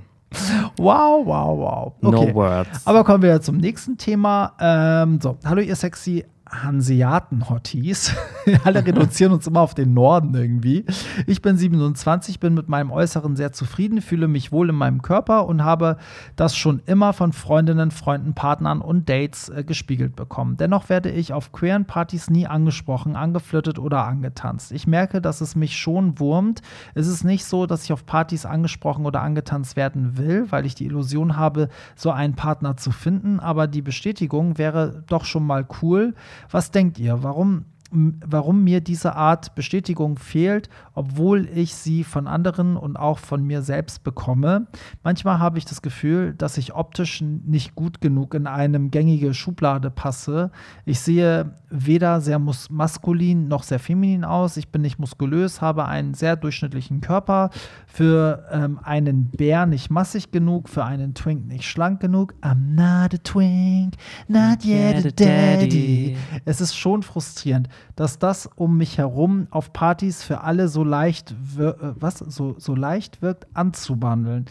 Wow, 0.78 1.25
wow, 1.25 1.57
wow. 1.57 1.93
no 2.01 2.19
Okay. 2.21 2.34
words. 2.34 2.86
Aber 2.86 3.03
kommen 3.03 3.23
wir 3.23 3.41
zum 3.41 3.57
nächsten 3.57 3.97
Thema. 3.97 4.53
Ähm, 4.59 5.19
so, 5.21 5.38
hallo 5.45 5.61
ihr 5.61 5.75
sexy 5.75 6.25
Hanseaten-Hotties. 6.50 8.16
Alle 8.64 8.86
reduzieren 8.86 9.34
uns 9.34 9.48
immer 9.48 9.62
auf 9.62 9.74
den 9.74 9.93
Norden 9.93 10.34
irgendwie. 10.34 10.86
Ich 11.26 11.41
bin 11.41 11.58
27, 11.58 12.39
bin 12.39 12.54
mit 12.54 12.70
meinem 12.70 12.91
Äußeren 12.91 13.36
sehr 13.36 13.52
zufrieden, 13.52 14.02
fühle 14.02 14.28
mich 14.28 14.52
wohl 14.52 14.70
in 14.70 14.76
meinem 14.76 15.02
Körper 15.02 15.45
und 15.45 15.64
habe 15.64 15.98
das 16.36 16.56
schon 16.56 16.82
immer 16.86 17.14
von 17.14 17.34
Freundinnen, 17.34 17.91
Freunden, 17.91 18.34
Partnern 18.34 18.82
und 18.82 19.10
Dates 19.10 19.50
äh, 19.50 19.64
gespiegelt 19.64 20.16
bekommen. 20.16 20.58
Dennoch 20.58 20.89
werde 20.89 21.10
ich 21.12 21.34
auf 21.34 21.52
queeren 21.52 21.86
Partys 21.86 22.30
nie 22.30 22.48
angesprochen, 22.48 23.16
angeflirtet 23.16 23.80
oder 23.80 24.06
angetanzt. 24.06 24.72
Ich 24.72 24.88
merke, 24.88 25.22
dass 25.22 25.41
es 25.41 25.56
mich 25.56 25.78
schon 25.78 26.20
wurmt. 26.20 26.62
Es 26.93 27.08
ist 27.08 27.24
nicht 27.24 27.45
so, 27.45 27.66
dass 27.66 27.84
ich 27.84 27.93
auf 27.93 28.06
Partys 28.06 28.45
angesprochen 28.45 29.06
oder 29.06 29.22
angetanzt 29.22 29.76
werden 29.76 30.18
will, 30.18 30.52
weil 30.52 30.66
ich 30.66 30.76
die 30.76 30.86
Illusion 30.86 31.38
habe, 31.38 31.70
so 31.95 32.12
einen 32.12 32.36
Partner 32.36 32.78
zu 32.78 32.91
finden, 32.91 33.39
aber 33.39 33.68
die 33.68 33.82
Bestätigung 33.82 34.58
wäre 34.58 35.04
doch 35.08 35.26
schon 35.26 35.45
mal 35.45 35.66
cool. 35.82 36.14
Was 36.51 36.71
denkt 36.71 36.99
ihr? 36.99 37.23
Warum 37.23 37.65
warum 37.91 38.63
mir 38.63 38.81
diese 38.81 39.15
Art 39.15 39.55
Bestätigung 39.55 40.17
fehlt, 40.17 40.69
obwohl 40.93 41.47
ich 41.47 41.73
sie 41.73 42.03
von 42.03 42.27
anderen 42.27 42.75
und 42.75 42.97
auch 42.97 43.17
von 43.17 43.43
mir 43.43 43.61
selbst 43.61 44.03
bekomme. 44.03 44.67
Manchmal 45.03 45.39
habe 45.39 45.57
ich 45.57 45.65
das 45.65 45.81
Gefühl, 45.81 46.33
dass 46.33 46.57
ich 46.57 46.73
optisch 46.73 47.21
nicht 47.21 47.75
gut 47.75 48.01
genug 48.01 48.33
in 48.33 48.47
eine 48.47 48.79
gängige 48.89 49.33
Schublade 49.33 49.89
passe. 49.89 50.51
Ich 50.85 50.99
sehe 50.99 51.53
weder 51.69 52.21
sehr 52.21 52.39
maskulin 52.39 53.47
noch 53.47 53.63
sehr 53.63 53.79
feminin 53.79 54.25
aus. 54.25 54.57
Ich 54.57 54.69
bin 54.69 54.81
nicht 54.81 54.99
muskulös, 54.99 55.61
habe 55.61 55.85
einen 55.85 56.13
sehr 56.13 56.35
durchschnittlichen 56.35 57.01
Körper. 57.01 57.49
Für 57.85 58.45
ähm, 58.51 58.79
einen 58.83 59.31
Bär 59.31 59.65
nicht 59.65 59.89
massig 59.89 60.31
genug, 60.31 60.69
für 60.69 60.83
einen 60.83 61.13
Twink 61.13 61.47
nicht 61.47 61.65
schlank 61.65 61.99
genug. 61.99 62.35
I'm 62.41 62.75
not 62.75 63.13
a 63.13 63.17
twink, 63.23 63.95
not 64.27 64.63
yet 64.63 65.05
a 65.05 65.11
daddy. 65.11 66.17
Es 66.45 66.61
ist 66.61 66.75
schon 66.75 67.01
frustrierend 67.01 67.69
dass 67.95 68.19
das 68.19 68.49
um 68.55 68.78
mich 68.78 68.97
herum 68.97 69.47
auf 69.51 69.73
Partys 69.73 70.23
für 70.23 70.41
alle 70.41 70.67
so 70.67 70.84
leicht, 70.84 71.32
äh, 71.57 71.73
was, 71.80 72.19
so, 72.19 72.55
so 72.57 72.75
leicht 72.75 73.21
wirkt, 73.21 73.47
anzubandeln. 73.53 74.45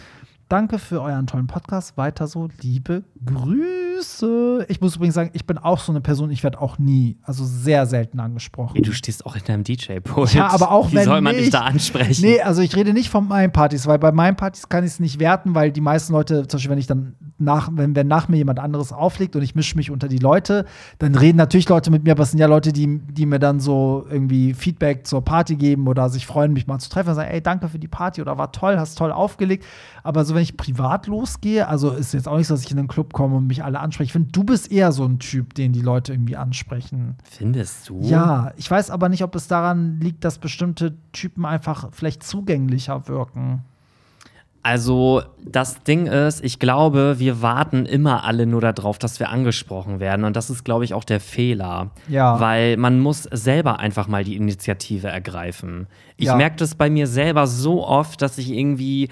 Danke 0.49 0.79
für 0.79 1.03
euren 1.03 1.27
tollen 1.27 1.49
Podcast. 1.49 1.97
Weiter 1.97 2.29
so. 2.29 2.49
Liebe 2.63 3.03
Grüße. 3.25 4.67
Ich 4.69 4.81
muss 4.81 4.95
übrigens 4.95 5.17
sagen, 5.17 5.31
ich 5.33 5.45
bin 5.45 5.59
auch 5.59 5.81
so 5.81 5.91
eine 5.91 6.01
Person, 6.01 6.31
ich 6.31 6.45
werde 6.45 6.61
auch 6.61 6.79
nie, 6.79 7.19
also 7.23 7.45
sehr 7.45 7.85
selten 7.87 8.21
angesprochen. 8.21 8.81
Du 8.81 8.93
stehst 8.93 9.27
auch 9.27 9.35
hinter 9.35 9.55
einem 9.55 9.65
DJ-Pult. 9.65 10.35
Ja, 10.35 10.49
aber 10.49 10.71
auch 10.71 10.93
Wie 10.93 10.97
wenn 10.97 11.05
soll 11.05 11.21
man 11.21 11.35
nicht. 11.35 11.47
dich 11.47 11.51
da 11.51 11.63
ansprechen? 11.63 12.25
Nee, 12.25 12.41
also 12.43 12.63
ich 12.63 12.77
rede 12.77 12.93
nicht 12.93 13.11
von 13.11 13.27
meinen 13.27 13.53
Partys, 13.53 13.89
weil 13.89 13.99
bei 13.99 14.13
meinen 14.13 14.37
Partys 14.37 14.69
kann 14.69 14.85
ich 14.85 14.93
es 14.93 15.01
nicht 15.01 15.19
werten, 15.19 15.57
weil 15.57 15.73
die 15.73 15.81
meisten 15.81 16.13
Leute, 16.13 16.47
zum 16.47 16.59
Beispiel, 16.59 16.71
wenn 16.71 16.79
ich 16.79 16.87
dann 16.87 17.17
nach, 17.39 17.71
wenn, 17.73 17.95
wenn 17.95 18.09
nach 18.09 18.29
mir 18.29 18.37
jemand 18.37 18.59
anderes 18.59 18.93
auflegt 18.93 19.37
und 19.37 19.43
ich 19.43 19.55
mische 19.55 19.77
mich 19.77 19.91
unter 19.91 20.09
die 20.09 20.19
Leute, 20.19 20.65
dann 20.99 21.15
reden 21.15 21.37
natürlich 21.37 21.69
Leute 21.69 21.91
mit 21.91 22.05
mir, 22.05 22.13
aber 22.13 22.23
es 22.23 22.31
sind 22.31 22.41
ja 22.41 22.47
Leute, 22.47 22.73
die, 22.73 22.99
die 22.99 23.27
mir 23.27 23.39
dann 23.39 23.61
so 23.61 24.07
irgendwie 24.11 24.55
Feedback 24.55 25.07
zur 25.07 25.23
Party 25.23 25.57
geben 25.57 25.87
oder 25.87 26.09
sich 26.09 26.27
freuen, 26.27 26.53
mich 26.53 26.67
mal 26.67 26.79
zu 26.79 26.89
treffen 26.89 27.11
und 27.11 27.15
sagen, 27.17 27.31
ey, 27.31 27.43
danke 27.43 27.69
für 27.69 27.79
die 27.79 27.89
Party 27.89 28.23
oder 28.23 28.39
war 28.39 28.53
toll, 28.53 28.79
hast 28.79 28.97
toll 28.97 29.13
aufgelegt. 29.13 29.65
Aber 30.03 30.25
so, 30.25 30.35
wenn 30.35 30.43
ich 30.43 30.57
privat 30.57 31.07
losgehe, 31.07 31.69
also 31.69 31.91
ist 31.91 32.15
jetzt 32.15 32.29
auch 32.29 32.39
nicht 32.39 32.47
so, 32.47 32.55
dass 32.55 32.65
ich 32.65 32.71
in 32.71 32.77
den 32.77 32.89
Club 32.89 33.13
komme 33.13 33.37
und 33.37 33.47
mich 33.47 33.63
alle 33.63 33.81
anspreche. 33.81 34.07
Ich 34.07 34.13
finde, 34.13 34.31
du 34.33 34.45
bist 34.45 34.73
eher 34.73 34.93
so 34.93 35.05
ein 35.05 35.19
Typ, 35.19 35.55
den 35.55 35.73
die 35.73 35.83
Leute 35.83 36.13
irgendwie 36.13 36.37
ansprechen. 36.37 37.17
Findest 37.25 37.89
du? 37.89 38.01
Ja, 38.03 38.53
ich 38.57 38.71
weiß 38.71 38.91
aber 38.91 39.09
nicht, 39.09 39.23
ob 39.23 39.35
es 39.35 39.49
daran 39.49 40.01
liegt, 40.01 40.25
dass 40.25 40.39
bestimmte 40.39 40.95
Typen 41.13 41.45
einfach 41.45 41.89
vielleicht 41.93 42.23
zugänglicher 42.23 43.09
wirken. 43.09 43.65
Also, 44.67 45.23
das 45.45 45.85
Ding 45.85 46.07
ist, 46.09 46.45
ich 46.45 46.59
glaube, 46.59 47.21
wir 47.21 47.41
warten 47.41 47.87
immer 47.87 48.25
alle 48.25 48.47
nur 48.47 48.61
darauf, 48.61 48.99
dass 48.99 49.21
wir 49.21 49.31
angesprochen 49.31 50.01
werden. 50.01 50.25
Und 50.25 50.35
das 50.35 50.51
ist, 50.51 50.65
glaube 50.65 50.85
ich, 50.85 50.93
auch 50.93 51.05
der 51.05 51.21
Fehler. 51.21 51.91
Ja. 52.09 52.41
Weil 52.41 52.77
man 52.77 52.99
muss 52.99 53.23
selber 53.31 53.79
einfach 53.79 54.09
mal 54.09 54.25
die 54.25 54.35
Initiative 54.35 55.07
ergreifen. 55.07 55.87
Ich 56.17 56.27
Ja. 56.27 56.35
merke 56.35 56.57
das 56.57 56.75
bei 56.75 56.91
mir 56.91 57.07
selber 57.07 57.47
so 57.47 57.87
oft, 57.87 58.21
dass 58.23 58.39
ich 58.39 58.51
irgendwie 58.51 59.09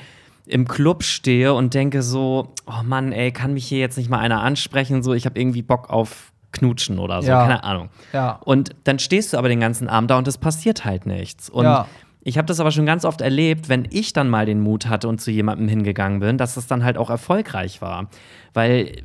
im 0.46 0.66
Club 0.66 1.04
stehe 1.04 1.54
und 1.54 1.72
denke 1.72 2.02
so, 2.02 2.48
oh 2.66 2.82
Mann, 2.84 3.12
ey, 3.12 3.30
kann 3.30 3.54
mich 3.54 3.66
hier 3.66 3.78
jetzt 3.78 3.96
nicht 3.96 4.10
mal 4.10 4.18
einer 4.18 4.42
ansprechen? 4.42 5.04
So, 5.04 5.14
ich 5.14 5.24
habe 5.24 5.38
irgendwie 5.40 5.62
Bock 5.62 5.88
auf 5.88 6.32
Knutschen 6.50 6.98
oder 6.98 7.22
so, 7.22 7.28
Ja. 7.28 7.42
keine 7.42 7.62
Ahnung. 7.62 7.90
Ja. 8.12 8.40
Und 8.44 8.70
dann 8.84 8.98
stehst 8.98 9.32
du 9.32 9.38
aber 9.38 9.48
den 9.48 9.60
ganzen 9.60 9.88
Abend 9.88 10.10
da 10.10 10.18
und 10.18 10.26
es 10.26 10.36
passiert 10.38 10.84
halt 10.84 11.06
nichts. 11.06 11.48
Und 11.48 11.64
Ja. 11.64 11.86
Ich 12.24 12.38
habe 12.38 12.46
das 12.46 12.58
aber 12.58 12.70
schon 12.70 12.86
ganz 12.86 13.04
oft 13.04 13.20
erlebt, 13.20 13.68
wenn 13.68 13.86
ich 13.90 14.14
dann 14.14 14.30
mal 14.30 14.46
den 14.46 14.60
Mut 14.60 14.86
hatte 14.86 15.08
und 15.08 15.20
zu 15.20 15.30
jemandem 15.30 15.68
hingegangen 15.68 16.20
bin, 16.20 16.38
dass 16.38 16.54
das 16.54 16.66
dann 16.66 16.82
halt 16.82 16.96
auch 16.96 17.10
erfolgreich 17.10 17.82
war. 17.82 18.08
Weil 18.54 19.02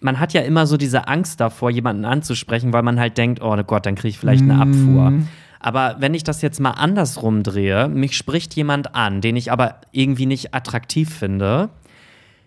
man 0.00 0.18
hat 0.18 0.32
ja 0.32 0.40
immer 0.40 0.66
so 0.66 0.76
diese 0.76 1.08
Angst 1.08 1.40
davor, 1.40 1.70
jemanden 1.70 2.06
anzusprechen, 2.06 2.72
weil 2.72 2.82
man 2.82 2.98
halt 2.98 3.18
denkt, 3.18 3.42
oh 3.42 3.54
Gott, 3.64 3.84
dann 3.84 3.96
kriege 3.96 4.08
ich 4.08 4.18
vielleicht 4.18 4.42
eine 4.42 4.60
Abfuhr. 4.60 5.12
Aber 5.60 5.96
wenn 5.98 6.14
ich 6.14 6.24
das 6.24 6.40
jetzt 6.40 6.60
mal 6.60 6.70
andersrum 6.70 7.42
drehe, 7.42 7.88
mich 7.88 8.16
spricht 8.16 8.54
jemand 8.54 8.94
an, 8.94 9.20
den 9.20 9.36
ich 9.36 9.52
aber 9.52 9.80
irgendwie 9.92 10.26
nicht 10.26 10.54
attraktiv 10.54 11.12
finde, 11.12 11.68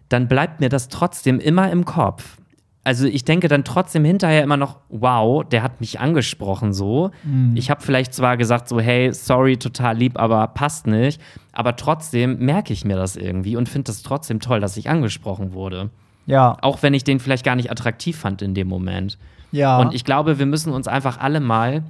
dann 0.09 0.27
bleibt 0.27 0.61
mir 0.61 0.69
das 0.69 0.87
trotzdem 0.89 1.39
immer 1.39 1.69
im 1.71 1.85
Kopf. 1.85 2.37
Also 2.83 3.05
ich 3.05 3.23
denke 3.25 3.47
dann 3.47 3.63
trotzdem 3.63 4.03
hinterher 4.03 4.43
immer 4.43 4.57
noch, 4.57 4.77
wow, 4.89 5.43
der 5.43 5.61
hat 5.61 5.81
mich 5.81 5.99
angesprochen 5.99 6.73
so. 6.73 7.11
Ich 7.53 7.69
habe 7.69 7.81
vielleicht 7.81 8.13
zwar 8.13 8.37
gesagt 8.37 8.67
so, 8.67 8.79
hey, 8.79 9.13
sorry, 9.13 9.57
total 9.57 9.97
lieb, 9.97 10.19
aber 10.19 10.47
passt 10.47 10.87
nicht. 10.87 11.21
Aber 11.51 11.75
trotzdem 11.75 12.39
merke 12.39 12.73
ich 12.73 12.83
mir 12.83 12.95
das 12.95 13.15
irgendwie 13.15 13.55
und 13.55 13.69
finde 13.69 13.85
das 13.85 14.01
trotzdem 14.01 14.39
toll, 14.39 14.59
dass 14.59 14.77
ich 14.77 14.89
angesprochen 14.89 15.53
wurde. 15.53 15.91
Ja. 16.25 16.57
Auch 16.61 16.81
wenn 16.81 16.95
ich 16.95 17.03
den 17.03 17.19
vielleicht 17.19 17.45
gar 17.45 17.55
nicht 17.55 17.69
attraktiv 17.69 18.17
fand 18.17 18.41
in 18.41 18.55
dem 18.55 18.67
Moment. 18.67 19.19
Ja. 19.51 19.77
Und 19.79 19.93
ich 19.93 20.03
glaube, 20.03 20.39
wir 20.39 20.45
müssen 20.47 20.73
uns 20.73 20.87
einfach 20.87 21.19
alle 21.19 21.39
mal 21.39 21.83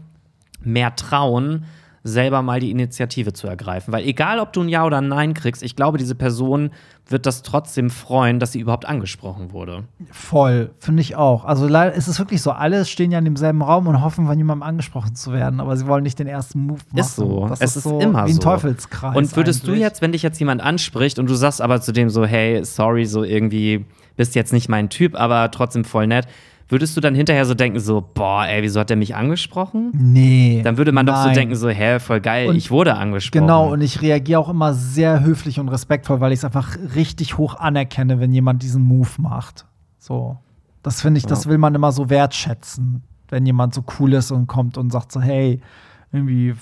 mehr 0.61 0.95
trauen, 0.95 1.65
selber 2.03 2.41
mal 2.41 2.59
die 2.59 2.71
Initiative 2.71 3.33
zu 3.33 3.47
ergreifen. 3.47 3.93
Weil 3.93 4.05
egal, 4.05 4.39
ob 4.39 4.53
du 4.53 4.61
ein 4.61 4.69
Ja 4.69 4.85
oder 4.85 4.97
ein 4.97 5.07
Nein 5.07 5.33
kriegst, 5.33 5.61
ich 5.61 5.75
glaube, 5.75 5.97
diese 5.97 6.15
Person 6.15 6.71
wird 7.07 7.25
das 7.25 7.43
trotzdem 7.43 7.89
freuen, 7.89 8.39
dass 8.39 8.53
sie 8.53 8.59
überhaupt 8.59 8.85
angesprochen 8.85 9.51
wurde. 9.51 9.83
Voll, 10.11 10.71
finde 10.79 11.01
ich 11.01 11.15
auch. 11.15 11.45
Also 11.45 11.67
leider 11.67 11.93
ist 11.93 12.07
es 12.07 12.17
wirklich 12.17 12.41
so, 12.41 12.51
alle 12.51 12.85
stehen 12.85 13.11
ja 13.11 13.19
in 13.19 13.25
demselben 13.25 13.61
Raum 13.61 13.87
und 13.87 14.01
hoffen, 14.01 14.25
von 14.25 14.37
jemandem 14.37 14.63
angesprochen 14.63 15.15
zu 15.15 15.31
werden, 15.31 15.59
aber 15.59 15.77
sie 15.77 15.85
wollen 15.87 16.03
nicht 16.03 16.17
den 16.17 16.27
ersten 16.27 16.61
Move 16.61 16.79
machen. 16.89 16.99
Ist 16.99 17.15
so. 17.15 17.47
Das 17.47 17.61
es 17.61 17.75
ist, 17.75 17.83
so 17.83 17.99
immer 17.99 18.25
wie 18.25 18.31
ein 18.31 18.35
so. 18.35 18.41
Teufelskreis. 18.41 19.15
Und 19.15 19.35
würdest 19.35 19.63
du 19.63 19.71
eigentlich. 19.71 19.81
jetzt, 19.81 20.01
wenn 20.01 20.11
dich 20.11 20.23
jetzt 20.23 20.39
jemand 20.39 20.61
anspricht 20.61 21.19
und 21.19 21.29
du 21.29 21.35
sagst 21.35 21.61
aber 21.61 21.81
zu 21.81 21.91
dem 21.91 22.09
so, 22.09 22.25
hey, 22.25 22.63
sorry, 22.63 23.05
so 23.05 23.23
irgendwie 23.23 23.85
bist 24.15 24.35
jetzt 24.35 24.53
nicht 24.53 24.69
mein 24.69 24.89
Typ, 24.89 25.15
aber 25.15 25.51
trotzdem 25.51 25.83
voll 25.83 26.07
nett, 26.07 26.27
würdest 26.71 26.95
du 26.95 27.01
dann 27.01 27.13
hinterher 27.15 27.45
so 27.45 27.53
denken, 27.53 27.79
so, 27.79 28.01
boah, 28.13 28.45
ey, 28.47 28.63
wieso 28.63 28.79
hat 28.79 28.89
der 28.89 28.97
mich 28.97 29.15
angesprochen? 29.15 29.91
Nee. 29.93 30.61
Dann 30.63 30.77
würde 30.77 30.91
man 30.91 31.05
doch 31.05 31.17
so 31.17 31.25
nein. 31.25 31.35
denken, 31.35 31.55
so, 31.55 31.69
hä, 31.69 31.99
voll 31.99 32.21
geil, 32.21 32.47
Und- 32.47 32.55
ich 32.55 32.71
wurde 32.71 32.95
angesprochen. 32.95 33.41
Genau, 33.41 33.71
und 33.71 33.81
ich 33.81 34.01
reagiere 34.01 34.39
auch 34.39 34.49
immer 34.49 34.73
sehr 34.73 35.21
höflich 35.23 35.59
und 35.59 35.69
respektvoll, 35.69 36.19
weil 36.21 36.31
ich 36.31 36.39
es 36.39 36.45
einfach 36.45 36.77
richtig 36.95 37.37
hoch 37.37 37.55
anerkenne, 37.55 38.19
wenn 38.19 38.33
jemand 38.33 38.63
diesen 38.63 38.83
Move 38.83 39.09
macht. 39.17 39.65
So. 39.99 40.37
Das 40.83 41.01
finde 41.01 41.19
ich, 41.19 41.25
das 41.25 41.45
will 41.47 41.57
man 41.57 41.75
immer 41.75 41.91
so 41.91 42.09
wertschätzen, 42.09 43.03
wenn 43.29 43.45
jemand 43.45 43.73
so 43.73 43.83
cool 43.99 44.13
ist 44.13 44.31
und 44.31 44.47
kommt 44.47 44.77
und 44.77 44.91
sagt 44.91 45.11
so, 45.11 45.21
hey, 45.21 45.61
irgendwie. 46.11 46.55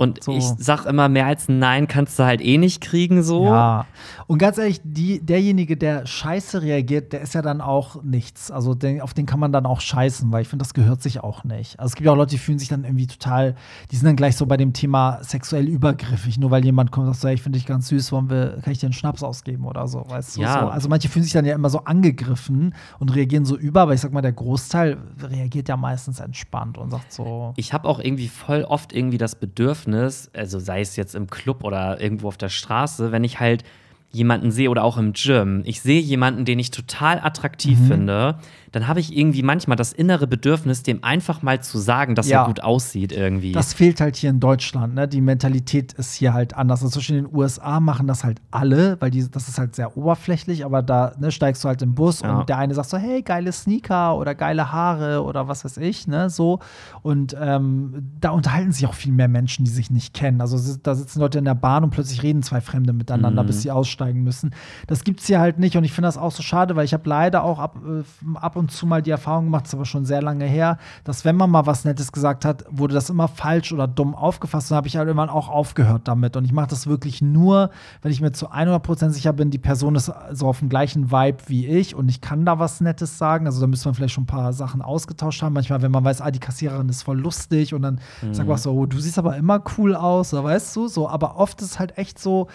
Und 0.00 0.24
So. 0.24 0.32
ich 0.32 0.44
sag 0.56 0.86
immer, 0.86 1.10
mehr 1.10 1.26
als 1.26 1.50
ein 1.50 1.58
Nein 1.58 1.86
kannst 1.86 2.18
du 2.18 2.24
halt 2.24 2.40
eh 2.40 2.56
nicht 2.56 2.80
kriegen, 2.80 3.22
so. 3.22 3.44
Ja. 3.44 3.84
Und 4.26 4.38
ganz 4.38 4.56
ehrlich, 4.56 4.80
die, 4.82 5.20
derjenige, 5.20 5.76
der 5.76 6.06
scheiße 6.06 6.62
reagiert, 6.62 7.12
der 7.12 7.20
ist 7.20 7.34
ja 7.34 7.42
dann 7.42 7.60
auch 7.60 8.02
nichts. 8.02 8.50
Also 8.50 8.74
den, 8.74 9.02
auf 9.02 9.12
den 9.12 9.26
kann 9.26 9.38
man 9.38 9.52
dann 9.52 9.66
auch 9.66 9.82
scheißen, 9.82 10.32
weil 10.32 10.40
ich 10.40 10.48
finde, 10.48 10.62
das 10.62 10.72
gehört 10.72 11.02
sich 11.02 11.22
auch 11.22 11.44
nicht. 11.44 11.78
Also 11.78 11.90
es 11.90 11.96
gibt 11.96 12.06
ja 12.06 12.12
auch 12.12 12.16
Leute, 12.16 12.30
die 12.30 12.38
fühlen 12.38 12.58
sich 12.58 12.68
dann 12.68 12.84
irgendwie 12.84 13.08
total, 13.08 13.56
die 13.90 13.96
sind 13.96 14.06
dann 14.06 14.16
gleich 14.16 14.36
so 14.36 14.46
bei 14.46 14.56
dem 14.56 14.72
Thema 14.72 15.18
sexuell 15.22 15.68
übergriffig, 15.68 16.38
nur 16.38 16.50
weil 16.50 16.64
jemand 16.64 16.92
kommt 16.92 17.06
und 17.06 17.12
sagt, 17.12 17.20
so, 17.20 17.28
hey, 17.28 17.34
ich 17.34 17.42
finde 17.42 17.58
dich 17.58 17.66
ganz 17.66 17.88
süß, 17.88 18.10
wollen 18.12 18.30
wir, 18.30 18.58
kann 18.62 18.72
ich 18.72 18.78
dir 18.78 18.86
einen 18.86 18.94
Schnaps 18.94 19.22
ausgeben 19.22 19.66
oder 19.66 19.86
so, 19.86 20.06
weißt 20.08 20.38
du? 20.38 20.40
Ja. 20.40 20.60
So. 20.62 20.68
Also 20.68 20.88
manche 20.88 21.10
fühlen 21.10 21.24
sich 21.24 21.34
dann 21.34 21.44
ja 21.44 21.54
immer 21.54 21.68
so 21.68 21.80
angegriffen 21.84 22.74
und 23.00 23.14
reagieren 23.14 23.44
so 23.44 23.54
über, 23.54 23.82
aber 23.82 23.92
ich 23.92 24.00
sag 24.00 24.14
mal, 24.14 24.22
der 24.22 24.32
Großteil 24.32 24.96
reagiert 25.22 25.68
ja 25.68 25.76
meistens 25.76 26.20
entspannt 26.20 26.78
und 26.78 26.88
sagt 26.88 27.12
so. 27.12 27.52
Ich 27.56 27.74
habe 27.74 27.86
auch 27.86 27.98
irgendwie 27.98 28.28
voll 28.28 28.64
oft 28.64 28.94
irgendwie 28.94 29.18
das 29.18 29.34
Bedürfnis, 29.34 29.89
also 29.92 30.58
sei 30.58 30.80
es 30.80 30.96
jetzt 30.96 31.14
im 31.14 31.28
Club 31.28 31.64
oder 31.64 32.00
irgendwo 32.00 32.28
auf 32.28 32.36
der 32.36 32.48
Straße, 32.48 33.12
wenn 33.12 33.24
ich 33.24 33.40
halt 33.40 33.64
jemanden 34.12 34.50
sehe 34.50 34.70
oder 34.70 34.82
auch 34.82 34.96
im 34.98 35.12
Gym, 35.12 35.62
ich 35.64 35.80
sehe 35.82 36.00
jemanden, 36.00 36.44
den 36.44 36.58
ich 36.58 36.70
total 36.72 37.20
attraktiv 37.20 37.78
Mhm. 37.78 37.86
finde, 37.86 38.34
dann 38.72 38.86
habe 38.88 39.00
ich 39.00 39.16
irgendwie 39.16 39.42
manchmal 39.42 39.76
das 39.76 39.92
innere 39.92 40.26
Bedürfnis, 40.26 40.82
dem 40.82 41.02
einfach 41.04 41.42
mal 41.42 41.60
zu 41.62 41.78
sagen, 41.78 42.14
dass 42.14 42.28
Ja. 42.28 42.42
er 42.42 42.46
gut 42.46 42.62
aussieht 42.62 43.12
irgendwie. 43.12 43.52
Das 43.52 43.74
fehlt 43.74 44.00
halt 44.00 44.16
hier 44.16 44.30
in 44.30 44.40
Deutschland, 44.40 44.94
ne? 44.94 45.08
Die 45.08 45.20
Mentalität 45.20 45.92
ist 45.94 46.14
hier 46.14 46.32
halt 46.32 46.54
anders. 46.54 46.82
Also 46.82 46.94
zwischen 46.94 47.16
den 47.16 47.34
USA 47.34 47.80
machen 47.80 48.06
das 48.06 48.24
halt 48.24 48.40
alle, 48.50 48.96
weil 49.00 49.10
die, 49.10 49.28
das 49.30 49.48
ist 49.48 49.58
halt 49.58 49.74
sehr 49.74 49.96
oberflächlich, 49.96 50.64
aber 50.64 50.82
da 50.82 51.12
ne, 51.18 51.30
steigst 51.32 51.64
du 51.64 51.68
halt 51.68 51.82
im 51.82 51.94
Bus 51.94 52.20
Ja. 52.20 52.38
und 52.40 52.48
der 52.48 52.58
eine 52.58 52.74
sagt 52.74 52.88
so, 52.90 52.96
hey, 52.98 53.22
geile 53.22 53.52
Sneaker 53.52 54.16
oder 54.16 54.34
geile 54.34 54.70
Haare 54.72 55.22
oder 55.24 55.48
was 55.48 55.64
weiß 55.64 55.78
ich, 55.78 56.06
ne? 56.06 56.30
So. 56.30 56.60
Und 57.02 57.36
ähm, 57.40 58.10
da 58.20 58.30
unterhalten 58.30 58.72
sich 58.72 58.86
auch 58.86 58.94
viel 58.94 59.12
mehr 59.12 59.28
Menschen, 59.28 59.64
die 59.64 59.70
sich 59.70 59.90
nicht 59.90 60.14
kennen. 60.14 60.40
Also 60.40 60.58
da 60.82 60.94
sitzen 60.94 61.20
Leute 61.20 61.38
in 61.38 61.44
der 61.44 61.54
Bahn 61.54 61.84
und 61.84 61.90
plötzlich 61.90 62.22
reden 62.22 62.42
zwei 62.42 62.60
Fremde 62.60 62.92
miteinander, 62.92 63.42
Mhm. 63.42 63.46
bis 63.46 63.62
sie 63.62 63.70
aussteigen 63.70 64.22
müssen. 64.22 64.50
Das 64.86 65.04
gibt's 65.04 65.26
hier 65.26 65.40
halt 65.40 65.58
nicht 65.58 65.76
und 65.76 65.84
ich 65.84 65.92
finde 65.92 66.08
das 66.08 66.16
auch 66.18 66.32
so 66.32 66.42
schade, 66.42 66.76
weil 66.76 66.84
ich 66.84 66.92
habe 66.92 67.08
leider 67.08 67.42
auch 67.44 67.58
ab, 67.58 67.76
äh, 67.86 68.02
ab 68.38 68.56
und 68.56 68.59
zu 68.68 68.86
mal 68.86 69.02
die 69.02 69.10
Erfahrung 69.10 69.46
gemacht, 69.46 69.66
ist 69.66 69.74
aber 69.74 69.84
schon 69.84 70.04
sehr 70.04 70.22
lange 70.22 70.44
her, 70.44 70.78
dass 71.04 71.24
wenn 71.24 71.36
man 71.36 71.50
mal 71.50 71.66
was 71.66 71.84
Nettes 71.84 72.12
gesagt 72.12 72.44
hat, 72.44 72.64
wurde 72.70 72.94
das 72.94 73.10
immer 73.10 73.28
falsch 73.28 73.72
oder 73.72 73.88
dumm 73.88 74.14
aufgefasst. 74.14 74.70
Und 74.70 74.76
habe 74.76 74.88
ich 74.88 74.96
halt 74.96 75.06
irgendwann 75.06 75.28
auch 75.30 75.48
aufgehört 75.48 76.02
damit. 76.04 76.36
Und 76.36 76.44
ich 76.44 76.52
mache 76.52 76.68
das 76.68 76.86
wirklich 76.86 77.22
nur, 77.22 77.70
wenn 78.02 78.12
ich 78.12 78.20
mir 78.20 78.32
zu 78.32 78.50
100% 78.50 79.10
sicher 79.10 79.32
bin, 79.32 79.50
die 79.50 79.58
Person 79.58 79.94
ist 79.94 80.12
so 80.32 80.46
auf 80.46 80.58
dem 80.58 80.68
gleichen 80.68 81.10
Vibe 81.10 81.38
wie 81.46 81.66
ich 81.66 81.94
und 81.94 82.08
ich 82.08 82.20
kann 82.20 82.44
da 82.44 82.58
was 82.58 82.80
Nettes 82.80 83.18
sagen. 83.18 83.46
Also 83.46 83.60
da 83.60 83.66
müsste 83.66 83.88
man 83.88 83.94
vielleicht 83.94 84.14
schon 84.14 84.24
ein 84.24 84.26
paar 84.26 84.52
Sachen 84.52 84.82
ausgetauscht 84.82 85.42
haben. 85.42 85.52
Manchmal, 85.52 85.82
wenn 85.82 85.92
man 85.92 86.04
weiß, 86.04 86.20
ah, 86.20 86.30
die 86.30 86.40
Kassiererin 86.40 86.88
ist 86.88 87.02
voll 87.02 87.18
lustig 87.18 87.74
und 87.74 87.82
dann 87.82 88.00
mhm. 88.22 88.34
sagt 88.34 88.48
man 88.48 88.58
so, 88.58 88.72
oh, 88.72 88.86
du 88.86 88.98
siehst 88.98 89.18
aber 89.18 89.36
immer 89.36 89.62
cool 89.78 89.94
aus, 89.94 90.32
oder 90.32 90.44
weißt 90.44 90.74
du, 90.76 90.88
so. 90.88 91.08
Aber 91.08 91.36
oft 91.36 91.60
ist 91.60 91.72
es 91.72 91.78
halt 91.78 91.96
echt 91.98 92.18
so, 92.18 92.48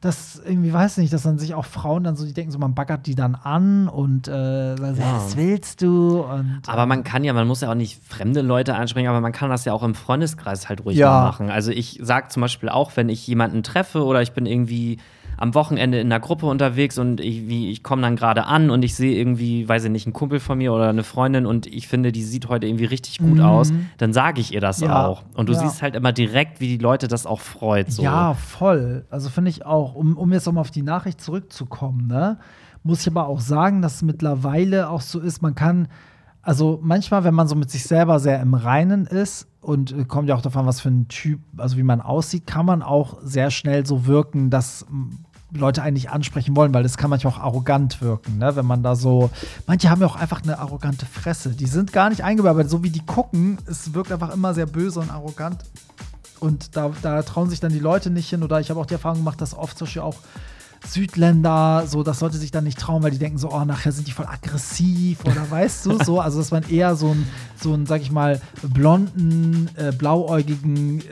dass 0.00 0.40
irgendwie, 0.44 0.72
weiß 0.72 0.98
nicht, 0.98 1.12
dass 1.12 1.22
dann 1.22 1.38
sich 1.38 1.54
auch 1.54 1.64
Frauen 1.64 2.04
dann 2.04 2.16
so, 2.16 2.24
die 2.24 2.32
denken 2.32 2.52
so, 2.52 2.58
man 2.58 2.74
baggert 2.74 3.06
die 3.06 3.14
dann 3.14 3.34
an 3.34 3.88
und 3.88 4.28
äh, 4.28 4.76
sagt, 4.76 4.98
ja. 4.98 5.16
was 5.16 5.36
willst 5.36 5.82
du? 5.82 6.20
Und, 6.20 6.62
aber 6.66 6.86
man 6.86 7.02
kann 7.02 7.24
ja, 7.24 7.32
man 7.32 7.46
muss 7.46 7.62
ja 7.62 7.70
auch 7.70 7.74
nicht 7.74 8.02
fremde 8.04 8.42
Leute 8.42 8.74
ansprechen, 8.74 9.08
aber 9.08 9.20
man 9.20 9.32
kann 9.32 9.50
das 9.50 9.64
ja 9.64 9.72
auch 9.72 9.82
im 9.82 9.94
Freundeskreis 9.94 10.68
halt 10.68 10.84
ruhig 10.84 10.98
ja. 10.98 11.22
machen. 11.22 11.50
Also 11.50 11.70
ich 11.70 11.98
sage 12.02 12.28
zum 12.28 12.42
Beispiel 12.42 12.68
auch, 12.68 12.92
wenn 12.96 13.08
ich 13.08 13.26
jemanden 13.26 13.62
treffe 13.62 14.04
oder 14.04 14.22
ich 14.22 14.32
bin 14.32 14.46
irgendwie 14.46 14.98
am 15.36 15.54
Wochenende 15.54 16.00
in 16.00 16.06
einer 16.06 16.20
Gruppe 16.20 16.46
unterwegs 16.46 16.98
und 16.98 17.20
ich, 17.20 17.48
ich 17.48 17.82
komme 17.82 18.02
dann 18.02 18.16
gerade 18.16 18.46
an 18.46 18.70
und 18.70 18.84
ich 18.84 18.94
sehe 18.94 19.16
irgendwie, 19.16 19.68
weiß 19.68 19.84
ich 19.84 19.90
nicht, 19.90 20.06
einen 20.06 20.12
Kumpel 20.12 20.40
von 20.40 20.58
mir 20.58 20.72
oder 20.72 20.88
eine 20.88 21.02
Freundin 21.02 21.46
und 21.46 21.66
ich 21.66 21.88
finde, 21.88 22.12
die 22.12 22.22
sieht 22.22 22.48
heute 22.48 22.66
irgendwie 22.66 22.86
richtig 22.86 23.18
gut 23.18 23.36
mhm. 23.36 23.44
aus, 23.44 23.72
dann 23.98 24.12
sage 24.12 24.40
ich 24.40 24.54
ihr 24.54 24.60
das 24.60 24.80
ja. 24.80 25.06
auch. 25.06 25.22
Und 25.34 25.48
du 25.48 25.52
ja. 25.52 25.60
siehst 25.60 25.82
halt 25.82 25.94
immer 25.94 26.12
direkt, 26.12 26.60
wie 26.60 26.68
die 26.68 26.78
Leute 26.78 27.08
das 27.08 27.26
auch 27.26 27.40
freut. 27.40 27.92
So. 27.92 28.02
Ja, 28.02 28.34
voll. 28.34 29.04
Also 29.10 29.28
finde 29.28 29.50
ich 29.50 29.66
auch, 29.66 29.94
um, 29.94 30.16
um 30.16 30.32
jetzt 30.32 30.46
nochmal 30.46 30.62
auf 30.62 30.70
die 30.70 30.82
Nachricht 30.82 31.20
zurückzukommen, 31.20 32.06
ne, 32.06 32.38
muss 32.82 33.02
ich 33.02 33.08
aber 33.08 33.26
auch 33.26 33.40
sagen, 33.40 33.82
dass 33.82 33.96
es 33.96 34.02
mittlerweile 34.02 34.88
auch 34.90 35.00
so 35.00 35.20
ist, 35.20 35.42
man 35.42 35.54
kann 35.54 35.88
also 36.46 36.78
manchmal, 36.80 37.24
wenn 37.24 37.34
man 37.34 37.48
so 37.48 37.56
mit 37.56 37.72
sich 37.72 37.82
selber 37.82 38.20
sehr 38.20 38.40
im 38.40 38.54
Reinen 38.54 39.04
ist 39.06 39.48
und 39.60 39.90
äh, 39.90 40.04
kommt 40.04 40.28
ja 40.28 40.36
auch 40.36 40.42
davon, 40.42 40.64
was 40.64 40.80
für 40.80 40.90
ein 40.90 41.08
Typ, 41.08 41.40
also 41.56 41.76
wie 41.76 41.82
man 41.82 42.00
aussieht, 42.00 42.46
kann 42.46 42.64
man 42.64 42.82
auch 42.82 43.18
sehr 43.24 43.50
schnell 43.50 43.84
so 43.84 44.06
wirken, 44.06 44.48
dass 44.48 44.86
Leute 45.50 45.82
eigentlich 45.82 46.10
ansprechen 46.10 46.54
wollen, 46.54 46.72
weil 46.72 46.84
das 46.84 46.96
kann 46.96 47.10
manchmal 47.10 47.32
auch 47.32 47.40
arrogant 47.40 48.00
wirken, 48.00 48.38
ne? 48.38 48.54
wenn 48.54 48.64
man 48.64 48.84
da 48.84 48.94
so. 48.94 49.30
Manche 49.66 49.90
haben 49.90 50.00
ja 50.00 50.06
auch 50.06 50.14
einfach 50.14 50.40
eine 50.44 50.60
arrogante 50.60 51.04
Fresse. 51.04 51.50
Die 51.50 51.66
sind 51.66 51.92
gar 51.92 52.10
nicht 52.10 52.22
eingebaut, 52.22 52.50
aber 52.50 52.68
so 52.68 52.84
wie 52.84 52.90
die 52.90 53.04
gucken, 53.04 53.58
es 53.66 53.92
wirkt 53.92 54.12
einfach 54.12 54.32
immer 54.32 54.54
sehr 54.54 54.66
böse 54.66 55.00
und 55.00 55.10
arrogant. 55.10 55.64
Und 56.38 56.76
da, 56.76 56.92
da 57.02 57.22
trauen 57.22 57.50
sich 57.50 57.58
dann 57.58 57.72
die 57.72 57.80
Leute 57.80 58.10
nicht 58.10 58.30
hin. 58.30 58.44
Oder 58.44 58.60
ich 58.60 58.70
habe 58.70 58.78
auch 58.78 58.86
die 58.86 58.94
Erfahrung 58.94 59.18
gemacht, 59.18 59.40
dass 59.40 59.52
oft 59.52 59.76
zum 59.76 59.86
Beispiel 59.86 60.02
auch 60.02 60.16
Südländer, 60.88 61.84
so, 61.86 62.02
das 62.02 62.18
sollte 62.18 62.38
sich 62.38 62.50
dann 62.50 62.64
nicht 62.64 62.78
trauen, 62.78 63.02
weil 63.02 63.10
die 63.10 63.18
denken 63.18 63.38
so, 63.38 63.50
oh, 63.50 63.64
nachher 63.64 63.92
sind 63.92 64.06
die 64.06 64.12
voll 64.12 64.26
aggressiv 64.26 65.18
oder 65.24 65.44
weißt 65.50 65.86
du, 65.86 66.02
so, 66.02 66.20
also 66.20 66.38
dass 66.38 66.50
man 66.50 66.68
eher 66.68 66.96
so 66.96 67.08
ein, 67.08 67.26
so 67.60 67.74
ein, 67.74 67.86
sag 67.86 68.02
ich 68.02 68.10
mal, 68.10 68.40
blonden, 68.62 69.70
äh, 69.76 69.92
blauäugigen, 69.92 71.00
äh, 71.00 71.02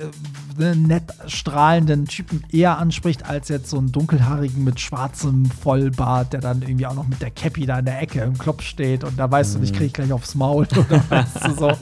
ne, 0.59 0.77
nett 0.77 1.05
strahlenden 1.27 2.07
Typen 2.07 2.45
eher 2.51 2.79
anspricht, 2.79 3.27
als 3.27 3.49
jetzt 3.49 3.71
so 3.71 3.79
einen 3.79 3.93
dunkelhaarigen 3.93 4.63
mit 4.65 4.81
schwarzem 4.81 5.47
Vollbart, 5.47 6.33
der 6.33 6.41
dann 6.41 6.63
irgendwie 6.63 6.87
auch 6.87 6.95
noch 6.95 7.07
mit 7.07 7.21
der 7.21 7.31
Cappy 7.31 7.67
da 7.67 7.79
in 7.79 7.85
der 7.85 8.01
Ecke 8.01 8.21
im 8.21 8.39
Club 8.39 8.63
steht 8.63 9.05
und 9.05 9.19
da 9.19 9.31
weißt 9.31 9.55
mhm. 9.55 9.59
du, 9.59 9.65
ich 9.65 9.73
krieg 9.73 9.95
gleich 9.95 10.13
aufs 10.13 10.35
Maul 10.35 10.67
oder 10.77 11.03
weißt 11.09 11.47
du 11.47 11.55
so. 11.55 11.73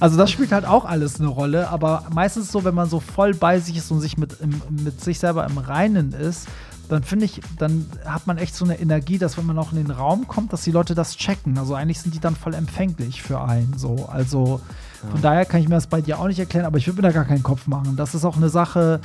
Also 0.00 0.16
das 0.16 0.30
spielt 0.30 0.52
halt 0.52 0.64
auch 0.64 0.84
alles 0.84 1.20
eine 1.20 1.28
Rolle, 1.28 1.68
aber 1.68 2.04
meistens 2.12 2.50
so, 2.50 2.64
wenn 2.64 2.74
man 2.74 2.88
so 2.88 3.00
voll 3.00 3.34
bei 3.34 3.60
sich 3.60 3.76
ist 3.76 3.90
und 3.90 4.00
sich 4.00 4.18
mit, 4.18 4.40
im, 4.40 4.60
mit 4.82 5.00
sich 5.00 5.18
selber 5.18 5.46
im 5.46 5.58
Reinen 5.58 6.12
ist, 6.12 6.48
dann 6.88 7.02
finde 7.02 7.24
ich, 7.24 7.40
dann 7.58 7.86
hat 8.04 8.26
man 8.26 8.38
echt 8.38 8.54
so 8.54 8.64
eine 8.64 8.78
Energie, 8.78 9.18
dass 9.18 9.36
wenn 9.36 9.46
man 9.46 9.58
auch 9.58 9.72
in 9.72 9.78
den 9.78 9.90
Raum 9.90 10.28
kommt, 10.28 10.52
dass 10.52 10.62
die 10.62 10.70
Leute 10.70 10.94
das 10.94 11.16
checken. 11.16 11.58
Also 11.58 11.74
eigentlich 11.74 12.00
sind 12.00 12.14
die 12.14 12.20
dann 12.20 12.36
voll 12.36 12.54
empfänglich 12.54 13.22
für 13.22 13.40
einen. 13.40 13.76
So. 13.76 14.08
Also 14.10 14.60
ja. 15.02 15.10
von 15.10 15.22
daher 15.22 15.44
kann 15.44 15.60
ich 15.60 15.68
mir 15.68 15.74
das 15.74 15.86
bei 15.86 16.00
dir 16.00 16.18
auch 16.18 16.28
nicht 16.28 16.38
erklären, 16.38 16.66
aber 16.66 16.78
ich 16.78 16.86
würde 16.86 17.02
mir 17.02 17.08
da 17.08 17.12
gar 17.12 17.24
keinen 17.24 17.42
Kopf 17.42 17.66
machen. 17.66 17.96
Das 17.96 18.14
ist 18.14 18.24
auch 18.24 18.36
eine 18.36 18.48
Sache, 18.48 19.00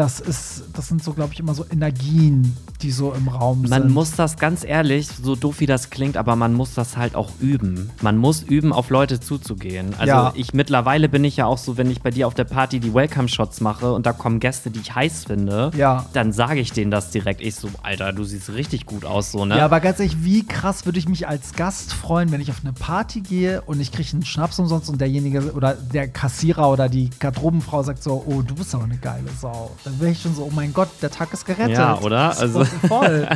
das 0.00 0.18
ist, 0.18 0.62
das 0.72 0.88
sind 0.88 1.04
so, 1.04 1.12
glaube 1.12 1.34
ich, 1.34 1.40
immer 1.40 1.52
so 1.52 1.66
Energien, 1.70 2.56
die 2.80 2.90
so 2.90 3.12
im 3.12 3.28
Raum 3.28 3.60
man 3.60 3.68
sind. 3.68 3.82
Man 3.84 3.92
muss 3.92 4.12
das 4.12 4.38
ganz 4.38 4.64
ehrlich, 4.64 5.06
so 5.08 5.36
doof 5.36 5.60
wie 5.60 5.66
das 5.66 5.90
klingt, 5.90 6.16
aber 6.16 6.36
man 6.36 6.54
muss 6.54 6.72
das 6.72 6.96
halt 6.96 7.14
auch 7.14 7.32
üben. 7.38 7.90
Man 8.00 8.16
muss 8.16 8.42
üben, 8.42 8.72
auf 8.72 8.88
Leute 8.88 9.20
zuzugehen. 9.20 9.92
Also 9.98 10.06
ja. 10.06 10.32
ich 10.34 10.54
mittlerweile 10.54 11.10
bin 11.10 11.22
ich 11.22 11.36
ja 11.36 11.44
auch 11.44 11.58
so, 11.58 11.76
wenn 11.76 11.90
ich 11.90 12.00
bei 12.00 12.10
dir 12.10 12.28
auf 12.28 12.32
der 12.32 12.44
Party 12.44 12.80
die 12.80 12.94
Welcome-Shots 12.94 13.60
mache 13.60 13.92
und 13.92 14.06
da 14.06 14.14
kommen 14.14 14.40
Gäste, 14.40 14.70
die 14.70 14.80
ich 14.80 14.94
heiß 14.94 15.26
finde, 15.26 15.70
ja. 15.76 16.06
dann 16.14 16.32
sage 16.32 16.60
ich 16.60 16.72
denen 16.72 16.90
das 16.90 17.10
direkt. 17.10 17.42
Ich 17.42 17.56
so, 17.56 17.68
Alter, 17.82 18.14
du 18.14 18.24
siehst 18.24 18.54
richtig 18.54 18.86
gut 18.86 19.04
aus, 19.04 19.30
so, 19.30 19.44
ne? 19.44 19.58
Ja, 19.58 19.66
aber 19.66 19.80
ganz 19.80 20.00
ehrlich, 20.00 20.24
wie 20.24 20.46
krass 20.46 20.86
würde 20.86 20.98
ich 20.98 21.10
mich 21.10 21.28
als 21.28 21.52
Gast 21.52 21.92
freuen, 21.92 22.32
wenn 22.32 22.40
ich 22.40 22.50
auf 22.50 22.62
eine 22.64 22.72
Party 22.72 23.20
gehe 23.20 23.60
und 23.60 23.80
ich 23.80 23.92
kriege 23.92 24.08
einen 24.14 24.24
Schnaps 24.24 24.58
umsonst 24.58 24.88
und 24.88 24.98
derjenige 24.98 25.52
oder 25.52 25.74
der 25.74 26.08
Kassierer 26.08 26.70
oder 26.70 26.88
die 26.88 27.10
Garderobenfrau 27.18 27.82
sagt 27.82 28.02
so, 28.02 28.24
oh, 28.26 28.40
du 28.40 28.54
bist 28.54 28.74
aber 28.74 28.84
eine 28.84 28.96
geile 28.96 29.28
Sau. 29.38 29.72
Dann 29.90 30.00
wäre 30.00 30.12
ich 30.12 30.22
schon 30.22 30.34
so, 30.34 30.44
oh 30.44 30.52
mein 30.54 30.72
Gott, 30.72 30.88
der 31.02 31.10
Tag 31.10 31.32
ist 31.32 31.44
gerettet. 31.44 31.76
Ja, 31.76 31.98
oder? 31.98 32.38
Also 32.38 32.64
voll. 32.64 33.28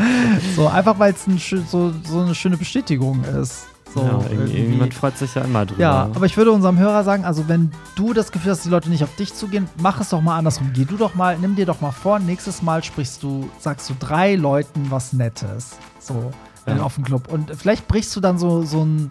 so, 0.56 0.68
einfach 0.68 0.98
weil 0.98 1.14
es 1.14 1.26
ein, 1.26 1.38
so, 1.38 1.92
so 2.04 2.20
eine 2.20 2.34
schöne 2.34 2.58
Bestätigung 2.58 3.24
ist. 3.24 3.66
So, 3.94 4.00
ja, 4.00 4.20
irgendwie. 4.30 4.76
Man 4.76 4.92
freut 4.92 5.16
sich 5.16 5.34
ja 5.34 5.42
immer 5.42 5.64
drüber. 5.64 5.80
Ja, 5.80 6.02
aber 6.14 6.26
ich 6.26 6.36
würde 6.36 6.52
unserem 6.52 6.78
Hörer 6.78 7.02
sagen, 7.04 7.24
also 7.24 7.48
wenn 7.48 7.70
du 7.94 8.12
das 8.12 8.30
Gefühl 8.30 8.52
hast, 8.52 8.64
die 8.64 8.68
Leute 8.68 8.90
nicht 8.90 9.02
auf 9.02 9.14
dich 9.16 9.34
zugehen, 9.34 9.68
mach 9.80 10.00
es 10.00 10.10
doch 10.10 10.20
mal 10.20 10.36
andersrum. 10.36 10.70
Geh 10.74 10.84
du 10.84 10.96
doch 10.96 11.14
mal, 11.14 11.38
nimm 11.38 11.56
dir 11.56 11.66
doch 11.66 11.80
mal 11.80 11.92
vor, 11.92 12.18
nächstes 12.18 12.62
Mal 12.62 12.84
sprichst 12.84 13.22
du, 13.22 13.48
sagst 13.58 13.88
du 13.88 13.94
drei 13.98 14.34
Leuten 14.34 14.90
was 14.90 15.14
Nettes. 15.14 15.76
So, 15.98 16.30
ja. 16.66 16.78
auf 16.82 16.96
dem 16.96 17.04
Club. 17.04 17.32
Und 17.32 17.54
vielleicht 17.56 17.88
brichst 17.88 18.14
du 18.16 18.20
dann 18.20 18.38
so, 18.38 18.62
so 18.62 18.84
ein 18.84 19.10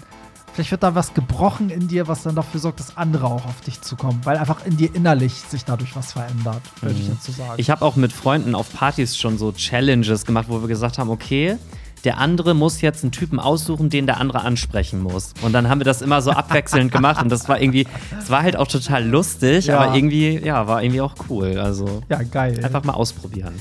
Vielleicht 0.53 0.71
wird 0.71 0.83
da 0.83 0.95
was 0.95 1.13
gebrochen 1.13 1.69
in 1.69 1.87
dir, 1.87 2.07
was 2.07 2.23
dann 2.23 2.35
dafür 2.35 2.59
sorgt, 2.59 2.79
dass 2.79 2.97
andere 2.97 3.25
auch 3.25 3.45
auf 3.45 3.61
dich 3.61 3.81
zukommen, 3.81 4.19
weil 4.25 4.37
einfach 4.37 4.65
in 4.65 4.75
dir 4.75 4.93
innerlich 4.93 5.33
sich 5.33 5.63
dadurch 5.63 5.95
was 5.95 6.11
verändert, 6.11 6.61
würde 6.81 6.95
mhm. 6.95 7.01
ich 7.01 7.09
dazu 7.09 7.31
sagen. 7.31 7.53
Ich 7.57 7.69
habe 7.69 7.85
auch 7.85 7.95
mit 7.95 8.11
Freunden 8.11 8.53
auf 8.53 8.73
Partys 8.73 9.17
schon 9.17 9.37
so 9.37 9.53
Challenges 9.53 10.25
gemacht, 10.25 10.47
wo 10.49 10.61
wir 10.61 10.67
gesagt 10.67 10.97
haben, 10.97 11.09
okay, 11.09 11.57
der 12.03 12.17
andere 12.17 12.53
muss 12.53 12.81
jetzt 12.81 13.03
einen 13.03 13.11
Typen 13.11 13.39
aussuchen, 13.39 13.89
den 13.89 14.07
der 14.07 14.19
andere 14.19 14.41
ansprechen 14.41 15.01
muss. 15.01 15.33
Und 15.41 15.53
dann 15.53 15.69
haben 15.69 15.79
wir 15.79 15.85
das 15.85 16.01
immer 16.01 16.21
so 16.21 16.31
abwechselnd 16.31 16.91
gemacht 16.91 17.21
und 17.21 17.31
das 17.31 17.47
war 17.47 17.61
irgendwie, 17.61 17.87
es 18.19 18.29
war 18.29 18.43
halt 18.43 18.57
auch 18.57 18.67
total 18.67 19.05
lustig, 19.05 19.67
ja. 19.67 19.79
aber 19.79 19.95
irgendwie, 19.95 20.37
ja, 20.43 20.67
war 20.67 20.83
irgendwie 20.83 21.01
auch 21.01 21.15
cool. 21.29 21.59
Also 21.59 22.01
ja, 22.09 22.21
geil. 22.23 22.59
Einfach 22.63 22.83
mal 22.83 22.93
ausprobieren. 22.93 23.53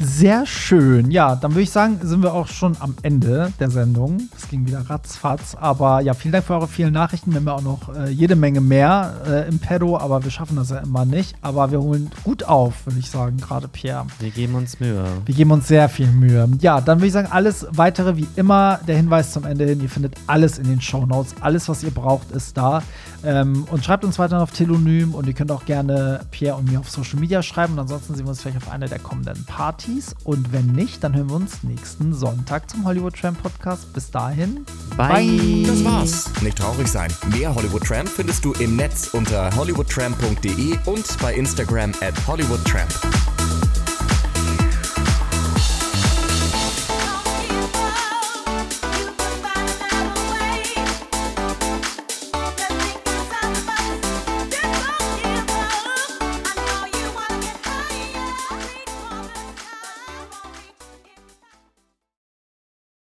Sehr 0.00 0.46
schön. 0.46 1.10
Ja, 1.10 1.34
dann 1.34 1.52
würde 1.52 1.62
ich 1.62 1.70
sagen, 1.70 1.98
sind 2.02 2.22
wir 2.22 2.32
auch 2.32 2.46
schon 2.46 2.76
am 2.78 2.94
Ende 3.02 3.52
der 3.58 3.68
Sendung. 3.68 4.28
Es 4.36 4.48
ging 4.48 4.64
wieder 4.64 4.88
ratzfatz. 4.88 5.56
Aber 5.60 6.00
ja, 6.00 6.14
vielen 6.14 6.32
Dank 6.32 6.44
für 6.44 6.54
eure 6.54 6.68
vielen 6.68 6.92
Nachrichten. 6.92 7.32
Wir 7.32 7.40
haben 7.40 7.46
ja 7.46 7.54
auch 7.54 7.62
noch 7.62 7.94
äh, 7.96 8.08
jede 8.08 8.36
Menge 8.36 8.60
mehr 8.60 9.14
äh, 9.26 9.48
im 9.48 9.58
Pedo, 9.58 9.98
aber 9.98 10.22
wir 10.22 10.30
schaffen 10.30 10.56
das 10.56 10.70
ja 10.70 10.78
immer 10.78 11.04
nicht. 11.04 11.34
Aber 11.42 11.72
wir 11.72 11.80
holen 11.80 12.10
gut 12.22 12.44
auf, 12.44 12.86
würde 12.86 13.00
ich 13.00 13.10
sagen, 13.10 13.38
gerade 13.38 13.66
Pierre. 13.66 14.06
Wir 14.20 14.30
geben 14.30 14.54
uns 14.54 14.78
Mühe. 14.78 15.04
Wir 15.26 15.34
geben 15.34 15.50
uns 15.50 15.66
sehr 15.66 15.88
viel 15.88 16.06
Mühe. 16.06 16.48
Ja, 16.60 16.80
dann 16.80 16.98
würde 16.98 17.08
ich 17.08 17.12
sagen, 17.12 17.28
alles 17.32 17.66
weitere 17.72 18.16
wie 18.16 18.28
immer. 18.36 18.78
Der 18.86 18.96
Hinweis 18.96 19.32
zum 19.32 19.44
Ende 19.44 19.64
hin: 19.64 19.80
Ihr 19.80 19.90
findet 19.90 20.14
alles 20.28 20.58
in 20.58 20.68
den 20.68 20.80
Show 20.80 21.06
Notes. 21.06 21.34
Alles, 21.40 21.68
was 21.68 21.82
ihr 21.82 21.90
braucht, 21.90 22.30
ist 22.30 22.56
da. 22.56 22.82
Ähm, 23.24 23.66
und 23.70 23.84
schreibt 23.84 24.04
uns 24.04 24.18
weiter 24.18 24.40
auf 24.40 24.52
Telonym 24.52 25.14
und 25.14 25.26
ihr 25.26 25.34
könnt 25.34 25.50
auch 25.50 25.64
gerne 25.64 26.20
Pierre 26.30 26.56
und 26.56 26.70
mir 26.70 26.80
auf 26.80 26.90
Social 26.90 27.18
Media 27.18 27.42
schreiben. 27.42 27.74
Und 27.74 27.80
ansonsten 27.80 28.14
sehen 28.14 28.26
wir 28.26 28.30
uns 28.30 28.42
vielleicht 28.42 28.58
auf 28.58 28.70
einer 28.70 28.86
der 28.86 28.98
kommenden 28.98 29.44
Partys. 29.44 30.14
Und 30.24 30.52
wenn 30.52 30.66
nicht, 30.66 31.02
dann 31.02 31.14
hören 31.14 31.28
wir 31.28 31.36
uns 31.36 31.62
nächsten 31.62 32.14
Sonntag 32.14 32.70
zum 32.70 32.84
Hollywood 32.84 33.16
Tramp 33.16 33.42
Podcast. 33.42 33.92
Bis 33.92 34.10
dahin. 34.10 34.64
Bye. 34.96 35.08
Bye. 35.08 35.64
Das 35.66 35.84
war's. 35.84 36.30
Nicht 36.42 36.58
traurig 36.58 36.88
sein. 36.88 37.12
Mehr 37.30 37.54
Hollywood 37.54 37.82
Tramp 37.82 38.08
findest 38.08 38.44
du 38.44 38.52
im 38.54 38.76
Netz 38.76 39.08
unter 39.12 39.54
hollywoodtramp.de 39.56 40.78
und 40.84 41.18
bei 41.20 41.34
Instagram 41.34 41.92
at 42.00 42.14
hollywoodtramp. 42.26 42.92